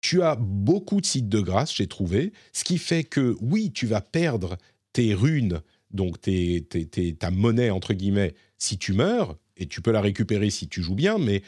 tu 0.00 0.22
as 0.22 0.36
beaucoup 0.36 1.00
de 1.00 1.06
sites 1.06 1.28
de 1.28 1.40
grâce, 1.40 1.74
j'ai 1.74 1.86
trouvé, 1.86 2.32
ce 2.52 2.64
qui 2.64 2.76
fait 2.76 3.04
que 3.04 3.36
oui, 3.40 3.70
tu 3.72 3.86
vas 3.86 4.00
perdre 4.00 4.58
tes 4.92 5.14
runes, 5.14 5.62
donc 5.90 6.20
tes, 6.20 6.66
ta 7.18 7.30
monnaie, 7.30 7.70
entre 7.70 7.94
guillemets, 7.94 8.34
si 8.58 8.76
tu 8.78 8.92
meurs, 8.92 9.36
et 9.56 9.66
tu 9.66 9.80
peux 9.80 9.90
la 9.90 10.00
récupérer 10.00 10.50
si 10.50 10.68
tu 10.68 10.82
joues 10.82 10.94
bien, 10.94 11.18
mais 11.18 11.42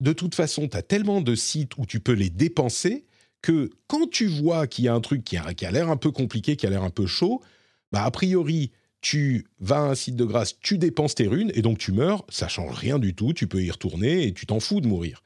de 0.00 0.12
toute 0.12 0.34
façon, 0.34 0.68
tu 0.68 0.76
as 0.76 0.82
tellement 0.82 1.20
de 1.20 1.34
sites 1.34 1.76
où 1.78 1.86
tu 1.86 2.00
peux 2.00 2.12
les 2.12 2.30
dépenser 2.30 3.04
que 3.44 3.68
quand 3.88 4.10
tu 4.10 4.26
vois 4.26 4.66
qu'il 4.66 4.86
y 4.86 4.88
a 4.88 4.94
un 4.94 5.02
truc 5.02 5.22
qui 5.22 5.36
a, 5.36 5.52
qui 5.52 5.66
a 5.66 5.70
l'air 5.70 5.90
un 5.90 5.98
peu 5.98 6.10
compliqué, 6.10 6.56
qui 6.56 6.66
a 6.66 6.70
l'air 6.70 6.82
un 6.82 6.88
peu 6.88 7.04
chaud, 7.04 7.42
bah 7.92 8.02
a 8.02 8.10
priori, 8.10 8.70
tu 9.02 9.46
vas 9.60 9.76
à 9.76 9.90
un 9.90 9.94
site 9.94 10.16
de 10.16 10.24
grâce, 10.24 10.58
tu 10.60 10.78
dépenses 10.78 11.14
tes 11.14 11.26
runes 11.26 11.52
et 11.54 11.60
donc 11.60 11.76
tu 11.76 11.92
meurs, 11.92 12.24
ça 12.30 12.48
change 12.48 12.74
rien 12.74 12.98
du 12.98 13.14
tout, 13.14 13.34
tu 13.34 13.46
peux 13.46 13.62
y 13.62 13.70
retourner 13.70 14.26
et 14.26 14.32
tu 14.32 14.46
t'en 14.46 14.60
fous 14.60 14.80
de 14.80 14.86
mourir. 14.86 15.22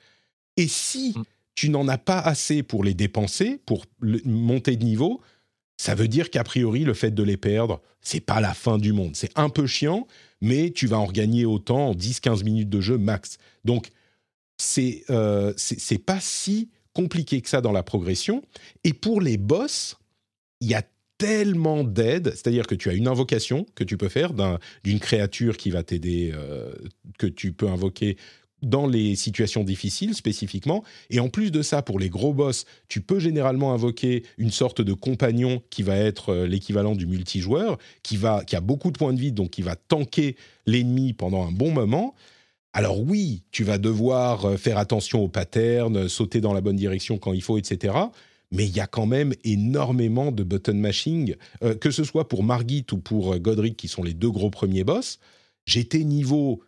Et 0.56 0.66
si 0.66 1.14
mm. 1.16 1.22
tu 1.54 1.70
n'en 1.70 1.86
as 1.86 1.96
pas 1.96 2.18
assez 2.18 2.64
pour 2.64 2.82
les 2.82 2.92
dépenser, 2.92 3.60
pour 3.64 3.86
monter 4.24 4.74
de 4.74 4.84
niveau, 4.84 5.20
ça 5.76 5.94
veut 5.94 6.08
dire 6.08 6.30
qu'a 6.30 6.42
priori 6.42 6.82
le 6.82 6.94
fait 6.94 7.12
de 7.12 7.22
les 7.22 7.36
perdre, 7.36 7.80
c'est 8.00 8.18
pas 8.18 8.40
la 8.40 8.52
fin 8.52 8.78
du 8.78 8.92
monde. 8.92 9.14
C'est 9.14 9.30
un 9.38 9.48
peu 9.48 9.68
chiant, 9.68 10.08
mais 10.40 10.72
tu 10.72 10.88
vas 10.88 10.98
en 10.98 11.06
regagner 11.06 11.44
autant 11.44 11.90
en 11.90 11.94
10-15 11.94 12.42
minutes 12.42 12.68
de 12.68 12.80
jeu 12.80 12.98
max. 12.98 13.38
Donc 13.64 13.90
c'est 14.56 15.04
euh, 15.08 15.52
c'est 15.56 16.04
pas 16.04 16.18
si 16.18 16.68
compliqué 16.98 17.40
que 17.40 17.48
ça 17.48 17.60
dans 17.60 17.70
la 17.70 17.84
progression. 17.84 18.42
Et 18.82 18.92
pour 18.92 19.20
les 19.20 19.36
boss, 19.36 19.96
il 20.60 20.66
y 20.66 20.74
a 20.74 20.82
tellement 21.16 21.84
d'aide, 21.84 22.32
c'est-à-dire 22.34 22.66
que 22.66 22.74
tu 22.74 22.90
as 22.90 22.94
une 22.94 23.06
invocation 23.06 23.66
que 23.76 23.84
tu 23.84 23.96
peux 23.96 24.08
faire 24.08 24.32
d'une 24.82 24.98
créature 24.98 25.56
qui 25.56 25.70
va 25.70 25.84
t'aider, 25.84 26.32
euh, 26.34 26.74
que 27.16 27.28
tu 27.28 27.52
peux 27.52 27.68
invoquer 27.68 28.16
dans 28.62 28.88
les 28.88 29.14
situations 29.14 29.62
difficiles 29.62 30.16
spécifiquement. 30.16 30.82
Et 31.10 31.20
en 31.20 31.28
plus 31.28 31.52
de 31.52 31.62
ça, 31.62 31.82
pour 31.82 32.00
les 32.00 32.08
gros 32.08 32.34
boss, 32.34 32.64
tu 32.88 33.00
peux 33.00 33.20
généralement 33.20 33.72
invoquer 33.72 34.24
une 34.36 34.50
sorte 34.50 34.80
de 34.80 34.92
compagnon 34.92 35.62
qui 35.70 35.84
va 35.84 35.96
être 35.96 36.30
euh, 36.30 36.46
l'équivalent 36.48 36.96
du 36.96 37.06
multijoueur, 37.06 37.78
qui, 38.02 38.16
va, 38.16 38.42
qui 38.44 38.56
a 38.56 38.60
beaucoup 38.60 38.90
de 38.90 38.98
points 38.98 39.12
de 39.12 39.20
vie, 39.20 39.30
donc 39.30 39.50
qui 39.50 39.62
va 39.62 39.76
tanker 39.76 40.34
l'ennemi 40.66 41.12
pendant 41.12 41.46
un 41.46 41.52
bon 41.52 41.70
moment. 41.70 42.16
Alors 42.72 43.00
oui, 43.00 43.44
tu 43.50 43.64
vas 43.64 43.78
devoir 43.78 44.44
euh, 44.44 44.56
faire 44.56 44.78
attention 44.78 45.22
aux 45.22 45.28
patterns, 45.28 46.08
sauter 46.08 46.40
dans 46.40 46.52
la 46.52 46.60
bonne 46.60 46.76
direction 46.76 47.18
quand 47.18 47.32
il 47.32 47.42
faut, 47.42 47.58
etc 47.58 47.94
mais 48.50 48.64
il 48.64 48.74
y 48.74 48.80
a 48.80 48.86
quand 48.86 49.04
même 49.04 49.34
énormément 49.44 50.32
de 50.32 50.42
button 50.42 50.72
mashing, 50.72 51.36
euh, 51.62 51.74
que 51.74 51.90
ce 51.90 52.02
soit 52.02 52.28
pour 52.28 52.42
Margit 52.42 52.86
ou 52.92 52.96
pour 52.96 53.34
euh, 53.34 53.38
Godric, 53.38 53.76
qui 53.76 53.88
sont 53.88 54.02
les 54.02 54.14
deux 54.14 54.30
gros 54.30 54.48
premiers 54.48 54.84
boss. 54.84 55.18
J'étais 55.66 56.02
niveau 56.02 56.62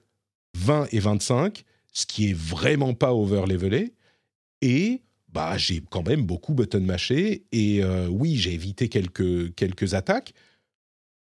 20 0.59 0.89
et 0.93 0.99
25, 0.99 1.65
ce 1.91 2.05
qui 2.05 2.29
est 2.29 2.37
vraiment 2.37 2.93
pas 2.93 3.15
over-levelé, 3.15 3.95
et 4.61 5.01
bah, 5.33 5.57
j'ai 5.57 5.81
quand 5.81 6.07
même 6.07 6.27
beaucoup 6.27 6.53
button 6.53 6.81
mashé, 6.81 7.47
et 7.51 7.83
oui, 8.11 8.37
j'ai 8.37 8.53
évité 8.53 8.91
quelques, 8.91 9.55
quelques 9.55 9.95
attaques, 9.95 10.35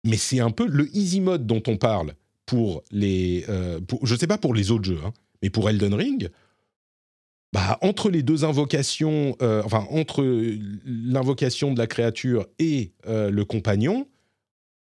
mais 0.05 0.17
c'est 0.17 0.41
un 0.41 0.51
peu 0.51 0.67
le 0.67 0.89
easy 0.97 1.21
mode 1.21 1.47
dont 1.47 1.63
on 1.69 1.77
parle 1.77 2.15
pour 2.51 2.83
les... 2.91 3.47
pour, 3.87 4.05
je 4.05 4.17
sais 4.17 4.27
pas 4.27 4.39
pour 4.39 4.55
les 4.55 4.73
autres 4.73 4.85
jeux, 4.85 4.99
hein, 5.05 5.13
mais 5.43 5.51
pour 5.51 5.71
Elden 5.71 5.95
Ring, 5.95 6.31
bah, 7.53 7.79
entre 7.83 8.11
les 8.11 8.23
deux 8.23 8.45
invocations, 8.45 9.37
euh, 9.43 9.63
enfin 9.65 9.87
entre 9.91 10.25
l'invocation 10.85 11.73
de 11.73 11.79
la 11.79 11.89
créature 11.89 12.47
et 12.61 12.93
euh, 13.07 13.31
le 13.31 13.45
compagnon, 13.45 14.07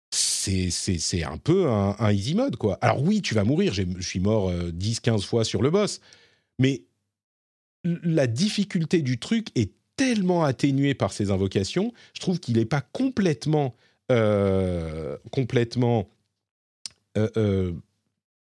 c'est, 0.10 1.23
un 1.23 1.38
peu 1.38 1.68
un, 1.69 2.11
easy 2.11 2.35
mode, 2.35 2.57
quoi. 2.57 2.77
Alors 2.81 3.02
oui, 3.02 3.22
tu 3.22 3.35
vas 3.35 3.44
mourir, 3.44 3.73
je 3.73 3.84
suis 4.02 4.19
mort 4.19 4.52
10-15 4.52 5.15
euh, 5.15 5.18
fois 5.19 5.44
sur 5.45 5.61
le 5.61 5.69
boss, 5.69 6.02
mais 6.60 6.84
la 7.84 8.27
difficulté 8.27 9.02
du 9.02 9.18
truc 9.18 9.48
est 9.56 9.72
tellement 9.95 10.44
atténuée 10.44 10.94
par 10.94 11.14
ces 11.14 11.31
invocations, 11.31 11.94
je 12.14 12.19
trouve 12.19 12.39
qu'il 12.39 12.57
n'est 12.57 12.65
pas 12.65 12.81
complètement, 12.81 13.76
complètement 15.31 16.10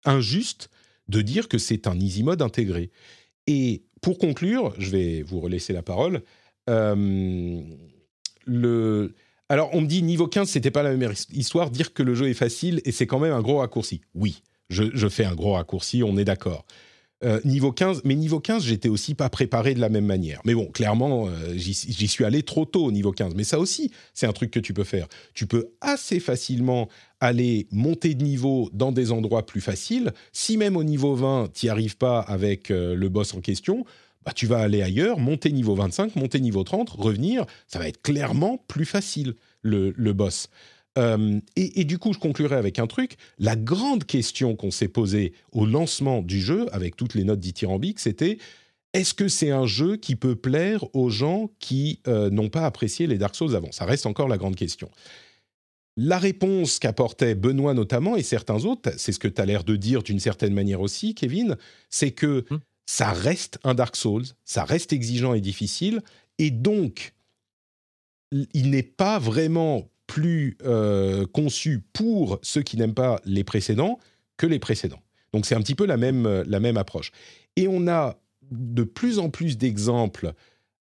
injuste 0.05 0.69
de 1.07 1.21
dire 1.21 1.47
que 1.47 1.57
c'est 1.57 1.87
un 1.87 1.99
easy 1.99 2.23
mode 2.23 2.41
intégré. 2.41 2.91
Et 3.47 3.83
pour 4.01 4.17
conclure, 4.17 4.73
je 4.77 4.89
vais 4.89 5.21
vous 5.21 5.39
relaisser 5.39 5.73
la 5.73 5.81
parole. 5.81 6.21
Euh, 6.69 7.61
le... 8.45 9.15
Alors, 9.49 9.69
on 9.73 9.81
me 9.81 9.87
dit 9.87 10.03
niveau 10.03 10.27
15, 10.27 10.49
c'était 10.49 10.71
pas 10.71 10.83
la 10.83 10.95
même 10.95 11.13
histoire. 11.31 11.71
Dire 11.71 11.93
que 11.93 12.03
le 12.03 12.13
jeu 12.15 12.29
est 12.29 12.33
facile 12.33 12.81
et 12.83 12.91
c'est 12.91 13.07
quand 13.07 13.19
même 13.19 13.33
un 13.33 13.41
gros 13.41 13.59
raccourci. 13.59 14.01
Oui, 14.13 14.43
je, 14.69 14.83
je 14.93 15.07
fais 15.07 15.23
un 15.23 15.35
gros 15.35 15.53
raccourci, 15.53 16.03
on 16.03 16.17
est 16.17 16.25
d'accord. 16.25 16.65
Euh, 17.23 17.39
niveau 17.45 17.71
15, 17.71 18.01
mais 18.05 18.13
niveau 18.13 18.39
15, 18.39 18.63
j'étais 18.63 18.89
aussi 18.89 19.15
pas 19.15 19.27
préparé 19.29 19.73
de 19.73 19.79
la 19.79 19.89
même 19.89 20.05
manière. 20.05 20.39
Mais 20.45 20.53
bon, 20.53 20.67
clairement, 20.67 21.27
euh, 21.27 21.53
j'y 21.55 21.73
suis 22.07 22.23
allé 22.23 22.43
trop 22.43 22.65
tôt 22.65 22.85
au 22.85 22.91
niveau 22.91 23.11
15. 23.11 23.33
Mais 23.33 23.43
ça 23.43 23.57
aussi, 23.57 23.91
c'est 24.13 24.27
un 24.27 24.33
truc 24.33 24.51
que 24.51 24.59
tu 24.59 24.71
peux 24.71 24.83
faire. 24.83 25.07
Tu 25.33 25.47
peux 25.47 25.71
assez 25.81 26.19
facilement 26.19 26.89
aller 27.19 27.67
monter 27.71 28.13
de 28.13 28.23
niveau 28.23 28.69
dans 28.71 28.91
des 28.91 29.11
endroits 29.11 29.47
plus 29.47 29.61
faciles. 29.61 30.13
Si 30.31 30.57
même 30.57 30.77
au 30.77 30.83
niveau 30.83 31.15
20, 31.15 31.53
tu 31.55 31.65
n'y 31.65 31.69
arrives 31.71 31.97
pas 31.97 32.19
avec 32.19 32.69
euh, 32.69 32.93
le 32.93 33.09
boss 33.09 33.33
en 33.33 33.41
question, 33.41 33.83
bah, 34.23 34.33
tu 34.35 34.45
vas 34.45 34.59
aller 34.59 34.83
ailleurs, 34.83 35.17
monter 35.17 35.51
niveau 35.51 35.73
25, 35.73 36.15
monter 36.17 36.39
niveau 36.39 36.63
30, 36.63 36.87
revenir. 36.91 37.47
Ça 37.67 37.79
va 37.79 37.87
être 37.87 38.01
clairement 38.03 38.63
plus 38.67 38.85
facile, 38.85 39.33
le, 39.63 39.91
le 39.97 40.13
boss. 40.13 40.49
Euh, 40.97 41.39
et, 41.55 41.83
du 41.83 41.99
coup, 41.99 42.13
je 42.13 42.19
conclurai 42.19 42.55
avec 42.55 42.79
un 42.79 42.87
truc. 42.87 43.17
La 43.39 43.55
grande 43.55 44.03
question 44.05 44.55
qu'on 44.55 44.71
s'est 44.71 44.87
posée 44.87 45.33
au 45.51 45.65
lancement 45.65 46.21
du 46.21 46.41
jeu, 46.41 46.65
avec 46.71 46.95
toutes 46.95 47.13
les 47.13 47.23
notes 47.23 47.39
dithyrambiques, 47.39 47.99
c'était 47.99 48.39
est-ce 48.93 49.13
que 49.13 49.27
c'est 49.27 49.51
un 49.51 49.65
jeu 49.65 49.97
qui 49.97 50.15
peut 50.15 50.35
plaire 50.35 50.83
aux 50.95 51.09
gens 51.09 51.51
qui 51.59 51.99
euh, 52.07 52.29
n'ont 52.29 52.49
pas 52.49 52.65
apprécié 52.65 53.05
les 53.05 53.17
Dark 53.17 53.35
Souls 53.35 53.55
avant? 53.55 53.71
Ça 53.71 53.85
reste 53.85 54.05
encore 54.05 54.27
la 54.27 54.37
grande 54.37 54.55
question. 54.55 54.89
La 55.97 56.19
réponse 56.19 56.79
qu'apportait 56.79 57.35
Benoît 57.35 57.73
notamment 57.73 58.15
et 58.15 58.23
certains 58.23 58.65
autres, 58.65 58.91
c'est 58.97 59.11
ce 59.11 59.19
que 59.19 59.27
tu 59.27 59.41
as 59.41 59.45
l'air 59.45 59.63
de 59.63 59.75
dire 59.75 60.03
d'une 60.03 60.19
certaine 60.19 60.53
manière 60.53 60.81
aussi, 60.81 61.15
Kevin, 61.15 61.57
c'est 61.89 62.11
que 62.11 62.45
hum. 62.49 62.59
ça 62.85 63.11
reste 63.11 63.59
un 63.63 63.73
Dark 63.73 63.95
Souls, 63.95 64.25
ça 64.45 64.63
reste 64.63 64.93
exigeant 64.93 65.33
et 65.33 65.41
difficile, 65.41 66.01
et 66.37 66.51
donc 66.51 67.13
il 68.53 68.69
n'est 68.69 68.83
pas 68.83 69.19
vraiment 69.19 69.89
plus 70.07 70.57
euh, 70.65 71.25
conçu 71.27 71.83
pour 71.93 72.39
ceux 72.41 72.63
qui 72.63 72.77
n'aiment 72.77 72.93
pas 72.93 73.19
les 73.25 73.43
précédents 73.43 73.99
que 74.37 74.47
les 74.47 74.59
précédents. 74.59 75.01
Donc 75.33 75.45
c'est 75.45 75.55
un 75.55 75.61
petit 75.61 75.75
peu 75.75 75.85
la 75.85 75.97
même, 75.97 76.25
euh, 76.25 76.43
la 76.47 76.59
même 76.59 76.77
approche. 76.77 77.11
Et 77.55 77.67
on 77.67 77.87
a 77.87 78.17
de 78.49 78.83
plus 78.83 79.19
en 79.19 79.29
plus 79.29 79.57
d'exemples 79.57 80.33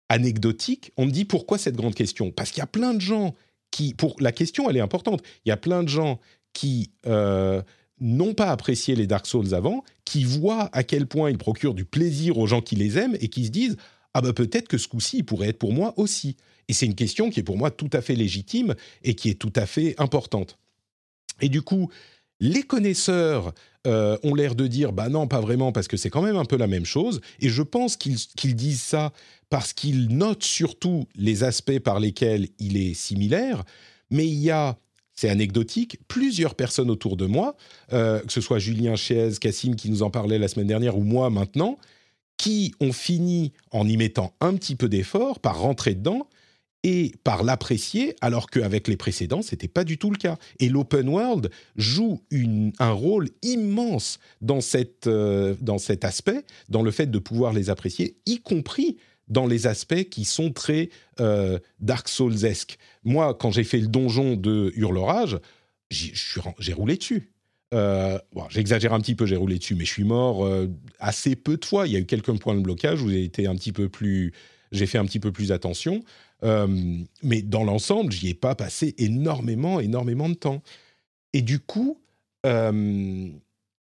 anecdotiques. 0.08 0.92
On 0.96 1.06
me 1.06 1.10
dit 1.10 1.24
pourquoi 1.24 1.58
cette 1.58 1.76
grande 1.76 1.94
question? 1.94 2.30
Parce 2.30 2.50
qu'il 2.50 2.58
y 2.58 2.64
a 2.64 2.66
plein 2.66 2.94
de 2.94 3.00
gens 3.00 3.34
qui... 3.70 3.94
Pour, 3.94 4.16
la 4.20 4.32
question, 4.32 4.68
elle 4.68 4.76
est 4.76 4.80
importante. 4.80 5.22
Il 5.44 5.48
y 5.48 5.52
a 5.52 5.56
plein 5.56 5.82
de 5.82 5.88
gens 5.88 6.18
qui 6.52 6.90
euh, 7.06 7.62
n'ont 8.00 8.34
pas 8.34 8.50
apprécié 8.50 8.96
les 8.96 9.06
Dark 9.06 9.26
Souls 9.26 9.54
avant, 9.54 9.84
qui 10.04 10.24
voient 10.24 10.68
à 10.72 10.82
quel 10.82 11.06
point 11.06 11.30
ils 11.30 11.38
procurent 11.38 11.74
du 11.74 11.84
plaisir 11.84 12.36
aux 12.38 12.46
gens 12.46 12.60
qui 12.60 12.74
les 12.76 12.98
aiment 12.98 13.16
et 13.20 13.28
qui 13.28 13.46
se 13.46 13.50
disent 13.50 13.76
ah 14.14 14.20
ben 14.20 14.32
peut-être 14.32 14.68
que 14.68 14.78
ce 14.78 14.88
coup-ci, 14.88 15.22
pourrait 15.22 15.48
être 15.48 15.58
pour 15.58 15.72
moi 15.72 15.94
aussi. 15.96 16.36
Et 16.68 16.72
c'est 16.72 16.86
une 16.86 16.94
question 16.94 17.30
qui 17.30 17.40
est 17.40 17.44
pour 17.44 17.58
moi 17.58 17.70
tout 17.70 17.90
à 17.92 18.00
fait 18.00 18.14
légitime 18.14 18.74
et 19.02 19.14
qui 19.14 19.30
est 19.30 19.38
tout 19.38 19.52
à 19.56 19.66
fait 19.66 19.94
importante. 19.98 20.58
Et 21.40 21.48
du 21.48 21.62
coup, 21.62 21.90
les 22.40 22.62
connaisseurs 22.62 23.52
euh, 23.86 24.16
ont 24.22 24.34
l'air 24.34 24.54
de 24.54 24.66
dire 24.66 24.92
bah 24.92 25.08
non, 25.08 25.26
pas 25.26 25.40
vraiment, 25.40 25.72
parce 25.72 25.88
que 25.88 25.96
c'est 25.96 26.10
quand 26.10 26.22
même 26.22 26.36
un 26.36 26.44
peu 26.44 26.56
la 26.56 26.66
même 26.66 26.84
chose. 26.84 27.20
Et 27.40 27.48
je 27.48 27.62
pense 27.62 27.96
qu'ils 27.96 28.56
disent 28.56 28.82
ça 28.82 29.12
parce 29.48 29.72
qu'ils 29.72 30.08
notent 30.08 30.44
surtout 30.44 31.06
les 31.14 31.44
aspects 31.44 31.78
par 31.78 32.00
lesquels 32.00 32.48
il 32.58 32.76
est 32.76 32.94
similaire. 32.94 33.64
Mais 34.10 34.26
il 34.26 34.38
y 34.38 34.50
a, 34.50 34.78
c'est 35.14 35.28
anecdotique, 35.28 35.98
plusieurs 36.08 36.54
personnes 36.54 36.90
autour 36.90 37.16
de 37.16 37.26
moi, 37.26 37.56
euh, 37.92 38.20
que 38.20 38.32
ce 38.32 38.40
soit 38.40 38.58
Julien 38.58 38.96
Chiez, 38.96 39.30
Cassim 39.40 39.74
qui 39.74 39.90
nous 39.90 40.02
en 40.02 40.10
parlait 40.10 40.38
la 40.38 40.48
semaine 40.48 40.66
dernière, 40.66 40.96
ou 40.98 41.02
moi 41.02 41.30
maintenant, 41.30 41.78
qui 42.38 42.74
ont 42.80 42.92
fini 42.92 43.52
en 43.70 43.86
y 43.86 43.96
mettant 43.96 44.34
un 44.40 44.54
petit 44.54 44.74
peu 44.74 44.88
d'effort, 44.88 45.38
par 45.38 45.60
rentrer 45.60 45.94
dedans, 45.94 46.28
et 46.84 47.12
par 47.22 47.44
l'apprécier, 47.44 48.16
alors 48.20 48.50
qu'avec 48.50 48.88
les 48.88 48.96
précédents, 48.96 49.42
ce 49.42 49.54
n'était 49.54 49.68
pas 49.68 49.84
du 49.84 49.98
tout 49.98 50.10
le 50.10 50.16
cas. 50.16 50.36
Et 50.58 50.68
l'open 50.68 51.08
world 51.08 51.50
joue 51.76 52.20
un 52.78 52.90
rôle 52.90 53.28
immense 53.42 54.18
euh, 55.06 55.54
dans 55.60 55.78
cet 55.78 56.04
aspect, 56.04 56.44
dans 56.68 56.82
le 56.82 56.90
fait 56.90 57.10
de 57.10 57.18
pouvoir 57.18 57.52
les 57.52 57.70
apprécier, 57.70 58.16
y 58.26 58.40
compris 58.40 58.96
dans 59.28 59.46
les 59.46 59.66
aspects 59.66 60.08
qui 60.10 60.24
sont 60.24 60.52
très 60.52 60.90
euh, 61.20 61.58
Dark 61.78 62.08
Souls-esque. 62.08 62.78
Moi, 63.04 63.34
quand 63.34 63.52
j'ai 63.52 63.64
fait 63.64 63.78
le 63.78 63.86
donjon 63.86 64.34
de 64.34 64.72
Hurlerage, 64.74 65.38
j'ai 65.90 66.72
roulé 66.72 66.96
dessus. 66.96 67.30
Euh, 67.72 68.18
j'exagère 68.50 68.92
un 68.92 69.00
petit 69.00 69.14
peu, 69.14 69.24
j'ai 69.24 69.36
roulé 69.36 69.58
dessus, 69.58 69.76
mais 69.76 69.84
je 69.84 69.92
suis 69.92 70.04
mort 70.04 70.46
assez 70.98 71.36
peu 71.36 71.56
de 71.56 71.64
fois. 71.64 71.86
Il 71.86 71.92
y 71.92 71.96
a 71.96 72.00
eu 72.00 72.06
quelques 72.06 72.36
points 72.38 72.56
de 72.56 72.60
blocage 72.60 73.00
où 73.02 73.08
j'ai 73.08 73.30
j'ai 74.72 74.86
fait 74.86 74.98
un 74.98 75.04
petit 75.04 75.20
peu 75.20 75.32
plus 75.32 75.52
attention. 75.52 76.02
Euh, 76.44 76.66
mais 77.22 77.42
dans 77.42 77.64
l'ensemble, 77.64 78.12
j'y 78.12 78.30
ai 78.30 78.34
pas 78.34 78.54
passé 78.54 78.94
énormément, 78.98 79.80
énormément 79.80 80.28
de 80.28 80.34
temps. 80.34 80.62
Et 81.32 81.42
du 81.42 81.60
coup, 81.60 82.00
euh, 82.46 83.28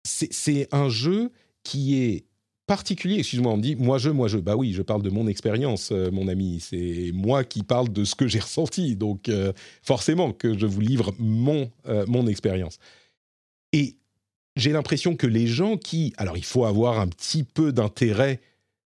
c'est 0.04 0.68
un 0.74 0.90
jeu 0.90 1.32
qui 1.64 2.02
est 2.02 2.26
particulier. 2.66 3.20
Excuse-moi, 3.20 3.54
on 3.54 3.58
me 3.58 3.62
dit 3.62 3.76
moi 3.76 3.98
je, 3.98 4.10
moi 4.10 4.28
je. 4.28 4.38
Bah 4.38 4.56
oui, 4.56 4.74
je 4.74 4.82
parle 4.82 5.02
de 5.02 5.10
mon 5.10 5.28
expérience, 5.28 5.92
euh, 5.92 6.10
mon 6.12 6.28
ami. 6.28 6.60
C'est 6.60 7.12
moi 7.14 7.44
qui 7.44 7.64
parle 7.64 7.90
de 7.90 8.04
ce 8.04 8.16
que 8.16 8.28
j'ai 8.28 8.40
ressenti. 8.40 8.96
Donc 8.96 9.30
forcément 9.84 10.32
que 10.34 10.58
je 10.58 10.66
vous 10.66 10.82
livre 10.82 11.14
mon 11.20 11.72
mon 12.08 12.28
expérience. 12.28 12.80
Et 13.72 13.98
j'ai 14.56 14.72
l'impression 14.72 15.16
que 15.16 15.28
les 15.28 15.48
gens 15.48 15.78
qui, 15.78 16.14
alors 16.18 16.38
il 16.38 16.44
faut 16.44 16.66
avoir 16.66 17.00
un 17.00 17.08
petit 17.08 17.44
peu 17.44 17.72
d'intérêt 17.72 18.42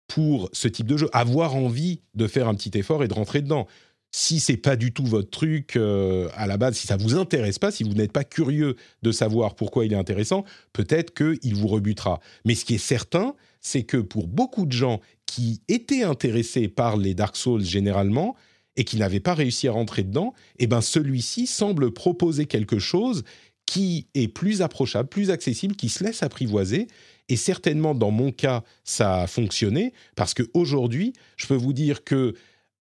pour 0.07 0.49
ce 0.53 0.67
type 0.67 0.87
de 0.87 0.97
jeu, 0.97 1.09
avoir 1.13 1.55
envie 1.55 2.01
de 2.13 2.27
faire 2.27 2.47
un 2.47 2.55
petit 2.55 2.77
effort 2.77 3.03
et 3.03 3.07
de 3.07 3.13
rentrer 3.13 3.41
dedans. 3.41 3.67
Si 4.11 4.39
c'est 4.39 4.57
pas 4.57 4.77
du 4.77 4.93
tout 4.93 5.05
votre 5.05 5.29
truc 5.29 5.75
euh, 5.75 6.29
à 6.35 6.47
la 6.47 6.57
base, 6.57 6.77
si 6.77 6.87
ça 6.87 6.95
vous 6.95 7.17
intéresse 7.17 7.59
pas, 7.59 7.71
si 7.71 7.83
vous 7.83 7.93
n'êtes 7.93 8.13
pas 8.13 8.23
curieux 8.23 8.75
de 9.01 9.11
savoir 9.11 9.55
pourquoi 9.55 9.85
il 9.85 9.91
est 9.91 9.97
intéressant, 9.97 10.45
peut-être 10.71 11.13
qu'il 11.13 11.55
vous 11.55 11.67
rebutera. 11.67 12.21
Mais 12.45 12.55
ce 12.55 12.63
qui 12.63 12.75
est 12.75 12.77
certain, 12.77 13.35
c'est 13.59 13.83
que 13.83 13.97
pour 13.97 14.27
beaucoup 14.27 14.65
de 14.65 14.71
gens 14.71 15.01
qui 15.25 15.61
étaient 15.67 16.03
intéressés 16.03 16.67
par 16.69 16.95
les 16.95 17.13
Dark 17.13 17.35
Souls 17.35 17.63
généralement 17.63 18.35
et 18.77 18.83
qui 18.83 18.97
n'avaient 18.97 19.19
pas 19.19 19.33
réussi 19.33 19.67
à 19.67 19.71
rentrer 19.71 20.03
dedans, 20.03 20.33
eh 20.59 20.67
ben 20.67 20.81
celui-ci 20.81 21.47
semble 21.47 21.91
proposer 21.91 22.45
quelque 22.45 22.79
chose 22.79 23.23
qui 23.65 24.07
est 24.13 24.27
plus 24.27 24.61
approchable, 24.61 25.09
plus 25.09 25.31
accessible, 25.31 25.75
qui 25.75 25.89
se 25.89 26.03
laisse 26.03 26.23
apprivoiser. 26.23 26.87
Et 27.29 27.37
certainement, 27.37 27.95
dans 27.95 28.11
mon 28.11 28.31
cas, 28.31 28.63
ça 28.83 29.21
a 29.21 29.27
fonctionné 29.27 29.93
parce 30.15 30.33
qu'aujourd'hui, 30.33 31.13
je 31.37 31.47
peux 31.47 31.55
vous 31.55 31.73
dire 31.73 32.03
que 32.03 32.35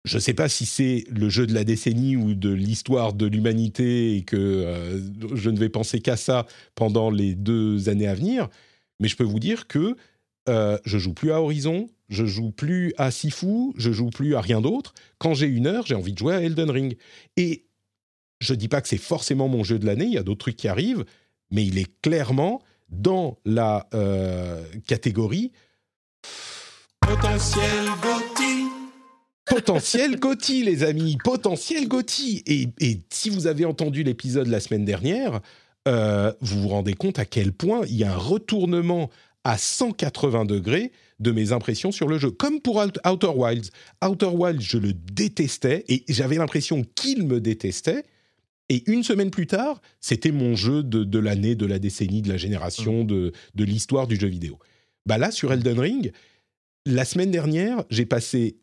je 0.06 0.16
ne 0.16 0.22
sais 0.22 0.34
pas 0.34 0.48
si 0.48 0.66
c'est 0.66 1.04
le 1.10 1.28
jeu 1.28 1.46
de 1.48 1.54
la 1.54 1.64
décennie 1.64 2.16
ou 2.16 2.34
de 2.34 2.50
l'histoire 2.50 3.14
de 3.14 3.26
l'humanité 3.26 4.16
et 4.16 4.24
que 4.24 4.38
euh, 4.38 5.00
je 5.36 5.50
ne 5.50 5.58
vais 5.60 5.70
penser 5.70 6.00
qu'à 6.00 6.16
ça 6.16 6.46
pendant 6.76 7.10
les 7.10 7.36
deux 7.36 7.90
années 7.90 8.08
à 8.08 8.14
venir, 8.14 8.48
mais 9.00 9.08
je 9.08 9.18
peux 9.18 9.26
vous 9.26 9.40
dire 9.40 9.68
que 9.68 9.96
euh, 10.48 10.78
je 10.86 10.98
joue 10.98 11.14
plus 11.14 11.32
à 11.32 11.42
Horizon, 11.42 11.90
je 12.08 12.26
joue 12.26 12.52
plus 12.52 12.94
à 12.98 13.12
Sifu, 13.12 13.74
je 13.76 13.92
joue 13.92 14.10
plus 14.10 14.36
à 14.36 14.42
rien 14.42 14.62
d'autre. 14.62 14.94
Quand 15.18 15.34
j'ai 15.34 15.48
une 15.48 15.68
heure, 15.68 15.86
j'ai 15.86 15.96
envie 15.96 16.14
de 16.14 16.18
jouer 16.18 16.36
à 16.36 16.42
Elden 16.42 16.70
Ring. 16.70 16.98
Et 17.36 17.66
je 18.40 18.54
dis 18.54 18.70
pas 18.70 18.82
que 18.82 18.88
c'est 18.88 18.98
forcément 18.98 19.50
mon 19.50 19.64
jeu 19.64 19.78
de 19.78 19.86
l'année, 19.86 20.06
il 20.06 20.14
y 20.14 20.18
a 20.18 20.24
d'autres 20.24 20.40
trucs 20.40 20.56
qui 20.56 20.70
arrivent, 20.70 21.04
mais 21.52 21.66
il 21.66 21.78
est 21.78 21.92
clairement 22.02 22.62
dans 22.90 23.38
la 23.46 23.88
euh, 23.94 24.64
catégorie 24.88 25.52
potentiel 27.08 27.86
Gotti. 28.02 28.68
Potentiel 29.46 30.20
Gotti, 30.20 30.64
les 30.64 30.84
amis, 30.84 31.18
potentiel 31.24 31.88
Gotti. 31.88 32.44
Et, 32.46 32.68
et, 32.82 33.02
si 33.10 33.30
vous 33.30 33.48
avez 33.48 33.64
entendu 33.64 34.04
l'épisode 34.04 34.48
la 34.48 34.60
semaine 34.60 34.84
dernière, 34.84 35.40
euh, 35.88 36.34
vous 36.42 36.62
vous 36.64 36.68
rendez 36.68 36.94
compte 36.94 37.18
à 37.18 37.26
quel 37.26 37.54
point 37.54 37.82
il 37.88 37.96
y 37.96 38.04
a 38.04 38.14
un 38.14 38.18
retournement 38.18 39.10
à 39.46 39.58
180 39.58 40.44
degrés 40.44 40.92
de 41.20 41.32
mes 41.32 41.54
impressions 41.54 41.94
sur 41.94 42.10
le 42.10 42.18
jeu. 42.18 42.30
Comme 42.30 42.60
pour 42.60 42.76
Outer 43.06 43.32
Wilds. 43.34 43.70
Outer 44.06 44.26
Wilds, 44.26 44.62
je 44.62 44.78
le 44.78 44.92
détestais 44.92 45.86
et 45.88 46.04
j'avais 46.10 46.36
l'impression 46.36 46.84
qu'il 46.96 47.24
me 47.24 47.40
détestait. 47.40 48.04
Et 48.70 48.84
une 48.90 49.04
semaine 49.04 49.32
plus 49.32 49.48
tard, 49.48 49.82
c'était 50.02 50.32
mon 50.32 50.56
jeu 50.56 50.84
de, 50.84 51.20
l'année, 51.20 51.56
de 51.56 51.66
la 51.66 51.80
décennie, 51.80 52.22
de 52.22 52.30
la 52.30 52.38
génération, 52.38 53.04
mmh. 53.04 53.08
de, 53.08 53.32
de 53.56 53.64
l'histoire 53.64 54.08
du 54.08 54.18
jeu 54.18 54.28
vidéo. 54.28 54.60
Bah 55.06 55.18
là, 55.18 55.32
sur 55.32 55.54
Elden 55.54 55.80
Ring, 55.80 56.12
la 56.86 57.06
semaine 57.06 57.32
dernière, 57.32 57.84
j'ai 57.90 58.06
passé 58.06 58.58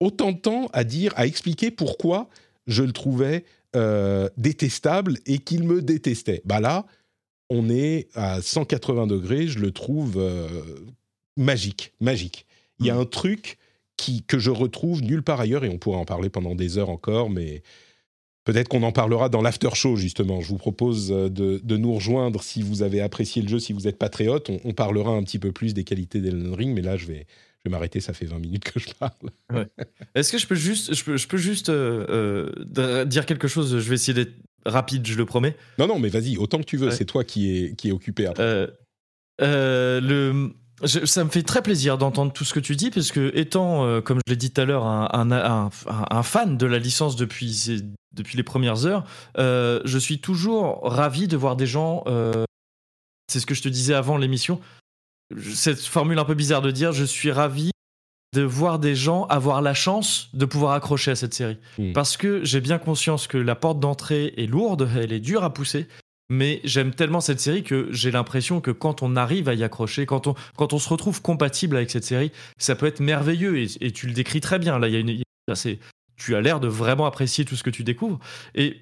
autant 0.00 0.32
de 0.32 0.38
temps 0.38 0.68
à 0.72 0.84
dire, 0.84 1.12
à 1.16 1.26
expliquer 1.26 1.70
pourquoi 1.70 2.28
je 2.66 2.82
le 2.82 2.92
trouvais 2.92 3.44
euh, 3.76 4.28
détestable 4.36 5.18
et 5.26 5.38
qu'il 5.38 5.64
me 5.64 5.82
détestait. 5.82 6.42
Bah 6.44 6.60
là, 6.60 6.86
on 7.50 7.68
est 7.68 8.08
à 8.14 8.40
180 8.40 9.06
degrés, 9.06 9.46
je 9.46 9.58
le 9.58 9.72
trouve 9.72 10.14
euh, 10.16 10.48
magique, 11.36 11.92
magique. 12.00 12.46
Il 12.80 12.86
y 12.86 12.90
a 12.90 12.94
mmh. 12.94 13.00
un 13.00 13.04
truc 13.04 13.58
qui, 13.96 14.22
que 14.22 14.38
je 14.38 14.50
retrouve 14.50 15.02
nulle 15.02 15.22
part 15.22 15.40
ailleurs, 15.40 15.64
et 15.64 15.68
on 15.68 15.78
pourrait 15.78 15.98
en 15.98 16.06
parler 16.06 16.30
pendant 16.30 16.54
des 16.54 16.78
heures 16.78 16.90
encore, 16.90 17.30
mais 17.30 17.62
Peut-être 18.44 18.68
qu'on 18.68 18.82
en 18.82 18.90
parlera 18.90 19.28
dans 19.28 19.40
l'after 19.40 19.70
show, 19.74 19.96
justement. 19.96 20.40
Je 20.40 20.48
vous 20.48 20.58
propose 20.58 21.12
euh, 21.12 21.28
de, 21.28 21.76
nous 21.76 21.94
rejoindre 21.94 22.42
si 22.42 22.62
vous 22.62 22.82
avez 22.82 23.00
apprécié 23.00 23.40
le 23.40 23.48
jeu, 23.48 23.60
si 23.60 23.72
vous 23.72 23.86
êtes 23.86 23.98
patriote. 23.98 24.50
On, 24.64 24.72
parlera 24.72 25.12
un 25.12 25.22
petit 25.22 25.38
peu 25.38 25.52
plus 25.52 25.74
des 25.74 25.84
qualités 25.84 26.20
d'Elden 26.20 26.52
Ring, 26.54 26.74
mais 26.74 26.82
là, 26.82 26.96
je 26.96 27.06
vais, 27.06 27.26
je 27.58 27.64
vais 27.64 27.70
m'arrêter. 27.70 28.00
Ça 28.00 28.12
fait 28.12 28.26
20 28.26 28.40
minutes 28.40 28.64
que 28.64 28.80
je 28.80 28.88
parle. 28.98 29.12
Est-ce 30.16 30.32
que 30.32 30.38
je 30.38 30.46
peux 30.48 30.56
juste, 30.56 30.92
je 30.94 31.04
peux, 31.04 31.16
je 31.16 31.28
peux 31.28 31.36
juste 31.36 31.68
euh, 31.68 32.52
euh, 32.78 33.04
dire 33.04 33.26
quelque 33.26 33.46
chose? 33.46 33.78
Je 33.78 33.88
vais 33.88 33.94
essayer 33.94 34.14
d'être 34.14 34.34
rapide, 34.66 35.06
je 35.06 35.16
le 35.16 35.24
promets. 35.24 35.56
Non, 35.78 35.86
non, 35.86 36.00
mais 36.00 36.08
vas-y, 36.08 36.36
autant 36.36 36.58
que 36.58 36.64
tu 36.64 36.76
veux. 36.76 36.90
C'est 36.90 37.04
toi 37.04 37.22
qui 37.22 37.56
es, 37.56 37.74
qui 37.74 37.90
est 37.90 37.92
occupé 37.92 38.26
après. 38.26 38.68
le 39.38 40.52
ça 40.86 41.24
me 41.24 41.30
fait 41.30 41.42
très 41.42 41.62
plaisir 41.62 41.98
d'entendre 41.98 42.32
tout 42.32 42.44
ce 42.44 42.54
que 42.54 42.60
tu 42.60 42.76
dis, 42.76 42.90
parce 42.90 43.12
que 43.12 43.30
étant, 43.34 43.84
euh, 43.84 44.00
comme 44.00 44.18
je 44.26 44.32
l'ai 44.32 44.36
dit 44.36 44.50
tout 44.50 44.60
à 44.60 44.64
l'heure, 44.64 44.84
un, 44.86 46.22
fan 46.22 46.56
de 46.56 46.66
la 46.66 46.78
licence 46.78 47.16
depuis, 47.16 47.82
depuis 48.12 48.36
les 48.36 48.42
premières 48.42 48.86
heures, 48.86 49.04
euh, 49.38 49.80
je 49.84 49.98
suis 49.98 50.20
toujours 50.20 50.80
ravi 50.82 51.28
de 51.28 51.36
voir 51.36 51.56
des 51.56 51.66
gens. 51.66 52.02
Euh, 52.06 52.44
c'est 53.30 53.40
ce 53.40 53.46
que 53.46 53.54
je 53.54 53.62
te 53.62 53.68
disais 53.68 53.94
avant 53.94 54.16
l'émission. 54.16 54.60
Cette 55.54 55.80
formule 55.80 56.18
un 56.18 56.24
peu 56.24 56.34
bizarre 56.34 56.62
de 56.62 56.70
dire, 56.70 56.92
je 56.92 57.04
suis 57.04 57.30
ravi 57.30 57.70
de 58.34 58.42
voir 58.42 58.78
des 58.78 58.94
gens 58.94 59.24
avoir 59.26 59.60
la 59.60 59.74
chance 59.74 60.30
de 60.32 60.46
pouvoir 60.46 60.72
accrocher 60.72 61.10
à 61.10 61.16
cette 61.16 61.34
série. 61.34 61.58
Hmm. 61.78 61.92
Parce 61.92 62.16
que 62.16 62.44
j'ai 62.44 62.60
bien 62.60 62.78
conscience 62.78 63.26
que 63.26 63.38
la 63.38 63.54
porte 63.54 63.78
d'entrée 63.78 64.32
est 64.36 64.46
lourde, 64.46 64.88
elle 64.96 65.12
est 65.12 65.20
dure 65.20 65.44
à 65.44 65.52
pousser, 65.52 65.86
mais 66.32 66.62
j'aime 66.64 66.94
tellement 66.94 67.20
cette 67.20 67.40
série 67.40 67.62
que 67.62 67.88
j'ai 67.90 68.10
l'impression 68.10 68.62
que 68.62 68.70
quand 68.70 69.02
on 69.02 69.16
arrive 69.16 69.50
à 69.50 69.54
y 69.54 69.62
accrocher, 69.62 70.06
quand 70.06 70.26
on, 70.26 70.34
quand 70.56 70.72
on 70.72 70.78
se 70.78 70.88
retrouve 70.88 71.20
compatible 71.20 71.76
avec 71.76 71.90
cette 71.90 72.04
série, 72.04 72.32
ça 72.56 72.74
peut 72.74 72.86
être 72.86 73.00
merveilleux 73.00 73.58
et, 73.58 73.92
tu 73.92 74.06
le 74.06 74.14
décris 74.14 74.40
très 74.40 74.58
bien. 74.58 74.78
Là, 74.78 74.88
y 74.88 74.96
a 74.96 75.00
une, 75.00 75.22
tu 76.16 76.34
as 76.34 76.40
l'air 76.40 76.58
de 76.58 76.68
vraiment 76.68 77.04
apprécier 77.04 77.44
tout 77.44 77.54
ce 77.54 77.62
que 77.62 77.68
tu 77.68 77.84
découvres. 77.84 78.18
Et 78.54 78.80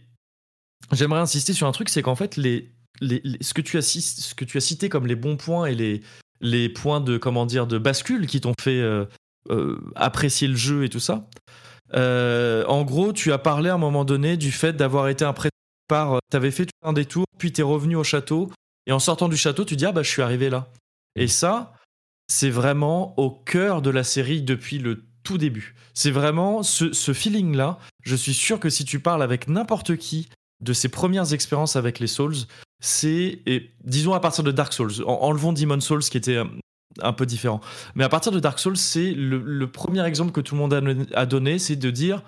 j'aimerais 0.93 1.19
insister 1.19 1.53
sur 1.53 1.67
un 1.67 1.73
truc, 1.73 1.89
c'est 1.89 2.03
qu'en 2.03 2.15
fait, 2.15 2.37
les, 2.37 2.71
les, 3.01 3.21
ce, 3.41 3.53
que 3.53 3.63
tu 3.63 3.79
as, 3.79 3.83
ce 3.83 4.33
que 4.37 4.45
tu 4.45 4.57
as 4.57 4.61
cité 4.61 4.89
comme 4.89 5.09
les 5.09 5.17
bons 5.17 5.37
points 5.37 5.67
et 5.67 5.75
les, 5.75 6.03
les 6.41 6.69
points 6.69 7.01
de, 7.01 7.19
comment 7.19 7.47
dire, 7.47 7.67
de 7.67 7.79
bascule 7.79 8.29
qui 8.29 8.41
t'ont 8.41 8.55
fait 8.61 8.81
euh, 8.81 9.07
euh, 9.51 9.81
apprécier 9.97 10.47
le 10.47 10.57
jeu 10.57 10.85
et 10.85 10.89
tout 10.89 11.01
ça, 11.01 11.29
euh, 11.95 12.65
en 12.67 12.85
gros, 12.85 13.13
tu 13.13 13.33
as 13.33 13.39
parlé 13.39 13.71
à 13.71 13.75
un 13.75 13.79
moment 13.79 14.05
donné 14.05 14.37
du 14.37 14.53
fait 14.53 14.75
d'avoir 14.75 15.09
été 15.09 15.25
impressionné 15.25 15.51
par. 15.91 16.21
T'avais 16.31 16.53
fait 16.53 16.71
un 16.83 16.93
détour 16.93 17.27
puis 17.37 17.53
tu 17.53 17.61
es 17.61 17.65
revenu 17.65 17.97
au 17.97 18.05
château, 18.05 18.53
et 18.87 18.93
en 18.93 19.01
sortant 19.01 19.29
du 19.29 19.37
château, 19.37 19.65
tu 19.65 19.75
dis 19.75 19.87
Ah 19.87 19.93
bah 19.93 20.05
je 20.05 20.09
suis 20.09 20.23
arrivé 20.23 20.49
là. 20.49 20.69
Et 21.17 21.27
ça, 21.27 21.75
c'est 22.29 22.51
vraiment 22.51 23.19
au 23.19 23.31
cœur 23.31 23.83
de 23.83 23.91
la 23.91 24.05
série 24.05 24.43
depuis 24.43 24.79
le 24.79 25.03
tout 25.25 25.39
début. 25.39 25.75
C'est 25.93 26.13
vraiment 26.13 26.63
ce, 26.63 27.13
feeling-là. 27.13 27.79
Je 28.05 28.15
suis 28.15 28.35
sûr 28.35 28.61
que 28.61 28.71
si 28.71 28.85
tu 28.85 29.01
parles 29.01 29.23
avec 29.23 29.49
n'importe 29.49 29.97
qui 29.97 30.29
de 30.63 30.73
ses 30.73 30.89
premières 30.89 31.33
expériences 31.33 31.75
avec 31.75 31.99
les 31.99 32.07
Souls, 32.07 32.37
c'est, 32.81 33.41
disons 33.85 34.15
à 34.15 34.21
partir 34.21 34.45
de 34.45 34.53
Dark 34.53 34.73
Souls, 34.73 34.93
enlevons 35.07 35.53
Demon 35.53 35.81
Souls 35.81 36.03
qui 36.03 36.17
était 36.17 36.41
un 37.03 37.13
peu 37.13 37.27
différent, 37.27 37.61
mais 37.95 38.05
à 38.05 38.09
partir 38.09 38.33
de 38.33 38.41
Dark 38.41 38.59
Souls, 38.59 38.77
c'est 38.77 39.13
le, 39.13 39.67
premier 39.67 40.05
exemple 40.07 40.33
que 40.33 40.41
tout 40.41 40.55
le 40.55 40.61
monde 40.61 41.09
a, 41.15 41.27
donné, 41.27 41.59
c'est 41.59 41.77
de 41.77 41.91
dire 41.91 42.23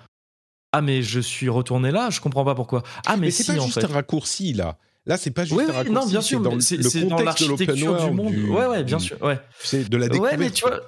ah 0.73 0.81
mais 0.81 1.03
je 1.03 1.19
suis 1.19 1.49
retourné 1.49 1.91
là, 1.91 2.09
je 2.09 2.19
comprends 2.19 2.43
pas 2.43 2.55
pourquoi. 2.55 2.81
Ah 3.05 3.15
mais, 3.15 3.29
c'est 3.29 3.45
pas 3.45 3.59
juste 3.59 3.83
un 3.83 3.87
raccourci 3.87 4.53
là. 4.53 4.77
Là, 5.05 5.17
c'est 5.17 5.31
pas 5.31 5.45
juste 5.45 5.59
un 5.59 5.71
raccourci, 5.71 5.91
non, 5.91 6.05
bien 6.07 6.21
sûr, 6.21 6.41
c'est 6.61 7.05
dans 7.05 7.17
le 7.17 7.25
contexte 7.25 7.43
de 7.43 7.85
l'open 7.85 8.15
monde. 8.15 8.31
Du, 8.31 8.49
ouais, 8.49 8.65
ouais, 8.65 8.83
bien 8.83 8.99
sûr. 8.99 9.21
Ouais. 9.21 9.39
C'est 9.59 9.87
de 9.87 9.97
la 9.97 10.09
découverte. 10.09 10.37
Ouais, 10.37 10.43
mais 10.43 10.49
tu 10.49 10.65
vois, 10.65 10.81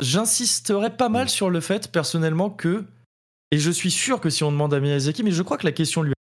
j'insisterais 0.00 0.96
pas 0.96 1.08
mal 1.08 1.26
mm. 1.26 1.28
sur 1.28 1.48
le 1.48 1.60
fait, 1.60 1.92
personnellement, 1.92 2.50
que. 2.50 2.84
Et 3.52 3.58
je 3.58 3.70
suis 3.70 3.92
sûr 3.92 4.20
que 4.20 4.30
si 4.30 4.42
on 4.42 4.50
demande 4.50 4.74
à 4.74 4.80
Miyazaki, 4.80 5.22
mais 5.22 5.30
je 5.30 5.42
crois 5.42 5.58
que 5.58 5.66
la 5.66 5.72
question 5.72 6.02
lui 6.02 6.12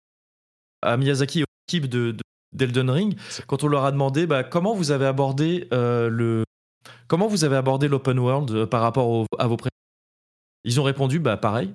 à 0.84 0.98
Miyazaki 0.98 1.40
et 1.40 1.44
aux 1.44 1.68
équipes 1.68 1.90
de, 1.90 2.16
d'Elden 2.52 2.90
Ring, 2.92 3.18
quand 3.48 3.64
on 3.64 3.68
leur 3.68 3.86
a 3.86 3.92
demandé 3.92 4.28
bah, 4.28 4.44
comment 4.44 4.76
vous 4.76 4.92
avez 4.92 5.06
abordé 5.06 5.68
euh, 5.74 6.10
le. 6.10 6.44
Comment 7.08 7.28
vous 7.28 7.44
avez 7.44 7.56
abordé 7.56 7.88
l'open 7.88 8.20
world 8.20 8.52
euh, 8.52 8.68
par 8.68 8.82
rapport 8.82 9.26
à 9.40 9.48
vos 9.48 9.58
Ils 10.64 10.80
ont 10.80 10.84
répondu 10.84 11.20
bah 11.20 11.38
pareil. 11.38 11.74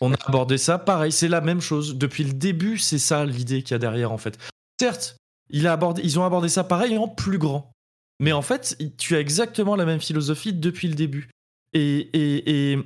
On 0.00 0.12
a 0.12 0.16
abordé 0.26 0.58
ça, 0.58 0.78
pareil, 0.78 1.12
c'est 1.12 1.28
la 1.28 1.40
même 1.40 1.60
chose. 1.60 1.96
Depuis 1.96 2.24
le 2.24 2.32
début, 2.32 2.78
c'est 2.78 2.98
ça 2.98 3.24
l'idée 3.24 3.62
qu'il 3.62 3.72
y 3.72 3.74
a 3.74 3.78
derrière, 3.78 4.12
en 4.12 4.18
fait. 4.18 4.38
Certes, 4.80 5.16
ils 5.48 6.18
ont 6.18 6.24
abordé 6.24 6.48
ça 6.48 6.64
pareil 6.64 6.98
en 6.98 7.08
plus 7.08 7.38
grand. 7.38 7.72
Mais 8.20 8.32
en 8.32 8.42
fait, 8.42 8.76
tu 8.96 9.14
as 9.14 9.20
exactement 9.20 9.76
la 9.76 9.84
même 9.84 10.00
philosophie 10.00 10.52
depuis 10.52 10.88
le 10.88 10.94
début. 10.94 11.30
Et, 11.72 12.08
et, 12.12 12.72
et, 12.72 12.78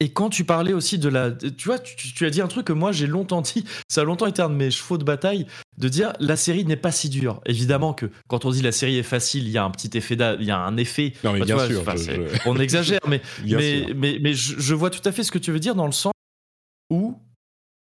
et 0.00 0.10
quand 0.10 0.30
tu 0.30 0.44
parlais 0.44 0.72
aussi 0.72 0.98
de 0.98 1.08
la. 1.08 1.32
Tu 1.32 1.66
vois, 1.66 1.78
tu, 1.80 2.24
as 2.24 2.30
dit 2.30 2.40
un 2.40 2.46
truc 2.46 2.66
que 2.66 2.72
moi 2.72 2.92
j'ai 2.92 3.08
longtemps 3.08 3.40
dit, 3.40 3.64
ça 3.88 4.02
a 4.02 4.04
longtemps 4.04 4.26
été 4.26 4.40
un 4.40 4.48
de 4.48 4.54
mes 4.54 4.70
chevaux 4.70 4.96
de 4.96 5.04
bataille, 5.04 5.46
de 5.76 5.88
dire 5.88 6.12
la 6.20 6.36
série 6.36 6.64
n'est 6.64 6.76
pas 6.76 6.92
si 6.92 7.08
dure. 7.08 7.40
Évidemment 7.46 7.94
que 7.94 8.06
quand 8.28 8.44
on 8.44 8.50
dit 8.50 8.62
la 8.62 8.70
série 8.70 8.96
est 8.96 9.02
facile, 9.02 9.44
il 9.46 9.50
y 9.50 9.58
a 9.58 9.64
un 9.64 9.70
petit 9.70 9.96
effet, 9.98 10.16
il 10.38 10.46
y 10.46 10.50
a 10.52 10.58
un 10.58 10.76
effet. 10.76 11.14
Non, 11.24 11.32
mais 11.32 11.40
bien 11.40 11.58
sûr, 11.66 11.82
on 12.46 12.56
exagère, 12.58 13.00
mais, 13.08 13.22
mais, 13.44 13.86
mais, 13.96 14.18
mais, 14.20 14.34
je, 14.34 14.74
vois 14.74 14.90
tout 14.90 15.06
à 15.06 15.10
fait 15.10 15.24
ce 15.24 15.32
que 15.32 15.38
tu 15.38 15.50
veux 15.50 15.60
dire 15.60 15.74
dans 15.74 15.86
le 15.86 15.92
sens 15.92 16.12
où, 16.90 17.18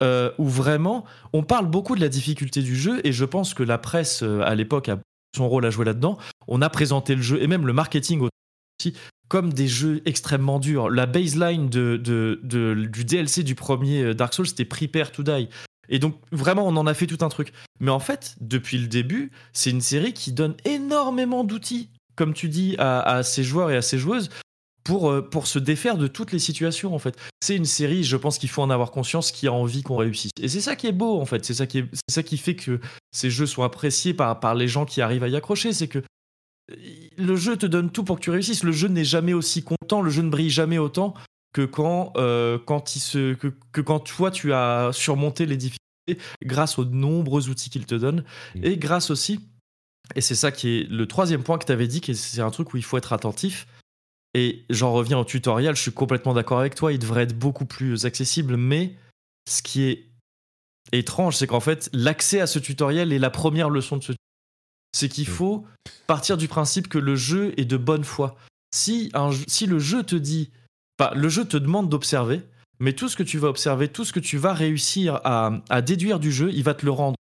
euh, 0.03 0.31
où 0.37 0.49
vraiment 0.49 1.05
on 1.31 1.43
parle 1.43 1.67
beaucoup 1.67 1.95
de 1.95 2.01
la 2.01 2.09
difficulté 2.09 2.61
du 2.61 2.75
jeu 2.75 2.99
et 3.05 3.13
je 3.13 3.23
pense 3.23 3.53
que 3.53 3.63
la 3.63 3.77
presse 3.77 4.21
euh, 4.21 4.41
à 4.41 4.53
l'époque 4.55 4.89
a 4.89 4.99
son 5.33 5.47
rôle 5.47 5.65
à 5.65 5.69
jouer 5.69 5.85
là-dedans. 5.85 6.17
On 6.49 6.61
a 6.61 6.69
présenté 6.69 7.15
le 7.15 7.21
jeu 7.21 7.41
et 7.41 7.47
même 7.47 7.65
le 7.65 7.71
marketing 7.71 8.27
aussi 8.81 8.93
comme 9.31 9.53
des 9.53 9.69
jeux 9.69 10.01
extrêmement 10.03 10.59
durs. 10.59 10.89
La 10.89 11.05
baseline 11.05 11.69
du 11.69 13.05
DLC 13.05 13.43
du 13.43 13.55
premier 13.55 14.03
euh, 14.03 14.13
Dark 14.13 14.33
Souls, 14.33 14.47
c'était 14.47 14.65
Prepare 14.65 15.13
to 15.13 15.23
Die. 15.23 15.47
Et 15.87 15.99
donc, 15.99 16.17
vraiment, 16.33 16.67
on 16.67 16.75
en 16.75 16.85
a 16.85 16.93
fait 16.93 17.07
tout 17.07 17.23
un 17.23 17.29
truc. 17.29 17.53
Mais 17.79 17.91
en 17.91 18.01
fait, 18.01 18.35
depuis 18.41 18.77
le 18.77 18.87
début, 18.87 19.31
c'est 19.53 19.69
une 19.69 19.79
série 19.79 20.11
qui 20.11 20.33
donne 20.33 20.57
énormément 20.65 21.45
d'outils, 21.45 21.87
comme 22.17 22.33
tu 22.33 22.49
dis, 22.49 22.75
à, 22.77 22.99
à 23.03 23.23
ses 23.23 23.45
joueurs 23.45 23.71
et 23.71 23.77
à 23.77 23.81
ses 23.81 23.97
joueuses 23.97 24.27
pour, 24.83 25.09
euh, 25.09 25.21
pour 25.21 25.47
se 25.47 25.59
défaire 25.59 25.95
de 25.95 26.07
toutes 26.07 26.33
les 26.33 26.39
situations 26.39 26.93
en 26.93 26.99
fait. 26.99 27.15
C'est 27.39 27.55
une 27.55 27.63
série, 27.63 28.03
je 28.03 28.17
pense 28.17 28.37
qu'il 28.37 28.49
faut 28.49 28.61
en 28.61 28.69
avoir 28.69 28.91
conscience, 28.91 29.31
qui 29.31 29.47
a 29.47 29.53
envie 29.53 29.81
qu'on 29.81 29.95
réussisse. 29.95 30.31
Et 30.41 30.49
c'est 30.49 30.59
ça 30.59 30.75
qui 30.75 30.87
est 30.87 30.91
beau 30.91 31.21
en 31.21 31.25
fait, 31.25 31.45
c'est 31.45 31.53
ça, 31.53 31.67
qui 31.67 31.85
ça 32.09 32.21
qui 32.21 32.35
fait 32.35 32.57
que 32.57 32.81
ces 33.11 33.29
jeux 33.29 33.45
sont 33.45 33.63
appréciés 33.63 34.13
par, 34.13 34.41
par 34.41 34.55
les 34.55 34.67
gens 34.67 34.83
qui 34.83 34.99
arrivent 35.01 35.23
à 35.23 35.29
y 35.29 35.37
accrocher, 35.37 35.71
c'est 35.71 35.87
que 35.87 36.03
le 37.17 37.35
jeu 37.35 37.57
te 37.57 37.65
donne 37.65 37.91
tout 37.91 38.03
pour 38.03 38.17
que 38.17 38.21
tu 38.21 38.29
réussisses. 38.29 38.63
Le 38.63 38.71
jeu 38.71 38.87
n'est 38.87 39.05
jamais 39.05 39.33
aussi 39.33 39.63
content, 39.63 40.01
le 40.01 40.09
jeu 40.09 40.21
ne 40.21 40.29
brille 40.29 40.49
jamais 40.49 40.77
autant 40.77 41.13
que 41.53 41.65
quand, 41.65 42.13
euh, 42.17 42.57
quand, 42.65 42.95
il 42.95 42.99
se, 42.99 43.33
que, 43.33 43.53
que, 43.71 43.81
quand 43.81 43.99
toi 43.99 44.31
tu 44.31 44.53
as 44.53 44.91
surmonté 44.93 45.45
les 45.45 45.57
difficultés 45.57 45.81
grâce 46.43 46.79
aux 46.79 46.85
nombreux 46.85 47.49
outils 47.49 47.69
qu'il 47.69 47.85
te 47.85 47.95
donne 47.95 48.23
mmh. 48.55 48.63
et 48.63 48.77
grâce 48.77 49.11
aussi, 49.11 49.39
et 50.15 50.21
c'est 50.21 50.35
ça 50.35 50.51
qui 50.51 50.69
est 50.69 50.89
le 50.89 51.05
troisième 51.07 51.43
point 51.43 51.57
que 51.57 51.65
tu 51.65 51.71
avais 51.71 51.87
dit, 51.87 52.01
que 52.01 52.13
c'est 52.13 52.41
un 52.41 52.51
truc 52.51 52.73
où 52.73 52.77
il 52.77 52.83
faut 52.83 52.97
être 52.97 53.13
attentif, 53.13 53.67
et 54.33 54.65
j'en 54.69 54.93
reviens 54.93 55.19
au 55.19 55.25
tutoriel, 55.25 55.75
je 55.75 55.81
suis 55.81 55.91
complètement 55.91 56.33
d'accord 56.33 56.59
avec 56.59 56.75
toi, 56.75 56.93
il 56.93 56.99
devrait 56.99 57.23
être 57.23 57.37
beaucoup 57.37 57.65
plus 57.65 58.05
accessible, 58.05 58.55
mais 58.55 58.95
ce 59.49 59.61
qui 59.61 59.83
est 59.83 60.07
étrange, 60.93 61.35
c'est 61.35 61.47
qu'en 61.47 61.59
fait, 61.59 61.89
l'accès 61.93 62.39
à 62.39 62.47
ce 62.47 62.59
tutoriel 62.59 63.11
est 63.11 63.19
la 63.19 63.29
première 63.29 63.69
leçon 63.69 63.97
de 63.97 64.03
ce 64.03 64.13
c'est 64.91 65.09
qu'il 65.09 65.27
mm. 65.29 65.33
faut 65.33 65.65
partir 66.07 66.37
du 66.37 66.47
principe 66.47 66.87
que 66.87 66.97
le 66.97 67.15
jeu 67.15 67.53
est 67.57 67.65
de 67.65 67.77
bonne 67.77 68.03
foi. 68.03 68.35
Si, 68.73 69.11
un, 69.13 69.31
si 69.47 69.65
le 69.65 69.79
jeu 69.79 70.03
te 70.03 70.15
dit, 70.15 70.51
bah, 70.97 71.11
le 71.15 71.29
jeu 71.29 71.45
te 71.45 71.57
demande 71.57 71.89
d'observer, 71.89 72.41
mais 72.79 72.93
tout 72.93 73.09
ce 73.09 73.15
que 73.15 73.23
tu 73.23 73.37
vas 73.37 73.49
observer, 73.49 73.87
tout 73.87 74.05
ce 74.05 74.13
que 74.13 74.19
tu 74.19 74.37
vas 74.37 74.53
réussir 74.53 75.19
à, 75.23 75.61
à 75.69 75.81
déduire 75.81 76.19
du 76.19 76.31
jeu, 76.31 76.51
il 76.53 76.63
va 76.63 76.73
te 76.73 76.85
le 76.85 76.91
rendre 76.91 77.15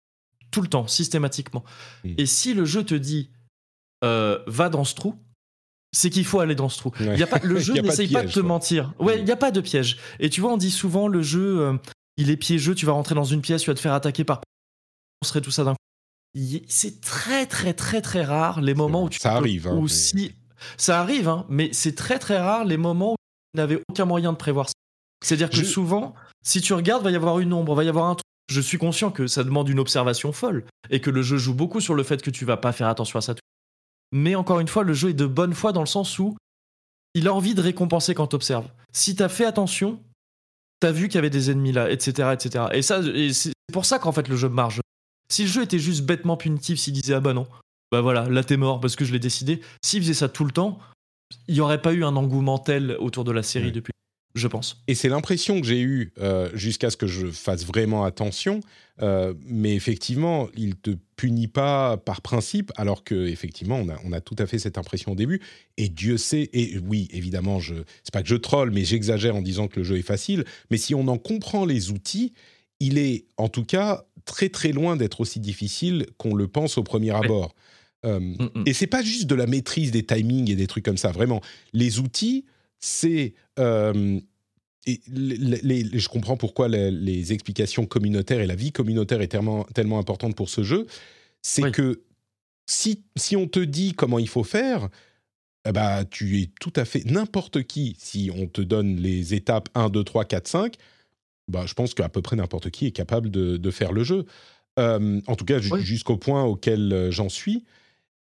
tout 0.51 0.63
le 0.63 0.69
temps, 0.69 0.87
systématiquement. 0.87 1.65
Mm. 2.05 2.15
Et 2.19 2.27
si 2.27 2.55
le 2.55 2.65
jeu 2.65 2.85
te 2.85 2.95
dit, 2.95 3.31
euh, 4.05 4.39
va 4.47 4.69
dans 4.69 4.85
ce 4.85 4.95
trou, 4.95 5.15
c'est 5.93 6.11
qu'il 6.11 6.25
faut 6.25 6.41
aller 6.41 6.55
dans 6.55 6.69
ce 6.69 6.79
trou. 6.79 6.93
Y 7.01 7.23
a 7.23 7.27
pas, 7.27 7.41
le 7.43 7.59
jeu 7.59 7.75
n'essaye 7.75 8.09
pas, 8.09 8.23
de 8.23 8.31
te 8.31 8.41
mentir. 8.41 8.93
Ouais, 8.99 9.19
il 9.19 9.25
n'y 9.25 9.31
a 9.31 9.37
pas 9.37 9.51
de 9.51 9.61
piège. 9.61 9.99
Et 10.21 10.29
tu 10.29 10.41
vois, 10.41 10.53
on 10.53 10.57
dit 10.57 10.71
souvent 10.71 11.09
le 11.09 11.23
jeu, 11.23 11.61
euh, 11.61 11.77
il 12.17 12.31
est 12.31 12.37
piégeux, 12.37 12.75
tu 12.75 12.85
vas 12.87 12.93
rentrer 12.93 13.15
dans 13.15 13.25
une 13.25 13.41
pièce, 13.41 13.63
tu 13.63 13.71
vas 13.71 13.75
te 13.75 13.81
faire 13.81 13.95
attaquer 13.95 14.25
par. 14.25 14.43
On 15.23 15.27
serait 15.27 15.41
tout 15.41 15.51
ça 15.51 15.65
d'un 15.65 15.73
coup. 15.73 15.86
C'est 16.69 17.01
très, 17.01 17.47
très, 17.47 17.73
très, 17.73 18.01
très 18.01 18.25
rare 18.25 18.61
les 18.61 18.75
moments 18.75 19.05
où 19.05 19.09
tu. 19.09 19.19
Ça 19.19 19.35
arrive. 19.35 19.69
Hein, 19.69 19.85
si... 19.89 20.35
Ça 20.77 21.01
arrive, 21.01 21.29
hein, 21.29 21.47
mais 21.49 21.71
c'est 21.73 21.95
très, 21.95 22.19
très 22.19 22.39
rare 22.39 22.65
les 22.65 22.77
moments 22.77 23.13
où 23.13 23.17
tu 23.55 23.59
n'avais 23.59 23.83
aucun 23.89 24.05
moyen 24.05 24.33
de 24.33 24.37
prévoir 24.37 24.69
ça. 24.69 24.75
C'est-à-dire 25.25 25.51
que 25.51 25.65
souvent, 25.65 26.15
si 26.43 26.61
tu 26.61 26.75
regardes, 26.75 27.03
va 27.03 27.11
y 27.11 27.17
avoir 27.17 27.39
une 27.39 27.53
ombre, 27.53 27.75
va 27.75 27.85
y 27.85 27.89
avoir 27.89 28.07
un 28.07 28.15
truc. 28.15 28.25
Je 28.51 28.61
suis 28.61 28.79
conscient 28.79 29.11
que 29.11 29.27
ça 29.27 29.45
demande 29.45 29.69
une 29.69 29.81
observation 29.81 30.33
folle 30.33 30.65
et 30.91 31.01
que 31.01 31.11
le 31.11 31.23
jeu 31.23 31.37
joue 31.37 31.55
beaucoup 31.55 31.81
sur 31.81 31.95
le 31.95 32.03
fait 32.03 32.23
que 32.23 32.31
tu 32.31 32.45
vas 32.45 32.57
pas 32.57 32.73
faire 32.73 32.89
attention 32.89 33.19
à 33.19 33.23
ça 33.23 33.35
mais 34.13 34.35
encore 34.35 34.61
une 34.61 34.69
fois, 34.69 34.85
le 34.85 34.95
jeu 34.95 35.11
est 35.11 35.15
de 35.15 35.27
bonne 35.27 35.55
foi 35.55 35.73
dans 35.73 35.81
le 35.81 35.87
sens 35.87 36.19
où 36.19 36.37
il 37.15 37.29
a 37.29 37.35
envie 37.35 37.55
de 37.55 37.61
récompenser 37.61 38.15
quand 38.15 38.29
tu 38.29 38.37
observes. 38.37 38.69
Si 38.93 39.17
tu 39.17 39.23
as 39.23 39.29
fait 39.29 39.45
attention, 39.45 40.01
tu 40.81 40.87
as 40.87 40.93
vu 40.93 41.09
qu'il 41.09 41.17
y 41.17 41.19
avait 41.19 41.31
des 41.31 41.51
ennemis 41.51 41.73
là, 41.73 41.91
etc. 41.91 42.31
etc. 42.33 42.67
Et, 42.73 42.83
ça, 42.83 43.03
c'est 43.33 43.53
pour 43.73 43.85
ça 43.85 43.99
qu'en 43.99 44.13
fait 44.13 44.29
le 44.29 44.37
jeu 44.37 44.49
marche. 44.49 44.81
Si 45.29 45.43
le 45.43 45.49
jeu 45.49 45.63
était 45.63 45.79
juste 45.79 46.05
bêtement 46.05 46.37
punitif, 46.37 46.79
s'il 46.79 46.93
disait 46.93 47.15
ah 47.15 47.21
bah 47.21 47.33
non, 47.33 47.47
bah 47.93 48.01
voilà, 48.01 48.29
là 48.29 48.45
t'es 48.45 48.57
mort 48.57 48.81
parce 48.81 48.97
que 48.97 49.05
je 49.05 49.13
l'ai 49.13 49.19
décidé, 49.19 49.61
s'il 49.83 50.03
faisait 50.03 50.15
ça 50.15 50.29
tout 50.29 50.45
le 50.45 50.53
temps, 50.53 50.79
il 51.49 51.55
n'y 51.55 51.61
aurait 51.61 51.83
pas 51.83 51.93
eu 51.93 52.05
un 52.05 52.17
engouement 52.17 52.59
tel 52.59 52.97
autour 53.01 53.25
de 53.25 53.33
la 53.33 53.43
série 53.43 53.73
depuis 53.73 53.93
je 54.37 54.49
pense. 54.49 54.83
Et 54.87 54.95
c'est 54.95 55.09
l'impression 55.09 55.61
que 55.61 55.67
j'ai 55.67 55.81
eue 55.81 56.13
euh, 56.19 56.51
jusqu'à 56.55 56.91
ce 56.91 56.97
que 56.97 57.07
je 57.07 57.29
fasse 57.29 57.65
vraiment 57.65 58.05
attention. 58.05 58.61
Euh, 59.03 59.35
mais 59.47 59.75
effectivement, 59.75 60.49
il 60.57 60.77
te 60.77 60.91
punit 61.17 61.49
pas 61.49 61.97
par 61.97 62.21
principe, 62.21 62.71
alors 62.77 63.03
que 63.03 63.27
effectivement, 63.27 63.77
on 63.77 63.89
a, 63.89 63.97
on 64.05 64.13
a 64.13 64.21
tout 64.21 64.37
à 64.39 64.47
fait 64.47 64.59
cette 64.59 64.79
impression 64.79 65.13
au 65.13 65.15
début. 65.15 65.41
Et 65.79 65.89
Dieu 65.89 66.19
sait. 66.19 66.51
Et 66.53 66.79
oui, 66.79 67.09
évidemment, 67.13 67.61
je 67.61 67.75
c'est 68.05 68.13
pas 68.13 68.23
que 68.23 68.29
je 68.29 68.37
troll, 68.37 68.71
mais 68.71 68.85
j'exagère 68.85 69.35
en 69.35 69.43
disant 69.43 69.69
que 69.69 69.81
le 69.81 69.85
jeu 69.85 69.97
est 69.97 70.03
facile. 70.03 70.45
Mais 70.71 70.77
si 70.77 70.95
on 70.95 71.09
en 71.09 71.19
comprend 71.19 71.65
les 71.65 71.91
outils, 71.91 72.35
il 72.81 72.99
est 72.99 73.27
en 73.37 73.49
tout 73.49 73.65
cas 73.65 74.05
très 74.25 74.49
très 74.49 74.73
loin 74.73 74.97
d'être 74.97 75.21
aussi 75.21 75.41
difficile 75.41 76.07
qu'on 76.19 76.35
le 76.35 76.49
pense 76.49 76.79
au 76.79 76.83
premier 76.83 77.15
abord. 77.15 77.55
Euh, 78.05 78.21
mm, 78.21 78.51
mm. 78.55 78.63
Et 78.67 78.73
c'est 78.73 78.87
pas 78.87 79.03
juste 79.03 79.27
de 79.27 79.35
la 79.35 79.47
maîtrise 79.47 79.91
des 79.91 80.05
timings 80.05 80.51
et 80.51 80.57
des 80.57 80.67
trucs 80.67 80.85
comme 80.85 80.97
ça. 80.97 81.13
Vraiment, 81.13 81.41
les 81.73 81.99
outils 81.99 82.45
c'est 82.79 83.35
euh, 83.59 84.21
et 84.87 85.01
je 85.05 86.09
comprends 86.09 86.37
pourquoi 86.37 86.69
les, 86.69 87.33
explications 87.33 87.87
communautaires 87.87 88.41
et 88.41 88.47
la 88.47 88.55
vie 88.55 88.71
communautaire 88.71 89.21
est 89.21 89.29
tellement, 89.29 89.65
tellement 89.75 89.99
importante 89.99 90.37
pour 90.37 90.49
ce 90.49 90.63
jeu. 90.63 90.87
C'est 91.43 91.73
que 91.73 92.03
si, 92.67 93.03
si 93.17 93.35
on 93.35 93.49
te 93.49 93.59
dit 93.59 93.95
comment 93.95 94.21
il 94.21 94.29
faut 94.29 94.45
faire, 94.45 94.89
eh 95.69 95.73
bah, 95.73 96.05
tu 96.05 96.41
es 96.41 96.51
tout 96.61 96.73
à 96.77 96.85
fait 96.85 97.05
n'importe 97.05 97.65
qui. 97.65 97.97
Si 97.99 98.31
on 98.33 98.47
te 98.47 98.61
donne 98.61 98.97
les 98.97 99.35
étapes 99.35 99.69
1, 99.75 99.89
2, 99.89 100.05
3, 100.05 100.25
4, 100.25 100.47
5, 100.47 100.75
bah, 101.49 101.65
je 101.67 101.75
pense 101.75 101.95
qu'à 101.95 102.09
peu 102.09 102.23
près 102.23 102.37
n'importe 102.37 102.71
qui 102.71 102.87
est 102.87 102.93
capable 102.93 103.31
de, 103.31 103.57
de 103.57 103.71
faire 103.71 103.93
le 103.93 104.05
jeu. 104.05 104.27
Euh, 104.79 105.21
en 105.27 105.37
tout 105.37 105.45
cas, 105.45 105.59
jusqu'au 105.59 106.17
point 106.17 106.45
auquel 106.45 106.93
euh, 106.93 107.11
j'en 107.11 107.29
suis. 107.29 107.65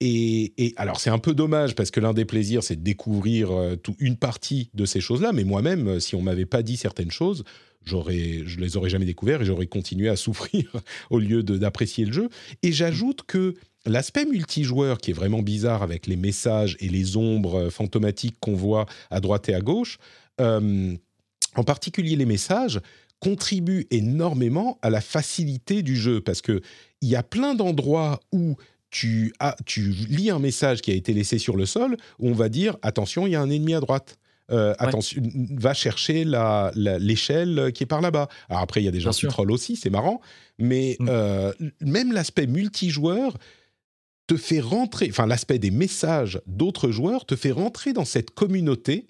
Et, 0.05 0.73
alors 0.75 0.99
c'est 0.99 1.09
un 1.09 1.19
peu 1.19 1.33
dommage 1.33 1.75
parce 1.75 1.89
que 1.89 2.01
l'un 2.01 2.13
des 2.13 2.25
plaisirs 2.25 2.61
c'est 2.61 2.75
de 2.75 2.81
découvrir 2.81 3.51
euh, 3.51 3.77
une 3.99 4.17
partie 4.17 4.69
de 4.73 4.83
ces 4.83 4.99
choses-là, 4.99 5.31
mais 5.31 5.45
moi-même, 5.45 6.01
si 6.01 6.15
on 6.15 6.21
m'avait 6.21 6.45
pas 6.45 6.61
dit 6.61 6.75
certaines 6.75 7.11
choses, 7.11 7.45
j'aurais, 7.85 8.41
je 8.45 8.59
les 8.59 8.75
aurais 8.75 8.89
jamais 8.89 9.05
découvertes 9.05 9.43
et 9.43 9.45
j'aurais 9.45 9.67
continué 9.67 10.09
à 10.09 10.15
souffrir 10.17 10.65
au 11.09 11.19
lieu 11.19 11.41
d'apprécier 11.41 12.03
le 12.03 12.11
jeu. 12.11 12.29
Et 12.63 12.73
j'ajoute 12.73 13.21
que 13.25 13.55
l'aspect 13.85 14.25
multijoueur 14.25 14.97
qui 14.97 15.11
est 15.11 15.13
vraiment 15.13 15.41
bizarre 15.41 15.83
avec 15.83 16.05
les 16.05 16.17
messages 16.17 16.75
et 16.81 16.89
les 16.89 17.15
ombres 17.15 17.69
fantomatiques 17.69 18.35
qu'on 18.41 18.55
voit 18.55 18.87
à 19.09 19.21
droite 19.21 19.47
et 19.47 19.55
à 19.55 19.61
gauche, 19.61 19.99
en 20.39 21.63
particulier 21.63 22.17
les 22.17 22.25
messages, 22.25 22.81
contribue 23.23 23.87
énormément 23.89 24.77
à 24.81 24.89
la 24.89 24.99
facilité 24.99 25.81
du 25.81 25.95
jeu 25.95 26.19
parce 26.19 26.41
que 26.41 26.61
il 27.01 27.07
y 27.07 27.15
a 27.15 27.23
plein 27.23 27.55
d'endroits 27.55 28.19
où 28.33 28.57
tu, 28.89 29.33
as, 29.39 29.55
tu 29.65 29.91
lis 30.09 30.29
un 30.29 30.39
message 30.39 30.81
qui 30.81 30.91
a 30.91 30.93
été 30.93 31.13
laissé 31.13 31.37
sur 31.37 31.55
le 31.55 31.65
sol 31.65 31.95
où 32.19 32.29
on 32.29 32.33
va 32.33 32.49
dire 32.49 32.75
attention, 32.81 33.25
il 33.25 33.31
y 33.31 33.35
a 33.35 33.41
un 33.41 33.49
ennemi 33.49 33.73
à 33.73 33.79
droite. 33.79 34.17
Euh, 34.51 34.75
attention, 34.77 35.21
va 35.51 35.73
chercher 35.73 36.25
l'échelle 36.75 37.71
qui 37.73 37.83
est 37.83 37.87
par 37.87 38.01
là-bas. 38.01 38.27
Alors 38.49 38.61
après, 38.61 38.81
il 38.81 38.85
y 38.85 38.89
a 38.89 38.91
des 38.91 38.99
gens 38.99 39.11
qui 39.11 39.25
trollent 39.27 39.51
aussi, 39.51 39.77
c'est 39.77 39.89
marrant, 39.89 40.19
mais 40.59 40.97
mm. 40.99 41.07
euh, 41.09 41.53
même 41.79 42.11
l'aspect 42.11 42.45
multijoueur 42.45 43.37
te 44.27 44.35
fait 44.35 44.59
rentrer, 44.59 45.07
enfin 45.09 45.27
l'aspect 45.27 45.59
des 45.59 45.71
messages 45.71 46.41
d'autres 46.45 46.91
joueurs 46.91 47.25
te 47.25 47.35
fait 47.35 47.51
rentrer 47.51 47.93
dans 47.93 48.05
cette 48.05 48.31
communauté 48.31 49.07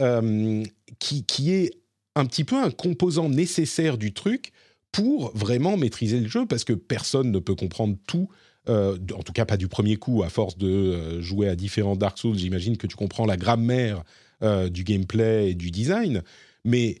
euh, 0.00 0.64
qui, 0.98 1.24
qui 1.24 1.52
est 1.52 1.81
un 2.14 2.26
petit 2.26 2.44
peu 2.44 2.56
un 2.56 2.70
composant 2.70 3.28
nécessaire 3.28 3.98
du 3.98 4.12
truc 4.12 4.52
pour 4.90 5.32
vraiment 5.34 5.76
maîtriser 5.76 6.20
le 6.20 6.28
jeu, 6.28 6.46
parce 6.46 6.64
que 6.64 6.72
personne 6.74 7.30
ne 7.30 7.38
peut 7.38 7.54
comprendre 7.54 7.96
tout 8.06 8.28
euh, 8.68 8.96
en 9.16 9.22
tout 9.22 9.32
cas 9.32 9.44
pas 9.44 9.56
du 9.56 9.68
premier 9.68 9.96
coup, 9.96 10.22
à 10.22 10.28
force 10.28 10.56
de 10.56 10.68
euh, 10.68 11.20
jouer 11.20 11.48
à 11.48 11.56
différents 11.56 11.96
Dark 11.96 12.18
Souls, 12.18 12.38
j'imagine 12.38 12.76
que 12.76 12.86
tu 12.86 12.96
comprends 12.96 13.26
la 13.26 13.36
grammaire 13.36 14.04
euh, 14.42 14.68
du 14.68 14.84
gameplay 14.84 15.50
et 15.50 15.54
du 15.54 15.70
design, 15.70 16.22
mais 16.64 16.98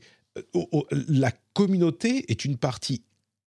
la 1.08 1.30
communauté 1.52 2.24
est 2.28 2.44
une 2.44 2.56
partie 2.56 3.02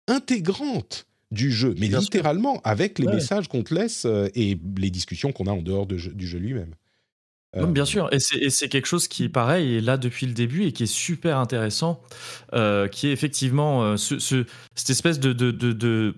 intégrante 0.08 1.06
du 1.32 1.52
jeu, 1.52 1.76
mais 1.78 1.88
littéralement 1.88 2.62
avec 2.64 2.98
les 3.00 3.08
messages 3.08 3.48
qu'on 3.48 3.64
te 3.64 3.74
laisse 3.74 4.06
et 4.36 4.58
les 4.78 4.90
discussions 4.90 5.32
qu'on 5.32 5.46
a 5.46 5.52
en 5.52 5.62
dehors 5.62 5.86
du 5.86 6.00
jeu 6.00 6.40
lui-même. 6.40 6.74
Bien 7.56 7.86
sûr, 7.86 8.10
et 8.12 8.20
c'est 8.20 8.70
quelque 8.70 8.88
chose 8.88 9.08
qui, 9.08 9.30
pareil, 9.30 9.78
est 9.78 9.82
là 9.82 9.98
depuis 9.98 10.26
le 10.26 10.34
début 10.34 10.64
et 10.66 10.72
qui 10.72 10.84
est 10.84 10.94
super 10.94 11.38
intéressant, 11.38 12.02
qui 12.52 13.08
est 13.08 13.12
effectivement 13.12 13.98
ce, 13.98 14.18
cette 14.20 14.90
espèce 14.90 15.20
de, 15.20 15.34
de, 15.34 15.52
de, 15.52 16.16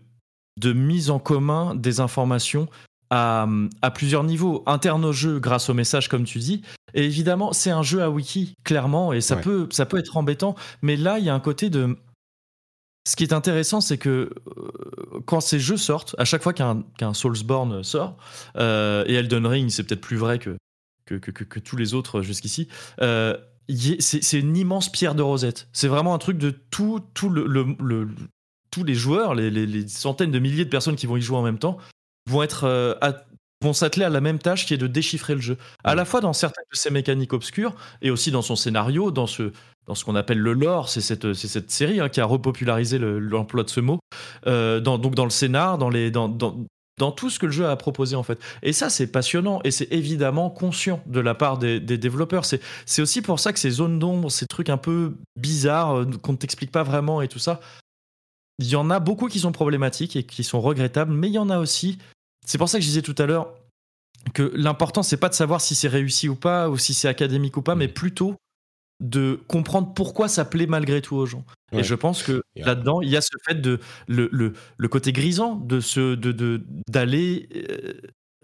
de 0.60 0.74
mise 0.74 1.10
en 1.10 1.20
commun 1.20 1.76
des 1.76 2.00
informations 2.00 2.68
à, 3.10 3.48
plusieurs 3.94 4.24
niveaux, 4.24 4.64
internes 4.66 5.06
au 5.06 5.14
jeu 5.14 5.40
grâce 5.40 5.70
aux 5.70 5.74
messages 5.74 6.10
comme 6.10 6.26
tu 6.26 6.40
dis. 6.40 6.62
Et 6.94 7.06
évidemment, 7.06 7.54
c'est 7.54 7.72
un 7.72 7.84
jeu 7.84 8.02
à 8.02 8.10
wiki, 8.10 8.56
clairement, 8.64 9.14
et 9.14 9.22
ça, 9.22 9.36
peut, 9.36 9.68
ça 9.72 9.86
peut 9.86 9.98
être 9.98 10.18
embêtant, 10.18 10.56
mais 10.82 10.96
là, 10.96 11.20
il 11.20 11.26
y 11.26 11.30
a 11.30 11.34
un 11.34 11.40
côté 11.40 11.70
de... 11.70 11.98
Ce 13.08 13.16
qui 13.16 13.24
est 13.24 13.34
intéressant, 13.34 13.82
c'est 13.82 14.00
que 14.00 14.10
euh, 14.10 15.20
quand 15.26 15.40
ces 15.40 15.60
jeux 15.60 15.78
sortent, 15.78 16.16
à 16.18 16.26
chaque 16.26 16.42
fois 16.42 16.54
qu'un 16.54 17.14
Soulsborne 17.14 17.84
sort, 17.84 18.18
euh, 18.58 19.04
et 19.08 19.14
Elden 19.14 19.46
Ring, 19.46 19.70
c'est 19.70 19.84
peut-être 19.84 20.02
plus 20.02 20.18
vrai 20.18 20.40
que, 20.40 20.58
que, 21.06 21.60
tous 21.60 21.76
les 21.76 21.94
autres 21.94 22.22
jusqu'ici, 22.22 22.68
euh, 23.02 23.38
c'est 24.00 24.40
une 24.40 24.56
immense 24.58 24.92
pierre 24.92 25.16
de 25.16 25.22
rosette. 25.22 25.68
C'est 25.74 25.88
vraiment 25.88 26.14
un 26.14 26.20
truc 26.20 26.38
de 26.38 26.52
tout, 26.52 27.02
tout 27.14 27.30
le, 27.30 28.08
tous 28.72 28.84
les 28.84 28.96
joueurs, 28.96 29.36
les, 29.36 29.88
centaines 29.88 30.32
de 30.32 30.40
milliers 30.40 30.66
de 30.66 30.70
personnes 30.70 30.96
qui 30.96 31.08
vont 31.08 31.18
y 31.18 31.22
jouer 31.22 31.38
en 31.38 31.44
même 31.44 31.60
temps, 31.60 31.78
vont 32.30 32.44
être 32.44 32.66
euh, 32.66 32.94
vont 33.62 33.74
s'atteler 33.74 34.06
à 34.06 34.10
la 34.10 34.22
même 34.22 34.40
tâche 34.40 34.66
qui 34.66 34.74
est 34.74 34.78
de 34.78 34.88
déchiffrer 34.88 35.34
le 35.34 35.42
jeu. 35.42 35.58
À 35.84 35.96
la 35.96 36.06
fois 36.06 36.22
dans 36.22 36.34
certaines 36.34 36.66
de 36.72 36.78
ces 36.78 36.92
mécaniques 36.92 37.34
obscures 37.34 37.76
et 38.02 38.12
aussi 38.12 38.32
dans 38.32 38.42
son 38.42 38.56
scénario, 38.56 39.12
dans 39.12 39.28
ce 39.28 39.52
dans 39.88 39.96
ce 39.96 40.04
qu'on 40.04 40.16
appelle 40.16 40.40
le 40.40 40.54
lore, 40.54 40.90
c'est 40.90 41.02
cette, 41.02 41.34
cette 41.34 41.70
série 41.70 42.00
hein, 42.00 42.10
qui 42.10 42.20
a 42.20 42.26
repopularisé 42.26 42.98
l'emploi 42.98 43.64
de 43.64 43.70
ce 43.70 43.80
mot, 43.80 44.00
euh, 44.48 44.80
dans, 44.80 44.98
donc 44.98 45.14
dans 45.14 45.26
le 45.26 45.30
scénar, 45.30 45.78
dans, 45.78 45.90
les, 45.90 46.10
dans, 46.10 46.28
dans, 46.28 46.66
dans, 46.98 47.12
tout 47.12 47.30
ce 47.30 47.40
que 47.40 47.46
le 47.46 47.52
jeu 47.52 47.68
a 47.68 47.76
proposé 47.76 48.16
en 48.16 48.24
fait. 48.24 48.40
Et 48.64 48.74
ça, 48.74 48.90
c'est 48.90 49.08
passionnant 49.08 49.60
et 49.64 49.72
c'est 49.72 49.92
évidemment 49.92 50.50
conscient 50.50 51.02
de 51.06 51.20
la 51.20 51.36
part 51.36 51.58
des, 51.58 51.80
des 51.80 51.98
développeurs. 51.98 52.46
C'est 52.46 53.02
aussi 53.02 53.22
pour 53.22 53.40
ça 53.40 53.54
que 53.54 53.60
ces 53.60 53.72
zones 53.72 54.00
d'ombre, 54.00 54.32
ces 54.32 54.48
trucs 54.48 54.70
un 54.70 54.78
peu 54.78 55.16
bizarres 55.36 56.00
euh, 56.00 56.06
qu'on 56.22 56.34
ne 56.34 56.38
t'explique 56.38 56.72
pas 56.72 56.84
vraiment 56.84 57.22
et 57.22 57.28
tout 57.28 57.40
ça, 57.40 57.60
il 58.60 58.68
y 58.68 58.76
en 58.76 58.90
a 58.90 59.00
beaucoup 59.00 59.28
qui 59.28 59.40
sont 59.40 59.52
problématiques 59.52 60.16
et 60.16 60.24
qui 60.24 60.44
sont 60.44 60.62
regrettables, 60.62 61.14
mais 61.14 61.28
il 61.28 61.34
y 61.34 61.40
en 61.40 61.50
a 61.50 61.60
aussi. 61.60 61.98
C'est 62.46 62.58
pour 62.58 62.70
ça 62.70 62.78
que 62.78 62.84
je 62.84 62.88
disais 62.88 63.02
tout 63.02 63.16
à 63.18 63.26
l'heure 63.26 63.54
que 64.34 64.52
l'important, 64.56 65.04
c'est 65.04 65.18
pas 65.18 65.30
de 65.30 65.34
savoir 65.34 65.62
si 65.62 65.76
c'est 65.76 65.88
réussi 65.88 66.30
ou 66.30 66.36
pas, 66.36 66.70
ou 66.70 66.78
si 66.78 66.94
c'est 66.94 67.08
académique 67.08 67.58
ou 67.58 67.62
pas, 67.62 67.76
mais 67.76 67.88
plutôt 67.88 68.36
de 69.00 69.40
comprendre 69.48 69.94
pourquoi 69.94 70.28
ça 70.28 70.46
plaît 70.46 70.68
malgré 70.68 71.02
tout 71.02 71.16
aux 71.16 71.26
gens. 71.26 71.46
Et 71.72 71.84
je 71.84 71.96
pense 71.96 72.24
que 72.24 72.42
là-dedans, 72.56 73.02
il 73.02 73.10
y 73.10 73.18
a 73.18 73.22
ce 73.22 73.36
fait 73.46 73.60
de 73.60 73.80
le, 74.08 74.30
le, 74.32 74.54
le 74.78 74.88
côté 74.88 75.12
grisant 75.12 75.56
de 75.56 75.80
ce 75.80 76.16
de 76.16 76.64
d'aller 76.88 77.50
euh, 77.56 77.94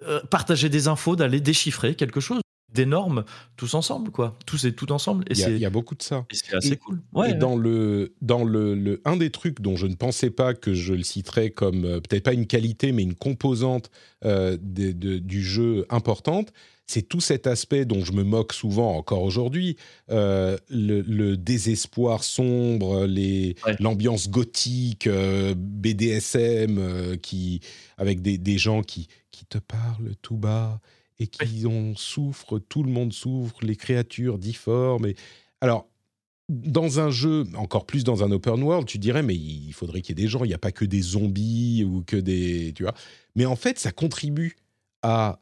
euh, 0.03 0.19
partager 0.29 0.67
des 0.67 0.87
infos, 0.87 1.15
d'aller 1.15 1.39
déchiffrer 1.39 1.95
quelque 1.95 2.19
chose 2.19 2.41
d'énorme 2.73 3.25
tous 3.57 3.73
ensemble 3.73 4.11
quoi. 4.11 4.37
Tous 4.45 4.65
et 4.65 4.73
tout 4.73 4.91
ensemble. 4.91 5.23
Et 5.29 5.33
il 5.33 5.57
y, 5.57 5.65
a 5.65 5.69
beaucoup 5.69 5.95
de 5.95 6.01
ça. 6.01 6.25
et 6.31 6.35
c'est 6.35 6.55
assez 6.55 6.77
cool. 6.77 7.01
Ouais, 7.13 7.31
et 7.31 7.33
dans 7.33 7.55
le 7.57 8.13
dans 8.21 8.43
le, 8.43 8.75
le, 8.75 9.01
un 9.05 9.17
des 9.17 9.29
trucs 9.29 9.61
dont 9.61 9.75
je 9.75 9.87
ne 9.87 9.95
pensais 9.95 10.29
pas 10.29 10.53
que 10.53 10.73
je 10.73 10.93
le 10.93 11.03
citerais 11.03 11.51
comme 11.51 11.85
euh, 11.85 11.99
peut-être 11.99 12.23
pas 12.23 12.33
une 12.33 12.47
qualité 12.47 12.91
mais 12.91 13.03
une 13.03 13.15
composante 13.15 13.89
de, 14.23 14.91
du 14.91 15.43
jeu 15.43 15.85
importante 15.89 16.51
c'est 16.91 17.03
tout 17.03 17.21
cet 17.21 17.47
aspect 17.47 17.85
dont 17.85 18.03
je 18.03 18.11
me 18.11 18.23
moque 18.23 18.51
souvent 18.51 18.97
encore 18.97 19.23
aujourd'hui, 19.23 19.77
euh, 20.09 20.57
le, 20.69 21.35
désespoir 21.35 22.23
sombre, 22.23 23.07
l'ambiance 23.79 24.29
gothique, 24.29 25.07
euh, 25.07 25.53
BDSM, 25.55 26.77
euh, 26.77 27.15
qui, 27.15 27.61
avec 27.97 28.21
des, 28.21 28.57
gens 28.57 28.81
qui, 28.81 29.07
qui, 29.31 29.45
te 29.45 29.57
parlent 29.57 30.15
tout 30.21 30.35
bas 30.35 30.81
et 31.17 31.27
qui 31.27 31.65
ont 31.65 31.95
souffrent, 31.95 32.59
tout 32.59 32.83
le 32.83 32.91
monde 32.91 33.13
souffre, 33.13 33.55
les 33.61 33.77
créatures 33.77 34.37
difformes. 34.37 35.05
Et... 35.07 35.15
Alors, 35.61 35.87
dans 36.49 36.99
un 36.99 37.09
jeu, 37.09 37.45
encore 37.55 37.85
plus 37.85 38.03
dans 38.03 38.21
un 38.23 38.31
open 38.31 38.61
world, 38.61 38.85
tu 38.85 38.97
dirais, 38.97 39.23
mais 39.23 39.35
il 39.35 39.71
faudrait 39.71 40.01
qu'il 40.01 40.19
y 40.19 40.21
ait 40.21 40.25
des 40.25 40.29
gens, 40.29 40.43
il 40.43 40.49
n'y 40.49 40.53
a 40.53 40.59
pas 40.59 40.73
que 40.73 40.83
des 40.83 41.01
zombies 41.01 41.85
ou 41.85 42.03
que 42.05 42.17
des... 42.17 42.73
Tu 42.75 42.83
vois 42.83 42.95
mais 43.35 43.45
en 43.45 43.55
fait, 43.55 43.79
ça 43.79 43.93
contribue 43.93 44.57
à 45.03 45.39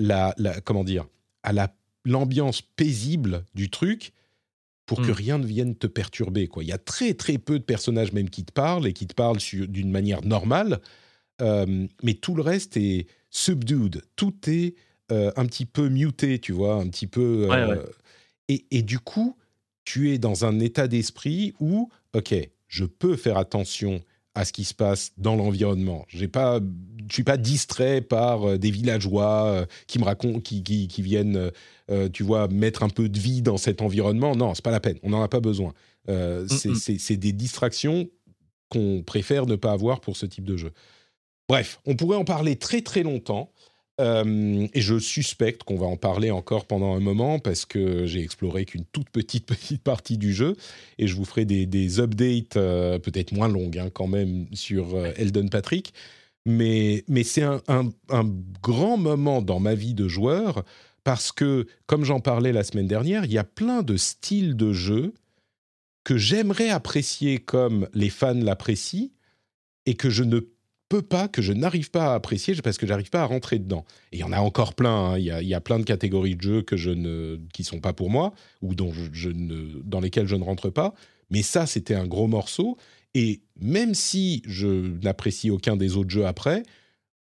la, 0.00 0.34
comment 0.64 0.84
dire, 0.84 1.06
à 1.42 1.52
la 1.52 1.74
l'ambiance 2.04 2.62
paisible 2.62 3.44
du 3.54 3.68
truc 3.68 4.12
pour 4.86 5.02
que 5.02 5.10
hmm. 5.10 5.14
rien 5.14 5.38
ne 5.38 5.46
vienne 5.46 5.76
te 5.76 5.86
perturber. 5.86 6.48
Quoi. 6.48 6.64
Il 6.64 6.68
y 6.68 6.72
a 6.72 6.78
très 6.78 7.14
très 7.14 7.38
peu 7.38 7.58
de 7.58 7.64
personnages 7.64 8.12
même 8.12 8.30
qui 8.30 8.44
te 8.44 8.52
parlent 8.52 8.86
et 8.86 8.92
qui 8.92 9.06
te 9.06 9.14
parlent 9.14 9.38
d'une 9.38 9.90
manière 9.90 10.24
normale, 10.24 10.80
euh, 11.40 11.86
mais 12.02 12.14
tout 12.14 12.34
le 12.34 12.42
reste 12.42 12.76
est 12.76 13.06
subdued. 13.30 14.02
Tout 14.16 14.34
est 14.48 14.74
euh, 15.12 15.30
un 15.36 15.46
petit 15.46 15.66
peu 15.66 15.88
muté, 15.88 16.38
tu 16.38 16.52
vois, 16.52 16.74
un 16.74 16.88
petit 16.88 17.06
peu. 17.06 17.48
Euh, 17.50 17.84
et, 18.48 18.64
et, 18.70 18.82
du 18.82 18.98
coup, 18.98 19.36
tu 19.84 20.10
es 20.10 20.18
dans 20.18 20.44
un 20.44 20.58
état 20.58 20.88
d'esprit 20.88 21.54
où, 21.60 21.88
ok, 22.14 22.34
je 22.66 22.84
peux 22.84 23.16
faire 23.16 23.36
attention 23.36 24.02
à 24.34 24.44
ce 24.44 24.52
qui 24.52 24.64
se 24.64 24.74
passe 24.74 25.12
dans 25.18 25.34
l'environnement. 25.34 26.04
J'ai 26.08 26.28
pas, 26.28 26.60
je 27.08 27.12
suis 27.12 27.24
pas 27.24 27.36
distrait 27.36 28.00
par 28.00 28.48
euh, 28.48 28.58
des 28.58 28.70
villageois 28.70 29.44
euh, 29.46 29.66
qui 29.86 29.98
me 29.98 30.04
racontent, 30.04 30.40
qui, 30.40 30.62
qui, 30.62 31.02
viennent, 31.02 31.50
euh, 31.90 32.08
tu 32.08 32.22
vois, 32.22 32.48
mettre 32.48 32.82
un 32.82 32.88
peu 32.88 33.08
de 33.08 33.18
vie 33.18 33.42
dans 33.42 33.56
cet 33.56 33.82
environnement. 33.82 34.36
Non, 34.36 34.54
c'est 34.54 34.64
pas 34.64 34.70
la 34.70 34.80
peine. 34.80 34.98
On 35.02 35.10
n'en 35.10 35.22
a 35.22 35.28
pas 35.28 35.40
besoin. 35.40 35.72
c'est 36.06 37.16
des 37.16 37.32
distractions 37.32 38.08
qu'on 38.68 39.02
préfère 39.04 39.46
ne 39.46 39.56
pas 39.56 39.72
avoir 39.72 40.00
pour 40.00 40.16
ce 40.16 40.26
type 40.26 40.44
de 40.44 40.56
jeu. 40.56 40.72
Bref, 41.48 41.80
on 41.84 41.96
pourrait 41.96 42.16
en 42.16 42.24
parler 42.24 42.54
très 42.54 42.80
très 42.80 43.02
longtemps. 43.02 43.52
Euh, 44.00 44.66
et 44.72 44.80
je 44.80 44.98
suspecte 44.98 45.62
qu'on 45.64 45.76
va 45.76 45.86
en 45.86 45.98
parler 45.98 46.30
encore 46.30 46.66
pendant 46.66 46.94
un 46.94 47.00
moment 47.00 47.38
parce 47.38 47.66
que 47.66 48.06
j'ai 48.06 48.22
exploré 48.22 48.64
qu'une 48.64 48.86
toute 48.86 49.10
petite 49.10 49.46
petite 49.46 49.82
partie 49.82 50.16
du 50.16 50.32
jeu 50.32 50.56
et 50.98 51.06
je 51.06 51.14
vous 51.14 51.26
ferai 51.26 51.44
des, 51.44 52.00
updates 52.00 52.56
euh, 52.56 52.98
peut-être 52.98 53.32
moins 53.32 53.48
longues 53.48 53.78
hein, 53.78 53.90
quand 53.92 54.06
même 54.06 54.46
sur 54.52 54.94
euh, 54.94 55.12
Elden 55.16 55.50
Patrick. 55.50 55.92
Mais, 56.46 57.04
mais 57.08 57.22
c'est 57.22 57.42
un, 57.42 57.60
un, 57.68 58.24
grand 58.62 58.96
moment 58.96 59.42
dans 59.42 59.60
ma 59.60 59.74
vie 59.74 59.92
de 59.92 60.08
joueur 60.08 60.64
parce 61.04 61.32
que, 61.32 61.66
comme 61.86 62.04
j'en 62.04 62.20
parlais 62.20 62.52
la 62.52 62.64
semaine 62.64 62.86
dernière, 62.86 63.26
il 63.26 63.32
y 63.32 63.38
a 63.38 63.44
plein 63.44 63.82
de 63.82 63.98
styles 63.98 64.56
de 64.56 64.72
jeu 64.72 65.12
que 66.02 66.16
j'aimerais 66.16 66.70
apprécier 66.70 67.38
comme 67.38 67.88
les 67.92 68.08
fans 68.08 68.32
l'apprécient 68.32 69.08
et 69.84 69.94
que 69.94 70.08
je 70.08 70.24
ne 70.24 70.40
peux 70.90 71.02
pas, 71.02 71.28
que 71.28 71.40
je 71.40 71.52
n'arrive 71.54 71.90
pas 71.90 72.12
à 72.12 72.14
apprécier 72.14 72.54
parce 72.62 72.76
que 72.76 72.86
j'arrive 72.86 73.10
pas 73.10 73.22
à 73.22 73.24
rentrer 73.24 73.58
dedans. 73.58 73.86
Et 74.12 74.16
il 74.16 74.20
y 74.20 74.24
en 74.24 74.32
a 74.32 74.40
encore 74.40 74.74
plein. 74.74 75.12
Hein. 75.12 75.18
Il, 75.18 75.24
y 75.24 75.54
a, 75.54 75.60
plein 75.60 75.78
de 75.78 75.84
catégories 75.84 76.34
de 76.34 76.42
jeux 76.42 76.62
que 76.62 76.76
je 76.76 76.90
ne, 76.90 77.38
qui 77.54 77.64
sont 77.64 77.80
pas 77.80 77.92
pour 77.92 78.10
moi 78.10 78.34
ou 78.60 78.74
dont 78.74 78.92
je, 79.12 79.30
ne, 79.30 79.80
dans 79.84 80.00
lesquels 80.00 80.26
je 80.26 80.34
ne 80.34 80.42
rentre 80.42 80.68
pas. 80.68 80.92
Mais 81.30 81.42
ça, 81.42 81.64
c'était 81.66 81.94
un 81.94 82.06
gros 82.06 82.26
morceau. 82.26 82.76
Et 83.14 83.40
même 83.60 83.94
si 83.94 84.42
je 84.46 84.92
n'apprécie 85.02 85.50
aucun 85.50 85.76
des 85.76 85.96
autres 85.96 86.10
jeux 86.10 86.26
après, 86.26 86.64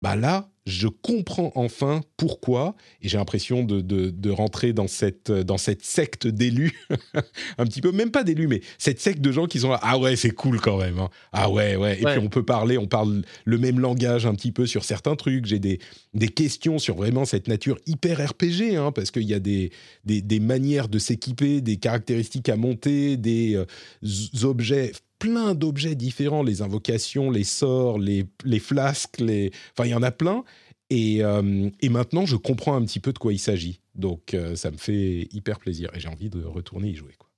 bah 0.01 0.17
là, 0.17 0.49
je 0.69 0.87
comprends 0.87 1.51
enfin 1.55 2.03
pourquoi, 2.19 2.77
et 3.01 3.09
j'ai 3.09 3.17
l'impression 3.17 3.65
de, 3.65 3.81
de, 3.81 4.31
rentrer 4.31 4.75
dans 4.75 4.87
cette, 4.87 5.33
dans 5.33 5.57
cette 5.57 5.83
secte 5.83 6.27
d'élus, 6.27 6.87
un 7.59 7.65
petit 7.65 7.81
peu, 7.81 7.91
même 7.91 8.11
pas 8.11 8.23
d'élus, 8.23 8.47
mais 8.49 8.61
cette 8.77 9.01
secte 9.01 9.21
de 9.21 9.33
gens 9.33 9.47
qui 9.47 9.61
sont 9.61 9.71
là, 9.71 9.81
ah 9.83 9.99
ouais, 9.99 10.15
c'est 10.15 10.31
cool 10.31 10.61
quand 10.61 10.77
même, 10.77 10.99
hein. 10.99 11.09
ah 11.33 11.51
ouais, 11.51 11.77
ouais, 11.77 11.99
et 12.01 12.05
puis 12.05 12.19
on 12.19 12.29
peut 12.29 12.45
parler, 12.45 12.77
on 12.77 12.87
parle 12.87 13.23
le 13.45 13.59
même 13.59 13.81
langage 13.81 14.27
un 14.27 14.35
petit 14.35 14.53
peu 14.53 14.67
sur 14.67 14.85
certains 14.85 15.17
trucs, 15.17 15.47
j'ai 15.47 15.59
des, 15.59 15.79
des 16.13 16.29
questions 16.29 16.79
sur 16.79 16.97
vraiment 16.97 17.25
cette 17.25 17.49
nature 17.49 17.79
hyper 17.87 18.31
RPG, 18.31 18.77
hein, 18.77 18.93
parce 18.93 19.11
qu'il 19.11 19.25
y 19.25 19.35
a 19.35 19.41
des, 19.41 19.71
des, 20.05 20.21
des 20.21 20.41
manières 20.41 20.89
de 20.89 20.99
s'équiper, 20.99 21.63
des 21.63 21.79
caractéristiques 21.79 22.51
à 22.51 22.57
monter, 22.57 23.17
des 23.17 23.57
euh, 23.57 24.45
objets 24.45 24.93
plein 25.19 25.55
d'objets 25.55 25.95
différents, 25.95 26.43
les 26.43 26.63
invocations, 26.63 27.31
les 27.31 27.45
sorts, 27.45 27.99
les, 27.99 28.27
les 28.45 28.59
flasques, 28.59 29.21
les... 29.21 29.51
enfin 29.73 29.87
il 29.87 29.91
y 29.91 29.95
en 29.95 30.03
a 30.03 30.11
plein. 30.11 30.45
Et, 30.91 31.23
euh, 31.23 31.71
et, 31.81 31.89
maintenant, 31.91 32.25
je 32.25 32.37
comprends 32.37 32.75
un 32.75 32.85
petit 32.85 33.01
peu 33.01 33.13
de 33.13 33.19
quoi 33.19 33.33
il 33.33 33.39
s'agit. 33.39 33.81
Donc, 33.95 34.33
euh, 34.33 34.57
ça 34.57 34.71
me 34.71 34.79
fait 34.79 35.29
hyper 35.33 35.59
plaisir 35.59 35.91
et 35.95 36.01
j'ai 36.01 36.09
envie 36.09 36.31
de 36.31 36.43
retourner 36.43 36.89
y 36.89 36.95
jouer. 36.95 37.15
Quoi. 37.19 37.29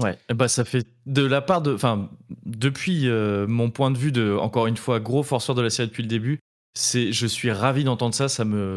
Ouais, 0.00 0.16
bah 0.32 0.46
ça 0.46 0.64
fait 0.64 0.86
de 1.06 1.22
la 1.22 1.40
part 1.40 1.60
de, 1.60 1.74
enfin, 1.74 2.08
depuis 2.46 3.08
euh, 3.08 3.48
mon 3.48 3.70
point 3.70 3.90
de 3.90 3.98
vue 3.98 4.12
de, 4.12 4.36
encore 4.36 4.68
une 4.68 4.76
fois, 4.76 5.00
gros 5.00 5.24
forceur 5.24 5.56
de 5.56 5.62
la 5.62 5.70
série 5.70 5.88
depuis 5.88 6.04
le 6.04 6.08
début, 6.08 6.38
c'est, 6.74 7.12
je 7.12 7.26
suis 7.26 7.50
ravi 7.50 7.82
d'entendre 7.82 8.14
ça, 8.14 8.28
ça 8.28 8.44
me, 8.44 8.76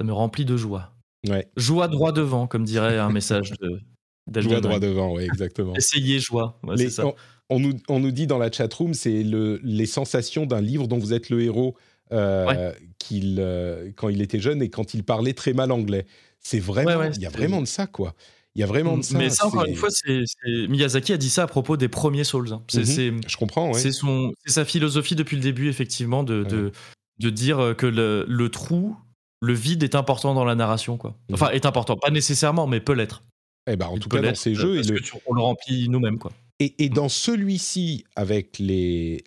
ça 0.00 0.06
me 0.06 0.12
remplit 0.12 0.46
de 0.46 0.56
joie. 0.56 0.94
Ouais. 1.28 1.46
Joie 1.56 1.88
droit 1.88 2.12
devant, 2.12 2.46
comme 2.46 2.64
dirait 2.64 2.98
un 2.98 3.10
message 3.10 3.52
de, 3.60 3.80
Joie 4.40 4.60
droit 4.60 4.80
devant, 4.80 5.14
oui, 5.14 5.24
exactement. 5.24 5.74
Essayez 5.74 6.18
joie, 6.18 6.58
ça. 6.88 7.04
On, 7.50 7.58
nous, 7.58 7.74
on, 7.88 8.00
nous, 8.00 8.12
dit 8.12 8.26
dans 8.26 8.38
la 8.38 8.50
chatroom, 8.50 8.94
c'est 8.94 9.22
le, 9.22 9.60
les 9.62 9.84
sensations 9.84 10.46
d'un 10.46 10.62
livre 10.62 10.88
dont 10.88 10.96
vous 10.96 11.12
êtes 11.12 11.28
le 11.28 11.42
héros 11.42 11.76
euh, 12.12 12.72
qu'il, 12.98 13.38
euh, 13.40 13.90
quand 13.96 14.08
il 14.08 14.20
était 14.22 14.40
jeune 14.40 14.62
et 14.62 14.68
quand 14.68 14.94
il 14.94 15.04
parlait 15.04 15.32
très 15.32 15.52
mal 15.52 15.72
anglais. 15.72 16.06
C'est 16.40 16.58
vraiment, 16.58 17.10
il 17.14 17.22
y 17.22 17.26
a 17.26 17.30
vraiment 17.30 17.60
de 17.60 17.66
ça, 17.66 17.86
quoi. 17.86 18.14
Il 18.54 18.60
y 18.60 18.64
a 18.64 18.66
vraiment 18.66 18.98
de 18.98 19.02
ça. 19.02 19.16
Mais 19.16 19.30
ça, 19.30 19.46
encore 19.46 19.64
une 19.64 19.76
fois, 19.76 19.88
c'est, 19.90 20.24
Miyazaki 20.68 21.12
a 21.12 21.16
dit 21.16 21.30
ça 21.30 21.44
à 21.44 21.46
propos 21.46 21.76
des 21.76 21.88
premiers 21.88 22.24
Souls. 22.24 22.52
Hein. 22.52 22.62
Mhm. 22.74 22.84
C'est, 22.84 23.12
Je 23.26 23.36
comprends, 23.36 23.72
C'est, 23.72 23.92
son, 23.92 24.32
c'est 24.44 24.52
sa 24.52 24.64
philosophie 24.64 25.14
depuis 25.14 25.36
le 25.36 25.42
début, 25.42 25.68
effectivement, 25.68 26.22
de, 26.22 26.42
de, 26.42 26.72
de, 27.18 27.30
dire 27.30 27.74
que 27.78 27.86
le, 27.86 28.26
le, 28.28 28.48
trou, 28.50 28.96
le 29.40 29.54
vide 29.54 29.82
est 29.84 29.94
important 29.94 30.34
dans 30.34 30.44
la 30.44 30.54
narration, 30.54 30.98
quoi. 30.98 31.16
Mhm. 31.28 31.34
Enfin, 31.34 31.50
est 31.50 31.64
important, 31.64 31.96
pas 31.96 32.10
nécessairement, 32.10 32.66
mais 32.66 32.80
peut 32.80 32.94
l'être. 32.94 33.22
Eh 33.70 33.76
ben, 33.76 33.86
en 33.86 33.98
tout 33.98 34.08
cas, 34.08 34.20
dans 34.20 34.34
ces 34.34 34.54
jeux. 34.54 34.82
Parce 34.82 35.12
on 35.26 35.34
le 35.34 35.40
remplit 35.40 35.88
nous-mêmes. 35.88 36.18
Quoi. 36.18 36.32
Et, 36.78 36.88
dans 36.88 37.08
celui-ci, 37.08 38.04
avec 38.14 38.58
les, 38.58 39.24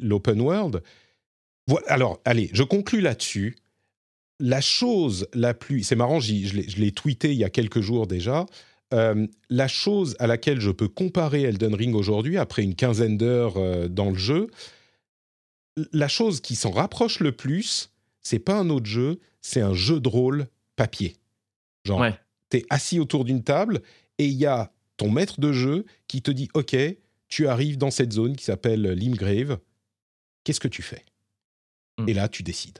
l'open 0.00 0.40
world, 0.40 0.82
alors, 1.86 2.20
allez, 2.24 2.50
je 2.52 2.62
conclus 2.62 3.00
là-dessus. 3.00 3.56
La 4.40 4.60
chose 4.60 5.28
la 5.34 5.54
plus. 5.54 5.82
C'est 5.82 5.96
marrant, 5.96 6.20
je 6.20 6.80
l'ai 6.80 6.92
tweeté 6.92 7.32
il 7.32 7.38
y 7.38 7.44
a 7.44 7.50
quelques 7.50 7.80
jours 7.80 8.06
déjà. 8.06 8.46
Euh, 8.94 9.26
la 9.50 9.68
chose 9.68 10.16
à 10.18 10.26
laquelle 10.26 10.60
je 10.60 10.70
peux 10.70 10.88
comparer 10.88 11.42
Elden 11.42 11.74
Ring 11.74 11.94
aujourd'hui, 11.94 12.38
après 12.38 12.62
une 12.62 12.74
quinzaine 12.74 13.18
d'heures 13.18 13.58
euh, 13.58 13.88
dans 13.88 14.10
le 14.10 14.16
jeu, 14.16 14.48
la 15.92 16.08
chose 16.08 16.40
qui 16.40 16.56
s'en 16.56 16.70
rapproche 16.70 17.20
le 17.20 17.32
plus, 17.32 17.90
c'est 18.22 18.38
pas 18.38 18.56
un 18.56 18.70
autre 18.70 18.86
jeu, 18.86 19.20
c'est 19.42 19.60
un 19.60 19.74
jeu 19.74 20.00
de 20.00 20.08
rôle 20.08 20.46
papier. 20.76 21.16
Genre, 21.84 22.00
ouais 22.00 22.14
tu 22.50 22.58
es 22.58 22.66
assis 22.70 23.00
autour 23.00 23.24
d'une 23.24 23.42
table 23.42 23.82
et 24.18 24.26
il 24.26 24.34
y 24.34 24.46
a 24.46 24.72
ton 24.96 25.10
maître 25.10 25.40
de 25.40 25.52
jeu 25.52 25.84
qui 26.06 26.22
te 26.22 26.30
dit 26.30 26.48
Ok, 26.54 26.76
tu 27.28 27.46
arrives 27.46 27.78
dans 27.78 27.90
cette 27.90 28.12
zone 28.12 28.36
qui 28.36 28.44
s'appelle 28.44 28.82
Limgrave, 28.82 29.58
qu'est-ce 30.44 30.60
que 30.60 30.68
tu 30.68 30.82
fais? 30.82 31.04
Et 32.06 32.14
là, 32.14 32.28
tu 32.28 32.42
décides. 32.42 32.78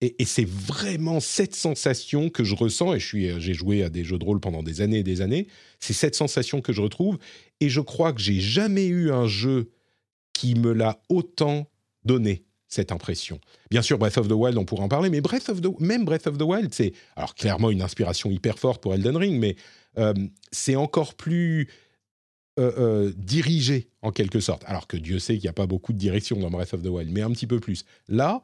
Et, 0.00 0.20
et 0.20 0.24
c'est 0.24 0.48
vraiment 0.48 1.20
cette 1.20 1.54
sensation 1.54 2.28
que 2.28 2.44
je 2.44 2.54
ressens, 2.54 2.94
et 2.94 2.98
j'ai 2.98 3.54
joué 3.54 3.82
à 3.82 3.88
des 3.88 4.04
jeux 4.04 4.18
de 4.18 4.24
rôle 4.24 4.40
pendant 4.40 4.62
des 4.62 4.80
années 4.80 4.98
et 4.98 5.02
des 5.02 5.20
années, 5.20 5.46
c'est 5.78 5.92
cette 5.92 6.14
sensation 6.14 6.60
que 6.60 6.72
je 6.72 6.80
retrouve, 6.80 7.18
et 7.60 7.68
je 7.68 7.80
crois 7.80 8.12
que 8.12 8.20
j'ai 8.20 8.40
jamais 8.40 8.86
eu 8.86 9.12
un 9.12 9.26
jeu 9.26 9.70
qui 10.32 10.54
me 10.54 10.72
l'a 10.72 11.00
autant 11.08 11.70
donné 12.04 12.44
cette 12.66 12.92
impression. 12.92 13.40
Bien 13.70 13.82
sûr, 13.82 13.98
Breath 13.98 14.16
of 14.16 14.28
the 14.28 14.32
Wild, 14.32 14.56
on 14.56 14.64
pourra 14.64 14.84
en 14.84 14.88
parler, 14.88 15.10
mais 15.10 15.20
Breath 15.20 15.48
of 15.48 15.60
the, 15.60 15.68
même 15.80 16.04
Breath 16.04 16.26
of 16.26 16.38
the 16.38 16.42
Wild, 16.42 16.72
c'est 16.72 16.92
alors 17.16 17.34
clairement 17.34 17.70
une 17.70 17.82
inspiration 17.82 18.30
hyper 18.30 18.58
forte 18.58 18.82
pour 18.82 18.94
Elden 18.94 19.16
Ring, 19.16 19.38
mais 19.38 19.56
euh, 19.98 20.14
c'est 20.52 20.76
encore 20.76 21.14
plus 21.14 21.68
euh, 22.58 22.72
euh, 22.78 23.12
dirigé 23.16 23.88
en 24.02 24.10
quelque 24.10 24.40
sorte. 24.40 24.64
Alors 24.66 24.86
que 24.86 24.96
Dieu 24.96 25.18
sait 25.18 25.34
qu'il 25.34 25.44
n'y 25.44 25.48
a 25.48 25.54
pas 25.54 25.66
beaucoup 25.66 25.92
de 25.92 25.98
direction 25.98 26.38
dans 26.38 26.50
Breath 26.50 26.74
of 26.74 26.82
the 26.82 26.86
Wild, 26.86 27.10
mais 27.12 27.22
un 27.22 27.30
petit 27.30 27.46
peu 27.46 27.60
plus. 27.60 27.84
Là, 28.08 28.42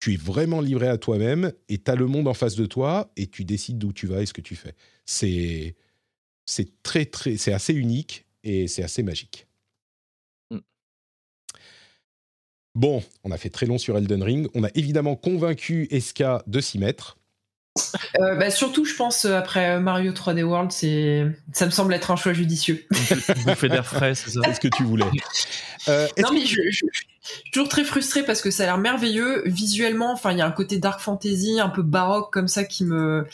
tu 0.00 0.12
es 0.12 0.16
vraiment 0.16 0.60
livré 0.60 0.86
à 0.86 0.98
toi-même 0.98 1.52
et 1.68 1.78
tu 1.78 1.90
as 1.90 1.94
le 1.94 2.06
monde 2.06 2.28
en 2.28 2.34
face 2.34 2.56
de 2.56 2.66
toi 2.66 3.10
et 3.16 3.26
tu 3.26 3.44
décides 3.44 3.78
d'où 3.78 3.92
tu 3.92 4.06
vas 4.06 4.22
et 4.22 4.26
ce 4.26 4.32
que 4.32 4.40
tu 4.40 4.54
fais. 4.54 4.74
C'est 5.06 5.76
c'est 6.44 6.82
très 6.82 7.06
très 7.06 7.36
c'est 7.36 7.52
assez 7.52 7.72
unique 7.74 8.26
et 8.44 8.68
c'est 8.68 8.82
assez 8.82 9.02
magique. 9.02 9.46
Mm. 10.50 10.58
Bon, 12.74 13.02
on 13.24 13.30
a 13.30 13.38
fait 13.38 13.50
très 13.50 13.66
long 13.66 13.78
sur 13.78 13.96
Elden 13.96 14.22
Ring. 14.22 14.48
On 14.54 14.62
a 14.62 14.70
évidemment 14.74 15.16
convaincu 15.16 15.88
Eska 15.90 16.42
de 16.46 16.60
s'y 16.60 16.78
mettre. 16.78 17.18
Euh, 18.20 18.34
bah, 18.36 18.50
surtout, 18.50 18.84
je 18.84 18.94
pense, 18.94 19.24
euh, 19.24 19.36
après 19.36 19.80
Mario 19.80 20.12
3D 20.12 20.42
World, 20.42 20.70
ça 20.72 21.66
me 21.66 21.70
semble 21.70 21.94
être 21.94 22.10
un 22.10 22.16
choix 22.16 22.32
judicieux. 22.32 22.84
Bouffée 23.46 23.68
d'air 23.68 23.86
frais, 23.86 24.14
c'est 24.14 24.30
ça 24.30 24.54
ce 24.54 24.60
que 24.60 24.68
tu 24.68 24.82
voulais. 24.84 25.04
Euh, 25.88 26.06
Non, 26.18 26.30
mais 26.32 26.44
je, 26.44 26.60
je- 26.70 26.86
je 26.92 26.98
suis 27.34 27.50
toujours 27.52 27.68
très 27.68 27.84
frustrée 27.84 28.22
parce 28.22 28.40
que 28.40 28.50
ça 28.50 28.62
a 28.62 28.66
l'air 28.66 28.78
merveilleux. 28.78 29.42
Visuellement, 29.46 30.12
enfin, 30.12 30.32
il 30.32 30.38
y 30.38 30.40
a 30.40 30.46
un 30.46 30.50
côté 30.52 30.78
dark 30.78 31.00
fantasy, 31.00 31.60
un 31.60 31.68
peu 31.68 31.82
baroque 31.82 32.32
comme 32.32 32.48
ça 32.48 32.64
qui 32.64 32.84
me. 32.84 33.26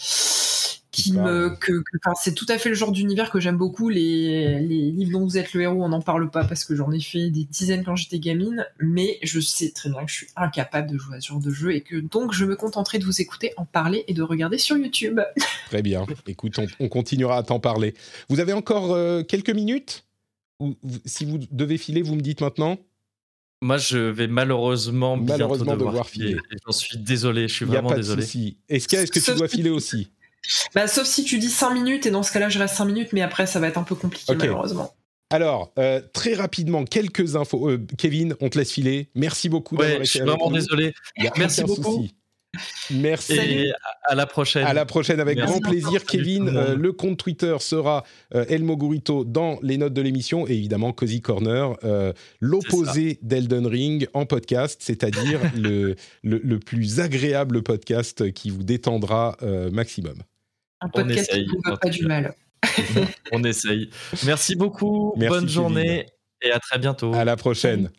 Qui 0.94 1.12
me, 1.12 1.50
que, 1.50 1.72
que- 1.72 1.96
enfin, 2.04 2.14
c'est 2.22 2.34
tout 2.34 2.46
à 2.48 2.56
fait 2.58 2.68
le 2.68 2.74
genre 2.74 2.92
d'univers 2.92 3.30
que 3.30 3.40
j'aime 3.40 3.56
beaucoup. 3.56 3.88
Les, 3.88 4.60
les 4.60 4.90
livres 4.92 5.18
dont 5.18 5.24
vous 5.24 5.36
êtes 5.38 5.52
le 5.54 5.62
héros, 5.62 5.82
on 5.84 5.88
n'en 5.88 6.00
parle 6.00 6.30
pas 6.30 6.44
parce 6.44 6.64
que 6.64 6.74
j'en 6.76 6.90
ai 6.92 7.00
fait 7.00 7.30
des 7.30 7.44
dizaines 7.44 7.84
quand 7.84 7.96
j'étais 7.96 8.18
gamine, 8.18 8.64
mais 8.78 9.18
je 9.22 9.40
sais 9.40 9.70
très 9.70 9.90
bien 9.90 10.04
que 10.04 10.10
je 10.10 10.16
suis 10.16 10.26
incapable 10.36 10.90
de 10.92 10.96
jouer 10.98 11.16
à 11.16 11.20
ce 11.20 11.28
genre 11.28 11.40
de 11.40 11.50
jeu 11.50 11.74
et 11.74 11.80
que 11.80 11.96
donc 11.96 12.32
je 12.32 12.44
me 12.44 12.54
contenterai 12.56 12.98
de 12.98 13.04
vous 13.04 13.20
écouter 13.20 13.52
en 13.56 13.64
parler 13.64 14.04
et 14.08 14.14
de 14.14 14.22
regarder 14.22 14.58
sur 14.58 14.76
YouTube. 14.76 15.20
Très 15.68 15.82
bien. 15.82 16.06
Écoute, 16.26 16.58
on, 16.58 16.66
on 16.78 16.88
continuera 16.88 17.38
à 17.38 17.42
t'en 17.42 17.58
parler. 17.60 17.94
Vous 18.28 18.40
avez 18.40 18.52
encore 18.52 18.92
euh, 18.92 19.22
quelques 19.22 19.50
minutes? 19.50 20.04
Ou 20.60 20.76
Si 21.04 21.24
vous 21.24 21.38
devez 21.50 21.78
filer, 21.78 22.02
vous 22.02 22.14
me 22.14 22.20
dites 22.20 22.40
maintenant? 22.40 22.78
Moi, 23.60 23.78
je 23.78 23.96
vais 23.98 24.26
malheureusement, 24.26 25.16
bientôt 25.16 25.32
Malheureusement 25.32 25.72
devoir, 25.72 25.92
devoir 25.92 26.08
filer. 26.08 26.36
J'en 26.66 26.72
suis 26.72 26.98
désolé, 26.98 27.48
je 27.48 27.54
suis 27.54 27.64
Il 27.64 27.70
n'y 27.70 27.76
a 27.76 27.80
vraiment 27.80 27.88
pas 27.90 27.94
de 27.96 28.00
désolé. 28.02 28.22
souci. 28.22 28.58
Est-ce 28.68 28.86
que, 28.86 28.96
est-ce 28.96 29.10
que 29.10 29.18
tu 29.20 29.34
dois 29.34 29.48
filer 29.48 29.70
aussi? 29.70 30.10
Bah, 30.74 30.86
sauf 30.88 31.06
si 31.06 31.24
tu 31.24 31.38
dis 31.38 31.48
5 31.50 31.70
minutes 31.70 32.06
et 32.06 32.10
dans 32.10 32.22
ce 32.22 32.32
cas-là, 32.32 32.48
je 32.48 32.58
reste 32.58 32.74
5 32.76 32.84
minutes, 32.84 33.08
mais 33.12 33.22
après, 33.22 33.46
ça 33.46 33.60
va 33.60 33.68
être 33.68 33.78
un 33.78 33.82
peu 33.84 33.94
compliqué 33.94 34.34
malheureusement. 34.34 34.94
Alors, 35.30 35.72
euh, 35.78 36.00
très 36.12 36.34
rapidement, 36.34 36.84
quelques 36.84 37.34
infos. 37.34 37.68
Euh, 37.70 37.84
Kevin, 37.98 38.36
on 38.40 38.48
te 38.50 38.58
laisse 38.58 38.70
filer. 38.72 39.08
Merci 39.14 39.48
beaucoup 39.48 39.76
d'avoir 39.76 39.90
Ouais, 39.92 39.96
été 39.96 40.04
je 40.06 40.10
suis 40.10 40.20
vraiment 40.20 40.48
nous. 40.50 40.56
désolé. 40.56 40.94
Merci 41.36 41.62
beaucoup. 41.64 41.82
souci. 41.82 42.14
Merci. 42.92 43.32
Et 43.34 43.72
à- 44.04 44.14
la 44.14 44.26
prochaine. 44.26 44.64
À 44.64 44.72
la 44.74 44.84
prochaine 44.84 45.18
avec 45.18 45.38
Merci 45.38 45.58
grand 45.58 45.70
plaisir, 45.70 46.04
Kevin. 46.04 46.48
Euh, 46.48 46.76
le 46.76 46.92
compte 46.92 47.18
Twitter 47.18 47.56
sera 47.58 48.04
euh, 48.34 48.44
El 48.48 48.62
Mogurito 48.62 49.24
dans 49.24 49.58
les 49.62 49.76
notes 49.76 49.94
de 49.94 50.02
l'émission 50.02 50.46
et 50.46 50.52
évidemment 50.52 50.92
Cozy 50.92 51.20
Corner, 51.20 51.72
euh, 51.82 52.12
l'opposé 52.38 53.18
d'Elden 53.22 53.66
Ring 53.66 54.06
en 54.14 54.26
podcast, 54.26 54.80
c'est-à-dire 54.84 55.40
le, 55.56 55.96
le, 56.22 56.40
le 56.44 56.58
plus 56.60 57.00
agréable 57.00 57.62
podcast 57.62 58.30
qui 58.32 58.50
vous 58.50 58.62
détendra 58.62 59.36
euh, 59.42 59.70
maximum. 59.72 60.22
Un 60.84 60.88
On 60.88 60.90
podcast 60.90 61.30
qui 61.30 61.38
essaye, 61.38 61.46
ne 61.46 61.70
veut 61.70 61.76
pas 61.80 61.88
du 61.88 62.06
mal. 62.06 62.34
On 63.32 63.42
essaye. 63.44 63.90
Merci 64.26 64.54
beaucoup. 64.56 65.14
Merci, 65.16 65.28
Bonne 65.38 65.48
journée 65.48 66.06
et 66.42 66.50
à 66.50 66.58
très 66.60 66.78
bientôt. 66.78 67.14
À 67.14 67.24
la 67.24 67.36
prochaine. 67.36 67.90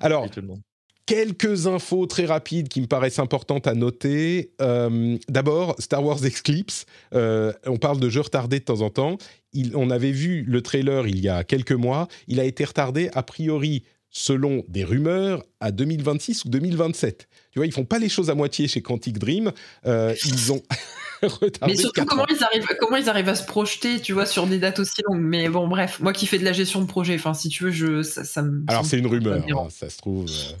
Alors, 0.00 0.22
Salut 0.22 0.34
tout 0.34 0.40
le 0.40 0.46
monde. 0.46 0.60
quelques 1.06 1.66
infos 1.66 2.06
très 2.06 2.26
rapides 2.26 2.68
qui 2.68 2.80
me 2.80 2.86
paraissent 2.86 3.18
importantes 3.18 3.66
à 3.66 3.74
noter. 3.74 4.52
Euh, 4.60 5.16
D'abord, 5.28 5.74
Star 5.78 6.04
Wars 6.04 6.18
Eclipse. 6.24 6.84
Euh, 7.14 7.52
on 7.66 7.76
parle 7.76 7.98
de 8.00 8.08
jeux 8.08 8.20
retardés 8.20 8.58
de 8.60 8.64
temps 8.64 8.80
en 8.82 8.90
temps. 8.90 9.18
Il- 9.52 9.76
on 9.76 9.90
avait 9.90 10.12
vu 10.12 10.42
le 10.46 10.62
trailer 10.62 11.06
il 11.08 11.18
y 11.20 11.28
a 11.28 11.44
quelques 11.44 11.72
mois. 11.72 12.08
Il 12.28 12.38
a 12.40 12.44
été 12.44 12.64
retardé 12.64 13.10
a 13.14 13.22
priori, 13.22 13.84
selon 14.10 14.62
des 14.68 14.84
rumeurs, 14.84 15.44
à 15.60 15.70
2026 15.72 16.44
ou 16.44 16.48
2027. 16.50 17.27
Tu 17.58 17.60
vois, 17.60 17.66
ils 17.66 17.72
font 17.72 17.84
pas 17.84 17.98
les 17.98 18.08
choses 18.08 18.30
à 18.30 18.36
moitié 18.36 18.68
chez 18.68 18.82
Quantic 18.82 19.18
Dream. 19.18 19.50
Euh, 19.84 20.14
ils 20.24 20.52
ont 20.52 20.62
retardé. 21.22 21.74
Mais 21.74 21.76
surtout, 21.76 22.04
comment 22.04 22.22
ans. 22.22 22.26
ils, 22.30 22.44
arrivent, 22.44 22.68
comment 22.78 22.96
ils 22.96 23.08
arrivent 23.08 23.28
à 23.28 23.34
se 23.34 23.44
projeter, 23.44 23.98
tu 24.00 24.12
vois, 24.12 24.26
sur 24.26 24.46
des 24.46 24.60
dates 24.60 24.78
aussi 24.78 25.02
longues? 25.08 25.20
Mais 25.20 25.48
bon, 25.48 25.66
bref, 25.66 25.98
moi 25.98 26.12
qui 26.12 26.28
fais 26.28 26.38
de 26.38 26.44
la 26.44 26.52
gestion 26.52 26.80
de 26.80 26.86
projet, 26.86 27.16
enfin, 27.16 27.34
si 27.34 27.48
tu 27.48 27.64
veux, 27.64 27.72
je, 27.72 28.04
ça, 28.04 28.22
ça 28.22 28.42
me. 28.42 28.62
Alors 28.68 28.86
c'est 28.86 28.96
une 28.96 29.08
rumeur, 29.08 29.42
ça 29.44 29.54
hein, 29.56 29.66
ça 29.70 29.90
se 29.90 29.98
trouve, 29.98 30.26
euh, 30.26 30.54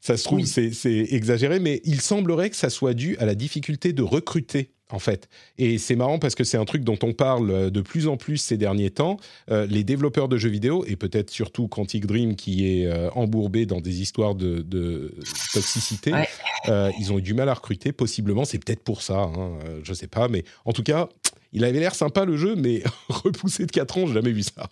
ça 0.00 0.16
se 0.16 0.24
trouve 0.24 0.40
Oui. 0.40 0.46
c'est 0.48 1.06
exagéré, 1.10 1.60
mais 1.60 1.80
il 1.84 2.00
semblerait 2.00 2.50
que 2.50 2.56
ça 2.56 2.68
soit 2.68 2.94
dû 2.94 3.16
à 3.18 3.26
la 3.26 3.36
difficulté 3.36 3.92
de 3.92 4.02
recruter 4.02 4.72
en 4.92 4.98
fait. 4.98 5.28
Et 5.58 5.78
c'est 5.78 5.96
marrant 5.96 6.18
parce 6.18 6.34
que 6.34 6.44
c'est 6.44 6.56
un 6.56 6.64
truc 6.64 6.84
dont 6.84 6.98
on 7.02 7.12
parle 7.12 7.50
euh, 7.50 7.70
de 7.70 7.80
plus 7.80 8.06
en 8.08 8.16
plus 8.16 8.36
ces 8.38 8.56
derniers 8.56 8.90
temps. 8.90 9.16
Euh, 9.50 9.66
les 9.66 9.84
développeurs 9.84 10.28
de 10.28 10.36
jeux 10.36 10.48
vidéo 10.50 10.84
et 10.86 10.96
peut-être 10.96 11.30
surtout 11.30 11.68
Quantic 11.68 12.06
Dream 12.06 12.36
qui 12.36 12.66
est 12.66 12.86
euh, 12.86 13.10
embourbé 13.14 13.66
dans 13.66 13.80
des 13.80 14.00
histoires 14.02 14.34
de, 14.34 14.60
de 14.62 15.14
toxicité, 15.52 16.12
Ouais. 16.12 16.28
euh, 16.68 16.90
ils 16.98 17.12
ont 17.12 17.18
eu 17.18 17.22
du 17.22 17.34
mal 17.34 17.48
à 17.48 17.54
recruter. 17.54 17.92
Possiblement, 17.92 18.44
c'est 18.44 18.58
peut-être 18.58 18.82
pour 18.82 19.02
ça. 19.02 19.18
Hein, 19.20 19.58
je 19.82 19.92
sais 19.94 20.06
pas, 20.08 20.28
mais 20.28 20.44
en 20.64 20.72
tout 20.72 20.82
cas. 20.82 21.08
Il 21.52 21.64
avait 21.64 21.80
l'air 21.80 21.94
sympa 21.94 22.24
le 22.24 22.36
jeu, 22.36 22.54
mais 22.56 22.82
repoussé 23.08 23.66
de 23.66 23.72
4 23.72 23.98
ans, 23.98 24.06
j'ai 24.06 24.14
jamais 24.14 24.30
vu 24.30 24.42
ça. 24.42 24.68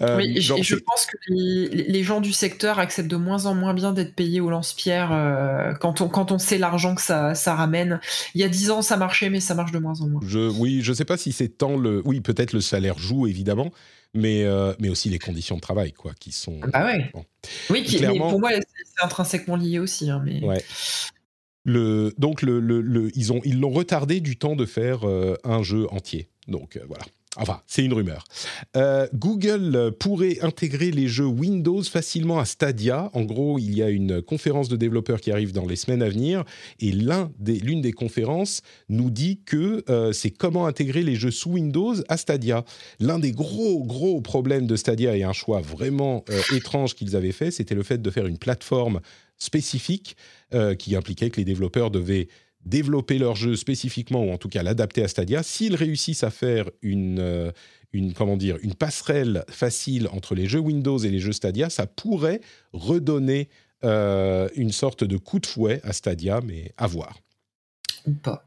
Euh, 0.00 0.18
Oui, 0.18 0.34
et 0.38 0.40
je, 0.40 0.74
pense 0.76 1.06
que 1.06 1.16
les, 1.28 1.68
les 1.88 2.02
gens 2.04 2.20
du 2.20 2.32
secteur 2.32 2.78
acceptent 2.78 3.10
de 3.10 3.16
moins 3.16 3.46
en 3.46 3.54
moins 3.54 3.74
bien 3.74 3.92
d'être 3.92 4.14
payés 4.14 4.40
au 4.40 4.48
lance-pierre 4.50 5.10
euh, 5.12 5.74
quand, 5.74 6.00
on, 6.00 6.08
quand 6.08 6.30
on 6.30 6.38
sait 6.38 6.58
l'argent 6.58 6.94
que 6.94 7.02
ça, 7.02 7.34
ça 7.34 7.54
ramène. 7.54 8.00
Il 8.34 8.40
y 8.40 8.44
a 8.44 8.48
10 8.48 8.70
ans, 8.70 8.82
ça 8.82 8.96
marchait, 8.96 9.28
mais 9.28 9.40
ça 9.40 9.54
marche 9.54 9.72
de 9.72 9.78
moins 9.78 10.00
en 10.00 10.08
moins. 10.08 10.20
Je, 10.24 10.48
oui, 10.50 10.80
je 10.82 10.92
sais 10.92 11.04
pas 11.04 11.16
si 11.16 11.32
c'est 11.32 11.48
tant 11.48 11.76
le. 11.76 12.00
Oui, 12.04 12.20
peut-être 12.20 12.52
le 12.52 12.60
salaire 12.60 12.96
joue 12.98 13.26
évidemment, 13.26 13.72
mais 14.14 14.44
euh, 14.44 14.72
mais 14.78 14.88
aussi 14.88 15.08
les 15.10 15.18
conditions 15.18 15.56
de 15.56 15.60
travail, 15.60 15.92
quoi, 15.92 16.12
qui 16.20 16.30
sont. 16.30 16.60
Bah 16.72 16.84
ouais. 16.84 17.10
Bon. 17.12 17.24
Oui, 17.70 17.82
qui, 17.82 17.94
mais 17.96 18.06
Clairement- 18.06 18.30
pour 18.30 18.38
moi, 18.40 18.50
c'est 18.52 18.60
c'est 18.96 19.04
intrinsèquement 19.04 19.56
lié 19.56 19.80
aussi. 19.80 20.08
hein, 20.10 20.22
mais... 20.24 20.40
Ouais. 20.44 20.64
Donc 21.66 22.42
ils 22.42 23.32
ont 23.32 23.40
ils 23.44 23.60
l'ont 23.60 23.70
retardé 23.70 24.20
du 24.20 24.36
temps 24.36 24.56
de 24.56 24.66
faire 24.66 25.08
euh, 25.08 25.36
un 25.44 25.62
jeu 25.62 25.86
entier. 25.90 26.28
Donc 26.48 26.76
euh, 26.76 26.80
voilà. 26.86 27.04
Enfin, 27.36 27.62
c'est 27.66 27.84
une 27.84 27.92
rumeur. 27.92 28.22
Euh, 28.76 29.08
Google 29.12 29.90
pourrait 29.98 30.38
intégrer 30.42 30.92
les 30.92 31.08
jeux 31.08 31.26
Windows 31.26 31.82
facilement 31.82 32.38
à 32.38 32.44
Stadia. 32.44 33.10
En 33.12 33.22
gros, 33.22 33.58
il 33.58 33.76
y 33.76 33.82
a 33.82 33.90
une 33.90 34.22
conférence 34.22 34.68
de 34.68 34.76
développeurs 34.76 35.20
qui 35.20 35.32
arrive 35.32 35.50
dans 35.50 35.66
les 35.66 35.74
semaines 35.74 36.02
à 36.02 36.08
venir, 36.08 36.44
et 36.78 36.92
l'une 36.92 37.80
des 37.80 37.90
conférences 37.90 38.62
nous 38.88 39.10
dit 39.10 39.40
que 39.44 39.82
c'est 40.12 40.30
comment 40.30 40.68
intégrer 40.68 41.02
les 41.02 41.16
jeux 41.16 41.32
sous 41.32 41.50
Windows 41.50 41.94
à 42.08 42.16
Stadia. 42.16 42.64
L'un 43.00 43.18
des 43.18 43.32
gros, 43.32 43.82
gros 43.82 44.20
problèmes 44.20 44.68
de 44.68 44.76
Stadia 44.76 45.16
et 45.16 45.24
un 45.24 45.32
choix 45.32 45.60
vraiment 45.60 46.24
étrange 46.52 46.94
qu'ils 46.94 47.16
avaient 47.16 47.32
fait, 47.32 47.50
c'était 47.50 47.74
le 47.74 47.82
fait 47.82 48.00
de 48.00 48.10
faire 48.10 48.26
une 48.26 48.38
plateforme 48.38 49.00
spécifique 49.38 50.16
euh, 50.52 50.74
qui 50.74 50.96
impliquait 50.96 51.30
que 51.30 51.38
les 51.38 51.44
développeurs 51.44 51.90
devaient 51.90 52.28
développer 52.64 53.18
leur 53.18 53.36
jeu 53.36 53.56
spécifiquement 53.56 54.24
ou 54.24 54.30
en 54.30 54.38
tout 54.38 54.48
cas 54.48 54.62
l'adapter 54.62 55.02
à 55.02 55.08
Stadia. 55.08 55.42
S'ils 55.42 55.76
réussissent 55.76 56.24
à 56.24 56.30
faire 56.30 56.70
une, 56.82 57.18
euh, 57.18 57.50
comment 58.16 58.36
dire, 58.36 58.56
une 58.62 58.74
passerelle 58.74 59.44
facile 59.48 60.08
entre 60.08 60.34
les 60.34 60.46
jeux 60.46 60.60
Windows 60.60 60.98
et 60.98 61.10
les 61.10 61.20
jeux 61.20 61.32
Stadia, 61.32 61.70
ça 61.70 61.86
pourrait 61.86 62.40
redonner 62.72 63.48
euh, 63.84 64.48
une 64.56 64.72
sorte 64.72 65.04
de 65.04 65.16
coup 65.16 65.38
de 65.38 65.46
fouet 65.46 65.80
à 65.84 65.92
Stadia, 65.92 66.40
mais 66.40 66.72
à 66.76 66.86
voir. 66.86 67.18
Ou 68.06 68.12
pas. 68.12 68.46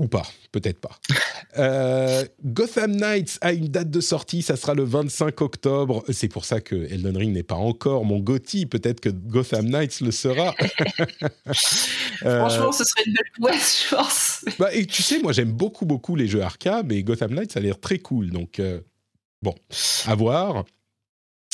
Ou 0.00 0.08
pas, 0.08 0.26
peut-être 0.52 0.80
pas. 0.80 0.98
Euh, 1.56 2.24
Gotham 2.44 2.96
Knights 2.96 3.38
a 3.40 3.52
une 3.52 3.68
date 3.68 3.88
de 3.88 4.00
sortie, 4.00 4.42
ça 4.42 4.56
sera 4.56 4.74
le 4.74 4.82
25 4.82 5.40
octobre. 5.40 6.02
C'est 6.12 6.26
pour 6.26 6.44
ça 6.44 6.60
que 6.60 6.74
Elden 6.74 7.16
Ring 7.16 7.32
n'est 7.32 7.44
pas 7.44 7.54
encore 7.54 8.04
mon 8.04 8.18
GOTY. 8.18 8.66
Peut-être 8.66 8.98
que 8.98 9.08
Gotham 9.08 9.66
Knights 9.68 10.00
le 10.00 10.10
sera. 10.10 10.52
Euh, 12.24 12.38
Franchement, 12.40 12.72
ce 12.72 12.84
serait 12.84 13.02
une 13.06 13.12
belle 13.12 13.30
prouesse, 13.38 13.84
je 13.88 13.94
pense. 13.94 14.44
bah, 14.58 14.72
et 14.74 14.86
tu 14.86 15.02
sais, 15.02 15.20
moi 15.20 15.32
j'aime 15.32 15.52
beaucoup, 15.52 15.84
beaucoup 15.84 16.16
les 16.16 16.26
jeux 16.26 16.42
arcade, 16.42 16.86
mais 16.88 17.02
Gotham 17.02 17.34
Knights, 17.34 17.56
a 17.56 17.60
l'air 17.60 17.78
très 17.78 17.98
cool. 17.98 18.30
Donc, 18.30 18.58
euh, 18.58 18.80
bon, 19.42 19.54
à 20.06 20.14
voir. 20.14 20.64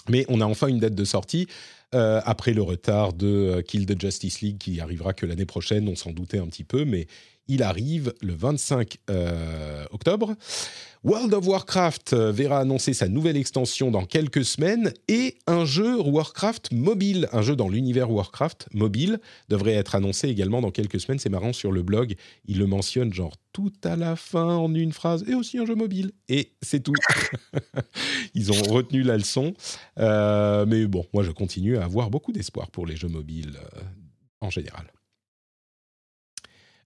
Mais 0.08 0.24
on 0.28 0.40
a 0.40 0.44
enfin 0.46 0.68
une 0.68 0.78
date 0.78 0.94
de 0.94 1.04
sortie. 1.04 1.46
euh, 1.94 2.20
après 2.24 2.52
le 2.52 2.62
retard 2.62 3.12
de 3.12 3.62
Kill 3.66 3.84
the 3.86 4.00
Justice 4.00 4.40
League 4.42 4.58
qui 4.58 4.80
arrivera 4.80 5.12
que 5.12 5.26
l'année 5.26 5.46
prochaine, 5.46 5.88
on 5.88 5.96
s'en 5.96 6.12
doutait 6.12 6.38
un 6.38 6.46
petit 6.46 6.64
peu, 6.64 6.84
mais 6.84 7.06
il 7.50 7.62
arrive 7.62 8.14
le 8.22 8.32
25 8.34 8.98
octobre. 9.90 10.34
World 11.02 11.32
of 11.32 11.46
Warcraft 11.46 12.12
verra 12.14 12.58
annoncer 12.58 12.92
sa 12.92 13.08
nouvelle 13.08 13.38
extension 13.38 13.90
dans 13.90 14.04
quelques 14.04 14.44
semaines 14.44 14.92
et 15.08 15.38
un 15.46 15.64
jeu 15.64 15.98
Warcraft 15.98 16.72
mobile, 16.72 17.26
un 17.32 17.40
jeu 17.40 17.56
dans 17.56 17.70
l'univers 17.70 18.10
Warcraft 18.10 18.68
mobile 18.74 19.18
devrait 19.48 19.72
être 19.72 19.94
annoncé 19.94 20.28
également 20.28 20.60
dans 20.60 20.70
quelques 20.70 21.00
semaines. 21.00 21.18
C'est 21.18 21.30
marrant 21.30 21.54
sur 21.54 21.72
le 21.72 21.82
blog, 21.82 22.16
il 22.44 22.58
le 22.58 22.66
mentionne 22.66 23.14
genre 23.14 23.34
tout 23.52 23.72
à 23.82 23.96
la 23.96 24.14
fin 24.14 24.56
en 24.56 24.74
une 24.74 24.92
phrase 24.92 25.24
et 25.26 25.34
aussi 25.34 25.56
un 25.56 25.64
jeu 25.64 25.74
mobile 25.74 26.12
et 26.28 26.52
c'est 26.60 26.80
tout. 26.80 26.92
Ils 28.34 28.52
ont 28.52 28.62
retenu 28.70 29.02
la 29.02 29.16
leçon, 29.16 29.54
euh, 29.98 30.66
mais 30.66 30.86
bon, 30.86 31.06
moi 31.14 31.22
je 31.22 31.30
continue 31.30 31.78
à 31.78 31.84
avoir 31.84 32.10
beaucoup 32.10 32.32
d'espoir 32.32 32.70
pour 32.70 32.84
les 32.84 32.96
jeux 32.96 33.08
mobiles 33.08 33.56
euh, 33.56 33.80
en 34.42 34.50
général. 34.50 34.92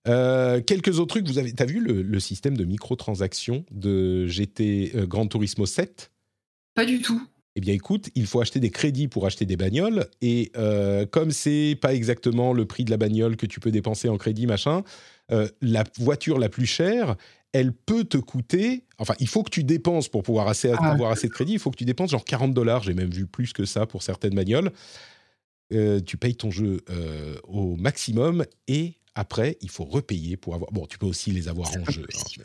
Euh, 0.06 0.60
quelques 0.60 0.98
autres 0.98 1.14
trucs, 1.14 1.26
vous 1.26 1.38
avez, 1.38 1.54
as 1.58 1.64
vu 1.64 1.80
le, 1.80 2.20
système 2.20 2.56
de 2.56 2.64
microtransactions 2.64 3.64
de 3.70 4.26
GT 4.26 4.92
Grand 4.94 5.06
Gran 5.06 5.26
Turismo 5.26 5.66
7 5.66 6.10
Pas 6.74 6.84
du 6.84 7.00
tout. 7.00 7.22
Eh 7.56 7.60
bien, 7.60 7.72
écoute, 7.72 8.10
il 8.14 8.26
faut 8.26 8.40
acheter 8.40 8.58
des 8.58 8.70
crédits 8.70 9.06
pour 9.06 9.26
acheter 9.26 9.46
des 9.46 9.56
bagnoles, 9.56 10.08
et 10.20 10.50
euh, 10.56 11.06
comme 11.06 11.30
c'est 11.30 11.78
pas 11.80 11.94
exactement 11.94 12.52
le 12.52 12.64
prix 12.64 12.84
de 12.84 12.90
la 12.90 12.96
bagnole 12.96 13.36
que 13.36 13.46
tu 13.46 13.60
peux 13.60 13.70
dépenser 13.70 14.08
en 14.08 14.18
crédit, 14.18 14.46
machin, 14.46 14.82
euh, 15.30 15.48
la 15.62 15.84
voiture 15.98 16.38
la 16.38 16.48
plus 16.48 16.66
chère, 16.66 17.14
elle 17.52 17.72
peut 17.72 18.02
te 18.02 18.18
coûter. 18.18 18.84
Enfin, 18.98 19.14
il 19.20 19.28
faut 19.28 19.44
que 19.44 19.50
tu 19.50 19.62
dépenses 19.62 20.08
pour 20.08 20.24
pouvoir 20.24 20.48
assez, 20.48 20.72
ah. 20.72 20.90
avoir 20.90 21.12
assez 21.12 21.28
de 21.28 21.32
crédit. 21.32 21.52
Il 21.52 21.58
faut 21.60 21.70
que 21.70 21.76
tu 21.76 21.84
dépenses 21.84 22.10
genre 22.10 22.24
40 22.24 22.52
dollars. 22.52 22.82
J'ai 22.82 22.94
même 22.94 23.10
vu 23.10 23.26
plus 23.26 23.52
que 23.52 23.64
ça 23.64 23.86
pour 23.86 24.02
certaines 24.02 24.34
bagnoles. 24.34 24.72
tu 25.70 26.16
payes 26.16 26.34
ton 26.34 26.50
jeu 26.50 26.78
au 27.44 27.76
maximum 27.76 28.44
et 28.66 28.94
après, 29.14 29.56
il 29.60 29.70
faut 29.70 29.84
repayer 29.84 30.36
pour 30.36 30.54
avoir. 30.54 30.72
Bon, 30.72 30.86
tu 30.86 30.98
peux 30.98 31.06
aussi 31.06 31.30
les 31.30 31.48
avoir 31.48 31.70
en 31.70 31.90
jeu. 31.90 32.06
Hein, 32.14 32.42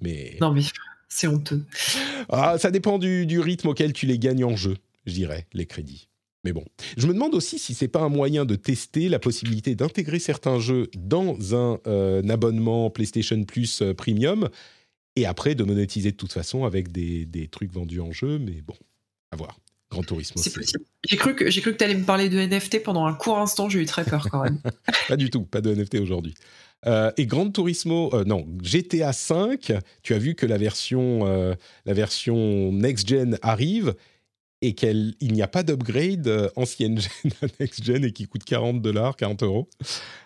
mais... 0.00 0.36
Non, 0.40 0.52
mais 0.52 0.62
c'est 1.08 1.26
honteux. 1.26 1.64
Ah, 2.28 2.56
ça 2.58 2.70
dépend 2.70 2.98
du, 2.98 3.40
rythme 3.40 3.68
auquel 3.68 3.92
tu 3.92 4.06
les 4.06 4.18
gagnes 4.18 4.44
en 4.44 4.56
jeu, 4.56 4.76
je 5.06 5.12
dirais, 5.12 5.46
les 5.52 5.66
crédits. 5.66 6.08
Mais 6.44 6.52
bon, 6.52 6.64
je 6.96 7.06
me 7.06 7.12
demande 7.12 7.34
aussi 7.34 7.58
si 7.58 7.72
c'est 7.72 7.88
pas 7.88 8.00
un 8.00 8.08
moyen 8.08 8.44
de 8.44 8.56
tester 8.56 9.08
la 9.08 9.20
possibilité 9.20 9.76
d'intégrer 9.76 10.18
certains 10.18 10.58
jeux 10.58 10.88
dans 10.96 11.54
un, 11.54 11.78
euh, 11.86 12.28
abonnement 12.28 12.90
PlayStation 12.90 13.44
Plus 13.44 13.80
euh, 13.80 13.94
Premium 13.94 14.48
et 15.14 15.24
après 15.24 15.54
de 15.54 15.62
monétiser 15.62 16.10
de 16.10 16.16
toute 16.16 16.32
façon 16.32 16.64
avec 16.64 16.90
des, 16.90 17.26
des 17.26 17.46
trucs 17.46 17.72
vendus 17.72 18.00
en 18.00 18.10
jeu. 18.10 18.40
Mais 18.40 18.60
bon, 18.60 18.74
à 19.30 19.36
voir. 19.36 19.56
Grand 19.92 20.02
Turismo. 20.02 20.40
C'est 20.40 20.54
possible. 20.54 20.84
J'ai 21.06 21.16
cru 21.18 21.36
que 21.36 21.50
j'ai 21.50 21.60
cru 21.60 21.72
que 21.72 21.76
tu 21.76 21.84
allais 21.84 21.94
me 21.94 22.04
parler 22.04 22.30
de 22.30 22.38
NFT 22.38 22.82
pendant 22.82 23.04
un 23.04 23.12
court 23.12 23.38
instant. 23.38 23.68
J'ai 23.68 23.80
eu 23.80 23.84
très 23.84 24.04
peur 24.04 24.26
quand 24.30 24.42
même. 24.42 24.58
pas 25.08 25.16
du 25.16 25.28
tout, 25.28 25.42
pas 25.42 25.60
de 25.60 25.74
NFT 25.74 25.96
aujourd'hui. 25.96 26.34
Euh, 26.86 27.12
et 27.18 27.26
Grand 27.26 27.50
Turismo, 27.50 28.10
euh, 28.14 28.24
non, 28.24 28.46
GTA 28.62 29.12
5, 29.12 29.72
tu 30.02 30.14
as 30.14 30.18
vu 30.18 30.34
que 30.34 30.46
la 30.46 30.56
version, 30.56 31.26
euh, 31.26 31.54
la 31.84 31.92
version 31.92 32.72
next-gen 32.72 33.38
arrive 33.42 33.94
et 34.62 34.74
qu'il 34.74 35.14
n'y 35.20 35.42
a 35.42 35.48
pas 35.48 35.64
d'upgrade 35.64 36.50
ancienne 36.56 37.00
gen 37.00 37.32
à 37.42 37.46
next-gen 37.60 38.04
et 38.04 38.12
qui 38.12 38.26
coûte 38.26 38.44
40 38.44 38.80
dollars, 38.80 39.16
40 39.16 39.42
euros. 39.42 39.68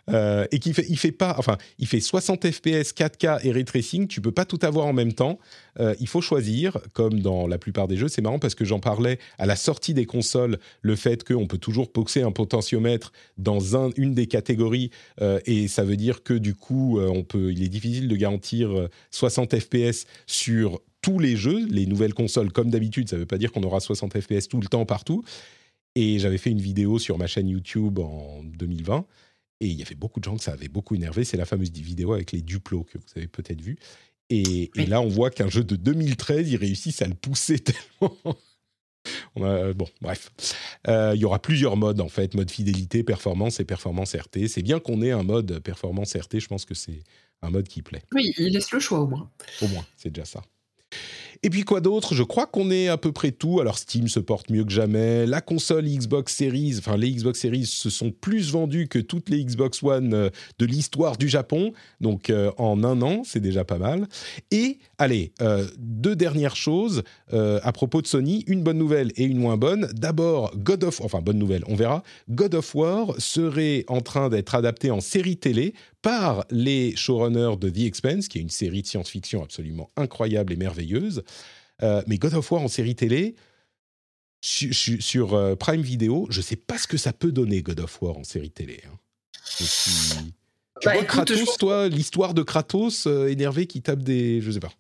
Euh, 0.08 0.46
et 0.52 0.60
qui 0.60 0.72
fait, 0.72 0.84
il 0.88 0.98
fait 0.98 1.10
pas, 1.10 1.34
enfin, 1.38 1.56
il 1.78 1.86
fait 1.88 1.98
60 2.00 2.48
FPS, 2.50 2.92
4K 2.94 3.40
et 3.44 3.50
ray 3.50 3.64
tracing. 3.64 4.06
Tu 4.06 4.20
peux 4.20 4.30
pas 4.30 4.44
tout 4.44 4.58
avoir 4.62 4.86
en 4.86 4.92
même 4.92 5.14
temps. 5.14 5.38
Euh, 5.80 5.94
il 5.98 6.06
faut 6.06 6.20
choisir, 6.20 6.78
comme 6.92 7.20
dans 7.20 7.46
la 7.46 7.58
plupart 7.58 7.88
des 7.88 7.96
jeux. 7.96 8.08
C'est 8.08 8.22
marrant 8.22 8.38
parce 8.38 8.54
que 8.54 8.64
j'en 8.64 8.78
parlais 8.78 9.18
à 9.38 9.46
la 9.46 9.56
sortie 9.56 9.94
des 9.94 10.06
consoles, 10.06 10.58
le 10.82 10.96
fait 10.96 11.24
qu'on 11.24 11.46
peut 11.46 11.58
toujours 11.58 11.90
boxer 11.92 12.22
un 12.22 12.30
potentiomètre 12.30 13.12
dans 13.38 13.76
un, 13.76 13.90
une 13.96 14.14
des 14.14 14.26
catégories, 14.26 14.90
euh, 15.20 15.40
et 15.46 15.66
ça 15.66 15.82
veut 15.82 15.96
dire 15.96 16.22
que 16.22 16.34
du 16.34 16.54
coup, 16.54 17.00
on 17.00 17.24
peut, 17.24 17.52
il 17.52 17.62
est 17.62 17.68
difficile 17.68 18.08
de 18.08 18.16
garantir 18.16 18.88
60 19.10 19.58
FPS 19.58 20.06
sur 20.26 20.80
tous 21.06 21.20
les 21.20 21.36
jeux, 21.36 21.64
les 21.70 21.86
nouvelles 21.86 22.14
consoles, 22.14 22.50
comme 22.50 22.68
d'habitude, 22.68 23.08
ça 23.08 23.14
ne 23.14 23.20
veut 23.20 23.26
pas 23.26 23.38
dire 23.38 23.52
qu'on 23.52 23.62
aura 23.62 23.78
60 23.78 24.20
FPS 24.20 24.48
tout 24.48 24.60
le 24.60 24.66
temps 24.66 24.84
partout. 24.84 25.22
Et 25.94 26.18
j'avais 26.18 26.36
fait 26.36 26.50
une 26.50 26.60
vidéo 26.60 26.98
sur 26.98 27.16
ma 27.16 27.28
chaîne 27.28 27.48
YouTube 27.48 28.00
en 28.00 28.42
2020 28.42 29.06
et 29.60 29.66
il 29.68 29.74
y 29.74 29.82
avait 29.82 29.94
beaucoup 29.94 30.18
de 30.18 30.24
gens 30.24 30.36
que 30.36 30.42
ça 30.42 30.52
avait 30.52 30.66
beaucoup 30.66 30.96
énervé. 30.96 31.22
C'est 31.22 31.36
la 31.36 31.44
fameuse 31.44 31.70
vidéo 31.70 32.12
avec 32.12 32.32
les 32.32 32.42
duplos 32.42 32.82
que 32.82 32.98
vous 32.98 33.04
avez 33.14 33.28
peut-être 33.28 33.60
vu. 33.60 33.78
Et, 34.30 34.68
là, 34.74 35.00
on 35.00 35.06
voit 35.06 35.30
qu'un 35.30 35.48
jeu 35.48 35.62
de 35.62 35.76
2013, 35.76 36.50
ils 36.50 36.56
réussissent 36.56 37.02
à 37.02 37.06
le 37.06 37.14
pousser 37.14 37.58
tellement. 38.00 38.16
on 39.36 39.44
a, 39.44 39.72
bon, 39.74 39.88
bref. 40.00 40.32
Euh, 40.88 41.12
il 41.14 41.20
y 41.20 41.24
aura 41.24 41.40
plusieurs 41.40 41.76
modes, 41.76 42.00
en 42.00 42.08
fait. 42.08 42.34
Mode 42.34 42.50
fidélité, 42.50 43.04
performance 43.04 43.60
et 43.60 43.64
performance 43.64 44.16
RT. 44.16 44.48
C'est 44.48 44.62
bien 44.62 44.80
qu'on 44.80 45.02
ait 45.02 45.12
un 45.12 45.22
mode 45.22 45.60
performance 45.60 46.16
RT. 46.16 46.40
Je 46.40 46.48
pense 46.48 46.64
que 46.64 46.74
c'est 46.74 47.04
un 47.42 47.50
mode 47.50 47.68
qui 47.68 47.82
plaît. 47.82 48.02
Oui, 48.12 48.34
il 48.38 48.52
laisse 48.54 48.72
le 48.72 48.80
choix 48.80 48.98
au 48.98 49.06
moins. 49.06 49.30
Au 49.62 49.68
moins, 49.68 49.86
c'est 49.96 50.10
déjà 50.10 50.24
ça. 50.24 50.42
Et 51.42 51.50
puis 51.50 51.62
quoi 51.62 51.80
d'autre? 51.80 52.14
Je 52.14 52.22
crois 52.22 52.46
qu'on 52.46 52.70
est 52.70 52.88
à 52.88 52.96
peu 52.96 53.12
près 53.12 53.30
tout. 53.30 53.60
Alors 53.60 53.78
Steam 53.78 54.08
se 54.08 54.20
porte 54.20 54.50
mieux 54.50 54.64
que 54.64 54.72
jamais. 54.72 55.26
La 55.26 55.40
console 55.40 55.84
Xbox 55.84 56.34
Series, 56.34 56.76
enfin 56.78 56.96
les 56.96 57.10
Xbox 57.10 57.40
Series 57.40 57.66
se 57.66 57.90
sont 57.90 58.10
plus 58.10 58.50
vendues 58.50 58.88
que 58.88 58.98
toutes 58.98 59.28
les 59.28 59.44
Xbox 59.44 59.82
One 59.82 60.14
euh, 60.14 60.30
de 60.58 60.66
l'histoire 60.66 61.16
du 61.16 61.28
Japon. 61.28 61.72
Donc 62.00 62.30
euh, 62.30 62.50
en 62.58 62.82
un 62.84 63.02
an, 63.02 63.22
c'est 63.24 63.40
déjà 63.40 63.64
pas 63.64 63.78
mal. 63.78 64.08
Et 64.50 64.78
allez, 64.98 65.32
euh, 65.40 65.66
deux 65.78 66.16
dernières 66.16 66.56
choses 66.56 67.02
à 67.32 67.72
propos 67.72 68.02
de 68.02 68.06
Sony. 68.06 68.44
Une 68.46 68.62
bonne 68.62 68.78
nouvelle 68.78 69.12
et 69.16 69.24
une 69.24 69.38
moins 69.38 69.56
bonne. 69.56 69.88
D'abord, 69.92 70.52
God 70.56 70.84
of, 70.84 71.00
enfin 71.00 71.20
bonne 71.20 71.38
nouvelle, 71.38 71.62
on 71.66 71.74
verra. 71.74 72.02
God 72.30 72.54
of 72.54 72.74
War 72.74 73.14
serait 73.18 73.84
en 73.88 74.00
train 74.00 74.28
d'être 74.28 74.54
adapté 74.54 74.90
en 74.90 75.00
série 75.00 75.36
télé 75.36 75.74
par 76.06 76.44
les 76.52 76.94
showrunners 76.94 77.56
de 77.58 77.68
The 77.68 77.78
Expense, 77.78 78.28
qui 78.28 78.38
est 78.38 78.40
une 78.40 78.48
série 78.48 78.80
de 78.80 78.86
science-fiction 78.86 79.42
absolument 79.42 79.90
incroyable 79.96 80.52
et 80.52 80.56
merveilleuse. 80.56 81.24
Euh, 81.82 82.00
mais 82.06 82.16
God 82.16 82.34
of 82.34 82.52
War 82.52 82.62
en 82.62 82.68
série 82.68 82.94
télé, 82.94 83.34
sur, 84.40 85.34
euh, 85.34 85.56
Prime 85.56 85.80
Video, 85.80 86.28
je 86.30 86.38
ne 86.38 86.44
sais 86.44 86.54
pas 86.54 86.78
ce 86.78 86.86
que 86.86 86.96
ça 86.96 87.12
peut 87.12 87.32
donner 87.32 87.60
God 87.60 87.80
of 87.80 88.00
War 88.00 88.16
en 88.16 88.22
série 88.22 88.52
télé. 88.52 88.80
Hein. 88.86 88.96
Tu 89.58 89.64
bah, 90.84 90.92
vois 90.92 91.02
Kratos, 91.02 91.56
toi, 91.58 91.88
l'histoire 91.88 92.34
de 92.34 92.44
Kratos 92.44 93.08
euh, 93.08 93.26
énervé 93.26 93.66
qui 93.66 93.82
tape 93.82 94.04
des... 94.04 94.40
Je 94.40 94.52
sais 94.52 94.60
pas. 94.60 94.70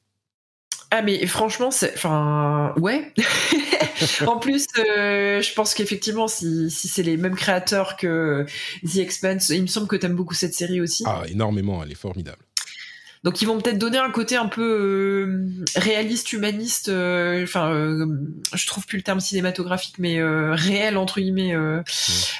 Ah 0.98 1.02
mais 1.02 1.26
franchement, 1.26 1.70
c'est, 1.70 1.92
enfin, 1.94 2.72
ouais. 2.78 3.12
en 4.26 4.38
plus, 4.38 4.64
euh, 4.78 5.42
je 5.42 5.52
pense 5.52 5.74
qu'effectivement, 5.74 6.26
si, 6.26 6.70
si 6.70 6.88
c'est 6.88 7.02
les 7.02 7.18
mêmes 7.18 7.34
créateurs 7.34 7.98
que 7.98 8.46
The 8.82 8.96
Expanse, 8.96 9.50
il 9.50 9.60
me 9.60 9.66
semble 9.66 9.88
que 9.88 9.96
t'aimes 9.96 10.16
beaucoup 10.16 10.32
cette 10.32 10.54
série 10.54 10.80
aussi. 10.80 11.04
Ah, 11.06 11.24
énormément, 11.28 11.82
elle 11.82 11.92
est 11.92 11.96
formidable. 11.96 12.38
Donc 13.24 13.42
ils 13.42 13.46
vont 13.46 13.60
peut-être 13.60 13.78
donner 13.78 13.98
un 13.98 14.10
côté 14.10 14.36
un 14.36 14.46
peu 14.46 14.62
euh, 14.62 15.64
réaliste, 15.74 16.32
humaniste, 16.32 16.88
euh, 16.88 17.42
enfin 17.42 17.72
euh, 17.72 18.06
je 18.54 18.66
trouve 18.66 18.86
plus 18.86 18.98
le 18.98 19.02
terme 19.02 19.20
cinématographique, 19.20 19.98
mais 19.98 20.22
réel 20.22 20.96
entre 20.96 21.20
guillemets 21.20 21.54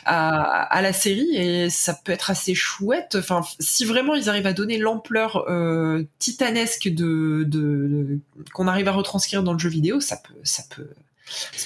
à, 0.04 0.82
la 0.82 0.92
série 0.92 1.34
et 1.34 1.70
ça 1.70 1.94
peut 1.94 2.12
être 2.12 2.30
assez 2.30 2.54
chouette. 2.54 3.16
Enfin 3.18 3.42
si 3.58 3.84
vraiment 3.84 4.14
ils 4.14 4.28
arrivent 4.28 4.46
à 4.46 4.52
donner 4.52 4.78
l'ampleur 4.78 5.46
titanesque 6.18 6.88
de, 6.88 7.44
de 7.46 8.18
qu'on 8.52 8.68
arrive 8.68 8.88
à 8.88 8.92
retranscrire 8.92 9.42
dans 9.42 9.52
le 9.52 9.58
jeu 9.58 9.68
vidéo, 9.68 10.00
ça 10.00 10.16
peut 10.16 10.34
ça 10.44 10.62
peut 10.74 10.88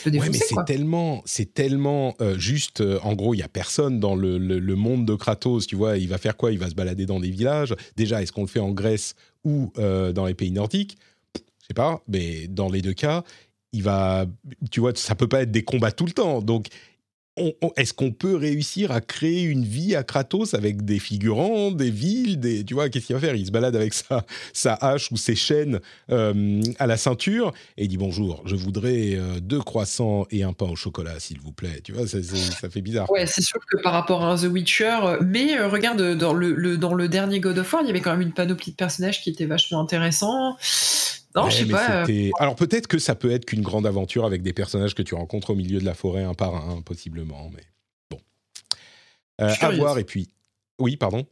ouais, 0.07 0.12
mais 0.31 0.39
c'est 0.39 0.65
tellement, 0.66 1.23
c'est 1.24 1.53
tellement 1.53 2.15
euh, 2.20 2.39
juste. 2.39 2.81
Euh, 2.81 2.99
en 3.03 3.15
gros, 3.15 3.35
il 3.35 3.39
y 3.39 3.43
a 3.43 3.49
personne 3.49 4.01
dans 4.01 4.15
le, 4.15 4.39
le, 4.39 4.77
monde 4.77 5.07
de 5.07 5.15
Kratos. 5.15 5.66
Tu 5.66 5.77
vois, 5.77 5.99
il 5.99 6.09
va 6.09 6.19
faire 6.19 6.37
quoi? 6.37 6.53
Il 6.53 6.59
va 6.59 6.69
se 6.69 6.74
balader 6.74 7.07
dans 7.07 7.20
des 7.20 7.31
villages. 7.31 7.74
Déjà, 7.97 8.23
est-ce 8.23 8.32
qu'on 8.32 8.43
le 8.43 8.49
fait 8.49 8.61
en 8.61 8.70
Grèce 8.70 9.15
ou 9.45 9.73
euh, 9.78 10.12
dans 10.12 10.27
les 10.27 10.35
pays 10.35 10.51
nordiques? 10.51 10.97
Je 11.35 11.66
sais 11.69 11.74
pas. 11.74 12.03
Mais 12.09 12.47
dans 12.49 12.69
les 12.69 12.82
deux 12.82 12.95
cas, 12.95 13.23
il 13.73 13.82
va. 13.82 14.27
Tu 14.70 14.81
vois, 14.81 14.93
ça 14.95 15.15
peut 15.15 15.28
pas 15.28 15.43
être 15.43 15.51
des 15.51 15.65
combats 15.65 15.93
tout 15.93 16.07
le 16.07 16.12
temps. 16.12 16.41
Donc, 16.41 16.66
est-ce 17.76 17.92
qu'on 17.92 18.12
peut 18.12 18.36
réussir 18.36 18.92
à 18.92 19.00
créer 19.00 19.42
une 19.42 19.64
vie 19.64 19.94
à 19.94 20.02
Kratos 20.02 20.54
avec 20.54 20.84
des 20.84 20.98
figurants, 20.98 21.70
des 21.70 21.90
villes, 21.90 22.40
des, 22.40 22.64
tu 22.64 22.74
vois, 22.74 22.88
qu'est-ce 22.88 23.06
qu'il 23.06 23.16
va 23.16 23.20
faire? 23.20 23.34
Il 23.34 23.46
se 23.46 23.50
balade 23.50 23.76
avec 23.76 23.94
sa, 23.94 24.24
sa 24.52 24.74
hache 24.74 25.10
ou 25.12 25.16
ses 25.16 25.34
chaînes 25.34 25.80
euh, 26.10 26.62
à 26.78 26.86
la 26.86 26.96
ceinture 26.96 27.52
et 27.76 27.88
dit 27.88 27.96
bonjour, 27.96 28.42
je 28.44 28.56
voudrais 28.56 29.14
euh, 29.14 29.40
deux 29.40 29.60
croissants 29.60 30.26
et 30.30 30.42
un 30.42 30.52
pain 30.52 30.66
au 30.66 30.76
chocolat, 30.76 31.18
s'il 31.18 31.40
vous 31.40 31.52
plaît. 31.52 31.80
Tu 31.82 31.92
vois, 31.92 32.06
ça, 32.06 32.18
fait 32.70 32.80
bizarre. 32.80 33.10
Ouais, 33.10 33.26
c'est 33.26 33.42
sûr 33.42 33.60
que 33.70 33.80
par 33.82 33.92
rapport 33.92 34.24
à 34.24 34.36
The 34.36 34.44
Witcher, 34.44 34.98
euh, 35.02 35.18
mais 35.22 35.58
regarde, 35.60 36.16
dans 36.16 36.32
le, 36.32 36.76
dans 36.76 36.94
le 36.94 37.08
dernier 37.08 37.40
God 37.40 37.58
of 37.58 37.72
War, 37.72 37.82
il 37.82 37.88
y 37.88 37.90
avait 37.90 38.00
quand 38.00 38.12
même 38.12 38.22
une 38.22 38.32
panoplie 38.32 38.72
de 38.72 38.76
personnages 38.76 39.22
qui 39.22 39.30
était 39.30 39.46
vachement 39.46 39.80
intéressant. 39.80 40.56
Non, 41.35 41.48
je 41.48 41.59
sais 41.59 41.66
pas. 41.66 42.09
Euh, 42.09 42.31
Alors 42.39 42.57
peut-être 42.57 42.86
que 42.86 42.98
ça 42.98 43.15
peut 43.15 43.31
être 43.31 43.44
qu'une 43.44 43.62
grande 43.62 43.86
aventure 43.86 44.24
avec 44.24 44.43
des 44.43 44.52
personnages 44.52 44.94
que 44.94 45.02
tu 45.02 45.15
rencontres 45.15 45.51
au 45.51 45.55
milieu 45.55 45.78
de 45.78 45.85
la 45.85 45.94
forêt 45.94 46.24
un 46.24 46.35
par 46.35 46.55
un, 46.55 46.82
possiblement, 46.82 47.51
mais 47.55 47.62
bon. 48.11 48.20
Euh, 49.40 49.55
à 49.61 49.70
voir 49.70 49.98
et 49.98 50.05
puis. 50.05 50.28
Oui, 50.78 50.97
pardon. 50.97 51.27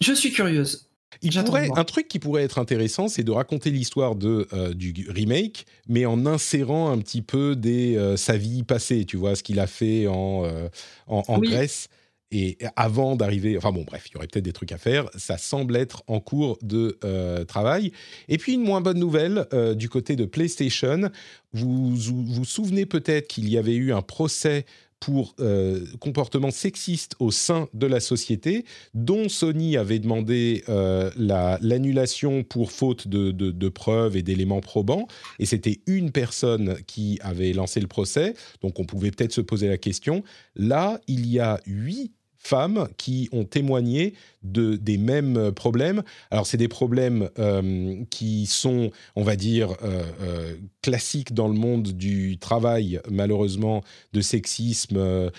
Je 0.00 0.12
suis 0.12 0.30
curieuse. 0.30 0.88
un 1.24 1.84
truc 1.84 2.08
qui 2.08 2.18
pourrait 2.18 2.42
être 2.42 2.58
intéressant, 2.58 3.08
c'est 3.08 3.24
de 3.24 3.30
raconter 3.30 3.70
l'histoire 3.70 4.14
de 4.14 4.46
euh, 4.52 4.74
du 4.74 5.06
remake, 5.08 5.66
mais 5.88 6.04
en 6.04 6.26
insérant 6.26 6.90
un 6.90 6.98
petit 6.98 7.22
peu 7.22 7.56
des 7.56 8.14
sa 8.16 8.36
vie 8.36 8.62
passée, 8.62 9.04
tu 9.06 9.16
vois, 9.16 9.36
ce 9.36 9.42
qu'il 9.42 9.58
a 9.58 9.66
fait 9.66 10.06
en 10.06 10.44
en, 11.06 11.38
Grèce 11.38 11.88
et 12.30 12.58
avant 12.76 13.16
d'arriver, 13.16 13.56
enfin 13.56 13.72
bon, 13.72 13.84
bref, 13.86 14.04
il 14.08 14.14
y 14.14 14.16
aurait 14.16 14.26
peut-être 14.26 14.44
des 14.44 14.52
trucs 14.52 14.72
à 14.72 14.78
faire. 14.78 15.08
Ça 15.16 15.38
semble 15.38 15.76
être 15.76 16.02
en 16.08 16.20
cours 16.20 16.58
de 16.62 16.98
euh, 17.04 17.44
travail. 17.44 17.92
Et 18.28 18.36
puis 18.36 18.54
une 18.54 18.62
moins 18.62 18.82
bonne 18.82 18.98
nouvelle 18.98 19.46
euh, 19.54 19.74
du 19.74 19.88
côté 19.88 20.14
de 20.14 20.26
PlayStation. 20.26 21.10
Vous 21.52 21.96
vous, 21.96 22.44
souvenez 22.44 22.84
peut-être 22.84 23.28
qu'il 23.28 23.48
y 23.48 23.56
avait 23.56 23.76
eu 23.76 23.92
un 23.92 24.02
procès 24.02 24.66
pour 25.00 25.36
euh, 25.38 25.86
comportement 26.00 26.50
sexiste 26.50 27.14
au 27.20 27.30
sein 27.30 27.68
de 27.72 27.86
la 27.86 28.00
société, 28.00 28.64
dont 28.94 29.28
Sony 29.28 29.76
avait 29.76 30.00
demandé 30.00 30.64
l'annulation 31.16 32.42
pour 32.42 32.72
faute 32.72 33.06
de, 33.06 33.30
de 33.30 33.68
preuves 33.68 34.16
et 34.16 34.22
d'éléments 34.22 34.60
probants. 34.60 35.06
Et 35.38 35.46
c'était 35.46 35.80
une 35.86 36.10
personne 36.10 36.76
qui 36.86 37.18
avait 37.22 37.52
lancé 37.52 37.80
le 37.80 37.86
procès, 37.86 38.34
donc 38.60 38.80
on 38.80 38.84
pouvait 38.84 39.12
peut-être 39.12 39.32
se 39.32 39.40
poser 39.40 39.68
la 39.68 39.78
question. 39.78 40.24
Là, 40.56 41.00
il 41.06 41.26
y 41.26 41.38
a 41.38 41.60
huit 41.64 42.12
femmes 42.38 42.88
qui 42.96 43.28
ont 43.32 43.44
témoigné 43.44 44.14
de, 44.42 44.76
des 44.76 44.98
mêmes 44.98 45.52
problèmes. 45.52 46.02
Alors, 46.30 46.46
c'est 46.46 46.56
des 46.56 46.68
problèmes 46.68 47.28
euh, 47.38 48.04
qui 48.10 48.46
sont, 48.46 48.90
on 49.16 49.22
va 49.22 49.36
dire, 49.36 49.72
euh, 49.82 50.04
euh, 50.22 50.54
classiques 50.82 51.34
dans 51.34 51.48
le 51.48 51.54
monde 51.54 51.88
du 51.88 52.38
travail, 52.38 53.00
malheureusement, 53.10 53.82
de 54.12 54.20
sexisme. 54.20 55.30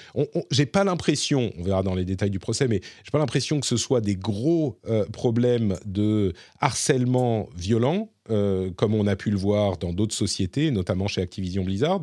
j'ai 0.51 0.65
pas 0.65 0.83
l'impression, 0.83 1.51
on 1.57 1.63
verra 1.63 1.83
dans 1.83 1.95
les 1.95 2.05
détails 2.05 2.29
du 2.29 2.39
procès, 2.39 2.67
mais 2.67 2.81
j'ai 3.03 3.11
pas 3.11 3.19
l'impression 3.19 3.59
que 3.59 3.65
ce 3.65 3.77
soit 3.77 4.01
des 4.01 4.15
gros 4.15 4.79
problèmes 5.11 5.77
de 5.85 6.33
harcèlement 6.59 7.49
violent 7.55 8.09
euh, 8.29 8.69
comme 8.75 8.93
on 8.93 9.07
a 9.07 9.15
pu 9.15 9.31
le 9.31 9.37
voir 9.37 9.77
dans 9.77 9.93
d'autres 9.93 10.15
sociétés, 10.15 10.71
notamment 10.71 11.07
chez 11.07 11.21
Activision 11.21 11.63
Blizzard, 11.63 12.01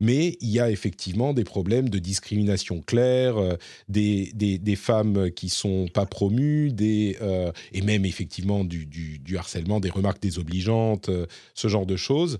mais 0.00 0.36
il 0.40 0.48
y 0.48 0.60
a 0.60 0.70
effectivement 0.70 1.32
des 1.32 1.44
problèmes 1.44 1.88
de 1.88 1.98
discrimination 1.98 2.80
claire, 2.80 3.36
euh, 3.36 3.56
des, 3.88 4.76
femmes 4.76 5.30
qui 5.30 5.48
sont 5.48 5.88
pas 5.92 6.06
promues, 6.06 6.70
des, 6.72 7.16
euh, 7.20 7.52
et 7.72 7.82
même 7.82 8.04
effectivement 8.04 8.64
du, 8.64 8.86
du, 8.86 9.36
harcèlement, 9.36 9.80
des 9.80 9.90
remarques 9.90 10.22
désobligeantes, 10.22 11.10
ce 11.54 11.68
genre 11.68 11.86
de 11.86 11.96
choses, 11.96 12.38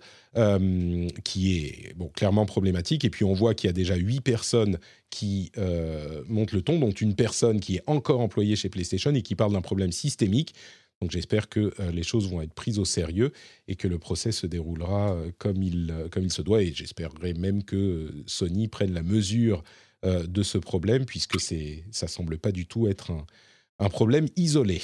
qui 1.24 1.56
est 1.56 1.94
bon, 1.96 2.08
clairement 2.14 2.46
problématique. 2.46 3.04
Et 3.04 3.10
puis 3.10 3.24
on 3.24 3.32
voit 3.32 3.54
qu'il 3.54 3.68
y 3.68 3.70
a 3.70 3.72
déjà 3.72 3.96
huit 3.96 4.20
personnes 4.20 4.78
qui 5.10 5.50
montent 6.28 6.52
le 6.52 6.62
ton, 6.62 6.78
dont 6.78 6.90
une 6.90 7.14
personne 7.14 7.60
qui 7.60 7.76
est 7.76 7.82
encore 7.86 8.20
employée 8.20 8.54
chez 8.54 8.68
PlayStation 8.68 9.12
et 9.14 9.22
qui 9.22 9.34
parle 9.34 9.52
d'un 9.52 9.60
problème 9.60 9.90
systémique. 9.90 10.54
Donc 11.00 11.12
j'espère 11.12 11.48
que 11.48 11.72
euh, 11.78 11.92
les 11.92 12.02
choses 12.02 12.28
vont 12.28 12.42
être 12.42 12.54
prises 12.54 12.78
au 12.78 12.84
sérieux 12.84 13.32
et 13.68 13.76
que 13.76 13.86
le 13.86 13.98
procès 13.98 14.32
se 14.32 14.46
déroulera 14.46 15.14
euh, 15.14 15.30
comme, 15.38 15.62
il, 15.62 15.90
euh, 15.92 16.08
comme 16.08 16.24
il 16.24 16.32
se 16.32 16.42
doit. 16.42 16.62
Et 16.62 16.72
j'espérerais 16.72 17.34
même 17.34 17.62
que 17.62 18.12
Sony 18.26 18.68
prenne 18.68 18.92
la 18.92 19.02
mesure 19.02 19.62
de 20.04 20.44
ce 20.44 20.58
problème, 20.58 21.06
puisque 21.06 21.40
ça 21.40 21.56
ne 21.56 22.08
semble 22.08 22.38
pas 22.38 22.52
du 22.52 22.66
tout 22.66 22.86
être 22.86 23.10
un 23.80 23.88
problème 23.88 24.28
isolé. 24.36 24.80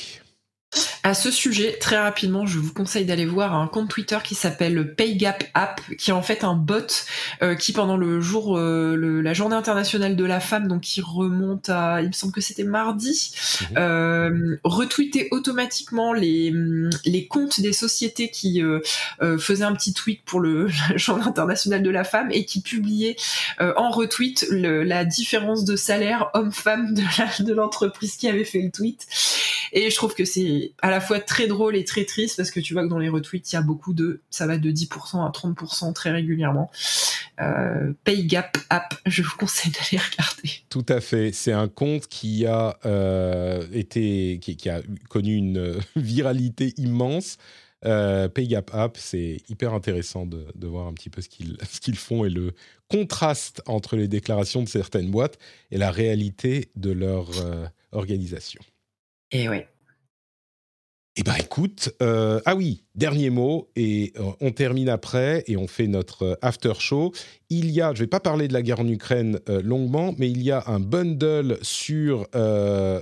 À 1.06 1.12
ce 1.12 1.31
sujet, 1.31 1.76
très 1.78 1.98
rapidement, 1.98 2.47
je 2.47 2.59
vous 2.59 2.72
conseille 2.72 3.05
d'aller 3.05 3.26
voir 3.26 3.55
un 3.55 3.66
compte 3.66 3.90
Twitter 3.90 4.16
qui 4.24 4.35
s'appelle 4.35 4.94
PayGap 4.94 5.44
App, 5.52 5.82
qui 5.98 6.09
est 6.09 6.14
en 6.14 6.22
fait 6.22 6.44
un 6.44 6.55
bot 6.55 6.78
euh, 7.43 7.55
qui, 7.55 7.74
pendant 7.74 7.98
le 7.98 8.22
jour, 8.22 8.56
euh, 8.56 9.20
la 9.22 9.35
journée 9.35 9.55
internationale 9.55 10.16
de 10.16 10.24
la 10.24 10.40
femme, 10.40 10.66
donc 10.66 10.81
qui 10.81 11.02
remonte 11.02 11.68
à, 11.68 12.01
il 12.01 12.06
me 12.06 12.12
semble 12.12 12.32
que 12.32 12.40
c'était 12.40 12.64
mardi, 12.64 13.35
mhm. 13.60 13.76
euh, 13.76 14.56
retweetait 14.64 15.28
automatiquement 15.31 16.14
les, 16.14 16.55
les 17.05 17.26
comptes 17.26 17.60
des 17.60 17.74
sociétés 17.74 18.31
qui 18.31 18.62
faisaient 19.39 19.64
un 19.64 19.74
petit 19.74 19.93
tweet 19.93 20.22
pour 20.24 20.40
le 20.40 20.68
la 20.89 20.97
journée 20.97 21.24
internationale 21.26 21.82
de 21.82 21.90
la 21.90 22.05
femme 22.05 22.31
et 22.31 22.47
qui 22.47 22.62
publiait 22.62 23.16
en 23.60 23.90
retweet 23.90 24.47
la 24.51 25.05
différence 25.05 25.66
de 25.66 25.76
salaire 25.76 26.31
homme-femme 26.32 26.94
de 26.94 27.52
l'entreprise 27.52 28.16
qui 28.16 28.26
avait 28.26 28.44
fait 28.44 28.62
le 28.62 28.70
tweet. 28.70 29.06
Et 29.73 29.91
je 29.91 29.95
trouve 29.95 30.15
que 30.15 30.24
c'est 30.24 30.73
à 30.82 30.91
la 30.91 31.01
fois 31.01 31.20
très 31.20 31.47
drôle 31.47 31.77
et 31.77 31.85
très 31.85 32.05
triste 32.05 32.36
parce 32.36 32.51
que 32.51 32.61
tu 32.61 32.74
vois 32.74 32.85
que 32.85 32.89
dans 32.89 32.99
les 32.99 33.09
retweets, 33.09 33.53
il 33.53 33.55
y 33.55 33.59
a 33.59 33.62
beaucoup 33.62 33.93
de, 33.93 34.20
ça 34.31 34.47
va 34.47 34.59
de 34.59 34.70
10% 34.70 35.27
à 35.27 35.31
30% 35.31 35.93
très 35.93 36.11
régulièrement. 36.11 36.70
Euh, 37.41 37.93
PayGap 38.05 38.57
App, 38.70 38.95
je 39.07 39.23
vous 39.23 39.36
conseille 39.36 39.73
d'aller 39.73 40.03
regarder. 40.03 40.51
Tout 40.69 40.86
à 40.89 41.01
fait. 41.01 41.32
C'est 41.32 41.53
un 41.53 41.69
compte 41.69 42.07
qui 42.07 42.47
a 42.47 42.78
euh, 42.86 43.66
été, 43.73 44.39
qui, 44.41 44.69
a 44.69 44.82
connu 45.09 45.35
une 45.35 45.78
viralité 45.97 46.74
immense. 46.77 47.39
Euh, 47.85 48.28
PayGap 48.28 48.70
App, 48.73 48.97
c'est 48.99 49.39
hyper 49.49 49.74
intéressant 49.74 50.27
de, 50.27 50.66
voir 50.66 50.86
un 50.86 50.95
petit 50.95 51.11
peu 51.11 51.20
ce 51.20 51.28
qu'ils 51.28 51.57
qu'ils 51.81 51.97
font 51.97 52.24
et 52.24 52.31
le 52.31 52.53
contraste 52.89 53.62
entre 53.66 53.97
les 53.97 54.09
déclarations 54.09 54.62
de 54.62 54.69
certaines 54.69 55.11
boîtes 55.11 55.39
et 55.70 55.78
la 55.78 55.91
réalité 55.91 56.70
de 56.77 56.93
leur 56.93 57.28
euh, 57.41 57.66
organisation. 57.93 58.61
Et 59.31 59.49
ouais. 59.49 59.69
Eh 61.16 61.23
ben 61.23 61.35
écoute, 61.39 61.91
euh, 62.03 62.41
ah 62.45 62.57
oui, 62.57 62.82
dernier 62.97 63.31
mot, 63.31 63.70
et 63.77 64.12
euh, 64.19 64.32
on 64.41 64.51
termine 64.51 64.89
après, 64.89 65.45
et 65.47 65.57
on 65.57 65.69
fait 65.69 65.86
notre 65.86 66.24
euh, 66.24 66.35
after 66.43 66.73
show. 66.81 67.12
Il 67.51 67.70
y 67.70 67.81
a, 67.81 67.95
je 67.95 68.01
ne 68.01 68.05
vais 68.07 68.09
pas 68.09 68.19
parler 68.19 68.49
de 68.49 68.53
la 68.53 68.62
guerre 68.62 68.81
en 68.81 68.89
Ukraine 68.89 69.39
longuement, 69.47 70.12
mais 70.19 70.28
il 70.28 70.43
y 70.43 70.51
a 70.51 70.65
un 70.66 70.81
bundle 70.81 71.59
sur, 71.62 72.27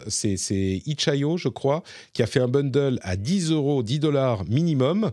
c'est 0.09 0.83
Itch.io, 0.85 1.39
je 1.39 1.49
crois, 1.49 1.83
qui 2.13 2.23
a 2.23 2.27
fait 2.27 2.41
un 2.41 2.49
bundle 2.49 2.99
à 3.01 3.17
10 3.17 3.53
euros, 3.53 3.83
10 3.83 4.01
dollars 4.01 4.45
minimum, 4.45 5.11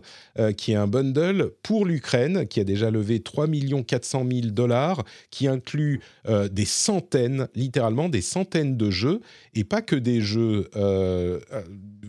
qui 0.58 0.72
est 0.72 0.76
un 0.76 0.88
bundle 0.88 1.52
pour 1.62 1.86
l'Ukraine, 1.86 2.46
qui 2.48 2.60
a 2.60 2.64
déjà 2.64 2.90
levé 2.90 3.20
3 3.20 3.46
400 3.86 4.26
000 4.30 4.40
dollars, 4.48 5.04
qui 5.30 5.46
inclut 5.46 6.00
des 6.28 6.66
centaines, 6.66 7.48
littéralement 7.54 8.10
des 8.10 8.22
centaines 8.22 8.76
de 8.76 8.90
jeux, 8.90 9.20
et 9.54 9.64
pas 9.64 9.80
que 9.80 9.96
des 9.96 10.20
jeux 10.20 10.68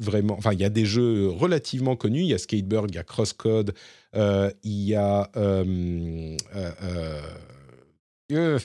vraiment, 0.02 0.36
enfin, 0.38 0.52
il 0.54 0.60
y 0.60 0.66
a 0.66 0.70
des 0.70 0.81
jeux 0.86 1.30
relativement 1.30 1.96
connus. 1.96 2.22
Il 2.22 2.28
y 2.28 2.34
a 2.34 2.38
Skatebird, 2.38 2.90
il 2.90 2.96
y 2.96 3.00
a 3.00 3.04
Crosscode, 3.04 3.74
euh, 4.16 4.52
il 4.64 4.84
y 4.84 4.96
a. 4.96 5.30
Euh, 5.36 6.38
euh, 8.32 8.60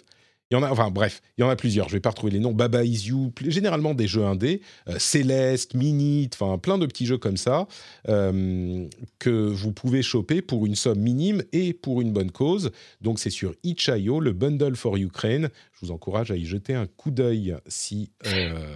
il 0.48 0.54
y 0.54 0.56
en 0.56 0.62
a, 0.62 0.70
enfin 0.70 0.92
bref, 0.92 1.22
il 1.36 1.40
y 1.40 1.44
en 1.44 1.48
a 1.48 1.56
plusieurs. 1.56 1.88
Je 1.88 1.94
vais 1.94 2.00
pas 2.00 2.10
retrouver 2.10 2.30
les 2.30 2.38
noms. 2.38 2.52
Baba 2.52 2.84
Is 2.84 3.08
You, 3.08 3.32
généralement 3.48 3.94
des 3.94 4.06
jeux 4.06 4.24
indés, 4.24 4.60
Céleste, 4.96 5.74
Minute, 5.74 6.36
enfin 6.40 6.56
plein 6.56 6.78
de 6.78 6.86
petits 6.86 7.04
jeux 7.04 7.18
comme 7.18 7.36
ça 7.36 7.66
que 8.06 9.28
vous 9.28 9.72
pouvez 9.72 10.02
choper 10.02 10.42
pour 10.42 10.64
une 10.64 10.76
somme 10.76 11.00
minime 11.00 11.42
et 11.50 11.72
pour 11.72 12.00
une 12.00 12.12
bonne 12.12 12.30
cause. 12.30 12.70
Donc 13.00 13.18
c'est 13.18 13.30
sur 13.30 13.56
Itch.io, 13.64 14.20
le 14.20 14.32
bundle 14.32 14.76
for 14.76 14.96
Ukraine. 14.96 15.48
Je 15.72 15.84
vous 15.84 15.90
encourage 15.90 16.30
à 16.30 16.36
y 16.36 16.44
jeter 16.44 16.74
un 16.74 16.86
coup 16.86 17.10
d'œil 17.10 17.56
si 17.66 18.12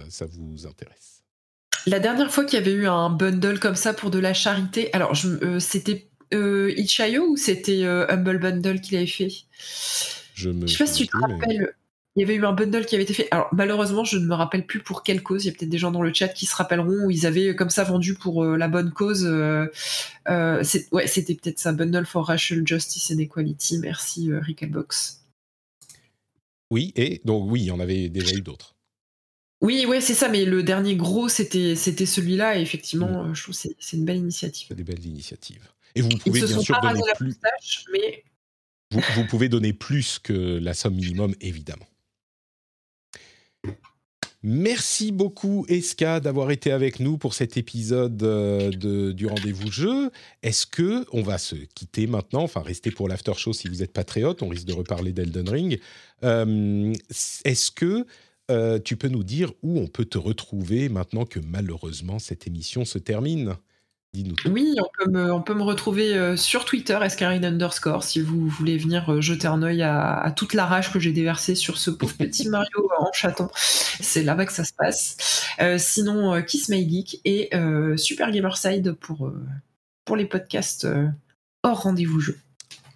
ça 0.09 0.25
vous 0.25 0.67
intéresse. 0.67 1.20
La 1.87 1.99
dernière 1.99 2.31
fois 2.31 2.45
qu'il 2.45 2.59
y 2.59 2.61
avait 2.61 2.73
eu 2.73 2.87
un 2.87 3.09
bundle 3.09 3.59
comme 3.59 3.75
ça 3.75 3.93
pour 3.93 4.11
de 4.11 4.19
la 4.19 4.33
charité, 4.33 4.89
alors 4.93 5.13
euh, 5.25 5.59
c'était 5.59 6.07
euh, 6.33 6.71
Itch.io 6.77 7.27
ou 7.29 7.37
c'était 7.37 7.83
euh, 7.83 8.05
Humble 8.09 8.39
Bundle 8.39 8.81
qu'il 8.81 8.97
avait 8.97 9.07
fait? 9.07 9.29
Je 10.33 10.49
ne 10.49 10.67
sais 10.67 10.77
pas 10.77 10.87
si 10.87 11.05
tu 11.05 11.07
te 11.07 11.17
rappelles. 11.17 11.73
Il 12.17 12.19
y 12.19 12.23
avait 12.25 12.35
eu 12.35 12.45
un 12.45 12.51
bundle 12.51 12.85
qui 12.85 12.95
avait 12.95 13.05
été 13.05 13.13
fait. 13.13 13.29
Alors 13.31 13.47
malheureusement, 13.53 14.03
je 14.03 14.17
ne 14.17 14.25
me 14.25 14.33
rappelle 14.33 14.65
plus 14.65 14.81
pour 14.81 15.01
quelle 15.01 15.23
cause. 15.23 15.45
Il 15.45 15.47
y 15.47 15.51
a 15.51 15.53
peut-être 15.53 15.69
des 15.69 15.77
gens 15.77 15.91
dans 15.91 16.01
le 16.01 16.13
chat 16.13 16.27
qui 16.27 16.45
se 16.45 16.53
rappelleront 16.53 17.05
où 17.05 17.11
ils 17.11 17.25
avaient 17.25 17.55
comme 17.55 17.69
ça 17.69 17.85
vendu 17.85 18.15
pour 18.15 18.43
la 18.43 18.67
bonne 18.67 18.91
cause. 18.91 19.25
ouais, 19.25 21.07
c'était 21.07 21.35
peut-être 21.35 21.59
ça, 21.59 21.71
Bundle 21.71 22.05
for 22.05 22.27
Racial 22.27 22.67
Justice 22.67 23.13
and 23.15 23.19
Equality. 23.19 23.79
Merci 23.79 24.29
Rickelbox. 24.29 25.21
Oui, 26.69 26.91
et 26.97 27.21
donc 27.23 27.49
oui, 27.49 27.61
il 27.61 27.65
y 27.65 27.71
en 27.71 27.79
avait 27.79 28.09
déjà 28.09 28.35
eu 28.35 28.41
d'autres. 28.41 28.75
Oui, 29.61 29.85
ouais, 29.85 30.01
c'est 30.01 30.15
ça, 30.15 30.27
mais 30.27 30.43
le 30.43 30.63
dernier 30.63 30.95
gros, 30.95 31.29
c'était, 31.29 31.75
c'était 31.75 32.07
celui-là, 32.07 32.57
et 32.57 32.61
effectivement, 32.61 33.25
mm. 33.25 33.35
je 33.35 33.43
trouve 33.43 33.55
que 33.55 33.69
c'est, 33.77 33.97
une 33.97 34.05
belle 34.05 34.17
initiative. 34.17 34.67
C'est 34.69 34.75
des 34.75 34.83
belles 34.83 35.05
initiatives. 35.05 35.61
Et 35.93 36.01
vous 36.01 36.09
pouvez 36.09 36.41
bien 36.41 36.59
sûr 36.59 36.81
donner 36.81 37.01
plus. 37.15 37.35
mais... 37.93 38.23
vous, 38.91 39.25
pouvez 39.27 39.49
donner 39.49 39.73
plus 39.73 40.19
que 40.19 40.33
la 40.33 40.73
somme 40.73 40.95
minimum, 40.95 41.35
évidemment. 41.41 41.85
Merci 44.43 45.11
beaucoup 45.11 45.67
Eska 45.69 46.19
d'avoir 46.19 46.49
été 46.49 46.71
avec 46.71 46.99
nous 46.99 47.19
pour 47.19 47.35
cet 47.35 47.57
épisode 47.57 48.23
euh, 48.23 48.71
de, 48.71 49.11
du 49.11 49.27
rendez-vous 49.27 49.71
jeu. 49.71 50.09
Est-ce 50.41 50.65
que 50.65 51.05
on 51.11 51.21
va 51.21 51.37
se 51.37 51.53
quitter 51.55 52.07
maintenant, 52.07 52.41
enfin 52.41 52.61
rester 52.61 52.89
pour 52.89 53.07
l'after 53.07 53.33
show 53.35 53.53
si 53.53 53.67
vous 53.67 53.83
êtes 53.83 53.93
patriote, 53.93 54.41
on 54.41 54.47
risque 54.47 54.65
de 54.65 54.73
reparler 54.73 55.11
d'Elden 55.11 55.47
Ring. 55.47 55.79
Euh, 56.23 56.91
est-ce 57.45 57.69
que 57.69 58.07
euh, 58.49 58.79
tu 58.79 58.97
peux 58.97 59.07
nous 59.07 59.23
dire 59.23 59.51
où 59.61 59.79
on 59.79 59.87
peut 59.87 60.05
te 60.05 60.17
retrouver 60.17 60.89
maintenant 60.89 61.25
que 61.25 61.39
malheureusement 61.39 62.19
cette 62.19 62.47
émission 62.47 62.85
se 62.85 62.97
termine? 62.97 63.55
Dis-nous. 64.13 64.35
Oui, 64.51 64.75
on 64.77 65.41
peut 65.41 65.53
me, 65.53 65.63
retrouver 65.63 66.15
euh, 66.15 66.35
sur 66.35 66.65
Twitter, 66.65 66.99
escarine 67.01 67.45
underscore, 67.45 68.03
si 68.03 68.19
vous 68.19 68.49
voulez 68.49 68.77
venir 68.77 69.09
euh, 69.09 69.21
jeter 69.21 69.47
un 69.47 69.63
oeil 69.63 69.81
à, 69.83 70.33
toute 70.35 70.53
la 70.53 70.65
rage 70.65 70.91
que 70.91 70.99
j'ai 70.99 71.13
déversée 71.13 71.55
sur 71.55 71.77
ce 71.77 71.91
pauvre 71.91 72.17
petit 72.17 72.49
Mario 72.49 72.89
en 72.99 73.09
chaton. 73.13 73.47
C'est 73.55 74.23
là-bas 74.23 74.45
que 74.45 74.51
ça 74.51 74.65
se 74.65 74.73
passe. 74.73 75.47
sinon, 75.77 76.41
Kiss 76.43 76.67
My 76.67 76.89
Geek 76.89 77.21
et 77.23 77.51
Super 77.95 78.31
Gamerside 78.31 78.91
pour, 78.93 79.31
pour 80.03 80.17
les 80.17 80.25
podcasts 80.25 80.85
hors 81.63 81.83
rendez-vous 81.83 82.19
jeu. 82.19 82.37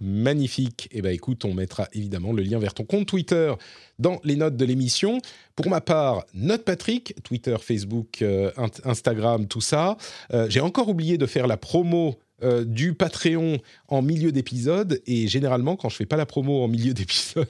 Magnifique. 0.02 0.90
Eh 0.92 1.02
bien, 1.02 1.12
écoute, 1.12 1.46
on 1.46 1.54
mettra 1.54 1.88
évidemment 1.94 2.34
le 2.34 2.44
lien 2.44 2.60
vers 2.60 2.74
ton 2.74 2.84
compte 2.84 3.08
Twitter 3.08 3.54
dans 4.00 4.20
les 4.24 4.36
notes 4.36 4.58
de 4.58 4.66
l'émission. 4.66 5.20
Pour 5.56 5.70
ma 5.70 5.82
part, 5.82 6.26
Note 6.34 6.64
Patrick, 6.64 7.16
Twitter, 7.24 7.56
Facebook, 7.62 8.22
euh, 8.22 8.52
Instagram, 8.84 9.48
tout 9.48 9.62
ça. 9.62 9.98
Euh, 10.34 10.48
j'ai 10.50 10.62
encore 10.62 10.90
oublié 10.90 11.18
de 11.18 11.26
faire 11.26 11.48
la 11.48 11.58
promo 11.58 12.20
euh, 12.44 12.66
du 12.66 12.94
Patreon 12.94 13.60
en 13.88 14.02
milieu 14.02 14.34
d'épisode 14.34 15.02
et 15.08 15.30
généralement 15.30 15.78
quand 15.78 15.88
je 15.88 15.96
fais 15.96 16.06
pas 16.06 16.18
la 16.18 16.26
promo 16.26 16.64
en 16.64 16.68
milieu 16.68 16.94
d'épisode, 16.94 17.48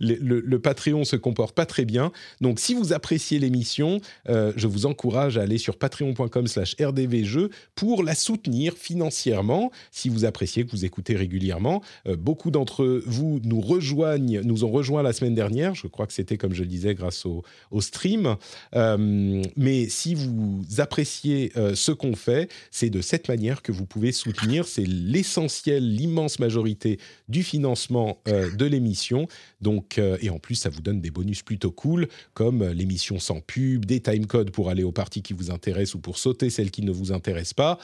le, 0.00 0.40
le, 0.40 0.58
Patreon 0.58 1.04
se 1.04 1.14
comporte 1.14 1.54
pas 1.54 1.66
très 1.66 1.84
bien. 1.84 2.10
Donc 2.40 2.58
si 2.58 2.74
vous 2.74 2.92
appréciez 2.92 3.38
l'émission, 3.38 4.00
euh, 4.28 4.52
je 4.56 4.66
vous 4.66 4.86
encourage 4.86 5.38
à 5.38 5.42
aller 5.42 5.58
sur 5.58 5.78
patreon.com/rdvjeux 5.78 7.50
pour 7.76 8.02
la 8.02 8.16
soutenir 8.16 8.74
financièrement. 8.74 9.70
Si 9.92 10.08
vous 10.08 10.24
appréciez 10.24 10.64
que 10.64 10.72
vous 10.72 10.84
écoutez 10.84 11.14
régulièrement, 11.14 11.80
euh, 12.08 12.16
beaucoup 12.16 12.50
d'entre 12.50 13.02
vous 13.06 13.40
nous 13.44 13.60
rejoignent, 13.60 14.40
nous 14.42 14.64
ont 14.64 14.70
rejoint 14.70 15.04
la 15.04 15.12
semaine 15.12 15.36
dernière. 15.36 15.76
Je 15.76 15.86
crois 15.86 16.08
que 16.08 16.12
c'était 16.12 16.38
comme 16.38 16.54
je 16.54 16.62
le 16.62 16.68
disais 16.68 16.96
grâce 16.96 17.24
au, 17.24 17.44
au 17.70 17.80
stream. 17.80 18.34
mais 18.74 19.88
si 19.88 20.16
vous 20.16 20.64
appréciez 20.78 21.52
ce 21.74 21.92
qu'on 21.92 22.16
fait, 22.16 22.50
c'est 22.72 22.90
de 22.90 23.00
cette 23.00 23.28
manière 23.28 23.62
que 23.62 23.75
vous 23.76 23.86
pouvez 23.86 24.12
soutenir. 24.12 24.66
C'est 24.66 24.86
l'essentiel, 24.86 25.94
l'immense 25.94 26.38
majorité 26.38 26.98
du 27.28 27.42
financement 27.42 28.18
euh, 28.28 28.50
de 28.54 28.64
l'émission. 28.64 29.28
Donc, 29.60 29.98
euh, 29.98 30.18
et 30.20 30.30
en 30.30 30.38
plus, 30.38 30.56
ça 30.56 30.70
vous 30.70 30.80
donne 30.80 31.00
des 31.00 31.10
bonus 31.10 31.42
plutôt 31.42 31.70
cool, 31.70 32.08
comme 32.34 32.64
l'émission 32.64 33.18
sans 33.18 33.40
pub, 33.40 33.84
des 33.84 34.00
timecodes 34.00 34.50
pour 34.50 34.70
aller 34.70 34.82
aux 34.82 34.92
parties 34.92 35.22
qui 35.22 35.32
vous 35.32 35.50
intéressent 35.50 35.94
ou 35.94 36.00
pour 36.00 36.18
sauter 36.18 36.50
celles 36.50 36.70
qui 36.70 36.82
ne 36.82 36.92
vous 36.92 37.12
intéressent 37.12 37.54
pas. 37.54 37.78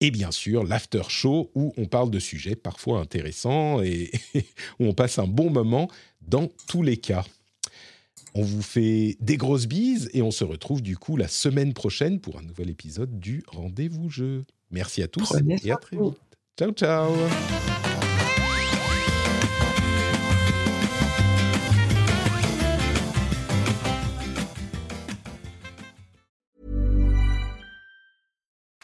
Et 0.00 0.10
bien 0.10 0.30
sûr, 0.30 0.64
l'after 0.64 1.02
show 1.08 1.50
où 1.54 1.72
on 1.76 1.86
parle 1.86 2.10
de 2.10 2.18
sujets 2.18 2.56
parfois 2.56 3.00
intéressants 3.00 3.82
et 3.82 4.10
où 4.78 4.86
on 4.86 4.94
passe 4.94 5.18
un 5.18 5.26
bon 5.26 5.50
moment 5.50 5.88
dans 6.20 6.48
tous 6.68 6.82
les 6.82 6.96
cas. 6.96 7.24
On 8.34 8.42
vous 8.42 8.62
fait 8.62 9.16
des 9.20 9.36
grosses 9.36 9.66
bises 9.66 10.10
et 10.12 10.20
on 10.20 10.32
se 10.32 10.42
retrouve 10.42 10.82
du 10.82 10.96
coup 10.96 11.16
la 11.16 11.28
semaine 11.28 11.72
prochaine 11.72 12.20
pour 12.20 12.38
un 12.38 12.42
nouvel 12.42 12.68
épisode 12.68 13.20
du 13.20 13.44
Rendez-vous 13.46 14.10
Jeu. 14.10 14.44
Merci 14.70 15.02
à 15.02 15.08
tous 15.08 15.32
et 15.64 15.70
à 15.70 15.76
très 15.76 15.96
vite. 15.96 16.20
Ciao, 16.58 16.72
ciao. 16.72 17.12